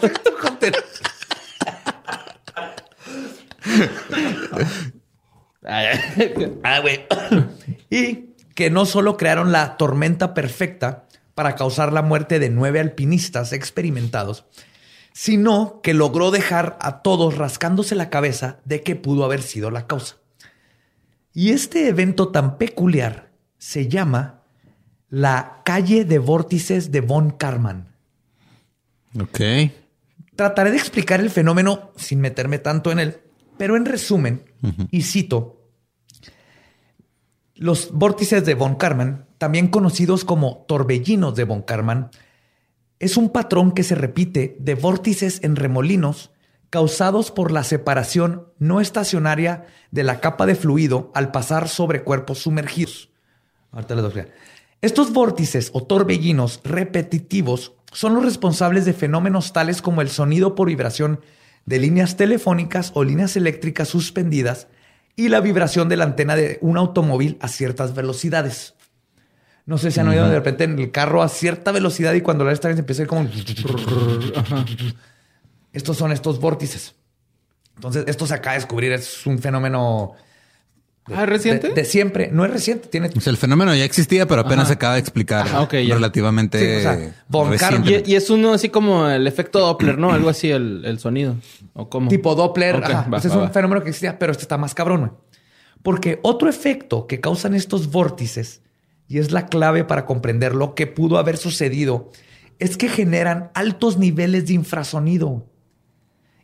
Ah, 6.62 6.80
güey. 6.80 7.04
y 7.90 8.30
que 8.54 8.70
no 8.70 8.86
solo 8.86 9.18
crearon 9.18 9.52
la 9.52 9.76
tormenta 9.76 10.32
perfecta 10.32 11.04
para 11.34 11.56
causar 11.56 11.92
la 11.92 12.00
muerte 12.00 12.38
de 12.38 12.48
nueve 12.48 12.80
alpinistas 12.80 13.52
experimentados, 13.52 14.46
sino 15.12 15.82
que 15.82 15.92
logró 15.92 16.30
dejar 16.30 16.78
a 16.80 17.02
todos 17.02 17.36
rascándose 17.36 17.94
la 17.94 18.08
cabeza 18.08 18.60
de 18.64 18.82
que 18.82 18.96
pudo 18.96 19.26
haber 19.26 19.42
sido 19.42 19.70
la 19.70 19.86
causa. 19.86 20.16
Y 21.34 21.50
este 21.50 21.88
evento 21.88 22.28
tan 22.28 22.56
peculiar 22.56 23.28
se 23.58 23.88
llama 23.88 24.37
la 25.10 25.62
calle 25.64 26.04
de 26.04 26.18
vórtices 26.18 26.90
de 26.90 27.00
von 27.00 27.30
Karman. 27.30 27.94
Ok. 29.20 29.40
Trataré 30.36 30.70
de 30.70 30.76
explicar 30.76 31.20
el 31.20 31.30
fenómeno 31.30 31.90
sin 31.96 32.20
meterme 32.20 32.58
tanto 32.58 32.92
en 32.92 32.98
él, 33.00 33.20
pero 33.56 33.76
en 33.76 33.86
resumen, 33.86 34.44
y 34.90 35.02
cito, 35.02 35.58
los 37.54 37.90
vórtices 37.92 38.44
de 38.44 38.54
von 38.54 38.76
Karman, 38.76 39.26
también 39.38 39.68
conocidos 39.68 40.24
como 40.24 40.64
torbellinos 40.68 41.34
de 41.34 41.44
von 41.44 41.62
Karman, 41.62 42.10
es 43.00 43.16
un 43.16 43.30
patrón 43.30 43.72
que 43.72 43.82
se 43.82 43.94
repite 43.94 44.56
de 44.60 44.74
vórtices 44.74 45.40
en 45.42 45.56
remolinos 45.56 46.32
causados 46.70 47.30
por 47.30 47.50
la 47.50 47.64
separación 47.64 48.48
no 48.58 48.80
estacionaria 48.80 49.66
de 49.90 50.04
la 50.04 50.20
capa 50.20 50.46
de 50.46 50.54
fluido 50.54 51.10
al 51.14 51.30
pasar 51.30 51.68
sobre 51.68 52.04
cuerpos 52.04 52.40
sumergidos. 52.40 53.10
Ahorita 53.72 53.94
les 53.94 54.04
voy 54.04 54.12
a 54.12 54.20
explicar. 54.20 54.47
Estos 54.80 55.12
vórtices 55.12 55.70
o 55.72 55.82
torbellinos 55.82 56.60
repetitivos 56.62 57.72
son 57.92 58.14
los 58.14 58.24
responsables 58.24 58.84
de 58.84 58.92
fenómenos 58.92 59.52
tales 59.52 59.82
como 59.82 60.02
el 60.02 60.08
sonido 60.08 60.54
por 60.54 60.68
vibración 60.68 61.20
de 61.66 61.78
líneas 61.80 62.16
telefónicas 62.16 62.92
o 62.94 63.02
líneas 63.02 63.36
eléctricas 63.36 63.88
suspendidas 63.88 64.68
y 65.16 65.30
la 65.30 65.40
vibración 65.40 65.88
de 65.88 65.96
la 65.96 66.04
antena 66.04 66.36
de 66.36 66.58
un 66.60 66.76
automóvil 66.76 67.38
a 67.40 67.48
ciertas 67.48 67.94
velocidades. 67.94 68.74
No 69.66 69.78
sé 69.78 69.90
si 69.90 69.98
han 69.98 70.08
oído 70.08 70.28
de 70.28 70.36
repente 70.36 70.64
en 70.64 70.78
el 70.78 70.92
carro 70.92 71.22
a 71.22 71.28
cierta 71.28 71.72
velocidad 71.72 72.14
y 72.14 72.20
cuando 72.20 72.44
la 72.44 72.52
está 72.52 72.68
bien 72.68 72.76
se 72.76 72.80
empieza 72.80 73.02
a 73.02 73.04
ir 73.04 73.08
como... 73.08 73.28
Estos 75.72 75.96
son 75.96 76.12
estos 76.12 76.40
vórtices. 76.40 76.94
Entonces, 77.74 78.04
esto 78.06 78.26
se 78.26 78.34
acaba 78.34 78.54
de 78.54 78.60
descubrir, 78.60 78.92
es 78.92 79.26
un 79.26 79.38
fenómeno 79.38 80.14
De- 81.08 81.14
Ah, 81.16 81.22
¿es 81.22 81.28
reciente? 81.28 81.68
De, 81.68 81.74
de 81.74 81.84
siempre. 81.84 82.30
No 82.32 82.44
es 82.44 82.50
reciente. 82.50 82.88
Tiene... 82.88 83.10
O 83.16 83.20
sea, 83.20 83.30
el 83.30 83.36
fenómeno 83.36 83.74
ya 83.74 83.84
existía, 83.84 84.26
pero 84.28 84.42
apenas 84.42 84.60
Ajá. 84.60 84.66
se 84.68 84.72
acaba 84.74 84.94
de 84.94 85.00
explicar 85.00 85.46
Ah, 85.52 85.62
ok, 85.62 85.74
ya. 85.74 85.94
relativamente 85.94 86.58
Sí, 86.58 86.76
o 86.78 86.80
sea, 86.82 87.14
Von 87.28 87.50
recientemente. 87.50 88.08
Y, 88.10 88.12
y 88.12 88.16
es 88.16 88.30
uno 88.30 88.52
así 88.52 88.68
como 88.68 89.08
el 89.08 89.26
efecto 89.26 89.58
Doppler, 89.60 89.98
¿no? 89.98 90.12
Algo 90.12 90.28
así, 90.28 90.50
el, 90.50 90.82
el 90.84 90.98
sonido. 90.98 91.36
¿O 91.74 91.88
cómo? 91.88 92.08
Tipo 92.08 92.34
Doppler. 92.34 92.76
Ajá. 92.76 93.06
va, 93.12 93.18
es 93.18 93.30
va, 93.30 93.36
un 93.36 93.44
va. 93.44 93.50
fenómeno 93.50 93.82
que 93.82 93.88
existía, 93.90 94.18
pero 94.18 94.32
este 94.32 94.42
está 94.42 94.58
más 94.58 94.74
cabrón. 94.74 95.00
güey. 95.00 95.12
Porque 95.82 96.18
otro 96.22 96.48
efecto 96.48 97.06
que 97.06 97.20
causan 97.20 97.54
estos 97.54 97.90
vórtices, 97.90 98.62
y 99.06 99.18
es 99.18 99.30
la 99.32 99.46
clave 99.46 99.84
para 99.84 100.04
comprender 100.04 100.54
lo 100.54 100.74
que 100.74 100.86
pudo 100.86 101.18
haber 101.18 101.36
sucedido, 101.36 102.10
es 102.58 102.76
que 102.76 102.88
generan 102.88 103.50
altos 103.54 103.96
niveles 103.98 104.46
de 104.48 104.54
infrasonido. 104.54 105.46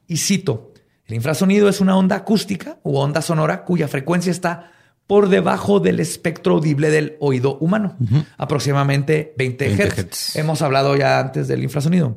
Y 0.07 0.19
cito, 0.19 0.73
el 1.07 1.15
infrasonido 1.15 1.69
es 1.69 1.81
una 1.81 1.97
onda 1.97 2.17
acústica 2.17 2.79
u 2.83 2.97
onda 2.97 3.21
sonora 3.21 3.65
cuya 3.65 3.89
frecuencia 3.89 4.31
está 4.31 4.73
por 5.07 5.29
debajo 5.29 5.81
del 5.81 6.01
espectro 6.01 6.55
audible 6.55 6.91
del 6.91 7.17
oído 7.21 7.59
humano, 7.59 7.97
aproximadamente 8.39 9.35
20, 9.37 9.67
20 9.67 9.83
hertz. 9.83 9.99
hertz. 9.99 10.37
Hemos 10.37 10.63
hablado 10.63 10.97
ya 10.97 11.21
antes 11.21 11.47
del 11.47 11.63
infrasonido. 11.63 12.17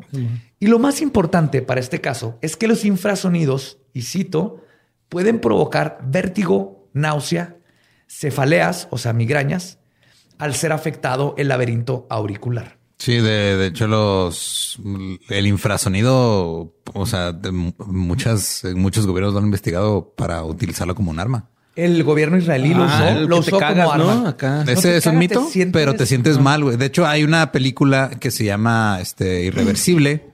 Y 0.59 0.67
lo 0.67 0.79
más 0.79 1.01
importante 1.01 1.61
para 1.61 1.81
este 1.81 1.99
caso 1.99 2.37
es 2.41 2.55
que 2.55 2.67
los 2.67 2.85
infrasonidos, 2.85 3.79
y 3.93 4.03
cito, 4.03 4.63
pueden 5.09 5.39
provocar 5.39 5.99
vértigo, 6.03 6.87
náusea, 6.93 7.57
cefaleas, 8.07 8.87
o 8.89 8.97
sea, 8.97 9.11
migrañas, 9.11 9.79
al 10.37 10.55
ser 10.55 10.71
afectado 10.71 11.35
el 11.37 11.49
laberinto 11.49 12.07
auricular. 12.09 12.76
Sí, 12.99 13.13
de, 13.13 13.57
de 13.57 13.67
hecho 13.67 13.87
los 13.87 14.79
el 15.29 15.45
infrasonido, 15.47 16.73
o 16.93 17.05
sea, 17.05 17.31
de 17.31 17.51
muchas 17.51 18.63
muchos 18.75 19.05
gobiernos 19.05 19.33
lo 19.33 19.39
han 19.39 19.45
investigado 19.45 20.13
para 20.17 20.43
utilizarlo 20.43 20.95
como 20.95 21.11
un 21.11 21.19
arma. 21.19 21.49
El 21.75 22.03
gobierno 22.03 22.37
israelí 22.37 22.73
lo 22.73 22.85
Ah, 22.85 23.11
usó, 23.13 23.19
lo 23.27 23.35
te 23.41 23.49
usó 23.49 23.59
cagas, 23.59 23.85
como 23.85 23.91
arma. 23.93 24.15
¿no? 24.23 24.27
Acá. 24.27 24.63
No 24.65 24.71
Ese 24.71 24.89
te 24.93 24.97
es 24.97 25.05
un 25.05 25.19
mito, 25.19 25.45
te 25.45 25.51
sientes- 25.51 25.73
pero 25.73 25.93
te 25.95 26.07
sientes 26.07 26.39
mal, 26.39 26.63
güey. 26.63 26.75
De 26.75 26.87
hecho, 26.87 27.05
hay 27.05 27.23
una 27.23 27.51
película 27.51 28.09
que 28.19 28.31
se 28.31 28.45
llama 28.45 28.97
este 28.99 29.43
Irreversible 29.45 30.31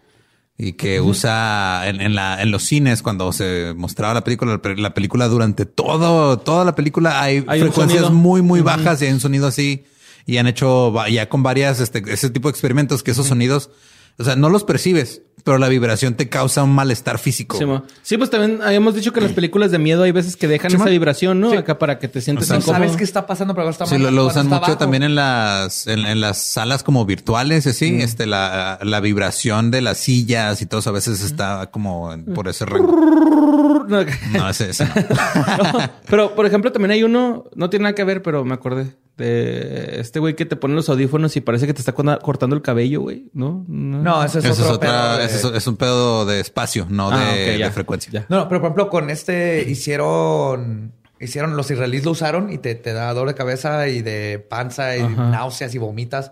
y 0.57 0.73
que 0.73 1.01
usa 1.01 1.89
en, 1.89 1.99
en 1.99 2.15
la 2.15 2.41
en 2.41 2.49
los 2.51 2.63
cines 2.63 3.01
cuando 3.01 3.33
se 3.33 3.73
mostraba 3.75 4.13
la 4.13 4.23
película, 4.23 4.61
la 4.77 4.93
película 4.93 5.27
durante 5.27 5.65
todo 5.65 6.37
toda 6.39 6.63
la 6.63 6.75
película 6.75 7.21
hay, 7.21 7.41
frecuencias 7.41 8.09
muy 8.11 8.41
muy 8.41 8.61
bajas 8.61 9.01
y 9.01 9.07
hay 9.07 9.11
un 9.13 9.19
sonido 9.19 9.47
así 9.47 9.83
y 10.25 10.37
han 10.37 10.47
hecho 10.47 10.93
ya 11.07 11.29
con 11.29 11.43
varias 11.43 11.79
este 11.79 12.03
ese 12.11 12.29
tipo 12.29 12.47
de 12.47 12.51
experimentos 12.51 13.03
que 13.03 13.11
esos 13.11 13.27
sonidos, 13.27 13.69
o 14.17 14.23
sea, 14.23 14.35
no 14.35 14.49
los 14.49 14.63
percibes, 14.63 15.21
pero 15.43 15.57
la 15.57 15.67
vibración 15.67 16.13
te 16.15 16.29
causa 16.29 16.63
un 16.63 16.69
malestar 16.73 17.17
físico. 17.19 17.57
Sí, 18.03 18.15
pues 18.17 18.29
también 18.29 18.61
habíamos 18.61 18.95
dicho 18.95 19.11
que 19.11 19.19
en 19.19 19.25
las 19.25 19.33
películas 19.33 19.71
de 19.71 19.79
miedo 19.79 20.03
hay 20.03 20.11
veces 20.11 20.37
que 20.37 20.47
dejan 20.47 20.71
Sí, 20.71 20.77
esa 20.77 20.85
vibración, 20.85 21.41
¿no? 21.41 21.49
Sí. 21.51 21.57
Acá 21.57 21.77
para 21.79 21.99
que 21.99 22.07
te 22.07 22.21
sientes 22.21 22.45
O 22.45 22.47
sea, 22.47 22.55
No 22.57 22.61
incómodo. 22.61 22.83
sabes 22.83 22.95
qué 22.97 23.03
está 23.03 23.25
pasando, 23.27 23.53
pero 23.53 23.69
está 23.69 23.85
Sí, 23.85 23.97
mal 23.97 24.15
lo, 24.15 24.27
usan 24.27 24.45
mucho 24.45 24.57
abajo. 24.57 24.77
también 24.77 25.03
en 25.03 25.15
las 25.15 25.87
en, 25.87 25.99
en 26.05 26.21
las 26.21 26.37
salas 26.37 26.83
como 26.83 27.05
virtuales, 27.05 27.67
así, 27.67 28.01
este 28.01 28.25
la, 28.25 28.79
la 28.83 28.99
vibración 29.01 29.69
de 29.71 29.81
las 29.81 29.97
sillas 29.97 30.61
y 30.61 30.65
todo 30.67 30.81
a 30.85 30.91
veces 30.93 31.21
está 31.21 31.69
como 31.71 32.13
en- 32.13 32.23
por 32.25 32.47
ese 32.47 32.65
rango. 32.65 32.93
No, 33.83 34.01
No, 34.31 34.49
ese, 34.49 34.69
ese 34.69 34.85
no. 34.85 34.91
No, 35.73 35.89
pero, 36.09 36.35
por 36.35 36.45
ejemplo, 36.45 36.71
también 36.71 36.91
hay 36.91 37.03
uno, 37.03 37.43
no 37.53 37.69
tiene 37.69 37.83
nada 37.83 37.95
que 37.95 38.05
ver, 38.05 38.21
pero 38.23 38.45
me 38.45 38.53
acordé 38.53 38.95
de 39.17 39.99
este 39.99 40.19
güey 40.19 40.35
que 40.35 40.45
te 40.45 40.55
pone 40.55 40.73
los 40.73 40.89
audífonos 40.89 41.35
y 41.37 41.41
parece 41.41 41.67
que 41.67 41.73
te 41.73 41.79
está 41.81 41.93
corta- 41.93 42.19
cortando 42.19 42.55
el 42.55 42.61
cabello, 42.61 43.01
güey. 43.01 43.29
¿No? 43.33 43.63
No, 43.67 44.23
ese 44.23 44.39
es 44.39 44.45
Ese 44.45 44.53
es 44.53 44.59
otro 44.61 44.75
otra, 44.75 44.89
pedo 44.89 45.17
de- 45.17 45.25
ese 45.25 45.35
es, 45.37 45.43
es 45.53 45.67
un 45.67 45.77
pedo 45.77 46.25
de 46.25 46.39
espacio, 46.39 46.87
no 46.89 47.09
Ah, 47.11 47.17
de, 47.33 47.51
ok, 47.53 47.59
ya. 47.59 47.65
de 47.67 47.71
frecuencia. 47.71 48.11
Ya. 48.11 48.25
No, 48.29 48.37
no, 48.37 48.47
pero 48.49 48.59
por 48.61 48.67
ejemplo, 48.69 48.89
con 48.89 49.09
este 49.09 49.65
hicieron, 49.69 50.93
hicieron, 51.19 51.55
los 51.55 51.69
israelíes 51.69 52.05
lo 52.05 52.11
usaron 52.11 52.51
y 52.51 52.57
te, 52.57 52.75
te 52.75 52.93
da 52.93 53.13
dolor 53.13 53.29
de 53.29 53.35
cabeza 53.35 53.87
y 53.87 54.01
de 54.01 54.39
panza 54.49 54.97
y 54.97 55.01
Ajá. 55.01 55.29
náuseas 55.29 55.73
y 55.75 55.77
vomitas. 55.77 56.31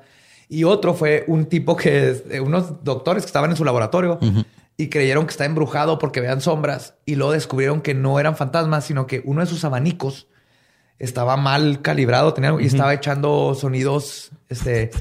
Y 0.50 0.64
otro 0.66 0.94
fue 0.94 1.24
un 1.28 1.46
tipo 1.46 1.76
que, 1.78 2.24
eh, 2.30 2.40
unos 2.42 2.84
doctores 2.84 3.24
que 3.24 3.28
estaban 3.28 3.52
en 3.52 3.56
su 3.58 3.64
laboratorio 3.64 4.20
y 4.76 4.90
creyeron 4.90 5.26
que 5.26 5.32
está 5.32 5.46
embrujado 5.46 5.98
porque 6.00 6.20
vean 6.20 6.42
sombras 6.42 6.96
y 7.06 7.16
luego 7.16 7.32
descubrieron 7.32 7.80
que 7.82 7.94
no 7.94 8.20
eran 8.20 8.36
fantasmas, 8.36 8.84
sino 8.86 9.08
que 9.08 9.22
uno 9.24 9.40
de 9.42 9.48
sus 9.48 9.64
abanicos 9.64 10.28
estaba 11.04 11.36
mal 11.38 11.82
calibrado 11.82 12.34
tenía, 12.34 12.54
y 12.60 12.66
estaba 12.68 12.94
echando 12.94 13.56
sonidos, 13.60 14.32
este, 14.50 14.92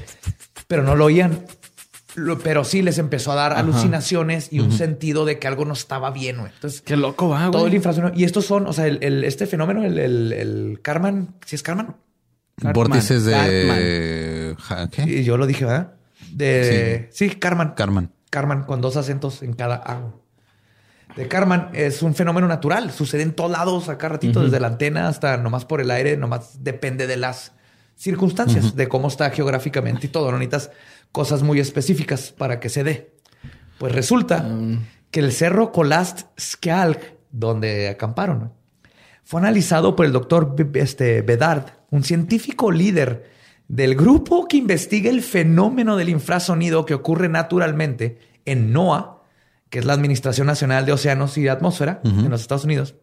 pero 0.67 0.83
no 0.83 0.95
lo 0.95 1.05
oían. 1.05 1.45
Lo- 2.15 2.39
pero 2.39 2.65
sí 2.65 2.81
les 2.81 2.97
empezó 2.97 3.31
a 3.31 3.35
dar 3.35 3.53
alucinaciones 3.53 4.51
y 4.51 4.59
un 4.59 4.73
sentido 4.73 5.23
de 5.23 5.39
que 5.39 5.47
algo 5.47 5.63
no 5.63 5.71
estaba 5.73 6.11
bien. 6.11 6.39
güey. 6.39 6.51
Entonces, 6.53 6.81
Qué 6.81 6.97
loco 6.97 7.29
va, 7.29 7.45
todo 7.51 7.61
el 7.63 7.69
güey. 7.69 7.75
infrasonido. 7.77 8.13
Y 8.13 8.25
estos 8.25 8.45
son, 8.45 8.67
o 8.67 8.73
sea, 8.73 8.85
el, 8.87 8.99
el- 9.01 9.23
este 9.23 9.47
fenómeno, 9.47 9.85
el, 9.85 9.97
el, 9.97 10.33
el 10.33 10.79
Karman, 10.81 11.35
¿sí 11.45 11.55
es 11.55 11.63
Karman? 11.63 11.95
Cartman. 12.57 12.73
Vórtices 12.73 13.23
de 13.25 14.55
¿qué? 14.91 15.03
Y 15.03 15.23
yo 15.23 15.37
lo 15.37 15.47
dije, 15.47 15.63
¿verdad? 15.65 15.93
De, 16.33 17.07
sí, 17.11 17.29
Karman. 17.29 17.73
Carmen. 17.75 18.11
Karman, 18.29 18.63
con 18.63 18.81
dos 18.81 18.97
acentos 18.97 19.41
en 19.41 19.53
cada 19.53 19.75
A. 19.75 20.01
De 21.15 21.27
Karman 21.27 21.69
es 21.73 22.01
un 22.01 22.15
fenómeno 22.15 22.47
natural. 22.47 22.91
Sucede 22.91 23.23
en 23.23 23.33
todos 23.33 23.51
lados, 23.51 23.89
acá 23.89 24.09
ratito, 24.09 24.43
desde 24.43 24.59
la 24.59 24.67
antena 24.67 25.07
hasta 25.07 25.37
nomás 25.37 25.65
por 25.65 25.81
el 25.81 25.91
aire, 25.91 26.15
nomás 26.17 26.63
depende 26.63 27.07
de 27.07 27.17
las 27.17 27.53
circunstancias, 27.95 28.75
de 28.75 28.87
cómo 28.87 29.09
está 29.09 29.29
geográficamente 29.29 30.07
y 30.07 30.09
todo. 30.09 30.31
No 30.31 30.37
necesitas 30.37 30.71
cosas 31.11 31.43
muy 31.43 31.59
específicas 31.59 32.31
para 32.31 32.59
que 32.59 32.69
se 32.69 32.83
dé. 32.83 33.13
Pues 33.77 33.93
resulta 33.93 34.47
que 35.09 35.19
el 35.19 35.31
cerro 35.31 35.71
Kolast 35.71 36.27
Skalk, 36.39 36.99
donde 37.31 37.89
acamparon, 37.89 38.53
fue 39.23 39.41
analizado 39.41 39.95
por 39.95 40.05
el 40.05 40.11
doctor 40.11 40.55
este, 40.73 41.21
Bedard, 41.21 41.65
un 41.89 42.03
científico 42.03 42.71
líder 42.71 43.29
del 43.67 43.95
grupo 43.95 44.47
que 44.47 44.57
investiga 44.57 45.09
el 45.09 45.21
fenómeno 45.21 45.95
del 45.95 46.09
infrasonido 46.09 46.85
que 46.85 46.93
ocurre 46.93 47.29
naturalmente 47.29 48.19
en 48.45 48.73
NOAA, 48.73 49.20
que 49.71 49.79
es 49.79 49.85
la 49.85 49.93
Administración 49.93 50.45
Nacional 50.45 50.85
de 50.85 50.91
Océanos 50.91 51.37
y 51.37 51.47
Atmósfera 51.47 52.01
en 52.03 52.29
los 52.29 52.41
Estados 52.41 52.65
Unidos, 52.65 52.95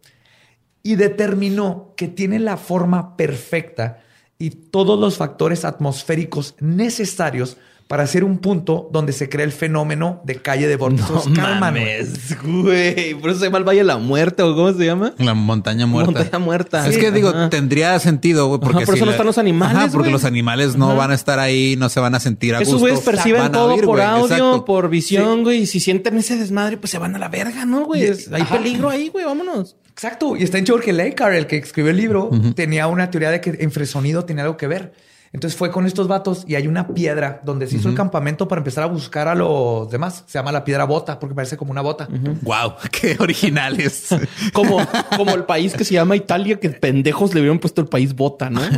y 0.83 0.95
determinó 0.95 1.93
que 1.97 2.07
tiene 2.07 2.39
la 2.39 2.55
forma 2.55 3.17
perfecta 3.17 4.03
y 4.37 4.51
todos 4.51 4.97
los 4.97 5.17
factores 5.17 5.65
atmosféricos 5.65 6.55
necesarios 6.59 7.57
para 7.89 8.05
ser 8.05 8.23
un 8.23 8.37
punto 8.37 8.87
donde 8.93 9.13
se 9.13 9.29
crea 9.29 9.43
el 9.43 9.51
fenómeno 9.51 10.21
de 10.23 10.35
calle 10.35 10.67
de 10.67 10.75
vórtices 10.75 11.25
No 11.27 11.55
mames, 11.59 12.37
güey. 12.43 13.15
Por 13.15 13.31
eso 13.31 13.39
se 13.39 13.45
llama 13.45 13.57
el 13.57 13.63
Valle 13.63 13.79
de 13.79 13.85
la 13.85 13.97
Muerte, 13.97 14.43
¿o 14.43 14.55
cómo 14.55 14.71
se 14.73 14.85
llama? 14.85 15.15
La 15.17 15.33
montaña 15.33 15.87
muerta. 15.87 16.11
Montaña 16.11 16.37
muerta. 16.37 16.87
Es 16.87 16.99
que 16.99 17.11
digo, 17.11 17.49
tendría 17.49 17.97
sentido, 17.97 18.47
güey, 18.47 18.59
porque 18.59 18.77
Ajá, 18.77 18.85
por 18.85 18.93
si 18.93 18.99
eso 18.99 19.05
no 19.05 19.09
la- 19.11 19.15
están 19.15 19.25
los 19.25 19.39
animales, 19.39 19.75
Ajá, 19.77 19.85
porque 19.87 20.09
güey. 20.09 20.11
los 20.11 20.23
animales 20.23 20.75
no 20.75 20.89
Ajá. 20.89 20.97
van 20.99 21.11
a 21.11 21.15
estar 21.15 21.39
ahí, 21.39 21.75
no 21.79 21.89
se 21.89 21.99
van 21.99 22.13
a 22.13 22.19
sentir 22.19 22.53
a 22.53 22.59
Esos 22.59 22.75
gusto. 22.75 22.79
güeyes 22.87 22.99
perciben 23.01 23.41
Van 23.41 23.51
todo 23.51 23.73
oír, 23.73 23.83
por 23.83 23.95
güey, 23.97 24.07
audio, 24.07 24.25
exacto. 24.25 24.65
por 24.65 24.89
visión, 24.89 25.41
güey. 25.43 25.61
Y 25.61 25.65
si 25.65 25.79
sienten 25.79 26.15
ese 26.19 26.37
desmadre, 26.37 26.77
pues 26.77 26.91
se 26.91 26.99
van 26.99 27.15
a 27.15 27.17
la 27.17 27.27
verga, 27.29 27.65
¿no, 27.65 27.85
güey? 27.85 28.03
Es- 28.03 28.31
Hay 28.31 28.43
ajá. 28.43 28.57
peligro 28.57 28.89
ahí, 28.89 29.09
güey. 29.09 29.25
Vámonos. 29.25 29.77
Exacto. 29.91 30.37
Y 30.37 30.43
está 30.43 30.59
en 30.59 30.65
porque 30.65 30.93
Leikar, 30.93 31.33
el 31.33 31.47
que 31.47 31.57
escribió 31.57 31.89
el 31.89 31.97
libro, 31.97 32.29
tenía 32.55 32.85
una 32.85 33.09
teoría 33.09 33.31
de 33.31 33.41
que 33.41 33.57
infrasonido 33.61 34.25
tenía 34.25 34.43
algo 34.43 34.57
que 34.57 34.67
ver. 34.67 34.93
Entonces 35.31 35.57
fue 35.57 35.69
con 35.69 35.85
estos 35.85 36.07
vatos 36.07 36.43
y 36.47 36.55
hay 36.55 36.67
una 36.67 36.87
piedra 36.87 37.39
donde 37.43 37.67
se 37.67 37.75
hizo 37.77 37.87
el 37.89 37.93
campamento 37.95 38.47
para 38.47 38.59
empezar 38.59 38.83
a 38.83 38.87
buscar 38.87 39.27
a 39.27 39.35
los 39.35 39.89
demás. 39.91 40.23
Se 40.25 40.39
llama 40.39 40.51
la 40.51 40.63
piedra 40.63 40.85
bota 40.85 41.19
porque 41.19 41.35
parece 41.35 41.55
como 41.55 41.69
una 41.71 41.81
bota. 41.81 42.07
Wow, 42.41 42.73
qué 42.91 43.15
originales. 43.19 44.07
Como, 44.53 44.79
como 45.15 45.35
el 45.35 45.43
país 45.43 45.73
que 45.75 45.85
se 45.85 45.93
llama 45.93 46.15
Italia, 46.15 46.59
que 46.59 46.69
pendejos 46.69 47.33
le 47.35 47.41
hubieran 47.41 47.59
puesto 47.59 47.79
el 47.81 47.87
país 47.87 48.15
bota, 48.15 48.49
¿no? 48.49 48.61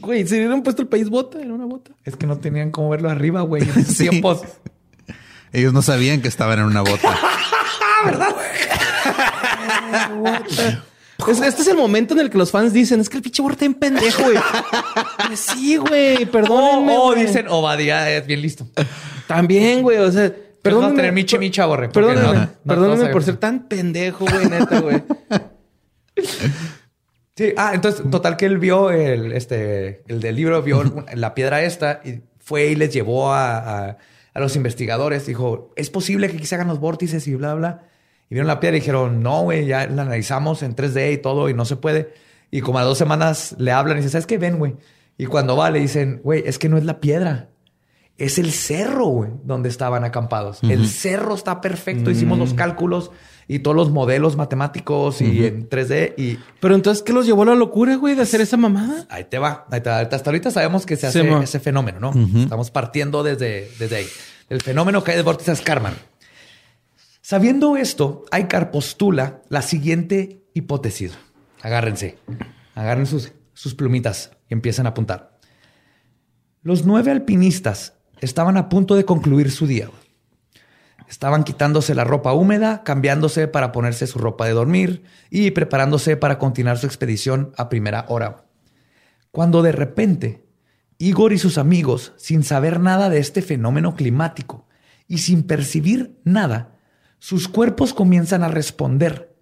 Güey, 0.00 0.26
si 0.26 0.34
le 0.36 0.42
hubieran 0.42 0.62
puesto 0.62 0.80
el 0.80 0.88
país 0.88 1.10
bota, 1.10 1.38
era 1.40 1.52
una 1.52 1.66
bota. 1.66 1.90
Es 2.04 2.16
que 2.16 2.26
no 2.26 2.38
tenían 2.38 2.70
cómo 2.70 2.88
verlo 2.88 3.10
arriba, 3.10 3.42
güey. 3.42 3.62
En 3.64 3.70
esos 3.70 3.96
Sí. 3.96 4.08
tiempos. 4.08 4.40
Ellos 5.52 5.72
no 5.74 5.82
sabían 5.82 6.22
que 6.22 6.28
estaban 6.28 6.60
en 6.60 6.64
una 6.64 6.80
bota. 6.80 7.14
Es- 11.28 11.40
este 11.40 11.62
es 11.62 11.68
el 11.68 11.76
momento 11.76 12.14
en 12.14 12.20
el 12.20 12.30
que 12.30 12.38
los 12.38 12.50
fans 12.50 12.72
dicen, 12.72 13.00
es 13.00 13.08
que 13.08 13.16
el 13.18 13.22
pinche 13.22 13.42
borte 13.42 13.64
en 13.64 13.74
pendejo, 13.74 14.22
güey. 14.24 14.36
Sí, 15.36 15.76
güey, 15.76 16.24
perdónenme. 16.26 16.96
O 16.98 17.14
dicen, 17.14 17.46
Obadiah 17.48 18.10
es 18.10 18.26
bien 18.26 18.42
listo. 18.42 18.66
También, 19.26 19.82
güey, 19.82 19.98
o 19.98 20.10
sea, 20.12 20.32
Perdónenme. 20.62 20.96
tener 20.96 21.12
michi 21.12 21.38
micha, 21.38 21.66
borre. 21.66 21.88
Perdónenme, 21.88 22.22
no- 22.26 22.34
no 22.34 22.48
perdónenme 22.66 23.08
por 23.12 23.22
ser 23.24 23.36
tan 23.36 23.66
pendejo, 23.68 24.24
güey, 24.26 24.46
neta, 24.48 24.80
güey. 24.80 25.02
Sí, 27.34 27.54
ah, 27.56 27.70
entonces, 27.74 28.02
total 28.10 28.36
que 28.36 28.44
él 28.44 28.58
vio 28.58 28.90
el, 28.90 29.32
este, 29.32 30.02
el 30.06 30.20
del 30.20 30.36
libro, 30.36 30.62
vio 30.62 31.06
la 31.14 31.34
piedra 31.34 31.62
esta 31.62 32.02
y 32.04 32.20
fue 32.38 32.66
y 32.66 32.74
les 32.74 32.92
llevó 32.92 33.32
a, 33.32 33.56
a- 33.88 33.96
a 34.34 34.40
los 34.40 34.54
investigadores. 34.54 35.24
Dijo, 35.26 35.72
es 35.76 35.88
posible 35.88 36.28
que 36.28 36.36
aquí 36.36 36.44
se 36.46 36.56
hagan 36.56 36.68
los 36.68 36.78
vórtices 36.78 37.26
y 37.26 37.34
bla, 37.34 37.54
bla. 37.54 37.84
Y 38.32 38.34
vieron 38.34 38.48
la 38.48 38.60
piedra 38.60 38.78
y 38.78 38.80
dijeron, 38.80 39.22
no, 39.22 39.42
güey, 39.42 39.66
ya 39.66 39.86
la 39.88 40.04
analizamos 40.04 40.62
en 40.62 40.74
3D 40.74 41.12
y 41.12 41.18
todo 41.18 41.50
y 41.50 41.54
no 41.54 41.66
se 41.66 41.76
puede. 41.76 42.14
Y 42.50 42.62
como 42.62 42.78
a 42.78 42.82
dos 42.82 42.96
semanas 42.96 43.54
le 43.58 43.72
hablan 43.72 43.98
y 43.98 44.00
dicen, 44.00 44.12
¿sabes 44.12 44.26
qué? 44.26 44.38
Ven, 44.38 44.58
güey. 44.58 44.74
Y 45.18 45.26
cuando 45.26 45.54
va 45.54 45.70
le 45.70 45.80
dicen, 45.80 46.22
güey, 46.24 46.42
es 46.46 46.58
que 46.58 46.70
no 46.70 46.78
es 46.78 46.84
la 46.84 46.98
piedra. 46.98 47.50
Es 48.16 48.38
el 48.38 48.50
cerro, 48.52 49.04
güey, 49.04 49.30
donde 49.44 49.68
estaban 49.68 50.02
acampados. 50.04 50.62
El 50.62 50.88
cerro 50.88 51.34
está 51.34 51.60
perfecto. 51.60 52.10
Hicimos 52.10 52.38
los 52.38 52.54
cálculos 52.54 53.10
y 53.48 53.58
todos 53.58 53.76
los 53.76 53.90
modelos 53.90 54.34
matemáticos 54.36 55.20
y 55.20 55.44
en 55.44 55.68
3D. 55.68 56.14
Y 56.16 56.38
Pero 56.58 56.74
entonces, 56.74 57.02
¿qué 57.02 57.12
los 57.12 57.26
llevó 57.26 57.42
a 57.42 57.46
la 57.46 57.54
locura, 57.54 57.96
güey, 57.96 58.14
de 58.14 58.22
hacer 58.22 58.40
esa 58.40 58.56
mamada? 58.56 59.04
ahí 59.10 59.24
te 59.24 59.38
va. 59.38 59.66
Ahí 59.70 59.82
te 59.82 59.90
va. 59.90 60.00
Hasta 60.00 60.30
ahorita 60.30 60.50
sabemos 60.50 60.86
que 60.86 60.96
se 60.96 61.06
hace 61.06 61.30
ese 61.42 61.60
fenómeno, 61.60 62.00
¿no? 62.00 62.14
Estamos 62.40 62.70
partiendo 62.70 63.22
desde, 63.22 63.70
desde 63.78 63.96
ahí. 63.96 64.06
El 64.48 64.62
fenómeno 64.62 65.04
que 65.04 65.10
hay 65.10 65.18
de 65.18 65.22
vórtices 65.22 65.60
Karman. 65.60 65.92
Sabiendo 67.24 67.76
esto, 67.76 68.24
Aikar 68.32 68.72
postula 68.72 69.42
la 69.48 69.62
siguiente 69.62 70.44
hipótesis. 70.54 71.12
Agárrense. 71.62 72.18
Agarren 72.74 73.06
sus, 73.06 73.32
sus 73.54 73.76
plumitas 73.76 74.32
y 74.48 74.54
empiezan 74.54 74.86
a 74.86 74.90
apuntar. 74.90 75.38
Los 76.62 76.84
nueve 76.84 77.12
alpinistas 77.12 77.94
estaban 78.20 78.56
a 78.56 78.68
punto 78.68 78.96
de 78.96 79.04
concluir 79.04 79.52
su 79.52 79.68
día. 79.68 79.88
Estaban 81.08 81.44
quitándose 81.44 81.94
la 81.94 82.02
ropa 82.02 82.32
húmeda, 82.32 82.82
cambiándose 82.82 83.46
para 83.46 83.70
ponerse 83.70 84.08
su 84.08 84.18
ropa 84.18 84.46
de 84.46 84.52
dormir 84.52 85.04
y 85.30 85.52
preparándose 85.52 86.16
para 86.16 86.38
continuar 86.38 86.78
su 86.78 86.86
expedición 86.86 87.52
a 87.56 87.68
primera 87.68 88.04
hora. 88.08 88.46
Cuando 89.30 89.62
de 89.62 89.70
repente, 89.70 90.44
Igor 90.98 91.32
y 91.32 91.38
sus 91.38 91.56
amigos, 91.56 92.14
sin 92.16 92.42
saber 92.42 92.80
nada 92.80 93.10
de 93.10 93.18
este 93.18 93.42
fenómeno 93.42 93.94
climático 93.94 94.66
y 95.06 95.18
sin 95.18 95.44
percibir 95.44 96.18
nada, 96.24 96.71
sus 97.22 97.46
cuerpos 97.46 97.94
comienzan 97.94 98.42
a 98.42 98.48
responder. 98.48 99.32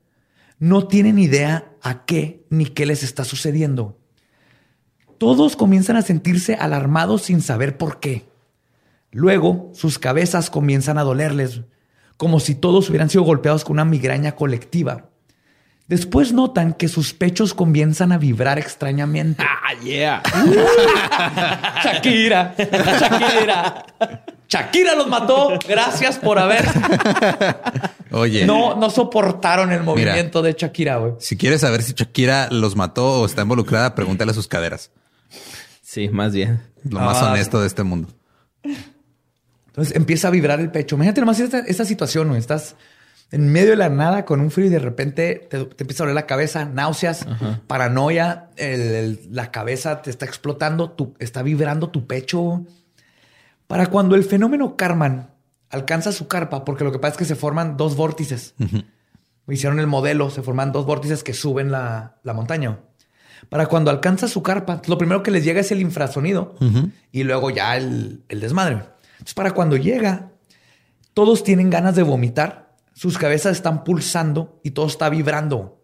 No 0.59 0.87
tienen 0.87 1.19
idea 1.19 1.73
a 1.81 2.05
qué 2.05 2.45
ni 2.51 2.67
qué 2.67 2.85
les 2.85 3.03
está 3.03 3.25
sucediendo. 3.25 3.97
Todos 5.17 5.57
comienzan 5.57 5.97
a 5.97 6.03
sentirse 6.03 6.57
alarmados 6.57 7.23
sin 7.23 7.41
saber 7.41 7.79
por 7.79 7.99
qué. 7.99 8.29
Luego, 9.13 9.71
sus 9.73 9.99
cabezas 9.99 10.51
comienzan 10.51 10.99
a 10.99 11.05
dolerles, 11.05 11.63
como 12.19 12.39
si 12.39 12.55
todos 12.55 12.91
hubieran 12.91 13.09
sido 13.09 13.25
golpeados 13.25 13.65
con 13.65 13.77
una 13.77 13.87
migraña 13.87 14.33
colectiva. 14.33 15.09
Después 15.89 16.35
notan 16.35 16.75
que 16.75 16.87
sus 16.87 17.15
pechos 17.15 17.55
comienzan 17.55 18.13
a 18.13 18.19
vibrar 18.19 18.59
extrañamente. 18.59 19.43
Ah, 19.43 19.73
yeah. 19.83 20.23
Shakira, 21.83 22.55
Shakira. 22.59 23.85
Shakira 24.51 24.95
los 24.97 25.07
mató. 25.07 25.51
Gracias 25.69 26.19
por 26.19 26.39
haber. 26.39 26.65
Oye, 28.11 28.45
No, 28.45 28.75
no 28.77 28.91
soportaron 28.91 29.71
el 29.73 29.83
movimiento 29.85 30.43
de 30.43 30.55
Shakira, 30.59 30.97
güey. 30.97 31.13
si 31.21 31.37
quieres 31.37 31.61
saber 31.61 31.83
si 31.83 31.93
Shakira 31.93 32.49
los 32.51 32.75
mató 32.77 33.21
o 33.21 33.27
está 33.27 33.43
involucrada, 33.43 33.95
pregúntale 33.95 34.33
a 34.33 34.35
sus 34.35 34.49
caderas. 34.49 34.91
Sí, 35.83 36.09
más 36.09 36.33
bien. 36.33 36.61
Lo 36.89 36.99
más 37.01 37.19
Ah. 37.23 37.31
honesto 37.33 37.61
de 37.61 37.67
este 37.69 37.83
mundo. 37.85 38.09
Entonces 39.69 39.95
empieza 39.97 40.29
a 40.29 40.31
vibrar 40.31 40.61
el 40.61 40.71
pecho. 40.71 40.97
Imagínate 40.97 41.21
nomás 41.21 41.39
esta, 41.41 41.61
esta 41.61 41.85
situación, 41.85 42.29
güey. 42.29 42.41
Estás 42.41 42.75
en 43.31 43.53
medio 43.53 43.71
de 43.71 43.77
la 43.77 43.89
nada 43.89 44.25
con 44.25 44.41
un 44.41 44.51
frío 44.51 44.67
y 44.67 44.71
de 44.71 44.81
repente 44.81 45.47
te, 45.49 45.65
te 45.65 45.85
empieza 45.85 46.03
a 46.03 46.07
doler 46.07 46.15
la 46.17 46.27
cabeza, 46.27 46.65
náuseas, 46.65 47.25
paranoia, 47.69 48.49
el- 48.57 48.81
el- 48.81 49.21
la 49.31 49.53
cabeza 49.53 50.03
te 50.03 50.11
está 50.11 50.27
explotando, 50.27 50.91
tu, 50.91 51.15
está 51.21 51.43
vibrando 51.43 51.91
tu 51.91 52.07
pecho. 52.09 52.65
Para 53.71 53.87
cuando 53.87 54.17
el 54.17 54.25
fenómeno 54.25 54.75
Karman 54.77 55.31
alcanza 55.71 56.11
su 56.11 56.27
carpa, 56.27 56.65
porque 56.65 56.83
lo 56.83 56.91
que 56.91 56.99
pasa 56.99 57.13
es 57.13 57.19
que 57.19 57.25
se 57.25 57.37
forman 57.37 57.77
dos 57.77 57.95
vórtices. 57.95 58.57
Hicieron 59.47 59.79
el 59.79 59.87
modelo, 59.87 60.29
se 60.29 60.43
forman 60.43 60.73
dos 60.73 60.87
vórtices 60.87 61.23
que 61.23 61.35
suben 61.35 61.71
la, 61.71 62.17
la 62.25 62.35
montaña. 62.35 62.81
Para 63.49 63.67
cuando 63.67 63.93
alcanza 63.93 64.27
su 64.27 64.43
carpa, 64.43 64.83
lo 64.89 64.99
primero 64.99 65.23
que 65.23 65.31
les 65.31 65.45
llega 65.45 65.61
es 65.61 65.71
el 65.71 65.81
infrasonido 65.81 66.57
y 67.13 67.23
luego 67.23 67.51
ya 67.51 67.77
el, 67.77 68.25
el 68.29 68.41
desmadre. 68.41 68.87
Entonces, 69.13 69.35
para 69.35 69.53
cuando 69.53 69.77
llega, 69.77 70.33
todos 71.15 71.45
tienen 71.45 71.71
ganas 71.71 71.95
de 71.95 72.03
vomitar, 72.03 72.75
sus 72.93 73.19
cabezas 73.19 73.53
están 73.53 73.85
pulsando 73.85 74.61
y 74.65 74.73
todo 74.73 74.89
está 74.89 75.09
vibrando, 75.09 75.81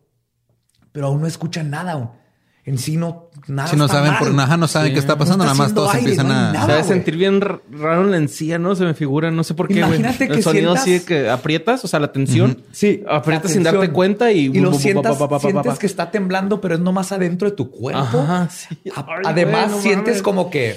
pero 0.90 1.06
aún 1.06 1.20
no 1.20 1.28
escuchan 1.28 1.70
nada. 1.70 2.18
En 2.66 2.78
sí 2.78 2.96
no 2.96 3.30
nada. 3.46 3.68
Si 3.68 3.76
no 3.76 3.84
está 3.84 3.98
saben 3.98 4.10
mal. 4.14 4.18
por 4.18 4.34
nada, 4.34 4.56
no 4.56 4.66
saben 4.66 4.88
Sí. 4.88 4.94
qué 4.94 4.98
está 4.98 5.12
No 5.12 5.18
pasando, 5.20 5.44
está 5.44 5.54
nada 5.54 5.64
más 5.66 5.72
todos 5.74 5.90
aire, 5.94 6.00
empiezan 6.00 6.26
no 6.26 6.34
a. 6.34 6.36
nada. 6.52 6.60
Se 6.62 6.66
debe 6.66 6.82
güey. 6.82 6.92
sentir 6.94 7.16
bien 7.16 7.40
raro 7.40 8.02
en 8.04 8.10
la 8.10 8.16
encía, 8.16 8.58
¿no? 8.58 8.74
Se 8.74 8.84
me 8.84 8.92
figura, 8.94 9.30
no 9.30 9.44
sé 9.44 9.54
por 9.54 9.68
qué. 9.68 9.78
Imagínate 9.78 10.26
que 10.26 10.34
El 10.34 10.42
sonido 10.42 10.72
sientas- 10.74 10.82
así 10.82 10.92
de 10.98 11.04
que 11.04 11.30
aprietas, 11.30 11.84
o 11.84 11.88
sea, 11.88 12.00
la 12.00 12.10
tensión. 12.10 12.62
Sí, 12.72 13.04
Aprietas 13.08 13.52
sin 13.52 13.62
darte 13.62 13.90
cuenta 13.92 14.32
y... 14.32 14.46
y 14.46 14.58
lo 14.58 14.74
sientas, 14.74 15.16
sientes 15.40 15.78
que 15.78 15.86
está 15.86 16.10
temblando, 16.10 16.60
pero 16.60 16.74
es 16.74 16.80
nomás 16.80 17.12
adentro 17.12 17.48
de 17.48 17.54
tu 17.56 17.70
cuerpo. 17.70 18.00
Ajá, 18.18 18.48
sí. 18.50 18.76
A- 18.96 19.06
Ay, 19.08 19.22
Además, 19.26 19.70
no 19.70 19.80
sientes 19.80 20.06
mames. 20.14 20.22
como 20.22 20.50
que, 20.50 20.76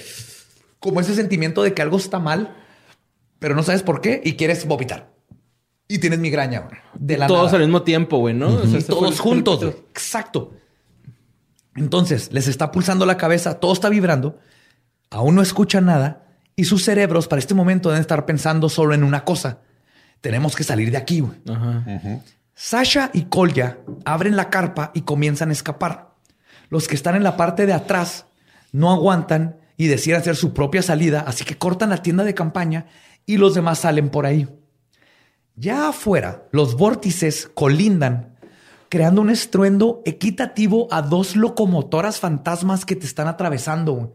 como 0.80 1.00
ese 1.02 1.16
sentimiento 1.16 1.64
de 1.64 1.74
que 1.74 1.82
algo 1.82 1.98
está 1.98 2.20
mal, 2.20 2.56
pero 3.40 3.56
no 3.56 3.64
sabes 3.64 3.82
por 3.82 4.00
qué 4.02 4.22
y 4.24 4.34
quieres 4.34 4.68
vomitar. 4.68 5.10
Y 5.88 5.98
tienes 5.98 6.20
migraña 6.20 6.60
güey, 6.60 6.80
de 6.94 7.18
la 7.18 7.26
Todos 7.26 7.46
nada. 7.48 7.58
al 7.58 7.64
mismo 7.64 7.82
tiempo, 7.82 8.20
güey, 8.20 8.36
¿no? 8.36 8.50
O 8.50 8.60
sea, 8.62 8.66
Y 8.74 8.76
ese 8.78 8.82
fue 8.82 8.96
todos 8.96 9.20
juntos. 9.20 9.64
Exacto. 9.90 10.52
Entonces, 11.76 12.32
les 12.32 12.48
está 12.48 12.72
pulsando 12.72 13.06
la 13.06 13.18
cabeza, 13.18 13.60
todo 13.60 13.74
está 13.74 13.90
vibrando, 13.90 14.40
aún 15.10 15.36
no 15.36 15.42
escuchan 15.42 15.86
nada 15.86 16.26
y 16.56 16.66
sus 16.66 16.84
cerebros 16.84 17.28
para 17.28 17.40
este 17.40 17.54
momento 17.54 17.90
deben 17.90 18.02
estar 18.02 18.26
pensando 18.26 18.70
solo 18.70 18.94
en 18.94 19.04
una 19.04 19.24
cosa. 19.24 19.60
Tenemos 20.22 20.56
que 20.56 20.64
salir 20.64 20.92
de 20.92 20.98
aquí. 20.98 21.22
güey. 21.22 21.40
Ajá. 21.50 21.84
Sasha 22.54 23.10
y 23.14 23.24
Kolya 23.24 23.78
abren 24.04 24.36
la 24.36 24.50
carpa 24.50 24.92
y 24.94 25.02
comienzan 25.02 25.50
a 25.50 25.54
escapar. 25.54 26.10
Los 26.70 26.88
que 26.90 26.96
están 26.96 27.16
en 27.16 27.24
la 27.24 27.38
parte 27.38 27.66
de 27.66 27.72
atrás 27.74 28.26
no 28.74 28.92
aguantan 28.92 29.58
y 29.78 29.88
deciden 29.88 30.20
hacer 30.20 30.36
su 30.36 30.54
propia 30.54 30.82
salida, 30.82 31.24
así 31.26 31.46
que 31.46 31.58
cortan 31.58 31.90
la 31.90 32.04
tienda 32.04 32.26
de 32.26 32.34
campaña 32.34 32.88
y 33.26 33.38
los 33.38 33.56
demás 33.56 33.80
salen 33.80 34.10
por 34.10 34.26
ahí. 34.26 34.48
Ya 35.56 35.88
afuera, 35.88 36.44
los 36.52 36.76
vórtices 36.76 37.50
colindan, 37.54 38.36
creando 38.90 39.22
un 39.22 39.30
estruendo 39.30 40.02
equitativo 40.06 40.88
a 40.92 41.02
dos 41.02 41.36
locomotoras 41.36 42.20
fantasmas 42.20 42.86
que 42.86 42.96
te 42.96 43.06
están 43.06 43.28
atravesando. 43.28 43.94
güey. 43.94 44.08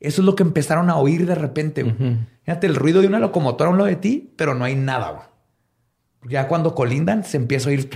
Eso 0.00 0.22
es 0.22 0.26
lo 0.26 0.34
que 0.34 0.42
empezaron 0.42 0.90
a 0.90 0.96
oír 0.96 1.26
de 1.26 1.34
repente. 1.34 1.82
güey. 1.82 1.94
Fíjate 2.42 2.66
el 2.66 2.74
ruido 2.74 3.00
de 3.00 3.06
una 3.06 3.18
locomotora 3.18 3.68
a 3.68 3.72
un 3.72 3.78
lado 3.78 3.88
de 3.88 3.96
ti, 3.96 4.30
pero 4.36 4.54
no 4.54 4.64
hay 4.64 4.74
nada. 4.74 5.10
güey. 5.12 6.32
Ya 6.32 6.48
cuando 6.48 6.74
colindan 6.74 7.24
se 7.24 7.36
empieza 7.36 7.68
a 7.68 7.72
oír. 7.72 7.88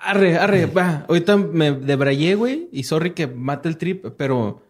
Arre, 0.00 0.38
arre, 0.38 0.66
va. 0.66 1.04
Ahorita 1.08 1.36
me 1.36 1.72
debrayé, 1.72 2.34
güey. 2.34 2.68
Y 2.72 2.84
sorry 2.84 3.12
que 3.12 3.26
mate 3.26 3.68
el 3.68 3.76
trip, 3.76 4.06
pero... 4.16 4.62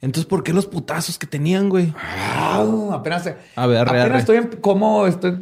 Entonces, 0.00 0.26
¿por 0.26 0.42
qué 0.42 0.52
los 0.52 0.66
putazos 0.66 1.18
que 1.18 1.26
tenían, 1.26 1.68
güey? 1.68 1.92
¡Au! 2.38 2.92
apenas 2.92 3.26
A 3.56 3.66
ver, 3.66 3.78
arre, 3.78 3.90
apenas 3.90 4.06
arre. 4.06 4.18
estoy 4.18 4.36
en 4.38 4.46
cómo 4.60 5.06
estoy. 5.06 5.38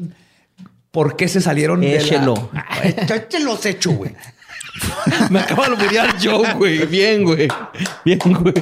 ¿Por 0.90 1.16
qué 1.16 1.28
se 1.28 1.40
salieron 1.40 1.82
Échelo. 1.84 2.50
de 2.82 2.94
la... 3.08 3.16
Échelos 3.16 3.64
hecho, 3.66 3.92
güey. 3.92 4.14
Me 5.30 5.40
acabo 5.40 5.64
de 5.64 5.70
olvidar 5.84 6.14
Joe, 6.22 6.54
güey. 6.54 6.86
Bien, 6.86 7.24
güey. 7.24 7.48
Bien, 8.04 8.18
güey. 8.40 8.54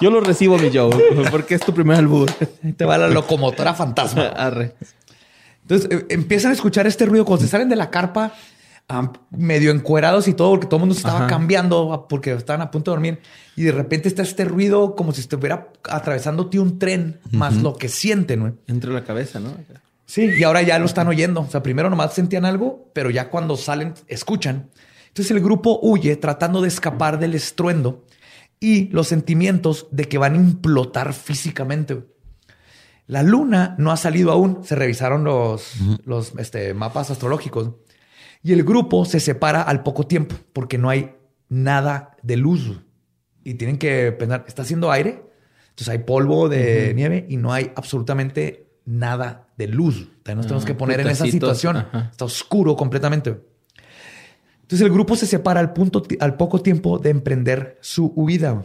Yo 0.00 0.10
lo 0.10 0.20
recibo, 0.20 0.58
mi 0.58 0.70
Joe, 0.72 0.90
porque 1.30 1.54
es 1.54 1.60
tu 1.60 1.72
primer 1.74 1.98
albur. 1.98 2.30
Te 2.76 2.84
va 2.84 2.98
la 2.98 3.08
locomotora 3.08 3.74
fantasma. 3.74 4.26
Arre. 4.36 4.74
Entonces 5.62 5.88
eh, 5.90 6.06
empiezan 6.10 6.50
a 6.50 6.54
escuchar 6.54 6.86
este 6.86 7.06
ruido 7.06 7.24
cuando 7.24 7.44
se 7.44 7.50
salen 7.50 7.68
de 7.68 7.76
la 7.76 7.88
carpa, 7.90 8.32
am, 8.88 9.12
medio 9.30 9.70
encuerados 9.70 10.26
y 10.26 10.34
todo, 10.34 10.50
porque 10.50 10.66
todo 10.66 10.76
el 10.78 10.80
mundo 10.80 10.94
se 10.94 11.00
estaba 11.00 11.18
Ajá. 11.20 11.26
cambiando 11.28 11.92
a- 11.92 12.08
porque 12.08 12.32
estaban 12.32 12.62
a 12.62 12.70
punto 12.70 12.90
de 12.90 12.94
dormir. 12.96 13.20
Y 13.54 13.62
de 13.62 13.72
repente 13.72 14.08
está 14.08 14.22
este 14.22 14.44
ruido 14.44 14.96
como 14.96 15.12
si 15.12 15.20
estuviera 15.20 15.68
atravesándote 15.88 16.58
un 16.58 16.78
tren, 16.78 17.20
más 17.30 17.54
lo 17.56 17.76
que 17.76 17.88
sienten, 17.88 18.40
güey. 18.40 18.52
Entre 18.66 18.90
la 18.92 19.04
cabeza, 19.04 19.38
¿no? 19.38 19.54
Sí, 20.12 20.28
y 20.38 20.42
ahora 20.42 20.60
ya 20.60 20.78
lo 20.78 20.84
están 20.84 21.08
oyendo. 21.08 21.40
O 21.40 21.48
sea, 21.48 21.62
primero 21.62 21.88
nomás 21.88 22.12
sentían 22.12 22.44
algo, 22.44 22.90
pero 22.92 23.08
ya 23.08 23.30
cuando 23.30 23.56
salen, 23.56 23.94
escuchan. 24.08 24.68
Entonces 25.08 25.30
el 25.30 25.40
grupo 25.40 25.78
huye 25.80 26.16
tratando 26.16 26.60
de 26.60 26.68
escapar 26.68 27.18
del 27.18 27.34
estruendo 27.34 28.04
y 28.60 28.88
los 28.88 29.08
sentimientos 29.08 29.88
de 29.90 30.04
que 30.04 30.18
van 30.18 30.34
a 30.34 30.36
implotar 30.36 31.14
físicamente. 31.14 32.04
La 33.06 33.22
luna 33.22 33.74
no 33.78 33.90
ha 33.90 33.96
salido 33.96 34.32
aún. 34.32 34.62
Se 34.64 34.74
revisaron 34.74 35.24
los, 35.24 35.76
los 36.04 36.34
este, 36.36 36.74
mapas 36.74 37.10
astrológicos 37.10 37.70
y 38.42 38.52
el 38.52 38.64
grupo 38.64 39.06
se 39.06 39.18
separa 39.18 39.62
al 39.62 39.82
poco 39.82 40.06
tiempo 40.06 40.36
porque 40.52 40.76
no 40.76 40.90
hay 40.90 41.16
nada 41.48 42.18
de 42.22 42.36
luz 42.36 42.82
y 43.44 43.54
tienen 43.54 43.78
que 43.78 44.12
pensar, 44.12 44.44
¿está 44.46 44.60
haciendo 44.60 44.90
aire? 44.90 45.22
Entonces 45.70 45.88
hay 45.88 46.00
polvo 46.00 46.50
de 46.50 46.92
nieve 46.94 47.24
y 47.30 47.38
no 47.38 47.50
hay 47.54 47.72
absolutamente 47.76 48.71
nada 48.84 49.48
de 49.56 49.68
luz. 49.68 50.08
También 50.22 50.38
nos 50.38 50.46
tenemos 50.46 50.64
Ah, 50.64 50.66
que 50.66 50.74
poner 50.74 51.00
en 51.00 51.08
esa 51.08 51.26
situación. 51.26 51.76
ajá. 51.78 52.08
Está 52.10 52.24
oscuro 52.24 52.76
completamente. 52.76 53.40
Entonces 54.62 54.86
el 54.86 54.92
grupo 54.92 55.16
se 55.16 55.26
separa 55.26 55.60
al, 55.60 55.72
punto, 55.72 56.02
al 56.20 56.36
poco 56.36 56.60
tiempo 56.62 56.98
de 56.98 57.10
emprender 57.10 57.78
su 57.82 58.06
huida. 58.16 58.64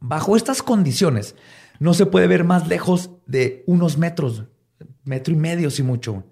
Bajo 0.00 0.36
estas 0.36 0.62
condiciones, 0.62 1.34
no 1.78 1.94
se 1.94 2.06
puede 2.06 2.26
ver 2.26 2.44
más 2.44 2.68
lejos 2.68 3.10
de 3.26 3.64
unos 3.66 3.96
metros, 3.96 4.44
metro 5.04 5.32
y 5.32 5.36
medio 5.36 5.70
si 5.70 5.82
mucho. 5.82 6.24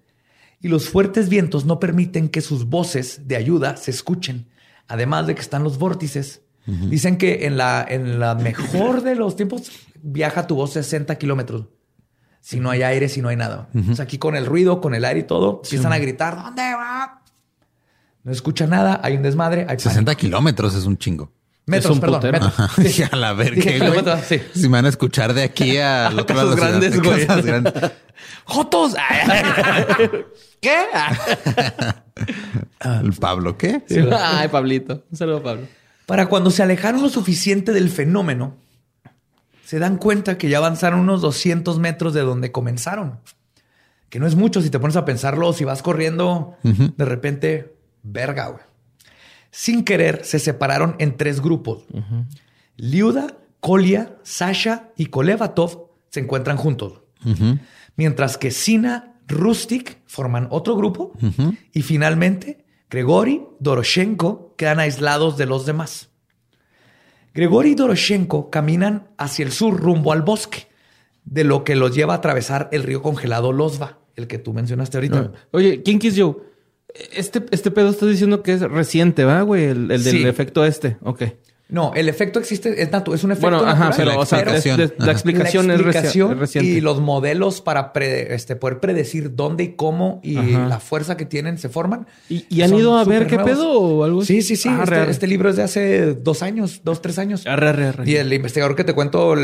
Y 0.60 0.68
los 0.68 0.88
fuertes 0.88 1.28
vientos 1.28 1.64
no 1.64 1.80
permiten 1.80 2.28
que 2.28 2.40
sus 2.40 2.66
voces 2.66 3.22
de 3.26 3.36
ayuda 3.36 3.76
se 3.76 3.90
escuchen. 3.90 4.48
Además 4.88 5.26
de 5.26 5.34
que 5.34 5.40
están 5.40 5.64
los 5.64 5.78
vórtices. 5.78 6.42
Dicen 6.66 7.16
que 7.16 7.46
en 7.46 7.56
la, 7.56 7.84
en 7.88 8.20
la 8.20 8.36
mejor 8.36 9.02
de 9.02 9.16
los 9.16 9.34
tiempos 9.34 9.72
viaja 10.00 10.46
tu 10.46 10.54
voz 10.54 10.72
60 10.74 11.16
kilómetros. 11.16 11.64
Si 12.42 12.58
no 12.58 12.70
hay 12.70 12.82
aire, 12.82 13.08
si 13.08 13.22
no 13.22 13.28
hay 13.28 13.36
nada. 13.36 13.68
O 13.90 13.94
sea, 13.94 14.04
aquí 14.04 14.18
con 14.18 14.34
el 14.36 14.44
ruido, 14.46 14.80
con 14.80 14.94
el 14.94 15.04
aire 15.04 15.20
y 15.20 15.22
todo, 15.22 15.62
empiezan 15.64 15.92
a 15.92 15.98
gritar, 15.98 16.36
¿dónde 16.36 16.62
va? 16.74 17.22
No 18.24 18.32
escucha 18.32 18.66
nada, 18.66 19.00
hay 19.02 19.16
un 19.16 19.22
desmadre, 19.22 19.64
hay 19.68 19.78
60 19.78 20.14
kilómetros 20.16 20.74
es 20.74 20.84
un 20.84 20.98
chingo. 20.98 21.32
Metros, 21.66 22.00
perdón, 22.00 22.20
metros. 22.32 22.52
Sí. 22.88 23.04
a 23.08 23.14
la 23.14 23.32
verga, 23.34 23.62
güey. 23.88 24.22
Sí. 24.28 24.40
Si 24.54 24.62
me 24.62 24.78
van 24.78 24.86
a 24.86 24.88
escuchar 24.88 25.32
de 25.32 25.44
aquí 25.44 25.78
a 25.78 26.10
los 26.14 26.56
grandes, 26.56 27.00
güey. 27.00 27.24
¡Jotos! 28.44 28.94
¿Qué? 30.60 30.76
¿El 32.80 33.12
Pablo 33.12 33.56
qué? 33.56 33.82
Ay, 34.18 34.48
Pablito. 34.48 35.04
Un 35.10 35.16
saludo, 35.16 35.42
Pablo. 35.42 35.68
Para 36.06 36.26
cuando 36.26 36.50
se 36.50 36.64
alejaron 36.64 37.02
lo 37.02 37.08
suficiente 37.08 37.72
del 37.72 37.88
fenómeno, 37.88 38.56
se 39.72 39.78
dan 39.78 39.96
cuenta 39.96 40.36
que 40.36 40.50
ya 40.50 40.58
avanzaron 40.58 41.00
unos 41.00 41.22
200 41.22 41.78
metros 41.78 42.12
de 42.12 42.20
donde 42.20 42.52
comenzaron. 42.52 43.20
Que 44.10 44.18
no 44.18 44.26
es 44.26 44.34
mucho 44.34 44.60
si 44.60 44.68
te 44.68 44.78
pones 44.78 44.96
a 44.96 45.06
pensarlo, 45.06 45.54
si 45.54 45.64
vas 45.64 45.80
corriendo, 45.80 46.58
de 46.62 47.04
repente, 47.06 47.74
verga, 48.02 48.48
güey. 48.48 48.62
Sin 49.50 49.82
querer, 49.82 50.26
se 50.26 50.40
separaron 50.40 50.94
en 50.98 51.16
tres 51.16 51.40
grupos. 51.40 51.84
Liuda, 52.76 53.38
Kolia, 53.60 54.18
Sasha 54.24 54.90
y 54.94 55.06
Kolevatov 55.06 55.88
se 56.10 56.20
encuentran 56.20 56.58
juntos. 56.58 57.00
Mientras 57.96 58.36
que 58.36 58.50
Sina, 58.50 59.14
Rustik 59.26 60.00
forman 60.06 60.48
otro 60.50 60.76
grupo. 60.76 61.14
Y 61.72 61.80
finalmente, 61.80 62.66
Grigori, 62.90 63.42
Doroshenko 63.58 64.54
quedan 64.58 64.80
aislados 64.80 65.38
de 65.38 65.46
los 65.46 65.64
demás. 65.64 66.11
Grigori 67.34 67.70
y 67.70 67.74
Doroshenko 67.74 68.50
caminan 68.50 69.08
hacia 69.16 69.44
el 69.44 69.52
sur 69.52 69.80
rumbo 69.80 70.12
al 70.12 70.22
bosque, 70.22 70.66
de 71.24 71.44
lo 71.44 71.64
que 71.64 71.76
los 71.76 71.94
lleva 71.94 72.14
a 72.14 72.16
atravesar 72.18 72.68
el 72.72 72.82
río 72.82 73.02
congelado 73.02 73.52
Losva, 73.52 73.98
el 74.16 74.26
que 74.26 74.38
tú 74.38 74.52
mencionaste 74.52 74.96
ahorita. 74.98 75.32
Ah. 75.32 75.38
Oye, 75.52 75.82
¿quién 75.82 75.98
quiso? 75.98 76.42
Este, 77.12 77.44
este 77.50 77.70
pedo 77.70 77.88
estás 77.90 78.08
diciendo 78.08 78.42
que 78.42 78.52
es 78.52 78.60
reciente, 78.60 79.24
¿va, 79.24 79.40
güey? 79.42 79.64
El, 79.64 79.88
del 79.88 80.26
efecto 80.26 80.64
este. 80.64 80.98
Ok. 81.00 81.22
No, 81.68 81.92
el 81.94 82.10
efecto 82.10 82.38
existe, 82.38 82.82
es, 82.82 82.88
es 82.88 83.24
un 83.24 83.32
efecto 83.32 83.48
bueno, 83.48 83.66
ajá, 83.66 83.92
pero, 83.96 84.18
o 84.18 84.26
sea, 84.26 84.44
la 84.44 85.12
explicación, 85.12 85.70
es, 85.70 85.80
reciente. 85.80 86.68
Y 86.68 86.82
los 86.82 87.00
modelos 87.00 87.62
para 87.62 87.92
este, 87.94 88.56
poder 88.56 88.78
predecir 88.78 89.34
dónde 89.34 89.64
y 89.64 89.68
cómo 89.72 90.20
y 90.22 90.34
la 90.34 90.80
fuerza 90.80 91.16
que 91.16 91.24
tienen 91.24 91.56
se 91.56 91.70
forman. 91.70 92.06
¿Y, 92.28 92.60
han 92.60 92.74
ido 92.74 92.98
a 92.98 93.04
ver 93.04 93.26
qué 93.26 93.38
pedo 93.38 93.72
o 93.72 94.04
algo 94.04 94.22
Sí, 94.22 94.42
sí, 94.42 94.56
sí. 94.56 94.68
Ah, 94.68 94.82
este, 94.82 95.10
este, 95.10 95.26
libro 95.26 95.48
es 95.48 95.56
de 95.56 95.62
hace 95.62 96.14
dos 96.14 96.42
años, 96.42 96.82
dos, 96.84 97.00
tres 97.00 97.18
años. 97.18 97.46
Arre, 97.46 97.94
y 98.04 98.16
el 98.16 98.32
investigador 98.32 98.76
que 98.76 98.84
te 98.84 98.92
cuento 98.92 99.34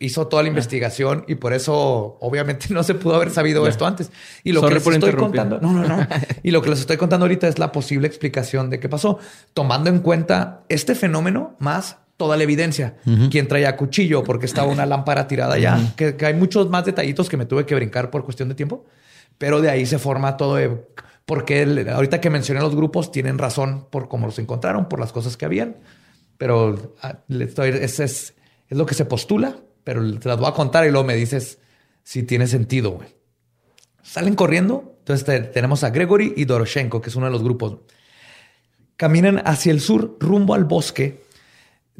hizo 0.00 0.26
toda 0.26 0.42
la 0.42 0.48
ah. 0.48 0.50
investigación 0.50 1.24
y 1.28 1.36
por 1.36 1.54
eso 1.54 2.18
obviamente 2.20 2.66
no 2.74 2.82
se 2.82 2.94
pudo 2.94 3.14
haber 3.14 3.30
sabido 3.30 3.66
esto 3.66 3.86
antes. 3.86 4.10
Y 4.44 4.52
lo 4.52 4.60
que 4.60 4.74
les 4.74 4.86
estoy 4.86 5.12
contando, 5.12 5.58
no, 5.60 5.72
no, 5.72 5.88
no. 5.88 6.06
y 6.42 6.50
lo 6.50 6.60
que 6.60 6.68
les 6.68 6.80
estoy 6.80 6.98
contando 6.98 7.24
ahorita 7.24 7.48
es 7.48 7.58
la 7.58 7.72
posible 7.72 8.06
explicación 8.06 8.68
de 8.68 8.80
qué 8.80 8.90
pasó, 8.90 9.18
tomando 9.54 9.88
en 9.88 10.00
cuenta 10.00 10.60
este 10.68 10.94
fenómeno 10.94 11.56
toda 12.20 12.36
la 12.36 12.42
evidencia. 12.42 12.96
Quién 13.30 13.48
traía 13.48 13.78
cuchillo, 13.78 14.22
porque 14.22 14.44
estaba 14.44 14.68
una 14.68 14.84
lámpara 14.84 15.26
tirada 15.26 15.56
ya. 15.58 15.94
que, 15.96 16.14
hay 16.20 16.34
muchos 16.34 16.68
más 16.68 16.84
detallitos 16.84 17.30
que 17.30 17.38
me 17.38 17.46
tuve 17.46 17.64
que 17.64 17.74
brincar 17.74 18.10
por 18.10 18.24
cuestión 18.24 18.50
de 18.50 18.54
tiempo. 18.54 18.84
Pero 19.38 19.62
de 19.62 19.70
ahí 19.70 19.86
se 19.86 19.98
forma 19.98 20.36
todo. 20.36 20.58
porque 21.24 21.86
ahorita 21.90 22.20
que 22.20 22.28
mencioné 22.28 22.60
los 22.60 22.76
grupos, 22.76 23.10
tienen 23.10 23.38
razón 23.38 23.86
por 23.88 24.08
cómo 24.08 24.26
los 24.26 24.38
encontraron, 24.38 24.86
por 24.86 25.00
las 25.00 25.12
cosas 25.12 25.38
que 25.38 25.46
habían. 25.46 25.76
Pero 26.36 26.94
ah, 27.00 27.20
estoy, 27.30 27.70
es, 27.70 27.98
es, 28.00 28.34
lo 28.68 28.84
que 28.84 28.94
se 28.94 29.06
postula, 29.06 29.56
pero 29.82 30.02
te 30.18 30.28
las 30.28 30.38
voy 30.38 30.48
a 30.48 30.52
contar 30.52 30.86
y 30.86 30.90
luego 30.90 31.06
me 31.06 31.16
dices 31.16 31.58
si 32.02 32.22
tiene 32.24 32.46
sentido. 32.48 32.98
Salen 34.02 34.34
corriendo. 34.34 34.96
Entonces 34.98 35.52
tenemos 35.52 35.84
a 35.84 35.90
Gregory 35.90 36.34
y 36.36 36.44
Doroshenko, 36.44 37.00
que 37.00 37.08
es 37.08 37.16
uno 37.16 37.24
de 37.24 37.32
los 37.32 37.42
grupos. 37.42 37.78
Caminan 38.96 39.40
hacia 39.46 39.72
el 39.72 39.80
sur 39.80 40.18
rumbo 40.20 40.52
al 40.52 40.64
bosque 40.64 41.29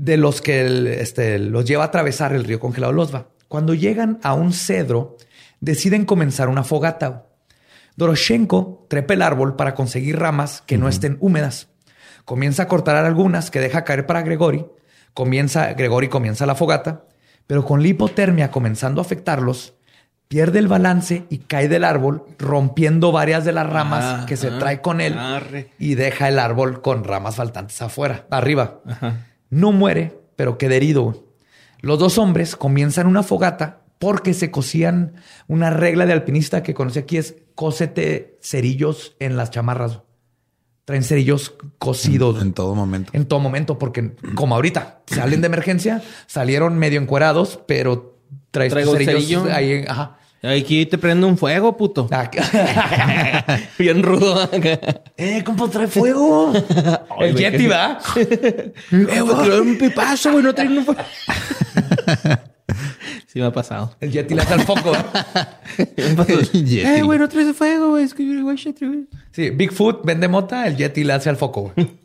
de 0.01 0.17
los 0.17 0.41
que 0.41 0.99
este, 1.01 1.39
los 1.39 1.67
lleva 1.67 1.85
a 1.85 1.89
atravesar 1.89 2.33
el 2.33 2.45
río 2.45 2.59
congelado 2.59 2.93
Losva. 2.93 3.27
Cuando 3.49 3.75
llegan 3.75 4.19
a 4.23 4.33
un 4.33 4.55
cedro, 4.55 5.19
deciden 5.61 6.07
comenzar 6.07 6.49
una 6.49 6.65
fogata. 6.65 7.27
Doroshenko 7.97 8.87
trepa 8.89 9.13
el 9.13 9.21
árbol 9.21 9.57
para 9.57 9.75
conseguir 9.75 10.19
ramas 10.19 10.63
que 10.67 10.79
no 10.79 10.89
estén 10.89 11.19
húmedas. 11.21 11.69
Comienza 12.25 12.63
a 12.63 12.69
cortar 12.69 12.97
algunas 12.97 13.51
que 13.51 13.61
deja 13.61 13.85
caer 13.85 14.07
para 14.07 14.23
Gregory. 14.23 14.65
Comienza, 15.13 15.75
Gregory 15.75 16.09
comienza 16.09 16.47
la 16.47 16.55
fogata, 16.55 17.05
pero 17.47 17.67
con 17.67 17.83
la 17.83 17.89
hipotermia 17.89 18.51
comenzando 18.51 19.03
a 19.03 19.05
afectarlos, 19.05 19.75
pierde 20.29 20.61
el 20.61 20.69
balance 20.69 21.27
y 21.29 21.39
cae 21.39 21.69
del 21.69 21.85
árbol, 21.85 22.25
rompiendo 22.39 23.13
varias 23.13 23.45
de 23.45 23.53
las 23.53 23.69
ramas 23.69 24.05
ah, 24.05 24.27
que 24.27 24.39
se 24.39 24.49
ah, 24.49 24.59
trae 24.59 24.81
con 24.81 25.03
él 25.03 25.17
y 25.79 25.95
deja 25.97 26.29
el 26.29 26.39
árbol 26.39 26.81
con 26.81 27.05
ramas 27.05 27.37
faltantes 27.37 27.83
afuera, 27.83 28.27
arriba. 28.31 28.81
No 29.51 29.73
muere, 29.73 30.19
pero 30.37 30.57
queda 30.57 30.77
herido. 30.77 31.27
Los 31.81 31.99
dos 31.99 32.19
hombres 32.19 32.57
comienzan 32.57 33.07
una 33.07 33.23
fogata 33.23 33.83
porque 33.99 34.33
se 34.33 34.51
cosían 34.51 35.15
una 35.47 35.71
regla 35.71 36.07
de 36.07 36.15
alpinista 36.15 36.63
que 36.63 36.73
conoce 36.73 37.01
aquí 37.01 37.19
es 37.19 37.37
cósete 37.55 38.39
cerillos 38.41 39.17
en 39.19 39.37
las 39.37 39.51
chamarras. 39.51 40.01
Traen 40.87 41.03
cerillos 41.03 41.55
cosidos. 41.79 42.41
En, 42.41 42.55
todo 42.55 42.75
momento. 42.75 43.11
En 43.15 43.27
todo 43.27 43.41
momento, 43.41 43.79
porque 43.79 44.13
como 44.35 44.55
ahorita 44.55 45.03
salen 45.07 45.43
de 45.43 45.47
emergencia, 45.47 46.03
salieron 46.27 46.79
medio 46.79 47.01
encuerados, 47.01 47.61
pero 47.67 48.19
traes 48.51 48.73
cerillos 48.73 49.47
ahí. 49.47 49.85
Ajá. 49.87 50.20
Aquí 50.43 50.87
te 50.87 50.97
prende 50.97 51.27
un 51.27 51.37
fuego, 51.37 51.77
puto. 51.77 52.09
Ah, 52.11 52.31
Bien 53.79 54.03
rudo. 54.03 54.49
eh, 55.19 55.43
¿cómo 55.45 55.69
trae 55.69 55.87
fuego? 55.87 56.53
el 57.21 57.37
Yeti 57.37 57.67
va. 57.67 57.99
eh, 58.17 58.73
güey, 59.21 59.51
un 59.61 59.77
pipazo, 59.77 60.33
güey, 60.33 60.43
no 60.43 60.55
trae 60.55 60.69
un 60.69 60.85
fuego. 60.85 61.01
sí 63.27 63.39
me 63.39 63.45
ha 63.47 63.53
pasado. 63.53 63.95
El 64.01 64.13
Yeti 64.13 64.35
le 64.35 64.41
hace 64.43 64.55
el 64.61 64.61
foco. 64.63 64.93
eh, 65.77 67.03
güey, 67.03 67.19
no 67.19 67.29
traes 67.29 67.55
fuego, 67.55 67.91
güey. 67.91 68.05
Es 68.05 68.15
que 68.15 68.25
güey, 68.43 68.57
Sí, 69.33 69.51
Bigfoot 69.51 70.05
vende 70.07 70.27
mota, 70.29 70.67
el 70.67 70.77
Yeti 70.77 71.05
le 71.05 71.13
hace 71.13 71.29
al 71.29 71.37
foco, 71.37 71.73
güey. 71.75 72.00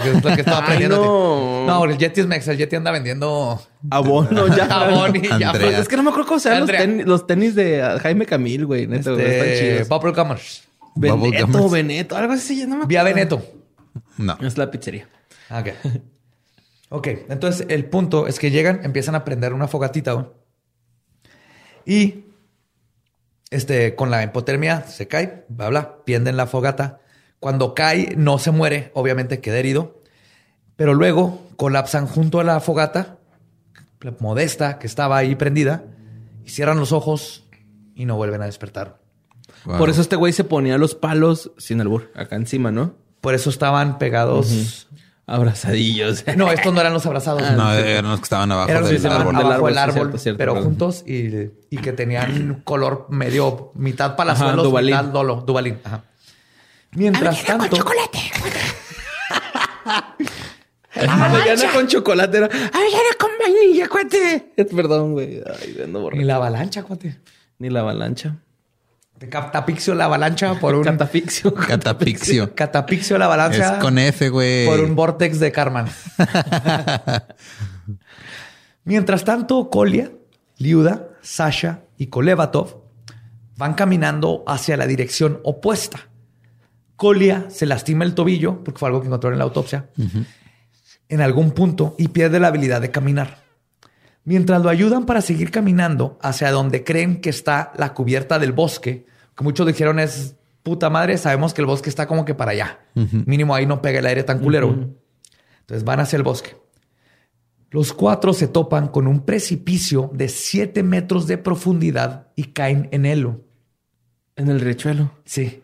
Creo 0.00 0.12
que 0.12 0.18
es 0.18 0.24
lo 0.24 0.34
que 0.34 0.40
estaba 0.40 0.58
aprendiendo. 0.58 0.96
no. 0.96 1.66
no, 1.66 1.84
el 1.84 1.98
Yeti 1.98 2.20
es 2.20 2.26
Mex. 2.26 2.48
El 2.48 2.58
Yeti 2.58 2.76
anda 2.76 2.90
vendiendo 2.90 3.60
abono 3.90 4.48
ya. 4.56 5.10
Y 5.14 5.38
ya. 5.38 5.52
Pues, 5.52 5.78
es 5.78 5.88
que 5.88 5.96
no 5.96 6.02
me 6.02 6.10
acuerdo 6.10 6.28
cómo 6.28 6.40
se 6.40 6.50
llaman 6.50 7.02
los, 7.04 7.26
tenis, 7.26 7.54
de 7.54 7.98
Jaime 8.02 8.26
Camil, 8.26 8.66
güey. 8.66 8.86
Neto, 8.86 9.18
este, 9.18 9.84
Bubble 9.84 10.12
Gummers. 10.12 10.64
Veneto, 10.96 11.68
Veneto, 11.68 12.16
algo 12.16 12.32
así. 12.32 12.66
No 12.66 12.76
me 12.76 12.86
Vía 12.86 13.02
Veneto. 13.02 13.42
No. 14.18 14.36
Es 14.40 14.58
la 14.58 14.70
pizzería. 14.70 15.08
Ok. 15.50 15.68
Ok. 16.90 17.08
Entonces, 17.28 17.66
el 17.68 17.86
punto 17.86 18.26
es 18.26 18.38
que 18.38 18.50
llegan, 18.50 18.80
empiezan 18.84 19.14
a 19.14 19.24
prender 19.24 19.52
una 19.52 19.68
fogatita, 19.68 20.12
güey. 20.12 20.26
Y 21.86 22.24
este, 23.50 23.94
con 23.94 24.10
la 24.10 24.22
hipotermia 24.22 24.82
se 24.82 25.06
cae, 25.06 25.44
bla, 25.48 25.68
bla, 25.68 26.04
pienden 26.04 26.36
la 26.36 26.46
fogata. 26.46 27.00
Cuando 27.44 27.74
cae, 27.74 28.14
no 28.16 28.38
se 28.38 28.52
muere, 28.52 28.90
obviamente 28.94 29.42
queda 29.42 29.58
herido, 29.58 30.00
pero 30.76 30.94
luego 30.94 31.46
colapsan 31.56 32.06
junto 32.06 32.40
a 32.40 32.42
la 32.42 32.58
fogata, 32.60 33.18
modesta, 34.18 34.78
que 34.78 34.86
estaba 34.86 35.18
ahí 35.18 35.34
prendida, 35.34 35.84
y 36.42 36.48
cierran 36.48 36.78
los 36.78 36.90
ojos 36.90 37.44
y 37.94 38.06
no 38.06 38.16
vuelven 38.16 38.40
a 38.40 38.46
despertar. 38.46 38.98
Por 39.62 39.90
eso 39.90 40.00
este 40.00 40.16
güey 40.16 40.32
se 40.32 40.44
ponía 40.44 40.78
los 40.78 40.94
palos 40.94 41.52
sin 41.58 41.82
albur, 41.82 42.10
acá 42.14 42.36
encima, 42.36 42.70
¿no? 42.70 42.94
Por 43.20 43.34
eso 43.34 43.50
estaban 43.50 43.98
pegados. 43.98 44.88
Abrazadillos. 45.26 46.24
No, 46.38 46.50
estos 46.50 46.72
no 46.72 46.80
eran 46.80 46.94
los 46.94 47.04
abrazados. 47.04 47.42
no, 47.42 47.74
eran 47.74 48.08
los 48.08 48.20
que 48.20 48.24
estaban 48.24 48.50
abajo 48.52 48.68
del 48.68 49.06
árbol. 49.06 49.36
Abajo 49.36 49.66
del 49.66 49.78
árbol, 49.78 50.14
pero 50.38 50.62
juntos 50.62 51.04
y, 51.06 51.50
que 51.76 51.92
tenían 51.92 52.62
color 52.64 53.06
medio 53.10 53.70
mitad 53.74 54.16
palazuelos, 54.16 54.72
mitad 54.82 55.04
dolo, 55.04 55.42
dubalín. 55.46 55.78
Ajá. 55.84 56.04
Mientras 56.94 57.44
tanto. 57.44 57.68
Con 57.68 57.78
chocolate. 57.78 58.18
Avellana 60.94 61.72
con 61.72 61.86
chocolate 61.86 62.36
era. 62.38 62.46
Avellana 62.46 63.14
con 63.18 63.30
vainilla, 63.38 63.88
cuate. 63.88 64.52
Perdón, 64.56 65.12
güey. 65.14 65.42
Ni 66.12 66.24
la 66.24 66.36
avalancha, 66.36 66.82
cuate. 66.82 67.18
Ni 67.58 67.70
la 67.70 67.80
avalancha. 67.80 68.36
De 69.18 69.28
catapixio 69.28 69.94
la 69.94 70.06
avalancha 70.06 70.58
por 70.58 70.74
un. 70.74 70.84
Catapixio. 70.84 71.54
Catapixio. 71.54 72.54
Catapixio 72.54 73.18
la 73.18 73.26
avalancha. 73.26 73.74
Es 73.74 73.80
con 73.80 73.98
F, 73.98 74.28
güey. 74.28 74.66
Por 74.66 74.80
un 74.80 74.94
vortex 74.94 75.40
de 75.40 75.52
Carman. 75.52 75.88
Mientras 78.84 79.24
tanto, 79.24 79.70
Kolia, 79.70 80.12
Liuda, 80.58 81.08
Sasha 81.22 81.80
y 81.96 82.08
Kolevatov 82.08 82.82
van 83.56 83.74
caminando 83.74 84.44
hacia 84.46 84.76
la 84.76 84.86
dirección 84.86 85.40
opuesta. 85.44 86.08
Colia 86.96 87.46
se 87.50 87.66
lastima 87.66 88.04
el 88.04 88.14
tobillo, 88.14 88.62
porque 88.62 88.78
fue 88.78 88.88
algo 88.88 89.00
que 89.00 89.08
encontró 89.08 89.32
en 89.32 89.38
la 89.38 89.44
autopsia, 89.44 89.88
en 91.08 91.20
algún 91.20 91.52
punto 91.52 91.94
y 91.98 92.08
pierde 92.08 92.40
la 92.40 92.48
habilidad 92.48 92.80
de 92.80 92.90
caminar. 92.90 93.44
Mientras 94.24 94.62
lo 94.62 94.70
ayudan 94.70 95.04
para 95.04 95.20
seguir 95.20 95.50
caminando 95.50 96.18
hacia 96.22 96.50
donde 96.50 96.82
creen 96.82 97.20
que 97.20 97.30
está 97.30 97.72
la 97.76 97.92
cubierta 97.92 98.38
del 98.38 98.52
bosque, 98.52 99.06
que 99.36 99.44
muchos 99.44 99.66
dijeron 99.66 99.98
es 99.98 100.36
puta 100.62 100.88
madre, 100.88 101.18
sabemos 101.18 101.52
que 101.52 101.60
el 101.60 101.66
bosque 101.66 101.90
está 101.90 102.06
como 102.06 102.24
que 102.24 102.34
para 102.34 102.52
allá. 102.52 102.80
Mínimo 102.94 103.54
ahí 103.54 103.66
no 103.66 103.82
pega 103.82 103.98
el 103.98 104.06
aire 104.06 104.22
tan 104.22 104.38
culero. 104.38 104.94
Entonces 105.60 105.84
van 105.84 106.00
hacia 106.00 106.16
el 106.16 106.22
bosque. 106.22 106.56
Los 107.70 107.92
cuatro 107.92 108.32
se 108.32 108.46
topan 108.46 108.86
con 108.86 109.08
un 109.08 109.24
precipicio 109.24 110.10
de 110.14 110.28
siete 110.28 110.84
metros 110.84 111.26
de 111.26 111.38
profundidad 111.38 112.28
y 112.36 112.44
caen 112.44 112.88
en 112.92 113.04
él. 113.04 113.28
En 114.36 114.48
el 114.48 114.60
riachuelo. 114.60 115.10
Sí. 115.24 115.63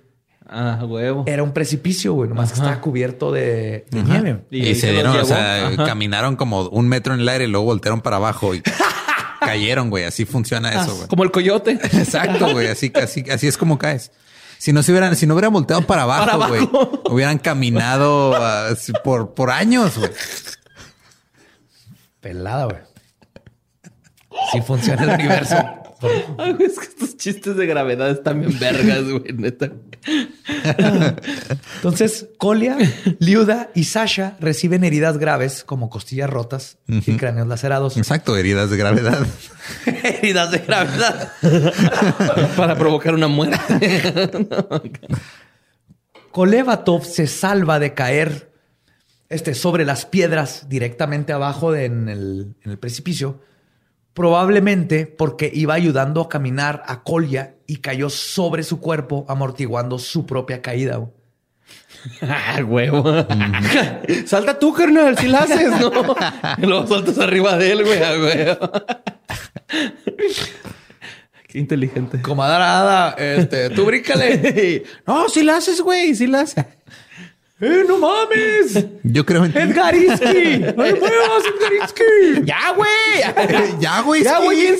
Ah, 0.53 0.85
huevo. 0.85 1.23
Era 1.29 1.45
un 1.45 1.53
precipicio, 1.53 2.13
güey, 2.13 2.29
nomás 2.29 2.51
que 2.51 2.59
estaba 2.59 2.81
cubierto 2.81 3.31
de, 3.31 3.87
nieve. 3.93 4.41
Y, 4.51 4.75
se 4.75 4.91
dieron, 4.91 5.17
o 5.17 5.25
sea, 5.25 5.71
caminaron 5.77 6.35
como 6.35 6.63
un 6.69 6.89
metro 6.89 7.15
en 7.15 7.21
el 7.21 7.29
aire 7.29 7.45
y 7.45 7.47
luego 7.47 7.67
voltearon 7.67 8.01
para 8.01 8.17
abajo 8.17 8.53
y 8.53 8.61
cayeron, 9.41 9.91
güey. 9.91 10.05
Así 10.05 10.25
funciona 10.25 10.71
eso, 10.73 10.97
güey. 10.97 11.07
Como 11.07 11.23
el 11.23 11.31
coyote. 11.31 11.73
Exacto, 11.93 12.51
güey. 12.51 12.67
Así, 12.67 12.91
así, 13.01 13.25
así 13.31 13.47
es 13.47 13.57
como 13.57 13.79
caes. 13.79 14.11
Si 14.59 14.73
no 14.73 14.83
se 14.83 14.91
hubieran, 14.91 15.15
si 15.15 15.25
no 15.29 15.35
hubieran 15.35 15.53
volteado 15.53 15.83
para 15.83 16.03
abajo, 16.03 16.49
güey, 16.49 16.69
hubieran 17.11 17.39
caminado 17.39 18.33
uh, 18.33 18.75
por, 19.05 19.35
por 19.35 19.51
años, 19.53 19.97
güey. 19.97 20.11
Pelada, 22.21 22.65
güey. 22.65 22.79
Sí 24.53 24.61
funciona 24.63 25.05
el 25.05 25.11
universo. 25.11 25.57
Ay, 26.39 26.57
es 26.61 26.79
que 26.79 26.87
estos 26.87 27.17
chistes 27.17 27.57
de 27.57 27.67
gravedad 27.67 28.11
están 28.11 28.41
bien 28.41 28.59
vergas, 28.59 29.05
güey, 29.05 29.33
neta. 29.35 29.71
Entonces, 31.77 32.29
Colia, 32.39 32.79
Liuda 33.19 33.71
y 33.75 33.85
Sasha 33.85 34.37
reciben 34.41 34.85
heridas 34.85 35.19
graves 35.19 35.63
como 35.65 35.91
costillas 35.91 36.31
rotas 36.31 36.79
y 36.87 37.17
cráneos 37.17 37.47
lacerados. 37.49 37.97
Exacto, 37.97 38.37
heridas 38.37 38.71
de 38.71 38.77
gravedad. 38.77 39.27
heridas 39.87 40.51
de 40.51 40.59
gravedad. 40.59 41.33
Para 42.57 42.77
provocar 42.77 43.15
una 43.15 43.29
muerte. 43.29 44.03
Kolevatov 46.31 47.05
se 47.05 47.27
salva 47.27 47.79
de 47.79 47.93
caer 47.93 48.53
este, 49.29 49.55
sobre 49.55 49.85
las 49.85 50.07
piedras 50.07 50.69
directamente 50.69 51.33
abajo 51.33 51.75
en, 51.75 52.09
el, 52.09 52.55
en 52.63 52.71
el 52.71 52.79
precipicio 52.79 53.41
probablemente 54.15 55.07
porque 55.07 55.51
iba 55.53 55.74
ayudando 55.74 56.20
a 56.20 56.28
caminar 56.28 56.82
a 56.87 57.03
Colia 57.03 57.57
y 57.66 57.77
cayó 57.77 58.11
sobre 58.11 58.62
su 58.62 58.81
cuerpo, 58.81 59.24
amortiguando 59.28 59.99
su 59.99 60.27
propia 60.27 60.62
caída. 60.62 61.01
Ah, 62.23 62.62
huevo. 62.66 63.05
Salta 64.27 64.59
tú, 64.59 64.73
carnal, 64.73 65.19
si 65.19 65.28
la 65.28 65.41
haces, 65.41 65.70
¿no? 65.78 66.16
Luego 66.66 66.87
saltas 66.87 67.19
arriba 67.19 67.59
de 67.59 67.73
él, 67.73 67.85
güey, 67.85 67.99
huevo. 67.99 68.70
Qué 71.47 71.59
inteligente. 71.59 72.23
Comadrada, 72.23 73.11
este, 73.19 73.69
tú 73.70 73.85
bríncale. 73.85 74.85
no, 75.07 75.28
si 75.28 75.43
la 75.43 75.57
haces, 75.57 75.82
güey, 75.82 76.15
si 76.15 76.27
la 76.27 76.41
haces. 76.41 76.65
¡Eh, 77.61 77.85
no 77.87 77.99
mames! 77.99 78.87
Yo 79.03 79.27
creo 79.27 79.45
en 79.45 79.53
ti. 79.53 79.59
¡Edgarinsky! 79.59 80.59
¡No 80.77 80.82
me 80.82 80.95
muevas, 80.95 81.45
Edgarinsky! 81.45 82.03
¡Ya, 82.45 82.73
güey! 82.73 82.91
¡Ya, 83.78 84.01
güey! 84.01 84.23
¡Ya, 84.24 84.39
güey! 84.41 84.78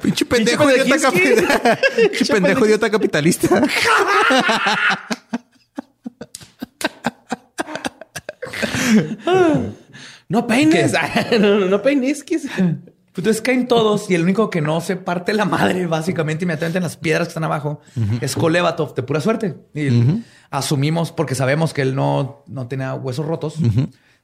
Pinche 0.00 0.24
pendejo 0.24 0.70
idiota 0.70 0.98
capitalista. 0.98 1.78
Pinche 1.96 2.32
pendejo 2.32 2.66
idiota 2.66 2.90
capitalista. 2.90 3.62
No 10.28 10.46
peines. 10.46 10.92
no, 11.38 11.60
no 11.66 11.82
peines. 11.82 12.24
Pues 13.12 13.24
entonces 13.24 13.42
caen 13.42 13.66
todos 13.66 14.08
y 14.08 14.14
el 14.14 14.22
único 14.22 14.50
que 14.50 14.60
no 14.60 14.80
se 14.80 14.94
parte 14.94 15.32
la 15.32 15.44
madre, 15.44 15.86
básicamente, 15.86 16.44
inmediatamente 16.44 16.78
en 16.78 16.84
las 16.84 16.96
piedras 16.96 17.26
que 17.26 17.30
están 17.30 17.44
abajo, 17.44 17.80
es 18.20 18.36
Kolevatov, 18.36 18.94
de 18.94 19.02
pura 19.02 19.20
suerte. 19.20 19.56
Y 19.74 20.22
asumimos, 20.50 21.10
porque 21.10 21.34
sabemos 21.34 21.74
que 21.74 21.82
él 21.82 21.96
no, 21.96 22.44
no 22.46 22.68
tenía 22.68 22.94
huesos 22.94 23.26
rotos, 23.26 23.56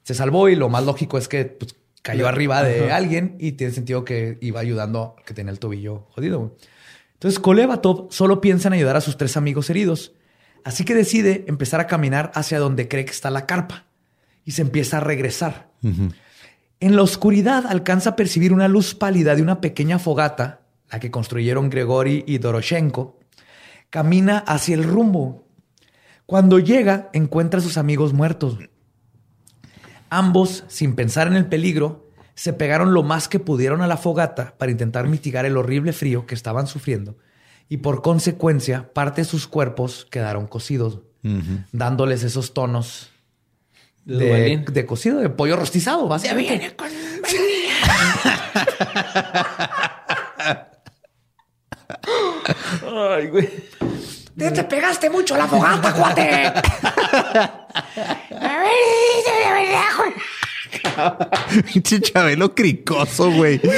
se 0.03 0.13
salvó 0.13 0.47
y 0.47 0.55
lo 0.55 0.69
más 0.69 0.85
lógico 0.85 1.17
es 1.17 1.27
que 1.27 1.43
pues, 1.45 1.75
cayó 2.01 2.29
arriba 2.29 2.63
de 2.63 2.93
alguien 2.93 3.35
y 3.39 3.53
tiene 3.53 3.73
sentido 3.73 4.05
que 4.05 4.37
iba 4.39 4.61
ayudando 4.61 5.17
que 5.25 5.33
tenía 5.33 5.51
el 5.51 5.59
tobillo 5.59 6.07
jodido. 6.11 6.55
Entonces 7.13 7.39
Kolevatov 7.39 8.07
solo 8.11 8.39
piensa 8.39 8.69
en 8.69 8.73
ayudar 8.73 8.95
a 8.95 9.01
sus 9.01 9.17
tres 9.17 9.35
amigos 9.35 9.69
heridos, 9.69 10.13
así 10.63 10.85
que 10.85 10.95
decide 10.95 11.43
empezar 11.47 11.81
a 11.81 11.87
caminar 11.87 12.31
hacia 12.35 12.59
donde 12.59 12.87
cree 12.87 13.03
que 13.03 13.11
está 13.11 13.29
la 13.31 13.45
carpa 13.45 13.87
y 14.45 14.51
se 14.51 14.61
empieza 14.61 14.97
a 14.97 14.99
regresar. 15.01 15.71
En 16.79 16.95
la 16.95 17.01
oscuridad 17.01 17.65
alcanza 17.65 18.11
a 18.11 18.15
percibir 18.15 18.53
una 18.53 18.67
luz 18.67 18.93
pálida 18.93 19.35
de 19.35 19.41
una 19.41 19.61
pequeña 19.61 19.97
fogata, 19.97 20.61
la 20.91 20.99
que 20.99 21.09
construyeron 21.09 21.69
Grigori 21.69 22.23
y 22.27 22.37
Doroshenko. 22.37 23.19
Camina 23.89 24.37
hacia 24.39 24.75
el 24.75 24.83
rumbo. 24.83 25.47
Cuando 26.25 26.59
llega, 26.59 27.09
encuentra 27.13 27.59
a 27.59 27.63
sus 27.63 27.77
amigos 27.77 28.13
muertos. 28.13 28.59
Ambos, 30.09 30.65
sin 30.67 30.95
pensar 30.95 31.27
en 31.27 31.33
el 31.33 31.47
peligro, 31.47 32.11
se 32.35 32.53
pegaron 32.53 32.93
lo 32.93 33.01
más 33.01 33.27
que 33.27 33.39
pudieron 33.39 33.81
a 33.81 33.87
la 33.87 33.97
fogata 33.97 34.55
para 34.57 34.71
intentar 34.71 35.07
mitigar 35.07 35.45
el 35.45 35.57
horrible 35.57 35.93
frío 35.93 36.27
que 36.27 36.35
estaban 36.35 36.67
sufriendo 36.67 37.17
y 37.69 37.77
por 37.77 38.01
consecuencia 38.01 38.93
parte 38.93 39.21
de 39.21 39.25
sus 39.25 39.47
cuerpos 39.47 40.07
quedaron 40.09 40.47
cocidos, 40.47 41.01
dándoles 41.71 42.23
esos 42.23 42.53
tonos 42.53 43.09
de, 44.07 44.85
cocido, 44.85 45.19
de 45.19 45.29
pollo 45.29 45.55
rostizado. 45.57 46.07
básicamente. 46.07 46.57
viene 46.57 46.75
con 46.75 46.87
Ay, 52.95 53.27
güey. 53.27 53.49
Te, 54.37 54.63
pegaste 54.63 55.09
mucho 55.09 55.35
a 55.35 55.39
la 55.39 55.47
fogata, 55.47 55.93
cuate. 55.93 56.53
Pinche 61.73 62.01
Chabelo 62.01 62.53
cricoso, 62.53 63.31
güey. 63.31 63.59
¡Qué 63.59 63.69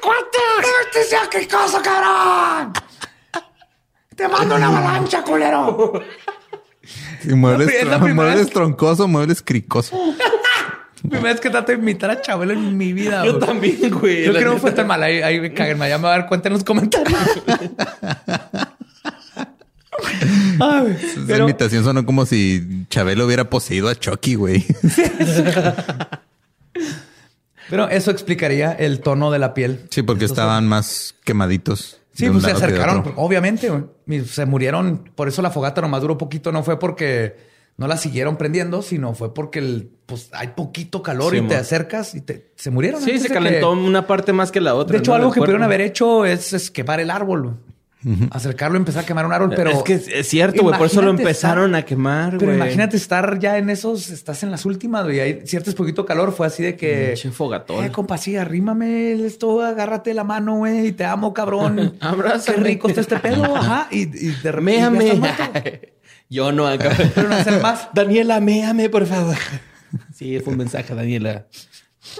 cuate! 0.00 0.38
¡Este 0.84 1.04
sea 1.04 1.28
cricoso, 1.30 1.80
cabrón! 1.82 2.72
¡Te 4.14 4.28
mando 4.28 4.56
una 4.56 4.68
avalancha, 4.68 5.22
culero! 5.22 5.92
Muebles, 7.28 8.50
troncoso, 8.50 9.08
muebles 9.08 9.42
cricoso. 9.42 9.96
Primera 11.02 11.32
vez 11.32 11.40
que 11.40 11.48
trato 11.48 11.72
de 11.72 11.78
imitar 11.78 12.10
a 12.10 12.20
Chabelo 12.20 12.52
en 12.52 12.76
mi 12.76 12.92
vida. 12.92 13.24
Yo 13.24 13.38
también, 13.38 13.90
güey. 13.90 14.24
Yo 14.24 14.32
creo 14.32 14.50
que 14.50 14.54
no 14.54 14.58
fue 14.58 14.72
tan 14.72 14.86
mal. 14.86 15.02
Ahí, 15.02 15.22
ahí 15.22 15.40
me 15.40 15.54
caguen. 15.54 15.78
Ya 15.78 15.96
me 15.96 16.04
va 16.04 16.14
a 16.14 16.18
dar 16.18 16.28
cuenta 16.28 16.48
en 16.48 16.52
los 16.54 16.64
comentarios. 16.64 17.18
Esa 21.28 21.38
imitación 21.38 21.84
sonó 21.84 22.04
como 22.04 22.26
si 22.26 22.84
Chabelo 22.90 23.24
hubiera 23.26 23.48
poseído 23.48 23.88
a 23.88 23.94
Chucky, 23.94 24.34
güey. 24.34 24.66
Pero 27.70 27.88
eso 27.88 28.10
explicaría 28.10 28.72
el 28.72 29.00
tono 29.00 29.30
de 29.30 29.38
la 29.38 29.54
piel. 29.54 29.86
Sí, 29.90 30.02
porque 30.02 30.24
estaban 30.24 30.66
más 30.66 31.14
quemaditos. 31.24 31.99
Sí, 32.12 32.28
pues 32.28 32.44
se 32.44 32.50
acercaron, 32.50 33.12
obviamente, 33.16 33.70
se 34.26 34.46
murieron. 34.46 35.10
Por 35.14 35.28
eso 35.28 35.42
la 35.42 35.50
fogata 35.50 35.80
nomás 35.80 36.02
duró 36.02 36.18
poquito. 36.18 36.52
No 36.52 36.62
fue 36.62 36.78
porque 36.78 37.36
no 37.76 37.86
la 37.86 37.96
siguieron 37.96 38.36
prendiendo, 38.36 38.82
sino 38.82 39.14
fue 39.14 39.32
porque 39.32 39.58
el, 39.58 39.90
pues 40.06 40.28
hay 40.32 40.48
poquito 40.48 41.02
calor 41.02 41.34
y 41.34 41.40
te 41.42 41.56
acercas 41.56 42.14
y 42.14 42.20
te, 42.20 42.52
se 42.56 42.70
murieron. 42.70 43.00
Sí, 43.00 43.18
se 43.18 43.30
calentó 43.30 43.70
una 43.72 44.06
parte 44.06 44.32
más 44.32 44.50
que 44.52 44.60
la 44.60 44.74
otra. 44.74 44.92
De 44.92 44.98
hecho, 44.98 45.14
algo 45.14 45.32
que 45.32 45.40
pudieron 45.40 45.62
haber 45.62 45.80
hecho 45.80 46.26
es, 46.26 46.70
quemar 46.70 47.00
el 47.00 47.10
árbol. 47.10 47.56
Acercarlo, 48.30 48.78
empezar 48.78 49.04
a 49.04 49.06
quemar 49.06 49.26
un 49.26 49.32
árbol, 49.32 49.52
pero... 49.54 49.70
Es 49.70 49.82
que 49.82 49.94
es 49.94 50.26
cierto, 50.26 50.62
güey. 50.62 50.78
Por 50.78 50.86
eso 50.86 51.02
lo 51.02 51.10
empezaron 51.10 51.74
a 51.74 51.82
quemar, 51.84 52.38
Pero 52.38 52.54
imagínate 52.54 52.96
estar 52.96 53.38
ya 53.38 53.58
en 53.58 53.68
esos... 53.68 54.08
Estás 54.08 54.42
en 54.42 54.50
las 54.50 54.64
últimas, 54.64 55.04
güey. 55.04 55.20
Hay 55.20 55.42
cierto 55.44 55.70
poquito 55.74 56.06
calor. 56.06 56.32
Fue 56.32 56.46
así 56.46 56.62
de 56.62 56.76
que... 56.76 57.08
Pinche 57.08 57.30
fogatón. 57.30 57.84
Eh, 57.84 57.92
compa, 57.92 58.16
sí, 58.16 58.36
arrímame 58.36 59.12
esto, 59.26 59.60
agárrate 59.60 60.14
la 60.14 60.24
mano, 60.24 60.56
güey. 60.56 60.92
Te 60.92 61.04
amo, 61.04 61.34
cabrón. 61.34 61.96
Abrazo. 62.00 62.54
Qué 62.54 62.60
rico 62.60 62.88
está 62.88 63.02
este 63.02 63.18
pedo. 63.18 63.54
Ajá. 63.54 63.88
Y, 63.90 64.06
de 64.06 64.52
repente 64.52 64.60
Méame. 64.60 65.80
Yo 66.30 66.52
no 66.52 66.68
acabo. 66.68 66.94
Pero 67.14 67.28
no 67.28 67.34
hacer 67.34 67.60
más. 67.60 67.88
Daniela, 67.94 68.40
méame, 68.40 68.88
por 68.88 69.04
favor. 69.04 69.36
Sí, 70.14 70.38
fue 70.38 70.52
un 70.52 70.58
mensaje, 70.58 70.94
Daniela. 70.94 71.46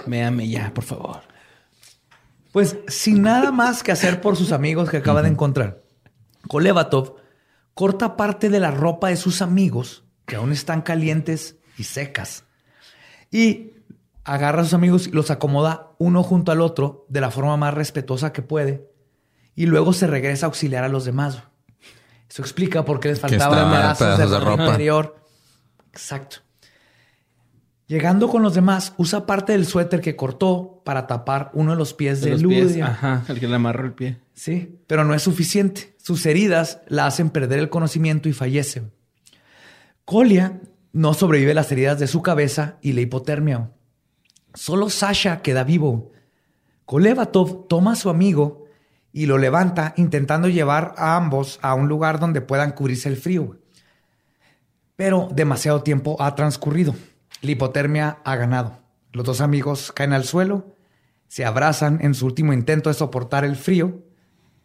Méame 0.05 0.47
ya, 0.49 0.71
por 0.73 0.83
favor. 0.83 1.21
Pues 2.51 2.77
sin 2.87 3.21
nada 3.21 3.51
más 3.51 3.83
que 3.83 3.91
hacer 3.91 4.21
por 4.21 4.35
sus 4.35 4.51
amigos 4.51 4.89
que 4.89 4.97
acaba 4.97 5.21
de 5.21 5.29
encontrar, 5.29 5.83
Kolevatov 6.47 7.15
corta 7.73 8.17
parte 8.17 8.49
de 8.49 8.59
la 8.59 8.71
ropa 8.71 9.09
de 9.09 9.15
sus 9.15 9.41
amigos 9.41 10.03
que 10.25 10.35
aún 10.35 10.51
están 10.51 10.81
calientes 10.81 11.57
y 11.77 11.85
secas 11.85 12.43
y 13.31 13.73
agarra 14.23 14.61
a 14.61 14.63
sus 14.65 14.73
amigos 14.73 15.07
y 15.07 15.11
los 15.11 15.31
acomoda 15.31 15.91
uno 15.97 16.23
junto 16.23 16.51
al 16.51 16.61
otro 16.61 17.05
de 17.09 17.21
la 17.21 17.31
forma 17.31 17.55
más 17.57 17.73
respetuosa 17.73 18.33
que 18.33 18.41
puede 18.41 18.91
y 19.55 19.65
luego 19.65 19.93
se 19.93 20.07
regresa 20.07 20.45
a 20.45 20.49
auxiliar 20.49 20.83
a 20.83 20.89
los 20.89 21.05
demás. 21.05 21.43
Eso 22.29 22.41
explica 22.41 22.85
por 22.85 22.99
qué 22.99 23.09
les 23.09 23.19
faltaba 23.19 23.69
pedazos 23.69 24.17
de, 24.17 24.39
ropa 24.39 24.65
interior 24.65 25.21
Exacto. 25.91 26.37
Llegando 27.91 28.29
con 28.29 28.41
los 28.41 28.53
demás, 28.53 28.93
usa 28.95 29.25
parte 29.25 29.51
del 29.51 29.65
suéter 29.65 29.99
que 29.99 30.15
cortó 30.15 30.81
para 30.85 31.07
tapar 31.07 31.51
uno 31.53 31.71
de 31.71 31.77
los 31.77 31.93
pies 31.93 32.21
de, 32.21 32.37
Ludia. 32.37 32.85
Ajá, 32.87 33.25
el 33.27 33.37
que 33.37 33.49
le 33.49 33.55
amarró 33.55 33.83
el 33.83 33.91
pie. 33.91 34.21
Sí, 34.33 34.79
pero 34.87 35.03
no 35.03 35.13
es 35.13 35.21
suficiente. 35.21 35.93
Sus 35.97 36.25
heridas 36.25 36.79
la 36.87 37.05
hacen 37.05 37.29
perder 37.31 37.59
el 37.59 37.67
conocimiento 37.67 38.29
y 38.29 38.31
fallece. 38.31 38.83
Kolia 40.05 40.61
no 40.93 41.13
sobrevive 41.13 41.53
las 41.53 41.69
heridas 41.73 41.99
de 41.99 42.07
su 42.07 42.21
cabeza 42.21 42.77
y 42.81 42.93
la 42.93 43.01
hipotermia. 43.01 43.71
Solo 44.53 44.89
Sasha 44.89 45.41
queda 45.41 45.65
vivo. 45.65 46.13
Kolevatov 46.85 47.67
toma 47.67 47.91
a 47.91 47.97
su 47.97 48.09
amigo 48.09 48.67
y 49.11 49.25
lo 49.25 49.37
levanta 49.37 49.93
intentando 49.97 50.47
llevar 50.47 50.93
a 50.95 51.17
ambos 51.17 51.59
a 51.61 51.73
un 51.73 51.89
lugar 51.89 52.21
donde 52.21 52.39
puedan 52.39 52.71
cubrirse 52.71 53.09
el 53.09 53.17
frío. 53.17 53.59
Pero 54.95 55.27
demasiado 55.33 55.83
tiempo 55.83 56.15
ha 56.21 56.35
transcurrido. 56.35 56.95
La 57.41 57.51
hipotermia 57.51 58.19
ha 58.23 58.35
ganado. 58.35 58.79
Los 59.11 59.25
dos 59.25 59.41
amigos 59.41 59.91
caen 59.91 60.13
al 60.13 60.25
suelo, 60.25 60.75
se 61.27 61.45
abrazan 61.45 61.99
en 62.01 62.13
su 62.13 62.25
último 62.25 62.53
intento 62.53 62.89
de 62.89 62.93
soportar 62.93 63.45
el 63.45 63.55
frío. 63.55 64.03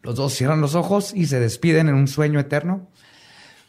Los 0.03 0.15
dos 0.15 0.33
cierran 0.33 0.61
los 0.61 0.75
ojos 0.75 1.13
y 1.13 1.25
se 1.25 1.39
despiden 1.39 1.89
en 1.89 1.95
un 1.95 2.07
sueño 2.07 2.39
eterno. 2.39 2.89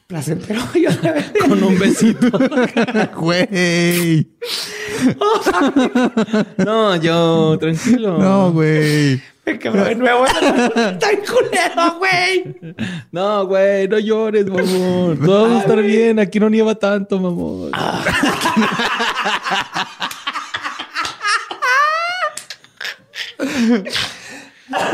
Placentero. 0.07 0.61
Con 1.49 1.63
un 1.63 1.79
besito. 1.79 2.31
Güey. 3.17 4.31
no, 6.59 6.97
yo, 6.97 7.59
tranquilo. 7.59 8.19
No, 8.19 8.53
güey. 8.53 9.21
Me 9.45 9.59
quebró 9.59 9.85
de 9.85 9.95
nuevo. 9.95 10.27
Está 10.27 11.11
en 11.11 11.21
culero, 11.21 11.99
güey. 11.99 12.57
No, 13.11 13.47
güey, 13.47 13.89
no 13.89 13.99
llores, 13.99 14.47
mamón. 14.47 15.19
Todo 15.25 15.49
va 15.51 15.57
a 15.57 15.61
estar 15.61 15.83
bien. 15.83 16.19
Aquí 16.19 16.39
no 16.39 16.51
nieva 16.51 16.75
tanto, 16.75 17.19
mamón. 17.19 17.71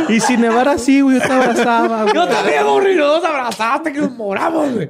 y 0.08 0.20
si 0.20 0.36
nevara 0.36 0.72
así, 0.72 1.00
güey, 1.00 1.18
yo 1.18 1.26
te 1.26 1.32
abrazaba, 1.32 2.02
güey. 2.02 2.14
Yo 2.14 2.28
también, 2.28 2.64
güey. 2.64 2.94
Nos 2.94 3.24
abrazaste 3.24 3.92
que 3.92 3.98
nos 3.98 4.12
moramos, 4.12 4.72
güey. 4.72 4.88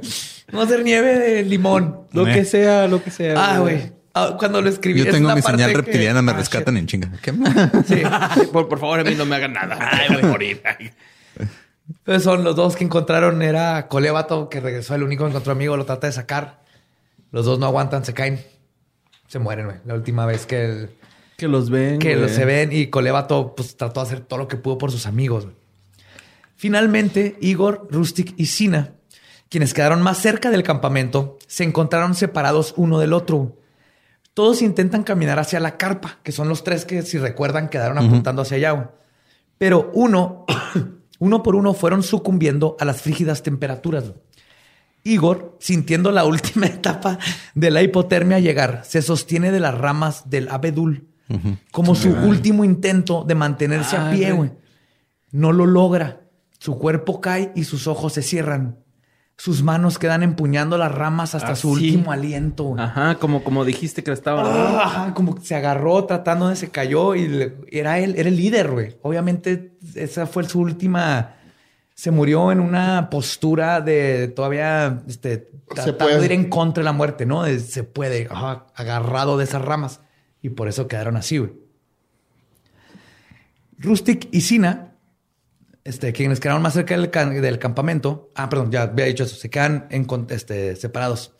Vamos 0.53 0.66
a 0.69 0.74
hacer 0.74 0.85
nieve 0.85 1.19
de 1.19 1.43
limón. 1.43 2.07
Lo 2.12 2.27
que 2.27 2.45
sea, 2.45 2.86
lo 2.86 3.03
que 3.03 3.11
sea. 3.11 3.35
Ah, 3.36 3.59
güey. 3.61 3.94
Ah, 4.15 4.36
cuando 4.39 4.62
lo 4.62 4.69
escribí. 4.69 5.01
Yo 5.05 5.11
tengo 5.11 5.35
mi 5.35 5.43
parte 5.43 5.59
señal 5.59 5.70
que- 5.73 5.77
reptiliana, 5.78 6.23
me 6.23 6.32
Ah, 6.32 6.36
rescatan 6.36 6.77
en 6.77 6.86
chinga. 6.86 7.11
¿Qué? 7.20 7.32
Sí. 7.86 8.03
Por, 8.53 8.69
por 8.69 8.78
favor, 8.78 9.01
a 9.01 9.05
mí 9.05 9.15
no 9.16 9.27
me 9.27 9.35
hagan 9.36 9.53
nada. 9.53 9.77
Ay, 9.81 10.09
voy 10.15 10.23
a 10.23 10.27
morir. 10.27 10.62
Ay. 10.65 10.91
Entonces 11.89 12.23
son 12.23 12.45
los 12.45 12.55
dos 12.57 12.77
que 12.77 12.85
encontraron. 12.85 13.43
Era 13.43 13.89
Colevato, 13.89 14.49
que 14.49 14.61
regresó, 14.61 14.95
el 14.95 15.03
único 15.03 15.24
que 15.24 15.31
encontró 15.31 15.53
amigo, 15.53 15.77
lo 15.77 15.85
trata 15.85 16.07
de 16.07 16.12
sacar. 16.12 16.62
Los 17.32 17.45
dos 17.45 17.59
no 17.59 17.66
aguantan, 17.66 18.05
se 18.05 18.15
caen. 18.15 18.41
Se 19.27 19.39
mueren, 19.41 19.66
güey. 19.66 19.78
La 19.85 19.95
última 19.95 20.24
vez 20.27 20.47
que, 20.47 20.65
el- 20.65 20.91
Que 21.36 21.49
los 21.49 21.69
ven. 21.70 21.99
que 21.99 22.15
los 22.15 22.31
se 22.31 22.45
ven 22.45 22.70
y 22.73 22.86
Colevato 22.86 23.55
pues, 23.57 23.77
trató 23.77 24.01
de 24.01 24.07
hacer 24.07 24.20
todo 24.20 24.39
lo 24.39 24.47
que 24.49 24.57
pudo 24.57 24.78
por 24.78 24.93
sus 24.93 25.07
amigos. 25.07 25.45
güey. 25.47 25.57
Finalmente, 26.57 27.36
Igor, 27.41 27.89
Rustic 27.91 28.32
y 28.36 28.47
Sina, 28.47 28.93
quienes 29.49 29.74
quedaron 29.74 30.03
más 30.03 30.19
cerca 30.19 30.51
del 30.51 30.62
campamento, 30.62 31.36
se 31.49 31.65
encontraron 31.65 32.15
separados 32.15 32.74
uno 32.77 32.99
del 33.01 33.12
otro. 33.12 33.57
Todos 34.35 34.62
intentan 34.62 35.05
caminar 35.05 35.39
hacia 35.39 35.61
la 35.61 35.77
carpa, 35.77 36.19
que 36.23 36.32
son 36.32 36.48
los 36.48 36.65
tres 36.65 36.85
que, 36.85 37.02
si 37.02 37.19
recuerdan, 37.19 37.69
quedaron 37.69 37.98
apuntando 37.98 38.43
hacia 38.43 38.56
allá. 38.56 38.70
güey. 38.73 38.86
Pero 39.59 39.90
uno, 39.94 40.44
uno 41.20 41.43
por 41.43 41.55
uno, 41.55 41.73
fueron 41.73 42.02
sucumbiendo 42.02 42.77
a 42.81 42.85
las 42.85 43.01
frígidas 43.01 43.43
temperaturas. 43.43 44.12
Igor, 45.05 45.56
sintiendo 45.61 46.11
la 46.11 46.24
última 46.27 46.66
etapa 46.66 47.19
de 47.55 47.70
la 47.70 47.82
hipotermia 47.82 48.40
llegar, 48.40 48.82
se 48.85 49.02
sostiene 49.02 49.52
de 49.52 49.61
las 49.61 49.77
ramas 49.77 50.28
del 50.31 50.48
abedul 50.48 51.09
como 51.73 51.94
su 51.94 52.11
último 52.11 52.65
intento 52.65 53.24
de 53.27 53.35
mantenerse 53.35 53.97
a 53.97 54.09
Ah, 54.09 54.12
pie. 54.12 54.32
güey. 54.32 54.52
No 55.32 55.52
lo 55.52 55.65
logra. 55.66 56.20
Su 56.59 56.78
cuerpo 56.78 57.20
cae 57.20 57.51
y 57.55 57.65
sus 57.65 57.86
ojos 57.86 58.12
se 58.12 58.23
cierran. 58.23 58.78
Sus 59.36 59.62
manos 59.65 59.98
quedan 59.98 60.23
empuñando 60.23 60.78
las 60.78 60.93
ramas 60.93 61.35
hasta 61.35 61.52
Ah, 61.52 61.56
su 61.56 61.74
sí. 61.77 61.86
último 61.90 62.12
aliento. 62.12 62.65
güey. 62.65 62.82
Ajá, 62.82 63.16
como, 63.16 63.43
como 63.43 63.65
dijiste 63.65 64.05
que 64.05 64.12
estaban. 64.12 64.47
Ah, 64.47 64.82
ajá, 64.85 65.15
como 65.15 65.35
que 65.35 65.40
se 65.43 65.55
agarró 65.56 66.05
tratando 66.05 66.48
de 66.48 66.56
se 66.56 66.70
cayó 66.70 67.15
y 67.16 67.27
le- 67.28 67.56
era 67.70 67.98
él, 67.98 68.15
era 68.16 68.28
el 68.28 68.36
líder, 68.36 68.70
güey. 68.70 68.97
Obviamente, 69.02 69.73
esa 69.97 70.27
fue 70.27 70.44
su 70.48 70.61
última. 70.61 71.35
Se 71.97 72.11
murió 72.12 72.52
en 72.52 72.61
una 72.61 73.11
postura 73.11 73.81
de 73.81 74.28
todavía 74.28 75.02
este, 75.09 75.51
tratando 75.74 76.19
de 76.20 76.24
ir 76.27 76.32
en 76.32 76.48
contra 76.48 76.81
de 76.82 76.85
la 76.85 76.93
muerte, 76.93 77.27
¿no? 77.27 77.43
De 77.43 77.59
se 77.59 77.82
puede, 77.82 78.28
ajá, 78.31 78.66
agarrado 78.77 79.36
de 79.36 79.44
esas 79.44 79.62
ramas. 79.62 80.01
Y 80.43 80.51
por 80.51 80.69
eso 80.69 80.86
quedaron 80.89 81.16
así, 81.16 81.39
güey. 81.39 81.52
Rustic 83.78 84.28
y 84.32 84.40
Sina, 84.43 84.94
este, 85.85 86.12
quienes 86.12 86.40
quedaron 86.40 86.62
más 86.62 86.73
cerca 86.74 86.97
del, 86.97 87.59
campamento. 87.59 88.31
Ah, 88.35 88.48
perdón, 88.48 88.73
ya 88.73 88.82
había 88.82 89.05
dicho 89.05 89.24
eso. 89.24 89.36
Se 89.36 89.51
quedan 89.51 89.86
en, 89.90 90.06
este, 90.31 90.77
separados. 90.77 91.32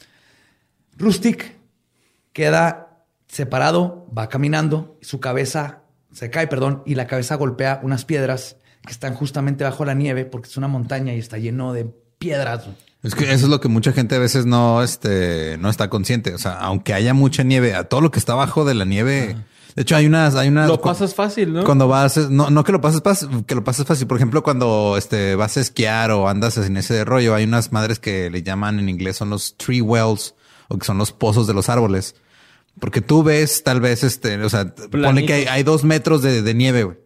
Rustic 0.96 1.56
queda 2.32 3.04
separado, 3.26 4.06
va 4.16 4.28
caminando, 4.28 4.98
su 5.00 5.18
cabeza 5.18 5.82
se 6.12 6.30
cae, 6.30 6.46
perdón, 6.46 6.82
y 6.86 6.94
la 6.94 7.06
cabeza 7.06 7.34
golpea 7.34 7.80
unas 7.82 8.04
piedras 8.04 8.56
que 8.82 8.92
están 8.92 9.14
justamente 9.14 9.64
bajo 9.64 9.84
la 9.84 9.94
nieve 9.94 10.24
porque 10.24 10.48
es 10.48 10.56
una 10.56 10.68
montaña 10.68 11.14
y 11.14 11.18
está 11.18 11.38
lleno 11.38 11.72
de 11.72 11.86
piedras. 12.18 12.66
Es 13.02 13.14
que 13.14 13.24
eso 13.24 13.46
es 13.46 13.50
lo 13.50 13.60
que 13.60 13.68
mucha 13.68 13.92
gente 13.92 14.14
a 14.14 14.18
veces 14.18 14.46
no, 14.46 14.82
este, 14.82 15.58
no 15.58 15.68
está 15.68 15.90
consciente. 15.90 16.32
O 16.34 16.38
sea, 16.38 16.54
aunque 16.54 16.94
haya 16.94 17.12
mucha 17.12 17.42
nieve, 17.42 17.74
a 17.74 17.84
todo 17.84 18.00
lo 18.00 18.10
que 18.10 18.18
está 18.18 18.32
abajo 18.32 18.64
de 18.64 18.74
la 18.74 18.84
nieve. 18.84 19.36
De 19.74 19.82
hecho, 19.82 19.96
hay 19.96 20.06
unas, 20.06 20.34
hay 20.36 20.48
unas. 20.48 20.68
Lo 20.68 20.80
pasas 20.80 21.14
fácil, 21.14 21.52
¿no? 21.52 21.64
Cuando 21.64 21.88
vas, 21.88 22.16
no, 22.30 22.48
no 22.51 22.62
que 22.62 22.70
lo 22.72 22.80
pases 22.80 23.02
pas- 23.02 23.44
que 23.44 23.55
lo 23.56 23.64
pases 23.64 23.84
fácil. 23.86 24.06
Por 24.06 24.16
ejemplo, 24.16 24.42
cuando 24.42 24.94
este 24.96 25.34
vas 25.34 25.56
a 25.56 25.60
esquiar 25.60 26.10
o 26.12 26.28
andas 26.28 26.56
en 26.59 26.76
ese 26.76 27.05
rollo, 27.05 27.34
hay 27.34 27.44
unas 27.44 27.72
madres 27.72 27.98
que 27.98 28.30
le 28.30 28.42
llaman 28.42 28.78
en 28.78 28.88
inglés 28.88 29.16
son 29.16 29.30
los 29.30 29.56
tree 29.56 29.80
wells 29.80 30.34
o 30.68 30.78
que 30.78 30.84
son 30.86 30.96
los 30.98 31.10
pozos 31.12 31.46
de 31.46 31.55
los 31.55 31.68
árboles. 31.68 32.14
Porque 32.80 33.01
tú 33.01 33.22
ves 33.22 33.62
tal 33.64 33.80
vez 33.80 34.05
este, 34.05 34.40
o 34.42 34.48
sea, 34.48 34.74
pone 34.74 35.26
que 35.26 35.32
hay, 35.34 35.44
hay 35.46 35.62
dos 35.64 35.84
metros 35.84 36.22
de, 36.22 36.42
de 36.42 36.55
nieve, 36.55 36.84
güey. 36.84 36.98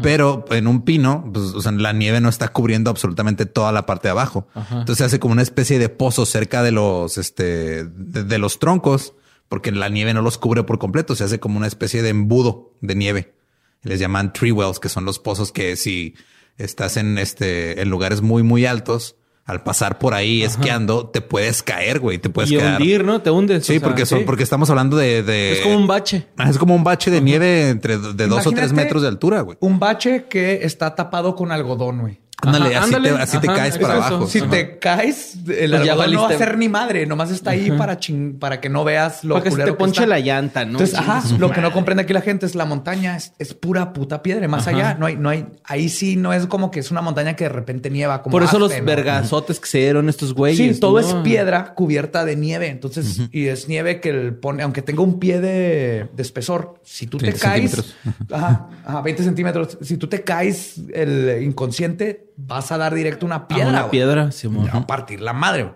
Pero 0.00 0.44
en 0.50 0.68
un 0.68 0.82
pino, 0.82 1.28
pues, 1.32 1.46
o 1.46 1.60
sea, 1.60 1.72
la 1.72 1.92
nieve 1.92 2.20
no 2.20 2.28
está 2.28 2.46
cubriendo 2.48 2.88
absolutamente 2.90 3.46
toda 3.46 3.72
la 3.72 3.84
parte 3.84 4.06
de 4.06 4.12
abajo. 4.12 4.46
Entonces 4.70 4.98
se 4.98 5.04
hace 5.04 5.18
como 5.18 5.32
una 5.32 5.42
especie 5.42 5.80
de 5.80 5.88
pozo 5.88 6.24
cerca 6.26 6.62
de 6.62 6.70
los, 6.70 7.18
este, 7.18 7.84
de, 7.86 8.22
de 8.22 8.38
los 8.38 8.60
troncos, 8.60 9.14
porque 9.52 9.70
la 9.70 9.90
nieve 9.90 10.14
no 10.14 10.22
los 10.22 10.38
cubre 10.38 10.62
por 10.62 10.78
completo. 10.78 11.14
Se 11.14 11.24
hace 11.24 11.38
como 11.38 11.58
una 11.58 11.66
especie 11.66 12.00
de 12.00 12.08
embudo 12.08 12.72
de 12.80 12.94
nieve. 12.94 13.34
Les 13.82 14.00
llaman 14.00 14.32
tree 14.32 14.50
wells, 14.50 14.80
que 14.80 14.88
son 14.88 15.04
los 15.04 15.18
pozos 15.18 15.52
que 15.52 15.76
si 15.76 16.14
estás 16.56 16.96
en 16.96 17.18
este, 17.18 17.82
en 17.82 17.90
lugares 17.90 18.22
muy, 18.22 18.42
muy 18.42 18.64
altos, 18.64 19.14
al 19.44 19.62
pasar 19.62 19.98
por 19.98 20.14
ahí 20.14 20.42
esquiando, 20.42 21.06
te 21.10 21.20
puedes 21.20 21.62
caer, 21.62 21.98
güey. 22.00 22.16
Te 22.16 22.30
puedes 22.30 22.50
y 22.50 22.56
quedar. 22.56 22.80
hundir, 22.80 23.04
¿no? 23.04 23.20
Te 23.20 23.28
hundes. 23.30 23.66
Sí, 23.66 23.76
o 23.76 23.80
sea, 23.80 23.88
porque 23.90 24.06
son, 24.06 24.20
sí. 24.20 24.24
porque 24.24 24.42
estamos 24.42 24.70
hablando 24.70 24.96
de, 24.96 25.22
de- 25.22 25.52
Es 25.52 25.60
como 25.60 25.76
un 25.76 25.86
bache. 25.86 26.28
Ah, 26.38 26.48
Es 26.48 26.56
como 26.56 26.74
un 26.74 26.82
bache 26.82 27.10
de 27.10 27.20
nieve 27.20 27.68
entre 27.68 27.98
de 27.98 28.28
dos 28.28 28.46
o 28.46 28.52
tres 28.52 28.72
metros 28.72 29.02
de 29.02 29.08
altura, 29.08 29.42
güey. 29.42 29.58
Un 29.60 29.78
bache 29.78 30.28
que 30.30 30.60
está 30.62 30.94
tapado 30.94 31.36
con 31.36 31.52
algodón, 31.52 31.98
güey. 32.00 32.21
Ándale, 32.44 32.74
Ajá, 32.74 32.84
así, 32.84 32.94
ándale. 32.94 33.16
te, 33.16 33.22
así 33.22 33.38
te 33.38 33.46
caes 33.46 33.74
es 33.76 33.80
para 33.80 33.94
eso. 33.94 34.04
abajo. 34.06 34.26
Si 34.26 34.38
Ajá. 34.40 34.50
te 34.50 34.78
caes, 34.78 35.34
el 35.36 35.70
Pues 35.70 35.84
ya 35.84 35.94
no 35.94 36.20
va 36.22 36.26
a 36.26 36.34
hacer 36.34 36.58
ni 36.58 36.68
madre, 36.68 37.06
nomás 37.06 37.30
está 37.30 37.50
ahí 37.52 37.70
para 37.70 37.98
ching- 38.00 38.38
para 38.38 38.60
que 38.60 38.68
no 38.68 38.82
veas 38.84 39.22
lo 39.22 39.34
Para 39.34 39.44
que 39.44 39.50
se 39.52 39.62
te 39.62 39.72
ponche 39.74 40.00
está. 40.02 40.06
la 40.06 40.18
llanta, 40.20 40.64
¿no? 40.64 40.72
Entonces, 40.72 40.98
ajá, 40.98 41.22
lo 41.38 41.50
que 41.52 41.60
no 41.60 41.72
comprende 41.72 42.02
aquí 42.02 42.12
la 42.12 42.20
gente 42.20 42.44
es 42.46 42.54
la 42.56 42.64
montaña 42.64 43.16
es, 43.16 43.32
es 43.38 43.54
pura 43.54 43.92
puta 43.92 44.22
piedra. 44.22 44.46
Más 44.48 44.66
allá, 44.66 44.94
no 44.98 45.06
hay, 45.06 45.16
no 45.16 45.28
hay, 45.28 45.46
ahí 45.64 45.88
sí 45.88 46.16
no 46.16 46.32
es 46.32 46.46
como 46.46 46.70
que 46.70 46.80
es 46.80 46.90
una 46.90 47.00
montaña 47.00 47.36
que 47.36 47.44
de 47.44 47.50
repente 47.50 47.90
nieva. 47.90 48.22
Como 48.22 48.32
Por 48.32 48.42
eso 48.42 48.58
los 48.58 48.76
¿no? 48.76 48.84
vergazotes 48.84 49.60
que 49.60 49.66
se 49.68 49.78
dieron 49.78 50.08
estos 50.08 50.34
güeyes. 50.34 50.74
Sí, 50.74 50.80
todo 50.80 51.00
¿no? 51.00 51.06
es 51.06 51.14
piedra 51.22 51.74
cubierta 51.74 52.24
de 52.24 52.34
nieve. 52.36 52.68
Entonces, 52.68 53.20
y 53.30 53.46
es 53.46 53.68
nieve 53.68 54.00
que 54.00 54.10
el 54.10 54.34
pone, 54.34 54.62
aunque 54.64 54.82
tenga 54.82 55.02
un 55.02 55.20
pie 55.20 55.40
de, 55.40 56.08
de 56.12 56.22
espesor, 56.22 56.74
si 56.82 57.06
tú 57.06 57.18
te 57.18 57.26
20 57.26 57.40
caes, 57.40 57.94
ajá, 58.30 59.00
20 59.02 59.22
centímetros, 59.22 59.78
si 59.80 59.96
tú 59.96 60.08
te 60.08 60.22
caes 60.22 60.74
el 60.92 61.42
inconsciente, 61.42 62.31
vas 62.36 62.72
a 62.72 62.78
dar 62.78 62.94
directo 62.94 63.26
una 63.26 63.46
piedra. 63.48 63.68
una 63.68 63.80
güey. 63.80 63.90
piedra, 63.90 64.32
Simón. 64.32 64.68
A 64.72 64.86
partir 64.86 65.20
la 65.20 65.32
madre. 65.32 65.72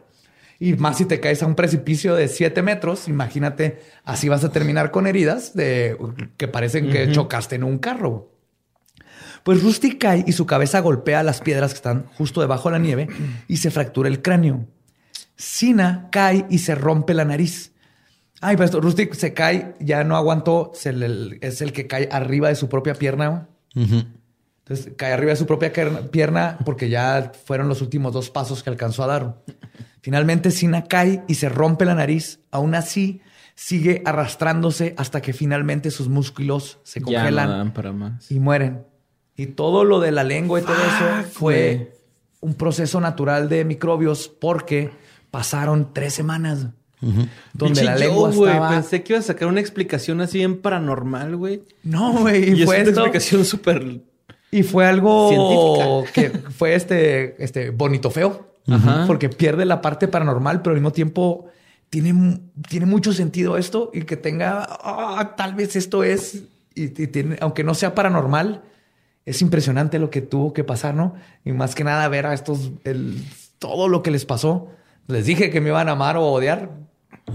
Y 0.58 0.72
más 0.74 0.96
si 0.96 1.04
te 1.04 1.20
caes 1.20 1.42
a 1.42 1.46
un 1.46 1.54
precipicio 1.54 2.14
de 2.14 2.28
7 2.28 2.62
metros, 2.62 3.08
imagínate, 3.08 3.82
así 4.04 4.28
vas 4.30 4.42
a 4.42 4.50
terminar 4.52 4.90
con 4.90 5.06
heridas 5.06 5.54
de 5.54 5.96
que 6.38 6.48
parecen 6.48 6.90
que 6.90 7.12
chocaste 7.12 7.56
en 7.56 7.64
un 7.64 7.78
carro. 7.78 8.32
Pues 9.42 9.62
Rusty 9.62 9.96
cae 9.98 10.24
y 10.26 10.32
su 10.32 10.46
cabeza 10.46 10.80
golpea 10.80 11.22
las 11.22 11.40
piedras 11.40 11.72
que 11.72 11.76
están 11.76 12.06
justo 12.16 12.40
debajo 12.40 12.68
de 12.68 12.72
la 12.72 12.78
nieve 12.78 13.08
y 13.48 13.58
se 13.58 13.70
fractura 13.70 14.08
el 14.08 14.22
cráneo. 14.22 14.66
Sina 15.36 16.08
cae 16.10 16.46
y 16.48 16.58
se 16.58 16.74
rompe 16.74 17.12
la 17.14 17.24
nariz. 17.26 17.72
Ay, 18.40 18.56
esto, 18.58 18.80
Rusty 18.80 19.08
se 19.12 19.34
cae, 19.34 19.74
ya 19.78 20.04
no 20.04 20.16
aguantó, 20.16 20.72
se 20.74 20.92
le- 20.92 21.38
es 21.42 21.60
el 21.60 21.72
que 21.72 21.86
cae 21.86 22.08
arriba 22.10 22.48
de 22.48 22.54
su 22.54 22.68
propia 22.68 22.94
pierna. 22.94 23.48
Entonces 24.68 24.94
cae 24.96 25.12
arriba 25.12 25.30
de 25.30 25.36
su 25.36 25.46
propia 25.46 25.72
pierna 26.10 26.58
porque 26.64 26.88
ya 26.88 27.30
fueron 27.44 27.68
los 27.68 27.82
últimos 27.82 28.12
dos 28.12 28.30
pasos 28.30 28.64
que 28.64 28.70
alcanzó 28.70 29.04
a 29.04 29.06
dar. 29.06 29.36
Finalmente 30.00 30.50
Sina 30.50 30.84
cae 30.84 31.22
y 31.28 31.34
se 31.34 31.48
rompe 31.48 31.84
la 31.84 31.94
nariz. 31.94 32.40
Aún 32.50 32.74
así, 32.74 33.20
sigue 33.54 34.02
arrastrándose 34.04 34.94
hasta 34.98 35.22
que 35.22 35.32
finalmente 35.32 35.92
sus 35.92 36.08
músculos 36.08 36.80
se 36.82 36.98
Ya 36.98 37.06
no 37.06 37.12
congelan 37.12 37.48
dan 37.48 37.72
para 37.74 37.92
más. 37.92 38.28
y 38.30 38.40
mueren. 38.40 38.82
Y 39.36 39.46
todo 39.46 39.84
lo 39.84 40.00
de 40.00 40.10
la 40.10 40.24
lengua 40.24 40.58
y 40.58 40.62
todo 40.64 40.74
eso 40.74 41.28
fue 41.30 41.92
un 42.40 42.54
proceso 42.54 43.00
natural 43.00 43.48
de 43.48 43.64
microbios 43.64 44.26
porque 44.28 44.90
pasaron 45.30 45.92
tres 45.92 46.12
semanas 46.14 46.66
donde 47.00 47.26
Pinche 47.82 47.84
la 47.84 47.94
lengua 47.96 48.30
güey, 48.32 48.50
estaba... 48.50 48.70
Pensé 48.70 49.02
que 49.04 49.12
iba 49.12 49.20
a 49.20 49.22
sacar 49.22 49.46
una 49.46 49.60
explicación 49.60 50.20
así 50.22 50.38
bien 50.38 50.60
paranormal, 50.60 51.36
güey. 51.36 51.62
No, 51.84 52.12
güey. 52.14 52.50
Y, 52.50 52.54
Y, 52.56 52.62
es 52.62 52.64
fue 52.66 52.80
una 52.80 52.88
esto. 52.88 53.00
explicación 53.02 53.44
súper... 53.44 54.00
Y 54.50 54.62
fue 54.62 54.86
algo 54.86 55.28
Científica. 56.04 56.12
que 56.12 56.50
fue 56.50 56.74
este, 56.74 57.42
este 57.42 57.70
bonito 57.70 58.10
feo. 58.10 58.54
Ajá. 58.68 59.04
Porque 59.06 59.28
pierde 59.28 59.64
la 59.64 59.80
parte 59.80 60.08
paranormal, 60.08 60.62
pero 60.62 60.74
al 60.74 60.80
mismo 60.80 60.92
tiempo 60.92 61.46
tiene, 61.88 62.40
tiene 62.68 62.86
mucho 62.86 63.12
sentido 63.12 63.56
esto 63.58 63.90
y 63.94 64.02
que 64.02 64.16
tenga, 64.16 64.66
ah, 64.68 65.34
tal 65.36 65.54
vez 65.54 65.76
esto 65.76 66.02
es, 66.02 66.44
y, 66.74 66.84
y 66.84 67.06
tiene, 67.06 67.36
aunque 67.40 67.62
no 67.62 67.74
sea 67.74 67.94
paranormal, 67.94 68.62
es 69.24 69.42
impresionante 69.42 69.98
lo 69.98 70.10
que 70.10 70.22
tuvo 70.22 70.52
que 70.52 70.64
pasar, 70.64 70.94
¿no? 70.94 71.14
Y 71.44 71.52
más 71.52 71.74
que 71.74 71.84
nada 71.84 72.08
ver 72.08 72.26
a 72.26 72.34
estos, 72.34 72.70
el, 72.84 73.22
todo 73.58 73.88
lo 73.88 74.02
que 74.02 74.10
les 74.10 74.24
pasó. 74.24 74.68
Les 75.08 75.26
dije 75.26 75.50
que 75.50 75.60
me 75.60 75.68
iban 75.68 75.88
a 75.88 75.92
amar 75.92 76.16
o 76.16 76.24
odiar. 76.26 76.70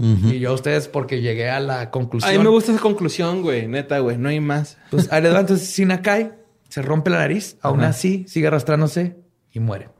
Y 0.00 0.38
yo 0.38 0.50
a 0.50 0.54
ustedes 0.54 0.88
porque 0.88 1.20
llegué 1.20 1.50
a 1.50 1.60
la 1.60 1.90
conclusión. 1.90 2.34
A 2.34 2.38
mí 2.38 2.42
me 2.42 2.48
gusta 2.48 2.72
esa 2.72 2.80
conclusión, 2.80 3.42
güey. 3.42 3.68
Neta, 3.68 3.98
güey. 3.98 4.16
No 4.16 4.30
hay 4.30 4.40
más. 4.40 4.78
Pues. 4.90 5.08
Entonces 5.12 5.68
Sina 5.68 6.00
cae, 6.00 6.32
se 6.72 6.80
rompe 6.80 7.10
la 7.10 7.18
nariz, 7.18 7.58
aún 7.60 7.80
Ajá. 7.80 7.90
así 7.90 8.24
sigue 8.26 8.46
arrastrándose 8.46 9.18
y 9.52 9.60
muere. 9.60 9.90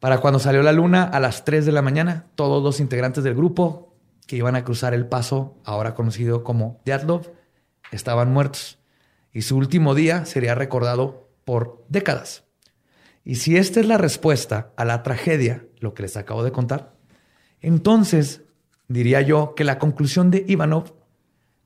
Para 0.00 0.16
cuando 0.16 0.38
salió 0.38 0.62
la 0.62 0.72
luna 0.72 1.04
a 1.04 1.20
las 1.20 1.44
3 1.44 1.66
de 1.66 1.72
la 1.72 1.82
mañana, 1.82 2.24
todos 2.36 2.62
los 2.62 2.80
integrantes 2.80 3.22
del 3.22 3.34
grupo 3.34 3.94
que 4.26 4.36
iban 4.36 4.56
a 4.56 4.64
cruzar 4.64 4.94
el 4.94 5.04
paso, 5.04 5.58
ahora 5.66 5.94
conocido 5.94 6.42
como 6.42 6.80
Dyatlov, 6.86 7.32
estaban 7.90 8.32
muertos. 8.32 8.78
Y 9.30 9.42
su 9.42 9.58
último 9.58 9.94
día 9.94 10.24
sería 10.24 10.54
recordado 10.54 11.28
por 11.44 11.84
décadas. 11.90 12.44
Y 13.22 13.34
si 13.34 13.58
esta 13.58 13.78
es 13.78 13.86
la 13.86 13.98
respuesta 13.98 14.72
a 14.78 14.86
la 14.86 15.02
tragedia, 15.02 15.66
lo 15.80 15.92
que 15.92 16.04
les 16.04 16.16
acabo 16.16 16.44
de 16.44 16.52
contar, 16.52 16.94
entonces 17.60 18.40
diría 18.88 19.20
yo 19.20 19.54
que 19.54 19.64
la 19.64 19.78
conclusión 19.78 20.30
de 20.30 20.46
Ivanov 20.48 20.94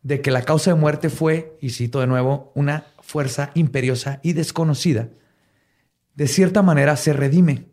de 0.06 0.20
que 0.20 0.30
la 0.30 0.42
causa 0.42 0.72
de 0.72 0.80
muerte 0.80 1.10
fue, 1.10 1.56
y 1.60 1.70
cito 1.70 1.98
de 1.98 2.06
nuevo, 2.06 2.52
una 2.54 2.86
fuerza 3.06 3.52
imperiosa 3.54 4.20
y 4.22 4.32
desconocida, 4.32 5.10
de 6.14 6.26
cierta 6.26 6.62
manera 6.62 6.96
se 6.96 7.12
redime 7.12 7.66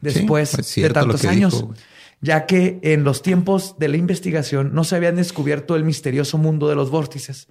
después 0.00 0.52
de 0.56 0.62
cierto 0.62 1.00
tantos 1.00 1.24
años, 1.24 1.54
dijo, 1.54 1.74
ya 2.20 2.46
que 2.46 2.78
en 2.82 3.04
los 3.04 3.22
tiempos 3.22 3.78
de 3.78 3.88
la 3.88 3.96
investigación 3.96 4.74
no 4.74 4.84
se 4.84 4.96
habían 4.96 5.16
descubierto 5.16 5.76
el 5.76 5.84
misterioso 5.84 6.38
mundo 6.38 6.68
de 6.68 6.74
los 6.74 6.90
vórtices, 6.90 7.48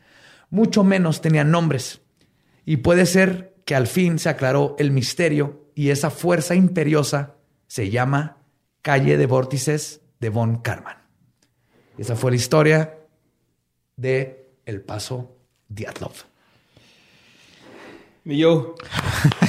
mucho 0.49 0.84
menos 0.84 1.22
tenían 1.22 1.52
nombres. 1.52 2.02
Y 2.65 2.77
puede 2.77 3.06
ser 3.06 3.56
que 3.65 3.76
al 3.76 3.88
fin 3.88 4.19
se 4.19 4.30
aclaró 4.30 4.76
el 4.77 4.91
misterio 4.91 5.72
y 5.73 5.89
esa 5.89 6.10
fuerza 6.10 6.56
imperiosa 6.56 7.35
se 7.68 7.89
llama 7.89 8.38
Calle 8.81 9.18
de 9.18 9.26
Vórtices 9.26 10.02
de 10.19 10.30
Von 10.30 10.57
Karman. 10.57 10.97
Esa 11.97 12.15
fue 12.15 12.31
la 12.31 12.38
historia 12.38 12.99
de 13.95 14.49
El 14.65 14.81
Paso 14.81 15.38
Diatlov. 15.69 16.35
Mi 18.26 18.38
yo. 18.38 18.76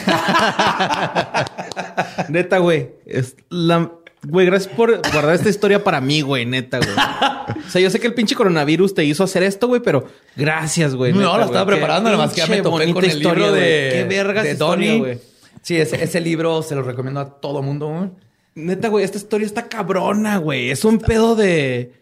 neta, 2.29 2.59
güey. 2.59 2.91
Es 3.07 3.37
la... 3.49 3.93
Güey, 4.23 4.47
gracias 4.47 4.73
por 4.75 4.91
guardar 5.13 5.35
esta 5.35 5.49
historia 5.49 5.85
para 5.85 6.01
mí, 6.01 6.21
güey. 6.21 6.47
Neta, 6.47 6.79
güey. 6.79 6.91
O 6.91 7.71
sea, 7.71 7.81
yo 7.81 7.91
sé 7.91 8.01
que 8.01 8.09
el 8.09 8.15
pinche 8.15 8.35
coronavirus 8.35 8.95
te 8.95 9.05
hizo 9.05 9.23
hacer 9.23 9.45
esto, 9.45 9.69
güey, 9.69 9.81
pero 9.81 10.07
gracias, 10.35 10.97
güey. 10.97 11.13
No, 11.13 11.21
neta, 11.21 11.39
la 11.39 11.45
estaba 11.45 11.65
güey. 11.65 11.77
Preparando, 11.77 12.11
nada 12.11 12.25
más 12.25 12.35
que 12.35 12.41
ya 12.41 12.47
me 12.49 12.61
topé 12.61 12.93
con 12.93 13.05
el 13.05 13.17
historia, 13.17 13.47
libro 13.47 13.53
de, 13.53 13.89
Qué 13.93 14.05
vergas 14.09 14.45
de 14.45 14.53
historia, 14.53 14.91
Donnie. 14.91 14.99
güey. 14.99 15.19
Sí, 15.63 15.77
ese, 15.77 16.03
ese 16.03 16.21
libro 16.21 16.63
se 16.63 16.75
lo 16.75 16.83
recomiendo 16.83 17.21
a 17.21 17.41
todo 17.41 17.63
mundo. 17.63 17.89
güey. 17.89 18.11
Neta, 18.57 18.89
güey, 18.89 19.05
esta 19.05 19.19
historia 19.19 19.47
está 19.47 19.69
cabrona, 19.69 20.39
güey. 20.39 20.71
Es 20.71 20.85
un 20.85 20.99
pedo 20.99 21.37
de... 21.37 21.93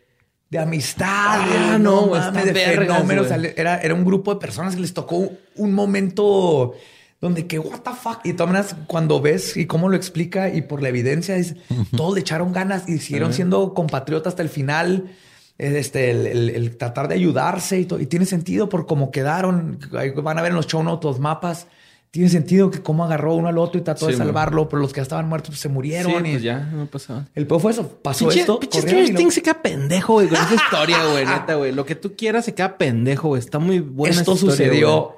De 0.55 0.61
amistad, 0.61 1.07
Ah, 1.09 1.49
de, 1.73 1.79
no, 1.81 2.03
no, 2.03 2.07
mames, 2.07 2.45
de 2.45 2.53
vergas, 2.53 2.87
fenómenos. 2.97 3.27
güey. 3.27 3.39
O 3.41 3.43
sea, 3.43 3.53
era, 3.57 3.79
era 3.81 3.93
un 3.93 4.05
grupo 4.05 4.33
de 4.35 4.39
personas 4.41 4.77
que 4.77 4.81
les 4.83 4.95
tocó 4.95 5.29
un 5.57 5.73
momento 5.73 6.75
donde 7.21 7.47
que, 7.49 7.59
what 7.59 7.81
the 7.81 7.91
fuck. 7.91 8.21
Y 8.25 8.35
todas 8.35 8.77
cuando 8.87 9.21
ves 9.21 9.57
y 9.57 9.67
cómo 9.67 9.89
lo 9.89 9.97
explica 9.97 10.51
y 10.51 10.63
por 10.63 10.81
la 10.81 10.91
evidencia, 10.91 11.35
es, 11.37 11.57
todos 11.97 12.15
le 12.15 12.21
echaron 12.21 12.53
ganas 12.53 12.89
y 12.89 12.99
siguieron 12.99 13.33
siendo 13.33 13.75
compatriotas 13.75 14.33
hasta 14.35 14.43
el 14.43 14.49
final. 14.49 15.11
Este, 15.59 16.11
el, 16.13 16.27
el- 16.27 16.51
el 16.51 16.77
tratar 16.77 17.09
de 17.09 17.15
ayudarse 17.17 17.79
y, 17.81 17.85
todo. 17.87 17.99
y 18.01 18.07
tiene 18.07 18.25
sentido 18.27 18.69
por 18.69 18.87
cómo 18.87 19.11
quedaron. 19.11 19.79
Van 20.23 20.39
a 20.39 20.43
ver 20.43 20.51
en 20.53 20.57
los 20.57 20.67
show 20.69 20.83
notes 20.85 21.05
los 21.05 21.19
mapas. 21.21 21.67
Tiene 22.15 22.29
sentido 22.29 22.71
que 22.71 22.81
cómo 22.81 23.03
agarró 23.05 23.35
uno 23.35 23.49
al 23.49 23.59
otro 23.59 23.81
y 23.81 23.83
trató 23.83 24.07
de 24.07 24.13
Sí, 24.13 24.19
man. 24.19 24.29
salvarlo, 24.29 24.69
pero 24.69 24.81
los 24.81 24.93
que 24.93 24.99
ya 24.99 25.03
estaban 25.03 25.29
muertos 25.29 25.49
pues, 25.51 25.59
se 25.61 25.67
Sí, 25.69 25.75
murieron. 25.75 26.25
y 26.25 26.31
pues 26.31 26.43
ya, 26.45 26.61
no 26.61 26.87
pasaba. 26.87 27.27
El 27.35 27.45
peor 27.49 27.61
fue 27.61 27.73
eso. 27.73 27.89
Pasó 28.03 28.27
Pinche, 28.27 28.41
esto. 28.43 28.61
pinche 28.61 28.81
Stranger 28.83 29.11
lo- 29.11 29.19
Things 29.19 29.35
se 29.35 29.43
queda 29.43 29.61
pendejo, 29.61 30.13
güey, 30.13 30.29
con 30.29 30.39
esa 30.39 30.55
historia, 30.55 31.05
güey, 31.11 31.27
neta, 31.27 31.57
güey. 31.57 31.73
Lo 31.73 31.85
que 31.85 31.97
tú 31.97 32.15
quieras 32.17 32.45
se 32.45 32.55
queda 32.55 32.79
pendejo, 32.79 33.27
güey. 33.29 33.41
Está 33.41 33.59
muy 33.59 33.81
buena 33.81 34.15
Esto 34.17 34.35
historia, 34.35 34.53
sucedió 34.57 35.03
güey. 35.03 35.15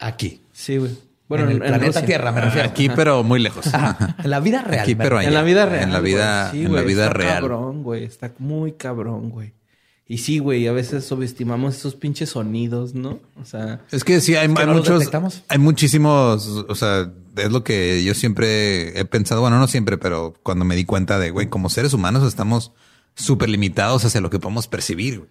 aquí. 0.00 0.42
Sí, 0.52 0.76
güey. 0.76 0.90
Bueno, 1.30 1.44
en 1.44 1.50
el 1.52 1.58
planeta 1.60 1.86
Rusia. 1.86 2.04
Tierra, 2.06 2.30
me 2.32 2.40
refiero. 2.42 2.68
Aquí, 2.68 2.88
pero 2.90 3.22
muy 3.22 3.38
lejos. 3.40 3.64
En 4.22 4.30
la 4.30 4.40
vida 4.40 4.60
real. 4.62 4.82
Aquí, 4.82 4.94
pero 4.94 5.16
refiero. 5.16 5.28
En 5.28 5.34
la 5.34 5.42
vida 5.42 5.64
real. 5.66 5.82
En 5.84 5.92
la 5.94 6.00
vida, 6.00 6.48
güey. 6.50 6.60
Sí, 6.60 6.66
en 6.66 6.74
la 6.74 6.82
vida 6.82 7.02
está 7.04 7.14
real. 7.14 7.34
cabrón, 7.40 7.82
güey. 7.82 8.04
Está 8.04 8.32
muy 8.38 8.72
cabrón, 8.72 9.30
güey. 9.30 9.52
Y 10.10 10.18
sí, 10.18 10.38
güey, 10.38 10.66
a 10.66 10.72
veces 10.72 11.04
subestimamos 11.04 11.76
esos 11.76 11.94
pinches 11.94 12.30
sonidos, 12.30 12.94
¿no? 12.94 13.20
O 13.38 13.44
sea, 13.44 13.84
Es 13.90 14.04
que 14.04 14.22
sí, 14.22 14.36
hay, 14.36 14.48
que 14.54 14.60
hay 14.62 14.66
no 14.66 14.74
los 14.74 14.88
muchos, 14.88 15.44
hay 15.48 15.58
muchísimos, 15.58 16.46
o 16.66 16.74
sea, 16.74 17.12
es 17.36 17.52
lo 17.52 17.62
que 17.62 18.02
yo 18.02 18.14
siempre 18.14 18.98
he 18.98 19.04
pensado, 19.04 19.42
bueno, 19.42 19.58
no 19.58 19.68
siempre, 19.68 19.98
pero 19.98 20.34
cuando 20.42 20.64
me 20.64 20.76
di 20.76 20.86
cuenta 20.86 21.18
de, 21.18 21.30
güey, 21.30 21.48
como 21.48 21.68
seres 21.68 21.92
humanos 21.92 22.26
estamos 22.26 22.72
súper 23.16 23.50
limitados 23.50 24.06
hacia 24.06 24.22
lo 24.22 24.30
que 24.30 24.38
podemos 24.38 24.66
percibir. 24.66 25.18
güey. 25.18 25.30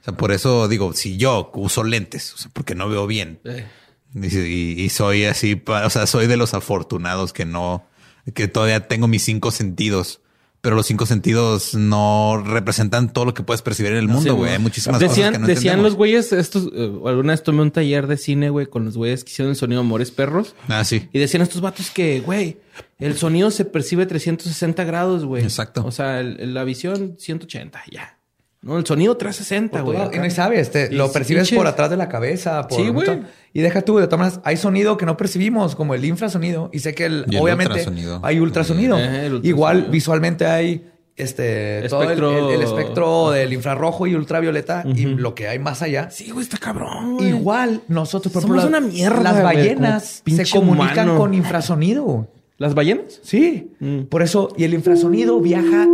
O 0.00 0.04
sea, 0.04 0.16
por 0.16 0.32
eso 0.32 0.66
digo, 0.66 0.94
si 0.94 1.18
yo 1.18 1.50
uso 1.54 1.84
lentes, 1.84 2.32
o 2.32 2.38
sea, 2.38 2.50
porque 2.54 2.74
no 2.74 2.88
veo 2.88 3.06
bien, 3.06 3.38
eh, 3.44 3.66
y, 4.14 4.88
soy 4.88 5.26
así, 5.26 5.62
o 5.66 5.90
sea, 5.90 6.06
soy 6.06 6.26
de 6.26 6.38
los 6.38 6.54
afortunados 6.54 7.34
que 7.34 7.44
no, 7.44 7.86
que 8.34 8.48
todavía 8.48 8.88
tengo 8.88 9.08
mis 9.08 9.22
cinco 9.22 9.50
sentidos. 9.50 10.22
Pero 10.62 10.76
los 10.76 10.84
cinco 10.86 11.06
sentidos 11.06 11.74
no 11.74 12.42
representan 12.44 13.12
todo 13.12 13.24
lo 13.24 13.32
que 13.32 13.42
puedes 13.42 13.62
percibir 13.62 13.92
en 13.92 13.98
el 13.98 14.08
mundo, 14.08 14.36
güey. 14.36 14.52
Hay 14.52 14.58
muchísimas 14.58 15.00
decían, 15.00 15.28
cosas 15.28 15.32
que 15.32 15.38
no 15.38 15.46
decían 15.46 15.58
entendemos. 15.78 15.84
los 15.84 15.96
güeyes, 15.96 16.32
estos, 16.32 16.70
eh, 16.74 16.92
alguna 17.06 17.32
vez 17.32 17.42
tomé 17.42 17.62
un 17.62 17.70
taller 17.70 18.06
de 18.06 18.18
cine, 18.18 18.50
güey, 18.50 18.66
con 18.66 18.84
los 18.84 18.96
güeyes 18.96 19.24
que 19.24 19.30
hicieron 19.30 19.50
el 19.50 19.56
sonido 19.56 19.80
Amores 19.80 20.10
Perros. 20.10 20.54
Ah, 20.68 20.84
sí. 20.84 21.08
Y 21.14 21.18
decían 21.18 21.42
estos 21.42 21.62
vatos 21.62 21.90
que, 21.90 22.20
güey, 22.20 22.58
el 22.98 23.16
sonido 23.16 23.50
se 23.50 23.64
percibe 23.64 24.04
360 24.04 24.84
grados, 24.84 25.24
güey. 25.24 25.42
Exacto. 25.42 25.82
O 25.86 25.92
sea, 25.92 26.20
el- 26.20 26.52
la 26.52 26.64
visión 26.64 27.16
180, 27.18 27.82
ya. 27.90 28.18
No, 28.62 28.76
el 28.78 28.84
sonido 28.84 29.16
360, 29.16 29.78
Por 29.82 29.94
güey. 29.94 30.10
todo- 30.10 30.22
no 30.22 30.30
sabes, 30.30 30.70
te- 30.70 30.90
lo 30.92 31.10
percibes 31.10 31.50
por 31.50 31.66
atrás 31.66 31.88
de 31.88 31.96
la 31.96 32.08
cabeza. 32.10 32.68
Por 32.68 32.78
Sí, 32.78 32.88
güey. 32.88 33.08
Y 33.54 33.60
deja 33.62 33.80
tú, 33.82 33.96
de 33.98 34.06
todas 34.06 34.18
maneras, 34.18 34.40
hay 34.44 34.56
sonido 34.58 34.96
que 34.98 35.06
no 35.06 35.16
percibimos, 35.16 35.74
como 35.74 35.94
el 35.94 36.04
infrasonido. 36.04 36.68
Y 36.72 36.80
sé 36.80 36.94
que 36.94 37.06
el, 37.06 37.24
Y 37.30 37.36
el 37.36 37.42
obviamente 37.42 37.72
ultrasonido. 37.72 38.20
hay 38.22 38.38
ultrasonido. 38.38 38.98
Eh, 38.98 39.02
el 39.02 39.08
ultrasonido. 39.34 39.48
Igual 39.48 39.86
visualmente 39.90 40.44
hay 40.46 40.86
este 41.16 41.84
todo 41.88 42.02
el, 42.02 42.10
Espectro- 42.10 42.48
el- 42.50 42.54
el 42.54 42.62
espectro 42.62 43.30
del 43.30 43.52
infrarrojo 43.52 44.06
y 44.06 44.14
ultravioleta 44.14 44.84
y 44.86 45.04
lo 45.06 45.34
que 45.34 45.48
hay 45.48 45.58
más 45.58 45.80
allá. 45.82 46.10
Sí, 46.10 46.30
güey, 46.30 46.44
está 46.44 46.58
cabrón, 46.58 47.16
güey. 47.16 47.28
Igual 47.30 47.82
nosotros, 47.88 48.32
por 48.32 48.42
Somos 48.42 48.58
ejemplo, 48.58 48.78
una 48.78 48.86
mierda, 48.86 49.22
Las 49.22 49.42
ballenas 49.42 50.22
se 50.26 50.44
comunican 50.50 51.08
humano. 51.08 51.18
con 51.18 51.34
infrasonido. 51.34 52.28
¿Las 52.58 52.74
ballenas? 52.74 53.20
Sí. 53.22 53.72
Mm. 53.80 54.02
Por 54.02 54.22
eso, 54.22 54.52
y 54.56 54.64
el 54.64 54.74
infrasonido 54.74 55.40
viaja 55.40 55.86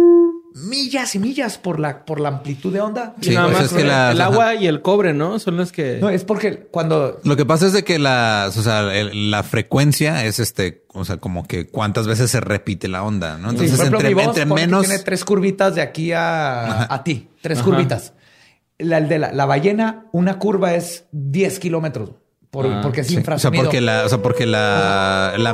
millas 0.56 1.14
y 1.14 1.18
millas 1.18 1.58
por 1.58 1.78
la, 1.78 2.04
por 2.06 2.18
la 2.18 2.28
amplitud 2.30 2.72
de 2.72 2.80
onda. 2.80 3.14
Sí, 3.20 3.34
nada 3.34 3.46
pues 3.48 3.58
más 3.58 3.66
es 3.66 3.72
que 3.74 3.82
el, 3.82 3.90
agua 3.90 4.54
y 4.54 4.66
el 4.66 4.80
cobre, 4.80 5.12
¿no? 5.12 5.38
Son 5.38 5.58
las 5.58 5.70
que... 5.70 5.98
No, 6.00 6.08
es 6.08 6.24
porque 6.24 6.66
cuando 6.70 7.20
Lo 7.24 7.36
que 7.36 7.44
pasa 7.44 7.66
es 7.66 7.74
de 7.74 7.84
que 7.84 7.98
las, 7.98 8.56
o 8.56 8.62
sea, 8.62 8.94
el- 8.96 9.30
la 9.30 9.42
frecuencia 9.42 10.24
es 10.24 10.38
este, 10.38 10.84
o 10.94 11.04
sea, 11.04 11.18
como 11.18 11.46
que 11.46 11.66
cuántas 11.66 12.06
veces 12.06 12.30
se 12.30 12.40
repite 12.40 12.88
la 12.88 13.02
onda, 13.02 13.36
¿no? 13.36 13.50
Sí, 13.50 13.56
Entonces, 13.56 13.76
por 13.76 13.86
ejemplo, 13.86 13.98
entre, 13.98 14.08
mi 14.08 14.14
voz, 14.14 14.26
entre 14.28 14.46
ponle 14.46 14.62
que 14.62 14.66
menos, 14.66 14.86
tiene 14.86 15.02
tres 15.02 15.24
curvitas 15.26 15.74
de 15.74 15.82
aquí 15.82 16.12
a, 16.12 16.92
a 16.92 17.04
ti. 17.04 17.28
Tres 17.42 17.58
Ajá. 17.58 17.64
curvitas. 17.66 18.14
La, 18.78 18.96
el 18.98 19.08
de 19.08 19.18
la, 19.18 19.32
la 19.32 19.44
ballena, 19.44 20.06
una 20.12 20.38
curva 20.38 20.74
es 20.74 21.04
10 21.12 21.58
kilómetros. 21.58 22.12
por- 22.50 22.66
Ah, 22.66 22.80
porque 22.82 23.02
es 23.02 23.08
sí, 23.08 23.18
o 23.18 23.38
sea, 23.38 23.50
porque 23.50 23.82
la, 23.82 24.06
o 24.06 24.08
sea, 24.08 24.22
porque 24.22 24.46
la, 24.46 25.34
la, 25.36 25.52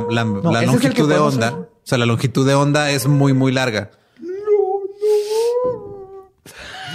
longitud 0.63 1.09
de 1.09 1.17
onda, 1.17 1.47
hacer. 1.47 1.59
o 1.59 1.69
sea, 1.83 1.97
la 1.97 2.05
longitud 2.05 2.47
de 2.47 2.53
onda 2.55 2.89
es 2.91 3.07
muy, 3.07 3.33
muy 3.33 3.51
larga. 3.51 3.91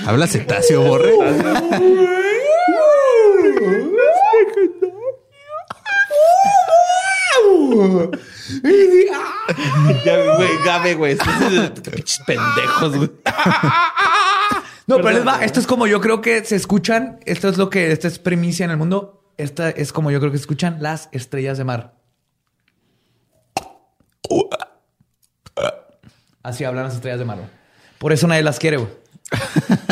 Habla 0.09 0.27
cetáceo, 0.27 0.81
borre. 0.81 1.13
Ya, 10.07 10.35
güey, 10.37 10.49
Gabe, 10.65 10.95
güey. 10.95 11.19
Pinches 11.19 12.21
pendejos, 12.27 12.97
güey. 12.97 13.11
No, 14.87 14.97
pero 14.97 15.11
les 15.11 15.27
va. 15.27 15.45
Esto 15.45 15.61
es 15.61 15.67
como 15.67 15.87
yo 15.87 16.01
creo 16.01 16.23
que 16.23 16.43
se 16.43 16.57
escuchan. 16.57 17.21
Esto 17.27 17.51
es 17.51 17.59
lo 17.59 17.69
que, 17.69 17.93
esta 17.93 18.09
es 18.09 18.19
primicia 18.19 18.65
en 18.65 18.71
el 18.71 18.79
mundo. 18.79 19.31
Esta 19.37 19.69
es 19.69 19.93
como 19.93 20.11
yo 20.11 20.21
creo 20.21 20.33
que 20.33 20.39
se 20.39 20.43
escuchan 20.45 20.79
las 20.81 21.11
estrellas 21.13 21.59
de 21.59 21.65
mar. 21.65 21.99
Así 26.43 26.65
hablan 26.65 26.85
las 26.85 26.95
estrellas 26.95 27.19
de 27.19 27.27
mar. 27.27 27.37
güey. 27.37 27.51
Por 27.99 28.15
eso 28.15 28.27
nadie 28.27 28.43
las 28.43 28.59
quiere, 28.59 28.79
güey. 28.79 28.89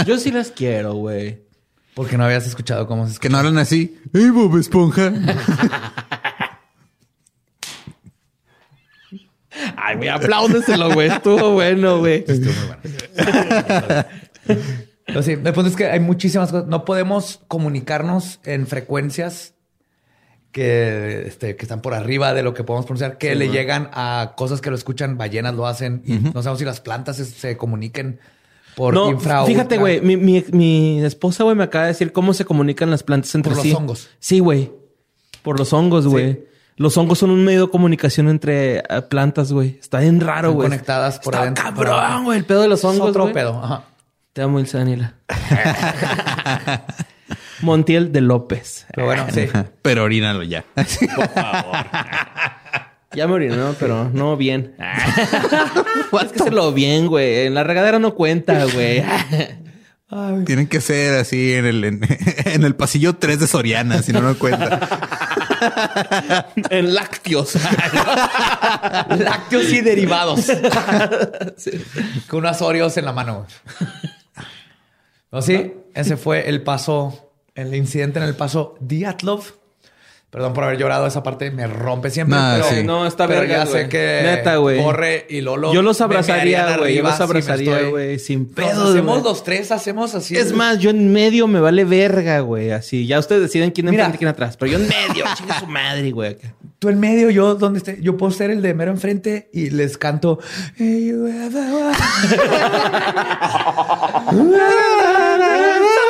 Yo 0.07 0.19
sí 0.19 0.31
las 0.31 0.51
quiero, 0.51 0.95
güey. 0.95 1.45
Porque 1.95 2.17
no 2.19 2.25
habías 2.25 2.47
escuchado 2.47 2.87
cómo 2.87 3.05
se 3.07 3.13
Que 3.13 3.13
escucha. 3.15 3.29
no 3.31 3.39
hablan 3.39 3.59
así. 3.59 3.99
¡Ey, 4.13 4.31
Bob 4.31 4.57
Esponja! 4.59 5.13
Ay, 9.77 9.97
güey, 9.97 10.09
apláudeselo, 10.09 10.93
güey. 10.93 11.09
Estuvo 11.09 11.53
bueno, 11.53 11.99
güey. 12.01 12.25
Pero 15.07 15.23
sí, 15.23 15.33
el 15.33 15.41
punto 15.53 15.67
es 15.69 15.77
que 15.77 15.87
hay 15.87 16.01
muchísimas 16.01 16.51
cosas. 16.51 16.67
No 16.69 16.85
podemos 16.85 17.41
comunicarnos 17.49 18.41
en 18.45 18.67
frecuencias 18.67 19.55
que, 20.53 21.25
este, 21.27 21.57
que 21.57 21.63
están 21.65 21.81
por 21.81 21.95
arriba 21.95 22.35
de 22.35 22.43
lo 22.43 22.53
que 22.55 22.65
podemos 22.65 22.87
pronunciar, 22.87 23.17
que 23.19 23.35
le 23.35 23.49
llegan 23.49 23.89
a 23.93 24.35
cosas 24.37 24.61
que 24.61 24.71
lo 24.71 24.77
escuchan, 24.77 25.17
ballenas 25.17 25.55
lo 25.55 25.67
hacen. 25.67 26.03
no 26.35 26.43
sabemos 26.43 26.59
si 26.59 26.65
las 26.65 26.81
plantas 26.81 27.17
se, 27.17 27.25
se 27.25 27.57
comuniquen 27.57 28.21
por 28.77 28.93
No, 28.94 29.11
infra 29.11 29.44
fíjate, 29.47 29.78
güey. 29.78 30.01
Mi, 30.03 30.16
mi, 30.16 30.44
mi 30.53 31.03
esposa, 31.03 31.43
güey, 31.44 31.57
me 31.57 31.65
acaba 31.65 31.86
de 31.86 31.93
decir 31.93 32.12
cómo 32.12 32.35
se 32.35 32.44
comunican 32.44 32.90
las 32.90 33.03
plantas 33.03 33.35
entre 33.35 33.51
Por 33.51 33.57
los 33.57 33.62
sí. 33.66 33.73
hongos. 33.73 34.09
Sí, 34.20 34.39
güey. 34.39 34.70
Por 35.43 35.59
los 35.59 35.73
hongos, 35.73 36.07
güey. 36.07 36.44
Los 36.77 36.94
hongos 36.98 37.19
son 37.19 37.31
un 37.31 37.43
medio 37.43 37.62
de 37.66 37.70
comunicación 37.70 38.28
entre 38.28 38.81
eh, 38.81 38.85
plantas, 39.09 39.51
güey. 39.51 39.78
Está 39.81 40.01
bien 40.01 40.20
raro, 40.20 40.48
Están 40.48 40.55
güey. 40.57 40.69
conectadas 40.69 41.19
por 41.20 41.32
Está 41.35 41.43
adentro, 41.43 41.74
por 41.74 41.86
cabrón, 41.86 42.24
güey. 42.24 42.39
El 42.39 42.44
pedo 42.44 42.61
de 42.61 42.69
los 42.69 42.81
Es 42.81 42.85
hongos, 42.85 43.09
otro 43.09 43.23
güey. 43.23 43.32
pedo. 43.35 43.59
Ajá. 43.65 43.85
Te 44.35 44.43
amo, 44.43 44.61
Ilse 44.61 44.77
Daniela. 44.77 45.15
Montiel 47.62 48.12
de 48.12 48.20
López. 48.20 48.86
Pero 48.94 49.07
bueno, 49.07 49.24
sí. 49.32 49.48
Pero 49.81 50.05
orínalo 50.05 50.43
ya. 50.43 50.66
Ya 53.16 53.26
me 53.26 53.32
oriné, 53.32 53.56
¿no? 53.56 53.72
pero 53.80 54.10
no 54.12 54.36
bien. 54.36 54.76
Tienes 56.10 56.32
que 56.32 56.40
hacerlo 56.40 56.72
bien, 56.72 57.06
güey. 57.06 57.47
En 57.47 57.55
la 57.55 57.64
regadera 57.64 57.98
no 57.98 58.14
cuenta, 58.14 58.66
güey. 58.66 59.02
Tienen 60.44 60.68
que 60.68 60.80
ser 60.80 61.18
así 61.18 61.55
en 61.55 61.66
el, 61.66 61.84
en, 61.84 62.01
en 62.44 62.62
el 62.62 62.76
pasillo 62.76 63.16
3 63.16 63.40
de 63.40 63.47
Soriana, 63.47 64.02
si 64.02 64.12
no, 64.12 64.20
no 64.20 64.38
cuenta. 64.38 64.78
en 66.70 66.94
lácteos. 66.94 67.56
Lácteos 69.18 69.72
y 69.72 69.80
derivados. 69.80 70.47
Con 72.28 72.40
unos 72.40 72.62
Oreos 72.62 72.97
en 72.98 73.05
la 73.06 73.12
mano. 73.12 73.47
No, 75.32 75.43
sí, 75.43 75.72
ese 75.94 76.16
fue 76.16 76.48
el 76.48 76.62
paso, 76.62 77.32
el 77.55 77.74
incidente 77.74 78.18
en 78.18 78.26
el 78.26 78.36
paso 78.36 78.76
Diatlov. 78.80 79.43
Perdón 80.37 80.53
por 80.53 80.65
haber 80.65 80.77
llorado 80.77 81.07
esa 81.07 81.23
parte, 81.23 81.51
me 81.51 81.67
rompe 81.67 82.11
siempre. 82.11 82.39
No, 82.39 82.51
pero, 82.57 82.69
sí. 82.69 82.85
No, 82.85 83.07
está 83.07 83.27
pero 83.27 83.41
verga, 83.41 83.65
ya 83.65 83.65
sé 83.65 83.89
que 83.89 84.21
Neta, 84.23 84.57
güey. 84.57 84.83
Corre 84.83 85.25
y 85.31 85.41
Lolo. 85.41 85.73
Yo 85.73 85.81
los 85.81 85.99
abrazaría, 86.03 86.77
güey. 86.77 86.97
Yo 86.97 87.03
los 87.03 87.19
abrazaría, 87.19 87.89
güey. 87.89 88.19
Sin 88.19 88.43
Nos 88.43 88.53
pedo. 88.53 88.91
hacemos 88.91 89.23
los 89.23 89.45
tres, 89.45 89.73
hacemos 89.73 90.15
así. 90.15 90.37
Es 90.37 90.53
más, 90.53 90.79
yo 90.79 90.91
en 90.91 91.11
medio 91.11 91.47
me 91.47 91.59
vale 91.59 91.87
verga, 91.87 92.41
güey. 92.41 92.71
Así. 92.71 93.07
Ya 93.07 93.19
ustedes 93.19 93.41
deciden 93.41 93.71
quién 93.71 93.89
enfrente 93.89 94.17
y 94.17 94.19
quién 94.19 94.29
atrás. 94.29 94.59
Pero 94.59 94.73
yo 94.73 94.79
en 94.79 94.87
medio, 94.87 95.25
chingue 95.39 95.55
su 95.59 95.69
madre, 95.69 96.11
güey. 96.11 96.37
Tú 96.81 96.91
en 96.91 97.01
medio, 97.01 97.31
yo 97.31 97.55
donde 97.55 97.79
esté, 97.79 97.99
yo 98.03 98.19
puedo 98.19 98.31
ser 98.31 98.51
el 98.51 98.61
de 98.61 98.75
mero 98.75 98.91
enfrente 98.91 99.49
y 99.55 99.71
les 99.71 99.97
canto. 99.97 100.39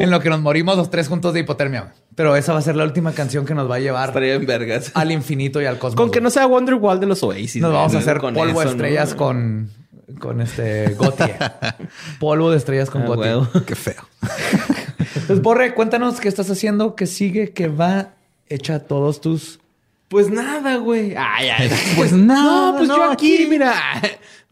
En 0.00 0.10
lo 0.10 0.20
que 0.20 0.28
nos 0.30 0.40
morimos 0.40 0.76
los 0.76 0.90
tres 0.90 1.08
juntos 1.08 1.34
de 1.34 1.40
hipotermia. 1.40 1.92
Pero 2.14 2.34
esa 2.36 2.52
va 2.52 2.58
a 2.58 2.62
ser 2.62 2.76
la 2.76 2.84
última 2.84 3.12
canción 3.12 3.44
que 3.46 3.54
nos 3.54 3.70
va 3.70 3.76
a 3.76 3.78
llevar 3.80 4.08
Estaría 4.08 4.34
en 4.34 4.46
vergas. 4.46 4.90
al 4.94 5.12
infinito 5.12 5.60
y 5.62 5.66
al 5.66 5.78
cosmos. 5.78 5.96
Con 5.96 6.10
que 6.10 6.20
no 6.20 6.30
sea 6.30 6.46
Wonderwall 6.46 6.98
de 7.00 7.06
los 7.06 7.22
Oasis. 7.22 7.62
nos 7.62 7.72
vamos 7.72 7.94
a 7.94 7.98
hacer 7.98 8.18
Con 8.18 8.34
polvo 8.34 8.60
de 8.60 8.66
estrellas 8.66 9.14
con, 9.14 9.70
con 10.18 10.40
este 10.40 10.94
Gotti. 10.94 11.24
polvo 12.18 12.50
de 12.50 12.56
estrellas 12.56 12.90
con 12.90 13.02
Ah, 13.02 13.10
huevo. 13.10 13.48
Qué 13.66 13.74
feo. 13.74 14.02
Pues 15.26 15.40
Borre, 15.42 15.74
cuéntanos 15.74 16.20
qué 16.20 16.28
estás 16.28 16.50
haciendo, 16.50 16.94
qué 16.96 17.06
sigue, 17.06 17.52
qué 17.52 17.68
va. 17.68 18.10
Echa 18.48 18.80
todos 18.80 19.20
tus 19.20 19.60
Pues 20.10 20.28
nada, 20.28 20.76
güey. 20.78 21.14
Ay, 21.16 21.48
ay. 21.56 21.70
Pues 21.96 22.12
nada, 22.12 22.72
No, 22.72 22.76
pues 22.78 22.88
no, 22.88 22.96
yo 22.96 23.04
aquí, 23.12 23.34
aquí. 23.36 23.46
mira. 23.46 23.72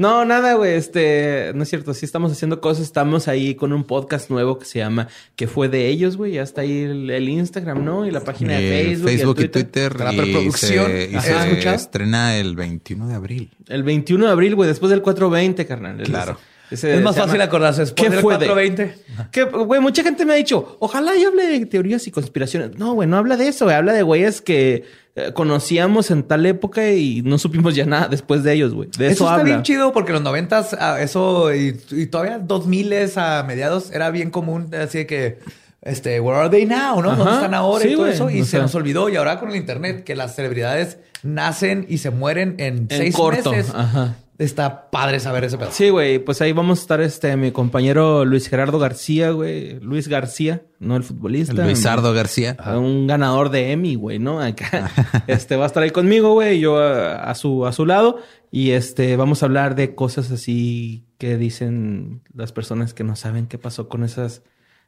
No, 0.00 0.24
nada, 0.24 0.54
güey. 0.54 0.74
Este, 0.74 1.50
no 1.56 1.64
es 1.64 1.68
cierto. 1.70 1.92
Sí 1.92 2.04
estamos 2.04 2.30
haciendo 2.30 2.60
cosas. 2.60 2.84
Estamos 2.84 3.26
ahí 3.26 3.56
con 3.56 3.72
un 3.72 3.82
podcast 3.82 4.30
nuevo 4.30 4.56
que 4.56 4.64
se 4.64 4.78
llama 4.78 5.08
Que 5.34 5.48
fue 5.48 5.68
de 5.68 5.88
ellos, 5.88 6.16
güey. 6.16 6.34
Ya 6.34 6.42
está 6.42 6.60
ahí 6.60 6.82
el, 6.82 7.10
el 7.10 7.28
Instagram, 7.28 7.84
¿no? 7.84 8.06
Y 8.06 8.12
la 8.12 8.20
página 8.20 8.52
de 8.52 8.70
Facebook. 8.84 9.08
Facebook 9.08 9.36
y, 9.38 9.40
y 9.40 9.44
el 9.44 9.50
Twitter. 9.50 9.92
Twitter. 9.94 10.00
La 10.04 10.12
y 10.12 10.16
preproducción. 10.16 10.86
se- 10.86 11.04
Y 11.06 11.10
se, 11.20 11.32
¿Has 11.34 11.46
escuchado? 11.46 11.74
estrena 11.74 12.36
el 12.36 12.54
21 12.54 13.08
de 13.08 13.14
abril. 13.16 13.50
El 13.66 13.82
21 13.82 14.26
de 14.26 14.30
abril, 14.30 14.54
güey. 14.54 14.68
Después 14.68 14.90
del 14.90 15.02
420, 15.02 15.66
carnal. 15.66 16.00
Claro. 16.04 16.38
Ese 16.70 16.94
Es 16.96 17.02
más 17.02 17.14
llama- 17.16 17.26
fácil 17.28 17.40
acordarse 17.40 17.84
¿Qué 17.94 18.10
fue 18.10 18.36
de? 18.38 18.46
420. 18.46 18.94
Que, 19.32 19.44
güey, 19.44 19.80
mucha 19.80 20.02
gente 20.02 20.24
me 20.24 20.34
ha 20.34 20.36
dicho, 20.36 20.76
ojalá 20.80 21.12
yo 21.16 21.28
hable 21.28 21.46
de 21.46 21.66
teorías 21.66 22.06
y 22.06 22.10
conspiraciones. 22.10 22.76
No, 22.78 22.92
güey, 22.94 23.08
no 23.08 23.16
habla 23.16 23.36
de 23.36 23.48
eso, 23.48 23.64
güey. 23.64 23.76
Habla 23.76 23.92
de 23.94 24.02
güeyes 24.02 24.40
que 24.42 24.84
eh, 25.16 25.32
conocíamos 25.32 26.10
en 26.10 26.22
tal 26.22 26.44
época 26.46 26.88
y 26.90 27.22
no 27.22 27.38
supimos 27.38 27.74
ya 27.74 27.86
nada 27.86 28.08
después 28.08 28.42
de 28.44 28.52
ellos, 28.52 28.74
güey. 28.74 28.88
De 28.98 29.06
eso, 29.06 29.14
Eso, 29.14 29.24
está 29.24 29.34
habla. 29.34 29.44
bien 29.44 29.62
chido 29.62 29.92
porque 29.92 30.12
los 30.12 30.22
noventas, 30.22 30.76
ah, 30.78 31.00
eso 31.00 31.52
y, 31.54 31.80
y 31.90 32.06
todavía 32.06 32.38
dos 32.38 32.66
miles 32.66 33.16
a 33.18 33.42
mediados 33.44 33.90
era 33.90 34.10
bien 34.10 34.30
común. 34.30 34.72
Así 34.74 34.98
de 34.98 35.06
que, 35.06 35.38
este, 35.82 36.20
where 36.20 36.38
are 36.38 36.50
they 36.50 36.66
now? 36.66 37.00
¿No? 37.02 37.16
¿Dónde 37.16 37.32
están 37.34 37.54
ahora? 37.54 37.82
Sí, 37.82 37.90
y 37.90 37.94
todo 37.96 38.06
eso. 38.06 38.30
Y 38.30 38.40
se 38.44 38.50
sea. 38.52 38.60
nos 38.60 38.74
olvidó. 38.74 39.08
Y 39.08 39.16
ahora 39.16 39.40
con 39.40 39.48
el 39.50 39.56
internet, 39.56 40.04
que 40.04 40.14
las 40.14 40.36
celebridades 40.36 40.98
nacen 41.22 41.86
y 41.88 41.98
se 41.98 42.10
mueren 42.10 42.54
en, 42.58 42.86
En 42.90 42.98
seis 42.98 43.14
corto. 43.16 43.50
meses. 43.52 43.72
Ajá. 43.74 44.16
Está 44.38 44.90
padre 44.90 45.18
saber 45.18 45.42
ese 45.42 45.58
pedazo. 45.58 45.76
Sí, 45.76 45.90
güey, 45.90 46.20
pues 46.20 46.40
ahí 46.40 46.52
vamos 46.52 46.78
a 46.78 46.82
estar 46.82 47.00
este 47.00 47.36
mi 47.36 47.50
compañero 47.50 48.24
Luis 48.24 48.48
Gerardo 48.48 48.78
García, 48.78 49.32
güey, 49.32 49.80
Luis 49.80 50.06
García, 50.06 50.62
no 50.78 50.96
el 50.96 51.02
futbolista. 51.02 51.52
El 51.52 51.62
Luisardo 51.62 52.12
García. 52.12 52.56
Un 52.76 53.08
ganador 53.08 53.50
de 53.50 53.72
Emmy, 53.72 53.96
güey, 53.96 54.20
¿no? 54.20 54.40
Acá. 54.40 54.90
Este 55.26 55.56
va 55.56 55.64
a 55.64 55.66
estar 55.66 55.82
ahí 55.82 55.90
conmigo, 55.90 56.34
güey, 56.34 56.60
yo 56.60 56.78
a, 56.78 57.16
a 57.16 57.34
su 57.34 57.66
a 57.66 57.72
su 57.72 57.84
lado 57.84 58.20
y 58.50 58.70
este 58.70 59.16
vamos 59.16 59.42
a 59.42 59.46
hablar 59.46 59.74
de 59.74 59.94
cosas 59.94 60.30
así 60.30 61.04
que 61.18 61.36
dicen 61.36 62.22
las 62.32 62.52
personas 62.52 62.94
que 62.94 63.04
no 63.04 63.16
saben 63.16 63.46
qué 63.48 63.58
pasó 63.58 63.88
con 63.88 64.04
esas 64.04 64.42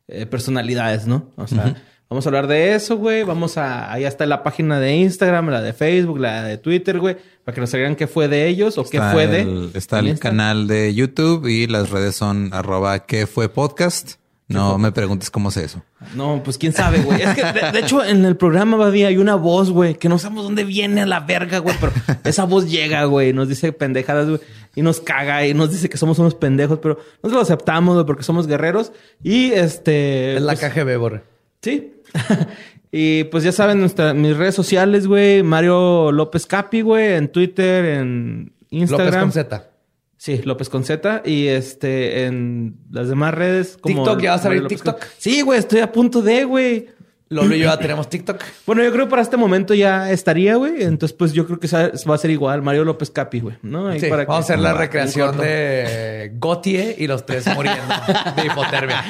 eh, 0.07 0.27
personalidades, 0.27 1.07
¿no? 1.07 1.31
O 1.37 1.47
sea, 1.47 1.77
vamos 2.11 2.27
a 2.27 2.29
hablar 2.29 2.47
de 2.49 2.75
eso, 2.75 2.97
güey. 2.97 3.23
Vamos 3.23 3.57
a 3.57 3.91
ahí 3.91 4.05
está 4.05 4.27
la 4.27 4.43
página 4.43 4.81
de 4.81 4.97
Instagram, 4.97 5.49
la 5.49 5.63
de 5.63 5.73
Facebook, 5.73 6.19
la 6.19 6.43
de 6.43 6.59
Twitter, 6.59 6.99
güey, 6.99 7.17
para 7.45 7.55
que 7.55 7.61
nos 7.61 7.73
digan 7.73 7.97
qué 7.97 8.07
fue 8.07 8.29
de 8.29 8.49
ellos 8.49 8.77
o 8.77 8.85
qué 8.85 9.01
fue 9.01 9.27
de 9.27 9.43
el, 9.43 9.71
está 9.75 10.01
el 10.01 10.09
Insta. 10.09 10.29
canal 10.29 10.67
de 10.67 10.93
YouTube 10.95 11.47
y 11.47 11.67
las 11.67 11.91
redes 11.91 12.17
son 12.17 12.53
arroba 12.53 13.07
que 13.07 13.27
fue 13.27 13.49
podcast. 13.49 14.21
No 14.49 14.79
me 14.79 14.91
preguntes 14.91 15.31
cómo 15.31 15.53
sé 15.53 15.65
eso. 15.65 15.81
No, 16.17 16.43
pues 16.43 16.59
quién 16.59 16.73
sabe, 16.73 16.99
güey. 17.03 17.23
Es 17.23 17.37
que, 17.37 17.45
de, 17.45 17.71
de 17.71 17.79
hecho, 17.79 18.05
en 18.05 18.25
el 18.25 18.37
programa 18.37 18.77
Badía 18.77 19.07
hay 19.07 19.17
una 19.17 19.37
voz, 19.37 19.71
güey, 19.71 19.95
que 19.95 20.09
no 20.09 20.19
sabemos 20.19 20.43
dónde 20.43 20.65
viene 20.65 21.03
a 21.03 21.07
la 21.07 21.21
verga, 21.21 21.59
güey, 21.59 21.77
pero 21.79 21.93
esa 22.25 22.47
voz 22.47 22.69
llega, 22.69 23.05
güey, 23.05 23.33
nos 23.33 23.49
dice 23.49 23.73
pendejadas, 23.73 24.29
güey, 24.29 24.41
y 24.75 24.83
nos 24.83 25.01
caga 25.01 25.47
y 25.47 25.55
nos 25.55 25.71
dice 25.71 25.89
que 25.89 25.97
somos 25.97 26.19
unos 26.19 26.35
pendejos, 26.35 26.81
pero 26.83 26.97
nosotros 27.23 27.33
lo 27.35 27.41
aceptamos, 27.43 27.95
güey, 27.95 28.07
porque 28.07 28.25
somos 28.25 28.49
guerreros. 28.49 28.91
Y 29.23 29.53
este. 29.53 30.35
Es 30.35 30.43
la 30.43 30.55
pues, 30.55 30.73
KGB, 30.73 30.99
Borre. 30.99 31.23
Sí. 31.63 31.93
y 32.93 33.25
pues 33.25 33.45
ya 33.45 33.53
saben, 33.53 33.81
nuestra, 33.81 34.15
mis 34.15 34.37
redes 34.37 34.55
sociales, 34.55 35.07
güey, 35.07 35.43
Mario 35.43 36.13
López 36.13 36.47
Capi, 36.47 36.81
güey, 36.83 37.15
en 37.15 37.29
Twitter, 37.29 37.85
en 37.85 38.53
Instagram. 38.71 39.07
López 39.09 39.21
con 39.21 39.33
Z. 39.33 39.71
Sí, 40.17 40.41
López 40.45 40.69
con 40.69 40.85
Z. 40.85 41.23
Y 41.25 41.47
este, 41.47 42.25
en 42.27 42.77
las 42.91 43.09
demás 43.09 43.33
redes. 43.35 43.79
Como 43.81 44.03
TikTok, 44.05 44.21
¿ya 44.23 44.37
va 44.37 44.43
a 44.43 44.55
López 44.55 44.69
TikTok? 44.69 44.99
con- 44.99 45.09
Sí, 45.17 45.41
güey, 45.41 45.59
estoy 45.59 45.81
a 45.81 45.91
punto 45.93 46.21
de, 46.21 46.45
güey. 46.45 46.89
Lolo 47.33 47.55
y 47.55 47.61
yo 47.61 47.67
ya 47.67 47.79
tenemos 47.79 48.11
TikTok. 48.11 48.43
Bueno, 48.67 48.83
yo 48.83 48.91
creo 48.91 49.05
que 49.07 49.11
para 49.11 49.23
este 49.23 49.37
momento 49.37 49.73
ya 49.73 50.11
estaría, 50.11 50.57
güey. 50.57 50.83
Entonces, 50.83 51.17
pues 51.17 51.33
yo 51.33 51.47
creo 51.47 51.61
que 51.61 51.69
va 51.69 52.15
a 52.17 52.19
ser 52.19 52.31
igual. 52.31 52.61
Mario 52.61 52.85
López 52.85 53.09
Capi, 53.13 53.39
güey. 53.39 53.57
¿No? 53.63 53.87
Ahí 53.87 54.01
Sí, 54.01 54.07
para 54.09 54.25
vamos 54.25 54.43
a 54.43 54.45
hacer 54.47 54.59
la 54.59 54.73
recreación 54.73 55.37
de 55.37 56.33
Gotie 56.35 56.97
y 56.99 57.07
los 57.07 57.25
tres 57.25 57.47
muriendo 57.55 57.95
de 58.35 58.47
hipotermia. 58.47 59.05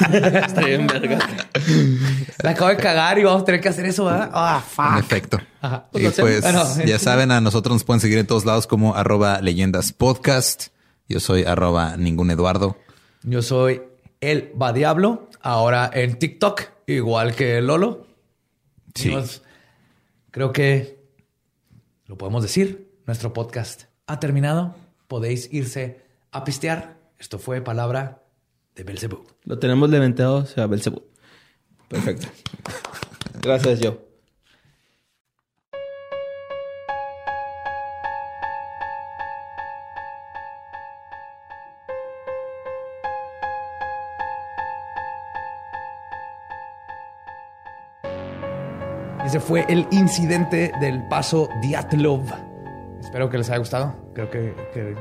Está 0.46 0.60
bien, 0.66 0.86
verga. 0.86 1.18
La 2.42 2.50
acabo 2.50 2.68
de 2.68 2.76
cagar 2.76 3.18
y 3.18 3.24
vamos 3.24 3.40
a 3.40 3.44
tener 3.46 3.62
que 3.62 3.70
hacer 3.70 3.86
eso, 3.86 4.04
¿verdad? 4.04 4.28
Ah, 4.34 4.62
fuck. 4.62 4.98
efecto. 4.98 5.40
Ajá. 5.62 5.86
Y 5.94 6.08
pues 6.08 6.42
Bueno, 6.42 6.62
ya 6.84 6.96
eh, 6.96 6.98
saben, 6.98 7.30
a 7.30 7.40
nosotros 7.40 7.76
nos 7.76 7.84
pueden 7.84 8.00
seguir 8.00 8.18
en 8.18 8.26
todos 8.26 8.44
lados 8.44 8.66
como 8.66 8.94
arroba 8.94 9.40
leyendas 9.40 9.94
podcast. 9.94 10.66
Yo 11.08 11.20
soy 11.20 11.44
arroba 11.44 11.96
ningún 11.96 12.30
Eduardo. 12.30 12.76
Yo 13.22 13.40
soy 13.40 13.80
el 14.20 14.52
Va 14.60 14.74
Diablo, 14.74 15.30
ahora 15.40 15.90
en 15.90 16.18
TikTok, 16.18 16.75
igual 16.86 17.34
que 17.34 17.60
Lolo. 17.60 18.06
Sí. 18.94 19.14
Creo 20.30 20.52
que 20.52 20.98
lo 22.06 22.16
podemos 22.16 22.42
decir. 22.42 22.90
Nuestro 23.06 23.32
podcast 23.32 23.84
ha 24.06 24.20
terminado. 24.20 24.74
Podéis 25.08 25.52
irse 25.52 26.02
a 26.32 26.44
pistear. 26.44 26.96
Esto 27.18 27.38
fue 27.38 27.60
palabra 27.60 28.22
de 28.74 28.84
Belzebú. 28.84 29.24
Lo 29.44 29.58
tenemos 29.58 29.90
levantado 29.90 30.46
a 30.56 30.66
Belzebú. 30.66 31.02
Perfecto. 31.88 32.28
Gracias, 33.42 33.80
Joe. 33.82 34.05
Ese 49.26 49.40
fue 49.40 49.66
el 49.68 49.88
incidente 49.90 50.70
del 50.80 51.02
paso 51.08 51.48
Diatlov. 51.60 52.32
Espero 53.00 53.28
que 53.28 53.38
les 53.38 53.50
haya 53.50 53.58
gustado. 53.58 54.12
Creo 54.14 54.30
que, 54.30 54.54
que 54.72 54.94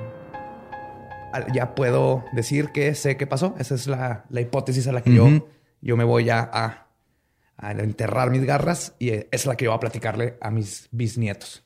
ya 1.53 1.75
puedo 1.75 2.25
decir 2.33 2.71
que 2.71 2.95
sé 2.95 3.17
qué 3.17 3.27
pasó. 3.27 3.53
Esa 3.59 3.75
es 3.75 3.85
la, 3.85 4.25
la 4.29 4.41
hipótesis 4.41 4.87
a 4.87 4.93
la 4.93 5.03
que 5.03 5.13
yo, 5.13 5.47
yo 5.79 5.95
me 5.95 6.03
voy 6.03 6.31
a, 6.31 6.39
a, 6.39 6.87
a 7.55 7.71
enterrar 7.73 8.31
mis 8.31 8.43
garras 8.45 8.95
y 8.97 9.11
es 9.11 9.45
la 9.45 9.55
que 9.55 9.65
yo 9.65 9.71
voy 9.71 9.77
a 9.77 9.81
platicarle 9.81 10.39
a 10.41 10.49
mis 10.49 10.89
bisnietos. 10.89 11.63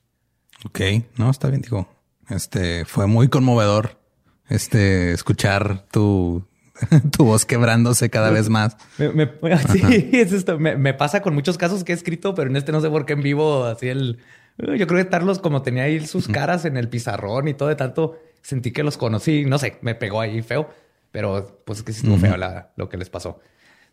Ok, 0.65 0.81
no, 1.15 1.29
está 1.29 1.47
bien, 1.47 1.61
digo. 1.61 1.87
Este 2.27 2.83
fue 2.83 3.07
muy 3.07 3.29
conmovedor 3.29 4.01
este 4.49 5.13
escuchar 5.13 5.85
tu, 5.91 6.45
tu 7.11 7.25
voz 7.25 7.45
quebrándose 7.45 8.09
cada 8.09 8.29
vez 8.29 8.49
más. 8.49 8.77
Me, 8.97 9.09
me- 9.09 9.29
sí, 9.71 10.09
es 10.13 10.31
esto. 10.31 10.59
Me, 10.59 10.75
me 10.77 10.93
pasa 10.93 11.21
con 11.21 11.33
muchos 11.33 11.57
casos 11.57 11.83
que 11.83 11.91
he 11.91 11.95
escrito, 11.95 12.33
pero 12.35 12.49
en 12.49 12.55
este 12.55 12.71
no 12.71 12.81
sé 12.81 12.89
por 12.89 13.05
qué 13.05 13.13
en 13.13 13.21
vivo, 13.21 13.65
así 13.65 13.87
el. 13.89 14.19
Yo 14.57 14.87
creo 14.87 15.03
que 15.03 15.09
Carlos, 15.09 15.39
como 15.39 15.61
tenía 15.61 15.83
ahí 15.83 16.05
sus 16.05 16.27
caras 16.27 16.65
en 16.65 16.75
el 16.75 16.89
pizarrón 16.89 17.47
y 17.47 17.53
todo 17.53 17.69
de 17.69 17.75
tanto, 17.75 18.19
sentí 18.41 18.71
que 18.71 18.83
los 18.83 18.97
conocí. 18.97 19.45
No 19.45 19.57
sé, 19.57 19.77
me 19.81 19.95
pegó 19.95 20.19
ahí 20.19 20.41
feo, 20.41 20.69
pero 21.11 21.61
pues 21.65 21.79
es 21.79 21.83
que 21.85 21.93
sí 21.93 21.99
estuvo 22.01 22.17
feo 22.17 22.35
la- 22.35 22.71
lo 22.75 22.89
que 22.89 22.97
les 22.97 23.09
pasó. 23.09 23.39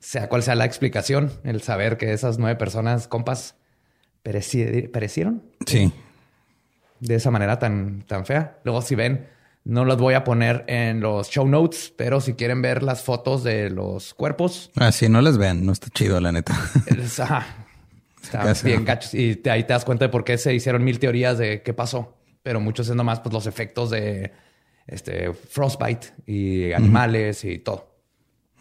Sea 0.00 0.28
cual 0.28 0.42
sea 0.42 0.54
la 0.56 0.64
explicación, 0.64 1.30
el 1.44 1.62
saber 1.62 1.96
que 1.96 2.12
esas 2.12 2.38
nueve 2.38 2.56
personas, 2.56 3.06
compas, 3.08 3.54
pereci- 4.24 4.90
perecieron 4.90 5.42
Sí, 5.66 5.92
de 7.00 7.14
esa 7.14 7.30
manera 7.30 7.58
tan, 7.58 8.02
tan 8.02 8.26
fea. 8.26 8.58
Luego, 8.64 8.82
si 8.82 8.94
ven, 8.94 9.26
no 9.66 9.84
las 9.84 9.98
voy 9.98 10.14
a 10.14 10.22
poner 10.24 10.64
en 10.68 11.01
los 11.01 11.28
show 11.28 11.47
notes, 11.47 11.93
pero 11.97 12.20
si 12.20 12.34
quieren 12.34 12.62
ver 12.62 12.82
las 12.82 13.02
fotos 13.02 13.43
de 13.44 13.68
los 13.68 14.14
cuerpos, 14.14 14.70
así 14.76 15.09
no 15.09 15.20
les 15.20 15.36
vean, 15.38 15.66
no 15.66 15.72
está 15.72 15.88
chido, 15.90 16.20
la 16.20 16.30
neta. 16.32 16.56
es- 16.86 17.18
ajá, 17.20 17.47
está 18.22 18.40
Casi. 18.43 18.66
bien 18.68 18.84
gachos. 18.84 19.12
Y 19.14 19.36
te- 19.36 19.51
ahí 19.51 19.64
te 19.64 19.72
das 19.72 19.84
cuenta 19.84 20.05
de 20.06 20.09
por 20.09 20.24
qué 20.24 20.38
se 20.38 20.55
hicieron 20.55 20.84
mil 20.84 20.98
teorías 20.98 21.36
de 21.38 21.62
qué 21.62 21.74
pasó. 21.74 22.16
Pero 22.43 22.60
muchos 22.60 22.88
es 22.88 22.94
nomás 22.94 23.18
pues, 23.20 23.32
los 23.32 23.47
efectos 23.48 23.90
de 23.90 24.32
este, 24.86 25.32
frostbite 25.32 26.09
y 26.26 26.72
animales 26.72 27.44
y 27.44 27.59
todo. 27.59 27.90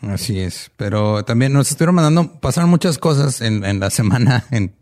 Así 0.01 0.39
es, 0.39 0.71
pero 0.75 1.23
también 1.23 1.53
nos 1.53 1.69
estuvieron 1.69 1.95
mandando, 1.95 2.39
pasaron 2.39 2.69
muchas 2.69 2.97
cosas 2.97 3.41
en, 3.41 3.63
en 3.63 3.79
la 3.79 3.89
semana 3.91 4.43
en, 4.51 4.75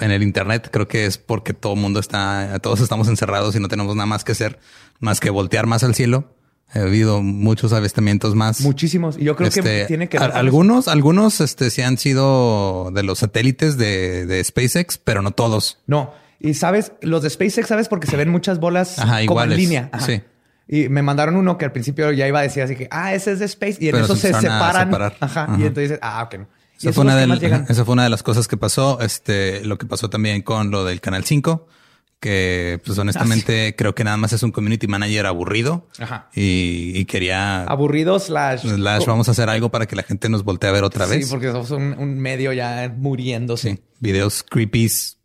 en 0.00 0.10
el 0.10 0.22
internet. 0.22 0.68
Creo 0.72 0.88
que 0.88 1.06
es 1.06 1.18
porque 1.18 1.54
todo 1.54 1.74
el 1.74 1.80
mundo 1.80 2.00
está, 2.00 2.58
todos 2.62 2.80
estamos 2.80 3.08
encerrados 3.08 3.54
y 3.56 3.60
no 3.60 3.68
tenemos 3.68 3.94
nada 3.96 4.06
más 4.06 4.24
que 4.24 4.32
hacer, 4.32 4.58
más 5.00 5.20
que 5.20 5.30
voltear 5.30 5.66
más 5.66 5.82
al 5.84 5.94
cielo. 5.94 6.34
Ha 6.74 6.80
habido 6.80 7.20
muchos 7.20 7.74
avistamientos 7.74 8.34
más. 8.34 8.62
Muchísimos. 8.62 9.18
Y 9.18 9.24
yo 9.24 9.36
creo 9.36 9.50
que 9.50 9.58
Este, 9.60 9.84
tiene 9.86 10.08
que 10.08 10.18
ver 10.18 10.30
algunos, 10.32 10.88
algunos, 10.88 11.40
este, 11.42 11.68
sí 11.70 11.82
han 11.82 11.98
sido 11.98 12.90
de 12.94 13.02
los 13.02 13.18
satélites 13.18 13.76
de, 13.76 14.24
de 14.24 14.42
SpaceX, 14.42 14.96
pero 14.96 15.20
no 15.20 15.32
todos. 15.32 15.78
No. 15.86 16.14
Y 16.40 16.54
sabes, 16.54 16.92
los 17.02 17.22
de 17.22 17.28
SpaceX, 17.30 17.68
¿sabes? 17.68 17.88
Porque 17.88 18.06
se 18.06 18.16
ven 18.16 18.30
muchas 18.30 18.58
bolas 18.58 18.98
Ajá, 18.98 19.10
como 19.16 19.22
iguales. 19.22 19.58
en 19.58 19.62
línea. 19.64 19.90
Ajá. 19.92 20.06
Sí. 20.06 20.22
Y 20.66 20.88
me 20.88 21.02
mandaron 21.02 21.36
uno 21.36 21.58
que 21.58 21.66
al 21.66 21.72
principio 21.72 22.10
ya 22.12 22.26
iba 22.26 22.38
a 22.38 22.42
decir 22.42 22.62
así 22.62 22.74
que, 22.74 22.88
ah, 22.90 23.12
ese 23.12 23.32
es 23.32 23.40
de 23.40 23.44
Space. 23.44 23.76
Y 23.78 23.88
en 23.88 23.92
Pero 23.92 24.04
eso 24.06 24.16
se 24.16 24.32
se 24.32 24.40
separan. 24.40 24.94
Ajá. 24.94 25.12
Ajá. 25.20 25.56
Y 25.58 25.64
entonces 25.66 25.98
ah, 26.00 26.22
ok. 26.24 26.38
No. 26.38 26.46
Esa 26.82 26.92
fue, 26.92 27.04
una 27.04 27.16
del- 27.16 27.32
esa 27.68 27.84
fue 27.84 27.96
de 28.02 28.08
las 28.10 28.22
cosas 28.22 28.48
que 28.48 28.56
pasó. 28.56 29.00
Este, 29.00 29.64
lo 29.64 29.78
que 29.78 29.86
pasó 29.86 30.10
también 30.10 30.42
con 30.42 30.70
lo 30.70 30.84
del 30.84 31.00
Canal 31.00 31.24
5, 31.24 31.66
que 32.20 32.80
pues 32.84 32.96
honestamente 32.98 33.74
creo 33.76 33.94
que 33.94 34.04
nada 34.04 34.16
más 34.16 34.32
es 34.32 34.42
un 34.44 34.52
community 34.52 34.86
manager 34.86 35.26
aburrido 35.26 35.88
Ajá. 35.98 36.28
y, 36.34 36.92
y 36.94 37.04
quería 37.04 37.64
Aburrido 37.64 38.18
slash... 38.20 38.60
slash, 38.66 39.06
vamos 39.06 39.26
a 39.28 39.32
hacer 39.32 39.48
algo 39.48 39.70
para 39.70 39.86
que 39.86 39.96
la 39.96 40.04
gente 40.04 40.28
nos 40.28 40.44
voltee 40.44 40.70
a 40.70 40.72
ver 40.72 40.84
otra 40.84 41.06
Sí, 41.06 41.16
vez. 41.18 41.28
porque 41.30 41.50
somos 41.50 41.70
un, 41.72 41.94
un 41.98 42.18
medio 42.20 42.52
ya 42.52 42.92
muriéndose. 42.96 43.70
Sí. 43.72 43.80
Videos 43.98 44.44
creepies, 44.48 45.18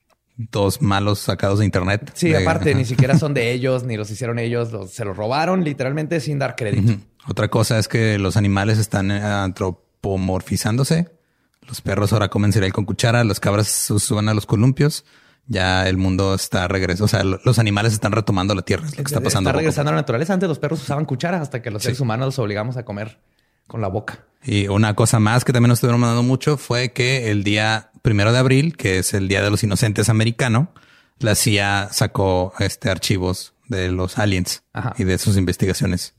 todos 0.49 0.81
malos 0.81 1.19
sacados 1.19 1.59
de 1.59 1.65
internet. 1.65 2.11
Sí, 2.15 2.29
De- 2.29 2.37
aparte, 2.37 2.73
ni 2.73 2.85
siquiera 2.85 3.17
son 3.17 3.33
de 3.35 3.51
ellos, 3.51 3.83
ni 3.83 3.95
los 3.95 4.09
hicieron 4.09 4.39
ellos, 4.39 4.71
los- 4.71 4.91
se 4.91 5.05
los 5.05 5.15
robaron 5.15 5.63
literalmente 5.63 6.19
sin 6.19 6.39
dar 6.39 6.55
crédito. 6.55 6.99
Otra 7.27 7.47
cosa 7.49 7.77
es 7.77 7.87
que 7.87 8.17
los 8.17 8.37
animales 8.37 8.77
están 8.79 9.11
eh, 9.11 9.21
antropomorfizándose. 9.21 11.09
Los 11.67 11.81
perros 11.81 12.13
ahora 12.13 12.29
comen 12.29 12.53
cereal 12.53 12.73
con 12.73 12.85
cuchara, 12.85 13.23
las 13.23 13.39
cabras 13.39 13.67
su- 13.67 13.99
suben 13.99 14.29
a 14.29 14.33
los 14.33 14.45
columpios. 14.45 15.05
Ya 15.47 15.87
el 15.87 15.97
mundo 15.97 16.33
está 16.35 16.67
regresando. 16.67 17.05
O 17.05 17.07
sea, 17.07 17.23
lo- 17.23 17.39
los 17.45 17.59
animales 17.59 17.93
están 17.93 18.11
retomando 18.11 18.53
la 18.55 18.61
tierra. 18.63 18.85
Es 18.85 18.91
lo 18.97 19.03
que 19.03 19.09
está 19.09 19.21
pasando. 19.21 19.49
Está 19.49 19.57
regresando 19.57 19.89
a 19.91 19.93
la 19.95 20.01
naturaleza. 20.01 20.33
Antes 20.33 20.49
los 20.49 20.59
perros 20.59 20.81
usaban 20.81 21.05
cuchara 21.05 21.41
hasta 21.41 21.61
que 21.61 21.71
los 21.71 21.83
seres 21.83 21.99
humanos 21.99 22.25
los 22.27 22.39
obligamos 22.39 22.75
a 22.77 22.83
comer 22.83 23.19
con 23.65 23.81
la 23.81 23.87
boca. 23.87 24.25
Y 24.43 24.67
una 24.67 24.93
cosa 24.93 25.19
más 25.19 25.43
que 25.45 25.53
también 25.53 25.69
nos 25.69 25.77
estuvieron 25.77 25.99
mandando 26.01 26.23
mucho 26.23 26.57
fue 26.57 26.91
que 26.93 27.31
el 27.31 27.43
día 27.43 27.91
primero 28.01 28.31
de 28.31 28.37
abril, 28.39 28.75
que 28.77 28.99
es 28.99 29.13
el 29.13 29.27
Día 29.27 29.41
de 29.41 29.49
los 29.49 29.63
Inocentes 29.63 30.07
americano, 30.09 30.71
la 31.19 31.35
CIA 31.35 31.89
sacó 31.91 32.53
este 32.59 32.89
archivos 32.89 33.53
de 33.67 33.89
los 33.91 34.17
aliens 34.17 34.63
Ajá. 34.73 34.93
y 34.97 35.03
de 35.03 35.17
sus 35.17 35.35
investigaciones. 35.37 36.13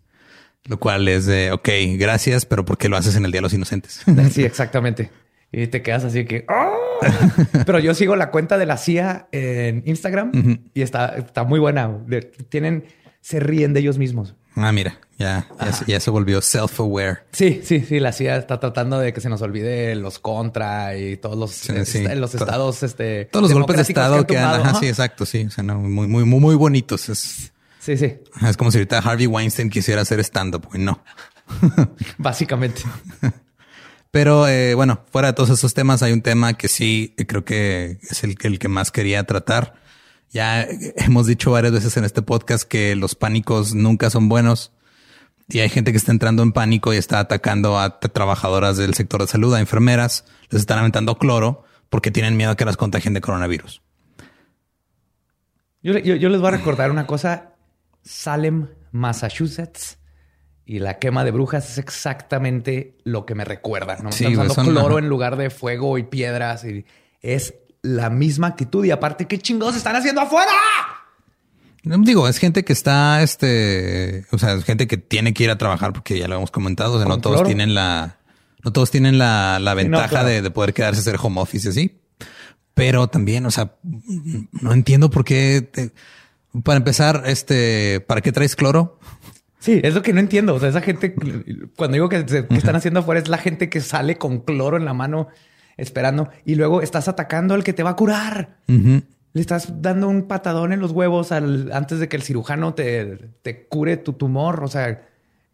Lo 0.64 0.78
cual 0.78 1.08
es 1.08 1.24
de, 1.24 1.52
ok, 1.52 1.68
gracias, 1.98 2.44
pero 2.44 2.64
¿por 2.64 2.76
qué 2.76 2.88
lo 2.90 2.96
haces 2.98 3.16
en 3.16 3.24
el 3.24 3.30
Día 3.32 3.38
de 3.38 3.42
los 3.42 3.54
Inocentes? 3.54 4.02
Sí, 4.32 4.42
exactamente. 4.44 5.10
Y 5.52 5.66
te 5.68 5.82
quedas 5.82 6.04
así 6.04 6.24
que... 6.24 6.44
¡ah! 6.48 6.72
Pero 7.66 7.78
yo 7.78 7.94
sigo 7.94 8.16
la 8.16 8.30
cuenta 8.30 8.58
de 8.58 8.66
la 8.66 8.76
CIA 8.76 9.28
en 9.32 9.82
Instagram 9.86 10.32
y 10.74 10.82
está, 10.82 11.16
está 11.16 11.44
muy 11.44 11.58
buena. 11.60 11.90
Tienen... 12.48 12.84
Se 13.20 13.40
ríen 13.40 13.72
de 13.74 13.80
ellos 13.80 13.98
mismos. 13.98 14.36
ah, 14.54 14.70
mira, 14.72 14.98
ya, 15.18 15.46
ya, 15.60 15.72
se, 15.72 15.84
ya 15.86 16.00
se 16.00 16.10
volvió 16.10 16.40
self-aware. 16.40 17.24
Sí, 17.32 17.60
sí, 17.64 17.80
sí. 17.80 17.98
La 18.00 18.12
CIA 18.12 18.36
está 18.36 18.60
tratando 18.60 18.98
de 19.00 19.12
que 19.12 19.20
se 19.20 19.28
nos 19.28 19.42
olvide 19.42 19.94
los 19.96 20.18
contra 20.20 20.96
y 20.96 21.16
todos 21.16 21.36
los, 21.36 21.50
Sí, 21.50 21.84
sí. 21.84 22.04
los 22.14 22.34
estados, 22.34 22.82
este, 22.84 23.26
Todos 23.26 23.50
los 23.50 23.52
golpes 23.52 23.76
de 23.76 23.82
estado 23.82 24.26
que 24.26 24.38
han, 24.38 24.60
ajá, 24.60 24.74
sí, 24.78 24.86
exacto, 24.86 25.26
sí, 25.26 25.44
o 25.46 25.50
sea, 25.50 25.64
no, 25.64 25.78
muy, 25.80 26.06
muy, 26.06 26.24
muy, 26.24 26.40
muy 26.40 26.54
bonitos. 26.54 27.08
Es, 27.08 27.52
Sí, 27.80 27.96
sí, 27.96 28.16
es 28.46 28.56
como 28.56 28.70
si 28.70 28.78
ahorita 28.78 28.98
Harvey 28.98 29.26
Weinstein 29.26 29.70
quisiera 29.70 30.02
hacer 30.02 30.20
stand-up, 30.20 30.68
no. 30.74 31.02
básicamente. 32.18 32.82
Pero 34.10 34.48
eh, 34.48 34.74
bueno, 34.74 35.04
fuera 35.12 35.28
de 35.28 35.34
todos 35.34 35.50
esos 35.50 35.74
temas, 35.74 36.02
hay 36.02 36.12
un 36.12 36.22
tema 36.22 36.54
que 36.54 36.68
sí 36.68 37.14
eh, 37.18 37.26
creo 37.26 37.44
que 37.44 37.98
es 38.02 38.24
el, 38.24 38.36
el 38.42 38.58
que 38.58 38.68
más 38.68 38.90
quería 38.90 39.24
tratar. 39.24 39.74
Ya 40.30 40.62
eh, 40.62 40.94
hemos 40.96 41.26
dicho 41.26 41.50
varias 41.50 41.72
veces 41.72 41.96
en 41.96 42.04
este 42.04 42.22
podcast 42.22 42.64
que 42.66 42.94
los 42.96 43.14
pánicos 43.14 43.74
nunca 43.74 44.08
son 44.10 44.28
buenos 44.28 44.72
y 45.48 45.60
hay 45.60 45.68
gente 45.68 45.92
que 45.92 45.98
está 45.98 46.12
entrando 46.12 46.42
en 46.42 46.52
pánico 46.52 46.92
y 46.92 46.96
está 46.96 47.20
atacando 47.20 47.78
a 47.78 48.00
trabajadoras 48.00 48.76
del 48.76 48.94
sector 48.94 49.20
de 49.22 49.26
salud, 49.28 49.54
a 49.54 49.60
enfermeras, 49.60 50.24
les 50.50 50.60
están 50.60 50.78
aventando 50.78 51.16
cloro 51.18 51.64
porque 51.90 52.10
tienen 52.10 52.36
miedo 52.36 52.50
a 52.50 52.56
que 52.56 52.64
las 52.66 52.76
contagien 52.76 53.14
de 53.14 53.20
coronavirus. 53.20 53.82
Yo, 55.82 55.96
yo- 55.98 56.16
yo 56.16 56.28
les 56.28 56.40
voy 56.40 56.48
a 56.48 56.56
recordar 56.56 56.90
una 56.90 57.06
cosa. 57.06 57.52
Salem, 58.02 58.68
Massachusetts 58.92 59.97
y 60.70 60.80
la 60.80 60.98
quema 60.98 61.24
de 61.24 61.30
brujas 61.30 61.70
es 61.70 61.78
exactamente 61.78 62.94
lo 63.02 63.24
que 63.24 63.34
me 63.34 63.46
recuerda. 63.46 63.96
¿no? 64.02 64.12
Sí, 64.12 64.26
Están 64.26 64.50
usando 64.50 64.72
cloro 64.72 64.98
en 64.98 65.08
lugar 65.08 65.36
de 65.36 65.48
fuego 65.48 65.96
y 65.96 66.02
piedras 66.02 66.62
y 66.64 66.84
es 67.22 67.54
la 67.80 68.10
misma 68.10 68.48
actitud. 68.48 68.84
Y 68.84 68.90
aparte, 68.90 69.26
¿qué 69.26 69.38
chingados 69.38 69.76
están 69.76 69.96
haciendo 69.96 70.20
afuera? 70.20 70.52
Digo, 71.82 72.28
es 72.28 72.36
gente 72.38 72.64
que 72.66 72.74
está, 72.74 73.22
este, 73.22 74.26
o 74.30 74.36
sea, 74.36 74.52
es 74.52 74.64
gente 74.64 74.86
que 74.86 74.98
tiene 74.98 75.32
que 75.32 75.44
ir 75.44 75.50
a 75.50 75.56
trabajar 75.56 75.94
porque 75.94 76.18
ya 76.18 76.28
lo 76.28 76.36
hemos 76.36 76.50
comentado, 76.50 76.94
o 76.94 76.98
sea, 76.98 77.08
no 77.08 77.18
todos 77.18 77.36
cloro. 77.36 77.46
tienen 77.46 77.74
la, 77.74 78.18
no 78.62 78.70
todos 78.70 78.90
tienen 78.90 79.16
la, 79.16 79.58
la 79.60 79.70
no, 79.70 79.76
ventaja 79.76 80.08
claro. 80.08 80.28
de, 80.28 80.42
de 80.42 80.50
poder 80.50 80.74
quedarse 80.74 80.98
a 80.98 81.00
hacer 81.00 81.16
home 81.22 81.40
office 81.40 81.66
y 81.66 81.70
así. 81.70 82.00
Pero 82.74 83.08
también, 83.08 83.46
o 83.46 83.50
sea, 83.50 83.72
no 84.60 84.72
entiendo 84.74 85.08
por 85.08 85.24
qué, 85.24 85.62
te- 85.62 85.92
para 86.62 86.76
empezar, 86.76 87.22
este, 87.26 88.00
¿para 88.00 88.20
qué 88.20 88.32
traes 88.32 88.54
cloro? 88.54 88.98
Sí, 89.58 89.80
es 89.82 89.94
lo 89.94 90.02
que 90.02 90.12
no 90.12 90.20
entiendo. 90.20 90.54
O 90.54 90.60
sea, 90.60 90.68
esa 90.68 90.80
gente, 90.80 91.14
cuando 91.76 91.94
digo 91.94 92.08
que, 92.08 92.26
se- 92.28 92.46
que 92.46 92.56
están 92.56 92.76
haciendo 92.76 93.00
afuera, 93.00 93.20
es 93.20 93.28
la 93.28 93.38
gente 93.38 93.68
que 93.68 93.80
sale 93.80 94.16
con 94.16 94.40
cloro 94.40 94.76
en 94.76 94.84
la 94.84 94.94
mano 94.94 95.28
esperando 95.76 96.28
y 96.44 96.54
luego 96.54 96.82
estás 96.82 97.08
atacando 97.08 97.54
al 97.54 97.64
que 97.64 97.72
te 97.72 97.82
va 97.82 97.90
a 97.90 97.96
curar. 97.96 98.58
Le 98.66 99.40
estás 99.40 99.82
dando 99.82 100.08
un 100.08 100.26
patadón 100.26 100.72
en 100.72 100.80
los 100.80 100.92
huevos 100.92 101.32
al, 101.32 101.70
antes 101.72 101.98
de 101.98 102.08
que 102.08 102.16
el 102.16 102.22
cirujano 102.22 102.74
te, 102.74 103.16
te 103.42 103.66
cure 103.66 103.96
tu 103.96 104.12
tumor. 104.14 104.64
O 104.64 104.68
sea, 104.68 105.06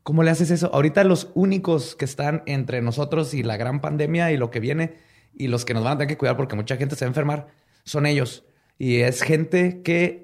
¿cómo 0.02 0.22
le 0.22 0.31
haces 0.31 0.51
eso? 0.51 0.70
Ahorita 0.72 1.02
los 1.05 1.31
únicos 1.35 1.97
que 1.97 2.05
están 2.05 2.43
entre 2.47 2.81
nosotros 2.82 3.35
y 3.35 3.43
la 3.43 3.56
gran 3.56 3.81
pandemia 3.81 4.31
y 4.32 4.36
lo 4.36 4.51
que 4.51 4.60
viene 4.60 4.94
y 5.35 5.48
los 5.48 5.64
que 5.64 5.74
nos 5.74 5.82
van 5.82 5.94
a 5.94 5.98
tener 5.98 6.09
que 6.09 6.16
cuidar 6.18 6.36
porque 6.36 6.56
mucha 6.56 6.76
gente 6.76 6.94
se 6.94 7.05
va 7.05 7.09
a 7.09 7.10
enfermar 7.10 7.48
son 7.85 8.06
ellos. 8.06 8.44
Y 8.78 8.98
es 9.01 9.22
gente 9.22 9.82
que 9.82 10.23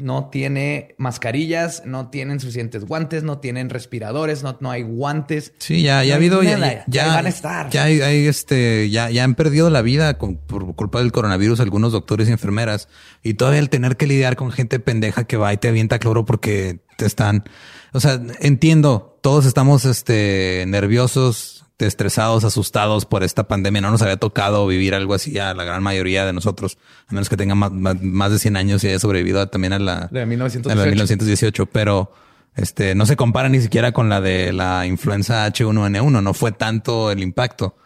no 0.00 0.28
tiene 0.30 0.94
mascarillas, 0.98 1.82
no 1.86 2.08
tienen 2.10 2.40
suficientes 2.40 2.84
guantes, 2.84 3.22
no 3.22 3.38
tienen 3.38 3.70
respiradores, 3.70 4.42
no, 4.42 4.56
no 4.60 4.70
hay 4.70 4.82
guantes. 4.82 5.52
Sí, 5.58 5.82
ya, 5.82 6.04
ya 6.04 6.14
ha 6.14 6.16
habido, 6.16 6.42
ya, 6.42 6.84
ya, 6.86 7.06
van 7.08 7.26
a 7.26 7.28
estar. 7.28 7.70
Ya 7.70 7.84
hay, 7.84 8.26
este, 8.26 8.90
ya, 8.90 9.10
ya 9.10 9.24
han 9.24 9.34
perdido 9.34 9.70
la 9.70 9.82
vida 9.82 10.18
por 10.18 10.74
culpa 10.74 11.00
del 11.00 11.12
coronavirus 11.12 11.60
algunos 11.60 11.92
doctores 11.92 12.28
y 12.28 12.32
enfermeras. 12.32 12.88
Y 13.22 13.34
todavía 13.34 13.60
el 13.60 13.70
tener 13.70 13.96
que 13.96 14.06
lidiar 14.06 14.36
con 14.36 14.50
gente 14.50 14.80
pendeja 14.80 15.24
que 15.24 15.36
va 15.36 15.52
y 15.52 15.56
te 15.56 15.68
avienta 15.68 15.98
cloro 15.98 16.24
porque 16.24 16.80
te 16.96 17.06
están, 17.06 17.44
o 17.92 18.00
sea, 18.00 18.20
entiendo, 18.40 19.18
todos 19.22 19.46
estamos, 19.46 19.84
este, 19.84 20.64
nerviosos, 20.66 21.59
estresados, 21.86 22.44
asustados 22.44 23.06
por 23.06 23.22
esta 23.22 23.48
pandemia. 23.48 23.80
No 23.80 23.90
nos 23.90 24.02
había 24.02 24.16
tocado 24.16 24.66
vivir 24.66 24.94
algo 24.94 25.14
así 25.14 25.38
a 25.38 25.54
la 25.54 25.64
gran 25.64 25.82
mayoría 25.82 26.24
de 26.24 26.32
nosotros, 26.32 26.78
a 27.08 27.14
menos 27.14 27.28
que 27.28 27.36
tengan 27.36 27.58
más, 27.58 28.30
de 28.32 28.38
100 28.38 28.56
años 28.56 28.84
y 28.84 28.88
haya 28.88 28.98
sobrevivido 28.98 29.46
también 29.48 29.72
a 29.72 29.78
la 29.78 30.08
de 30.10 30.26
1918. 30.26 30.72
A 30.72 30.84
la 30.84 30.90
1918. 30.90 31.66
Pero 31.66 32.12
este 32.56 32.94
no 32.94 33.06
se 33.06 33.16
compara 33.16 33.48
ni 33.48 33.60
siquiera 33.60 33.92
con 33.92 34.08
la 34.08 34.20
de 34.20 34.52
la 34.52 34.86
influenza 34.86 35.46
H1N1. 35.46 36.22
No 36.22 36.34
fue 36.34 36.52
tanto 36.52 37.10
el 37.10 37.20
impacto. 37.20 37.76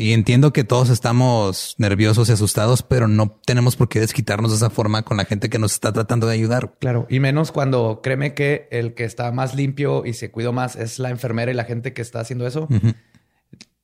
Y 0.00 0.12
entiendo 0.12 0.52
que 0.52 0.62
todos 0.62 0.90
estamos 0.90 1.74
nerviosos 1.78 2.28
y 2.28 2.32
asustados, 2.32 2.84
pero 2.84 3.08
no 3.08 3.40
tenemos 3.44 3.74
por 3.74 3.88
qué 3.88 3.98
desquitarnos 3.98 4.52
de 4.52 4.58
esa 4.58 4.70
forma 4.70 5.02
con 5.02 5.16
la 5.16 5.24
gente 5.24 5.50
que 5.50 5.58
nos 5.58 5.72
está 5.72 5.92
tratando 5.92 6.28
de 6.28 6.34
ayudar. 6.34 6.72
Claro, 6.78 7.08
y 7.10 7.18
menos 7.18 7.50
cuando 7.50 7.98
créeme 8.00 8.32
que 8.32 8.68
el 8.70 8.94
que 8.94 9.02
está 9.02 9.32
más 9.32 9.56
limpio 9.56 10.06
y 10.06 10.12
se 10.12 10.30
cuidó 10.30 10.52
más 10.52 10.76
es 10.76 11.00
la 11.00 11.10
enfermera 11.10 11.50
y 11.50 11.54
la 11.54 11.64
gente 11.64 11.94
que 11.94 12.02
está 12.02 12.20
haciendo 12.20 12.46
eso 12.46 12.68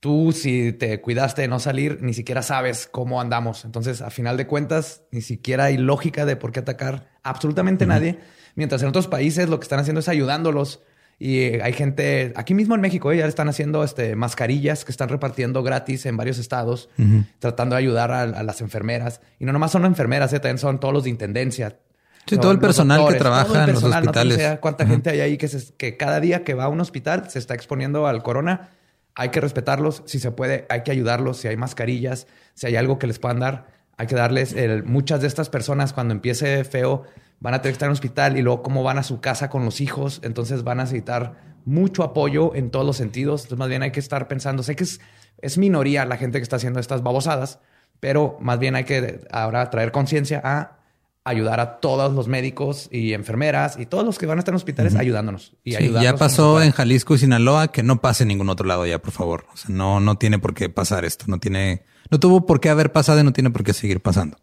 tú 0.05 0.33
si 0.33 0.75
te 0.75 1.01
cuidaste 1.01 1.41
de 1.41 1.49
no 1.49 1.59
salir, 1.59 2.03
ni 2.03 2.13
siquiera 2.13 2.43
sabes 2.43 2.87
cómo 2.93 3.23
andamos. 3.23 3.65
Entonces, 3.65 4.03
a 4.03 4.11
final 4.11 4.37
de 4.37 4.47
cuentas, 4.47 5.01
ni 5.11 5.23
siquiera 5.23 5.65
hay 5.65 5.79
lógica 5.79 6.27
de 6.27 6.37
por 6.37 6.53
qué 6.53 6.61
atacar 6.61 7.09
absolutamente 7.23 7.87
nadie. 7.87 8.19
Mientras 8.55 8.83
en 8.83 8.89
otros 8.89 9.09
países 9.09 9.49
lo 9.49 9.59
que 9.59 9.65
están 9.65 9.79
haciendo 9.79 10.01
es 10.01 10.09
ayudándolos. 10.11 10.83
Y 11.19 11.59
hay 11.59 11.73
gente, 11.73 12.35
aquí 12.37 12.53
mismo 12.53 12.75
en 12.75 12.83
México, 12.83 13.13
¿eh? 13.13 13.17
ya 13.17 13.25
están 13.25 13.49
haciendo 13.49 13.83
este, 13.83 14.15
mascarillas 14.15 14.85
que 14.85 14.93
están 14.93 15.09
repartiendo 15.09 15.63
gratis 15.63 16.05
en 16.05 16.19
varios 16.19 16.37
estados, 16.37 16.91
tratando 17.39 17.75
de 17.75 17.79
ayudar 17.79 18.13
a, 18.13 18.27
las 18.43 18.61
enfermeras. 18.61 19.23
Y 19.39 19.47
no 19.47 19.55
nomás 19.55 19.71
son 19.71 19.87
enfermeras, 19.87 20.35
¿eh? 20.35 20.39
también 20.39 20.59
son 20.59 20.81
todos 20.81 20.93
los 20.93 21.05
de 21.05 21.11
intendencia. 21.11 21.79
Sí, 22.27 22.37
todo 22.37 22.53
el 22.53 22.59
personal 22.59 23.09
que 23.09 23.15
trabaja 23.15 23.65
en 23.65 23.73
los 23.73 23.83
hospitales. 23.83 24.59
cuánta 24.61 24.87
gente 24.87 25.09
hay 25.09 25.21
ahí 25.21 25.39
que, 25.39 25.49
que 25.79 25.97
cada 25.97 26.21
día 26.21 26.45
que 26.45 26.53
va 26.53 26.65
a 26.65 26.69
un 26.69 26.83
hospital 26.83 27.31
se 27.31 27.39
está 27.39 27.55
exponiendo 27.55 28.07
al 28.07 28.23
corona 28.23 28.69
hay 29.15 29.29
que 29.29 29.41
respetarlos, 29.41 30.03
si 30.07 30.19
se 30.19 30.31
puede, 30.33 30.67
hay 30.69 30.83
que 30.83 30.91
ayudarlos, 30.91 31.39
si 31.39 31.49
hay 31.49 31.57
mascarillas, 31.57 32.27
si 32.55 32.67
hay 32.67 32.77
algo 32.77 32.99
que 32.99 33.07
les 33.07 33.19
puedan 33.19 33.41
dar, 33.41 33.67
hay 33.97 34.07
que 34.07 34.15
darles. 34.15 34.55
muchas 34.85 35.21
de 35.21 35.29
estas 35.29 35.49
personas 35.49 35.93
cuando 35.93 36.13
empiece 36.13 36.65
feo 36.65 37.05
van 37.41 37.55
a 37.55 37.59
tener 37.63 37.73
que 37.73 37.77
estar 37.77 37.87
en 37.87 37.91
un 37.91 37.95
hospital 37.95 38.37
y 38.37 38.43
luego 38.43 38.63
cómo 38.63 38.83
van 38.83 38.99
a 38.99 39.03
su 39.03 39.21
casa 39.21 39.51
con 39.51 39.65
los 39.65 39.81
hijos, 39.81 40.21
entonces 40.25 40.65
van 40.65 40.81
a 40.81 40.85
necesitar 40.85 41.55
mucho 41.65 42.03
apoyo 42.03 42.55
en 42.55 42.71
todos 42.71 42.85
los 42.85 42.97
sentidos. 42.97 43.43
Entonces 43.43 43.59
más 43.59 43.69
bien 43.69 43.83
hay 43.83 43.93
que 43.93 44.01
estar 44.01 44.29
pensando, 44.29 44.63
sé 44.63 44.77
que 44.77 44.85
es, 44.85 45.01
es 45.41 45.59
minoría 45.59 46.05
la 46.05 46.17
gente 46.17 46.39
que 46.39 46.43
está 46.43 46.57
haciendo 46.57 46.81
estas 46.81 47.03
babosadas, 47.03 47.61
pero 48.01 48.37
más 48.41 48.59
bien 48.59 48.75
hay 48.75 48.85
que 48.85 49.21
ahora 49.31 49.71
traer 49.71 49.93
conciencia 49.93 50.41
a 50.43 50.79
ayudar 51.25 51.59
a 51.59 51.81
todos 51.81 52.13
los 52.13 52.29
médicos 52.29 52.89
y 52.93 53.15
enfermeras 53.15 53.79
y 53.79 53.87
todos 53.87 54.05
los 54.05 54.19
que 54.19 54.27
van 54.27 54.39
a 54.39 54.41
estar 54.41 54.53
en 54.53 54.57
hospitales 54.57 54.95
ayudándonos. 54.95 55.55
Y 55.65 55.73
ya 55.73 56.17
pasó 56.17 56.63
en 56.63 56.71
Jalisco 56.71 57.15
y 57.15 57.19
Sinaloa, 57.19 57.69
que 57.69 57.83
no 57.83 58.01
pase 58.03 58.25
en 58.25 58.29
ningún 58.29 58.51
otro 58.51 58.67
lado 58.67 58.85
ya, 58.85 59.01
por 59.01 59.13
favor. 59.13 59.47
O 59.53 59.57
sea, 59.57 59.75
no, 59.75 60.01
no 60.01 60.19
tiene 60.19 60.39
por 60.39 60.53
qué 60.53 60.69
pasar 60.69 61.07
esto. 61.07 61.25
No 61.29 61.39
tiene, 61.39 61.85
no 62.11 62.21
tuvo 62.21 62.45
por 62.45 62.61
qué 62.61 62.69
haber 62.69 62.93
pasado 62.93 63.21
y 63.21 63.25
no 63.25 63.33
tiene 63.33 63.51
por 63.51 63.65
qué 63.65 63.73
seguir 63.73 64.01
pasando. 64.01 64.37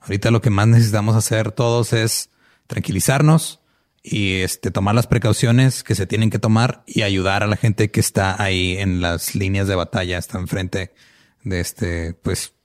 Ahorita 0.00 0.32
lo 0.32 0.40
que 0.40 0.50
más 0.50 0.66
necesitamos 0.66 1.14
hacer 1.14 1.52
todos 1.52 1.92
es 1.92 2.30
tranquilizarnos 2.66 3.60
y 4.02 4.40
este, 4.40 4.72
tomar 4.72 4.96
las 4.96 5.06
precauciones 5.06 5.84
que 5.84 5.94
se 5.94 6.06
tienen 6.06 6.30
que 6.30 6.40
tomar 6.40 6.82
y 6.86 7.02
ayudar 7.02 7.44
a 7.44 7.46
la 7.46 7.56
gente 7.56 7.90
que 7.92 8.00
está 8.00 8.40
ahí 8.42 8.76
en 8.78 9.00
las 9.00 9.36
líneas 9.36 9.68
de 9.68 9.76
batalla, 9.76 10.18
está 10.18 10.38
enfrente 10.38 10.92
de 11.44 11.60
este, 11.60 12.14
pues 12.14 12.55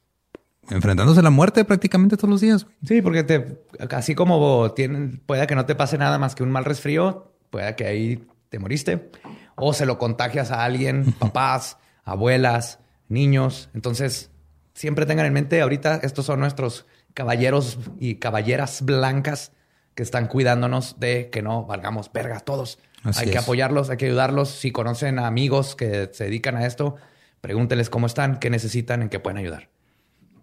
enfrentándose 0.72 1.20
a 1.20 1.24
la 1.24 1.30
muerte 1.30 1.64
prácticamente 1.66 2.18
todos 2.18 2.30
los 2.30 2.42
días. 2.42 2.66
Sí, 2.86 3.02
porque 3.02 3.24
te, 3.24 3.62
así 3.92 4.16
como 4.16 4.72
tienen, 4.72 5.22
puede 5.26 5.46
que 5.48 5.56
no 5.56 5.66
te 5.66 5.76
pase 5.76 5.98
nada 5.98 6.18
más 6.18 6.34
que 6.34 6.44
un 6.44 6.52
mal 6.52 6.66
resfrío, 6.66 7.34
puede 7.50 7.76
que 7.76 7.86
ahí 7.86 8.28
te 8.50 8.60
moriste, 8.60 9.12
o 9.56 9.74
se 9.74 9.86
lo 9.86 9.98
contagias 9.98 10.52
a 10.52 10.64
alguien, 10.64 11.14
papás, 11.20 11.78
abuelas, 12.04 12.80
niños. 13.10 13.70
Entonces, 13.74 14.32
siempre 14.74 15.06
tengan 15.06 15.26
en 15.26 15.34
mente, 15.34 15.62
ahorita 15.62 16.00
estos 16.04 16.26
son 16.26 16.40
nuestros 16.40 16.86
caballeros 17.14 17.78
y 18.00 18.16
caballeras 18.16 18.82
blancas 18.84 19.52
que 19.96 20.04
están 20.04 20.28
cuidándonos 20.28 21.00
de 21.00 21.30
que 21.30 21.42
no 21.42 21.66
valgamos 21.66 22.12
verga 22.12 22.40
todos. 22.40 22.80
hay 23.04 23.30
que 23.30 23.38
apoyarlos, 23.38 23.90
hay 23.90 23.98
que 23.98 24.06
ayudarlos. 24.06 24.50
Si 24.50 24.72
conocen 24.72 25.20
a 25.20 25.28
amigos 25.28 25.76
que 25.76 26.10
se 26.14 26.26
dedican 26.26 26.56
a 26.56 26.66
esto, 26.66 26.96
pregúnteles 27.42 27.90
cómo 27.90 28.08
están, 28.08 28.40
qué 28.40 28.50
necesitan, 28.50 29.02
en 29.02 29.10
qué 29.10 29.20
pueden 29.20 29.38
ayudar. 29.38 29.71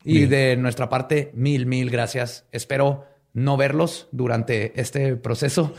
Y 0.09 0.27
de 0.27 0.57
nuestra 0.57 0.89
parte, 0.89 1.31
mil, 1.35 1.67
mil 1.67 1.91
gracias. 1.91 2.47
Espero 2.53 3.05
no 3.35 3.57
verlos 3.57 4.09
durante 4.11 4.81
este 4.81 5.17
proceso, 5.17 5.75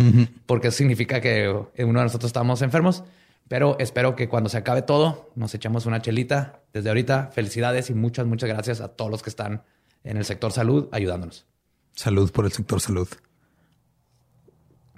porque 0.45 0.69
eso 0.69 0.77
significa 0.77 1.19
que 1.19 1.49
uno 1.49 1.99
de 1.99 2.05
nosotros 2.05 2.29
estamos 2.29 2.61
enfermos. 2.61 3.03
Pero 3.47 3.77
espero 3.79 4.15
que 4.15 4.29
cuando 4.29 4.47
se 4.47 4.57
acabe 4.57 4.83
todo, 4.83 5.31
nos 5.35 5.55
echamos 5.55 5.87
una 5.87 6.01
chelita. 6.01 6.61
Desde 6.71 6.89
ahorita, 6.89 7.31
felicidades 7.33 7.89
y 7.89 7.95
muchas, 7.95 8.27
muchas 8.27 8.47
gracias 8.47 8.79
a 8.79 8.89
todos 8.89 9.09
los 9.09 9.23
que 9.23 9.31
están 9.31 9.63
en 10.03 10.17
el 10.17 10.25
sector 10.25 10.51
salud 10.51 10.87
ayudándonos. 10.91 11.47
Salud 11.93 12.31
por 12.31 12.45
el 12.45 12.51
sector 12.51 12.79
salud. 12.79 13.07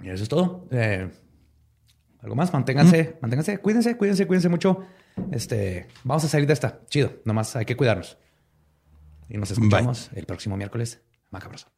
Y 0.02 0.10
eso 0.10 0.22
es 0.22 0.28
todo. 0.28 0.68
Eh, 0.70 1.08
algo 2.20 2.34
más, 2.36 2.52
manténganse, 2.52 3.16
manténganse, 3.22 3.58
cuídense, 3.58 3.96
cuídense, 3.96 4.26
cuídense 4.26 4.48
mucho. 4.50 4.80
Este, 5.30 5.88
vamos 6.04 6.24
a 6.24 6.28
salir 6.28 6.46
de 6.46 6.52
esta. 6.52 6.80
Chido, 6.88 7.14
nomás 7.24 7.56
hay 7.56 7.64
que 7.64 7.76
cuidarnos. 7.76 8.18
Y 9.32 9.38
nos 9.38 9.50
escuchamos 9.50 10.10
el 10.12 10.26
próximo 10.26 10.58
miércoles. 10.58 11.00
Macabroso. 11.30 11.72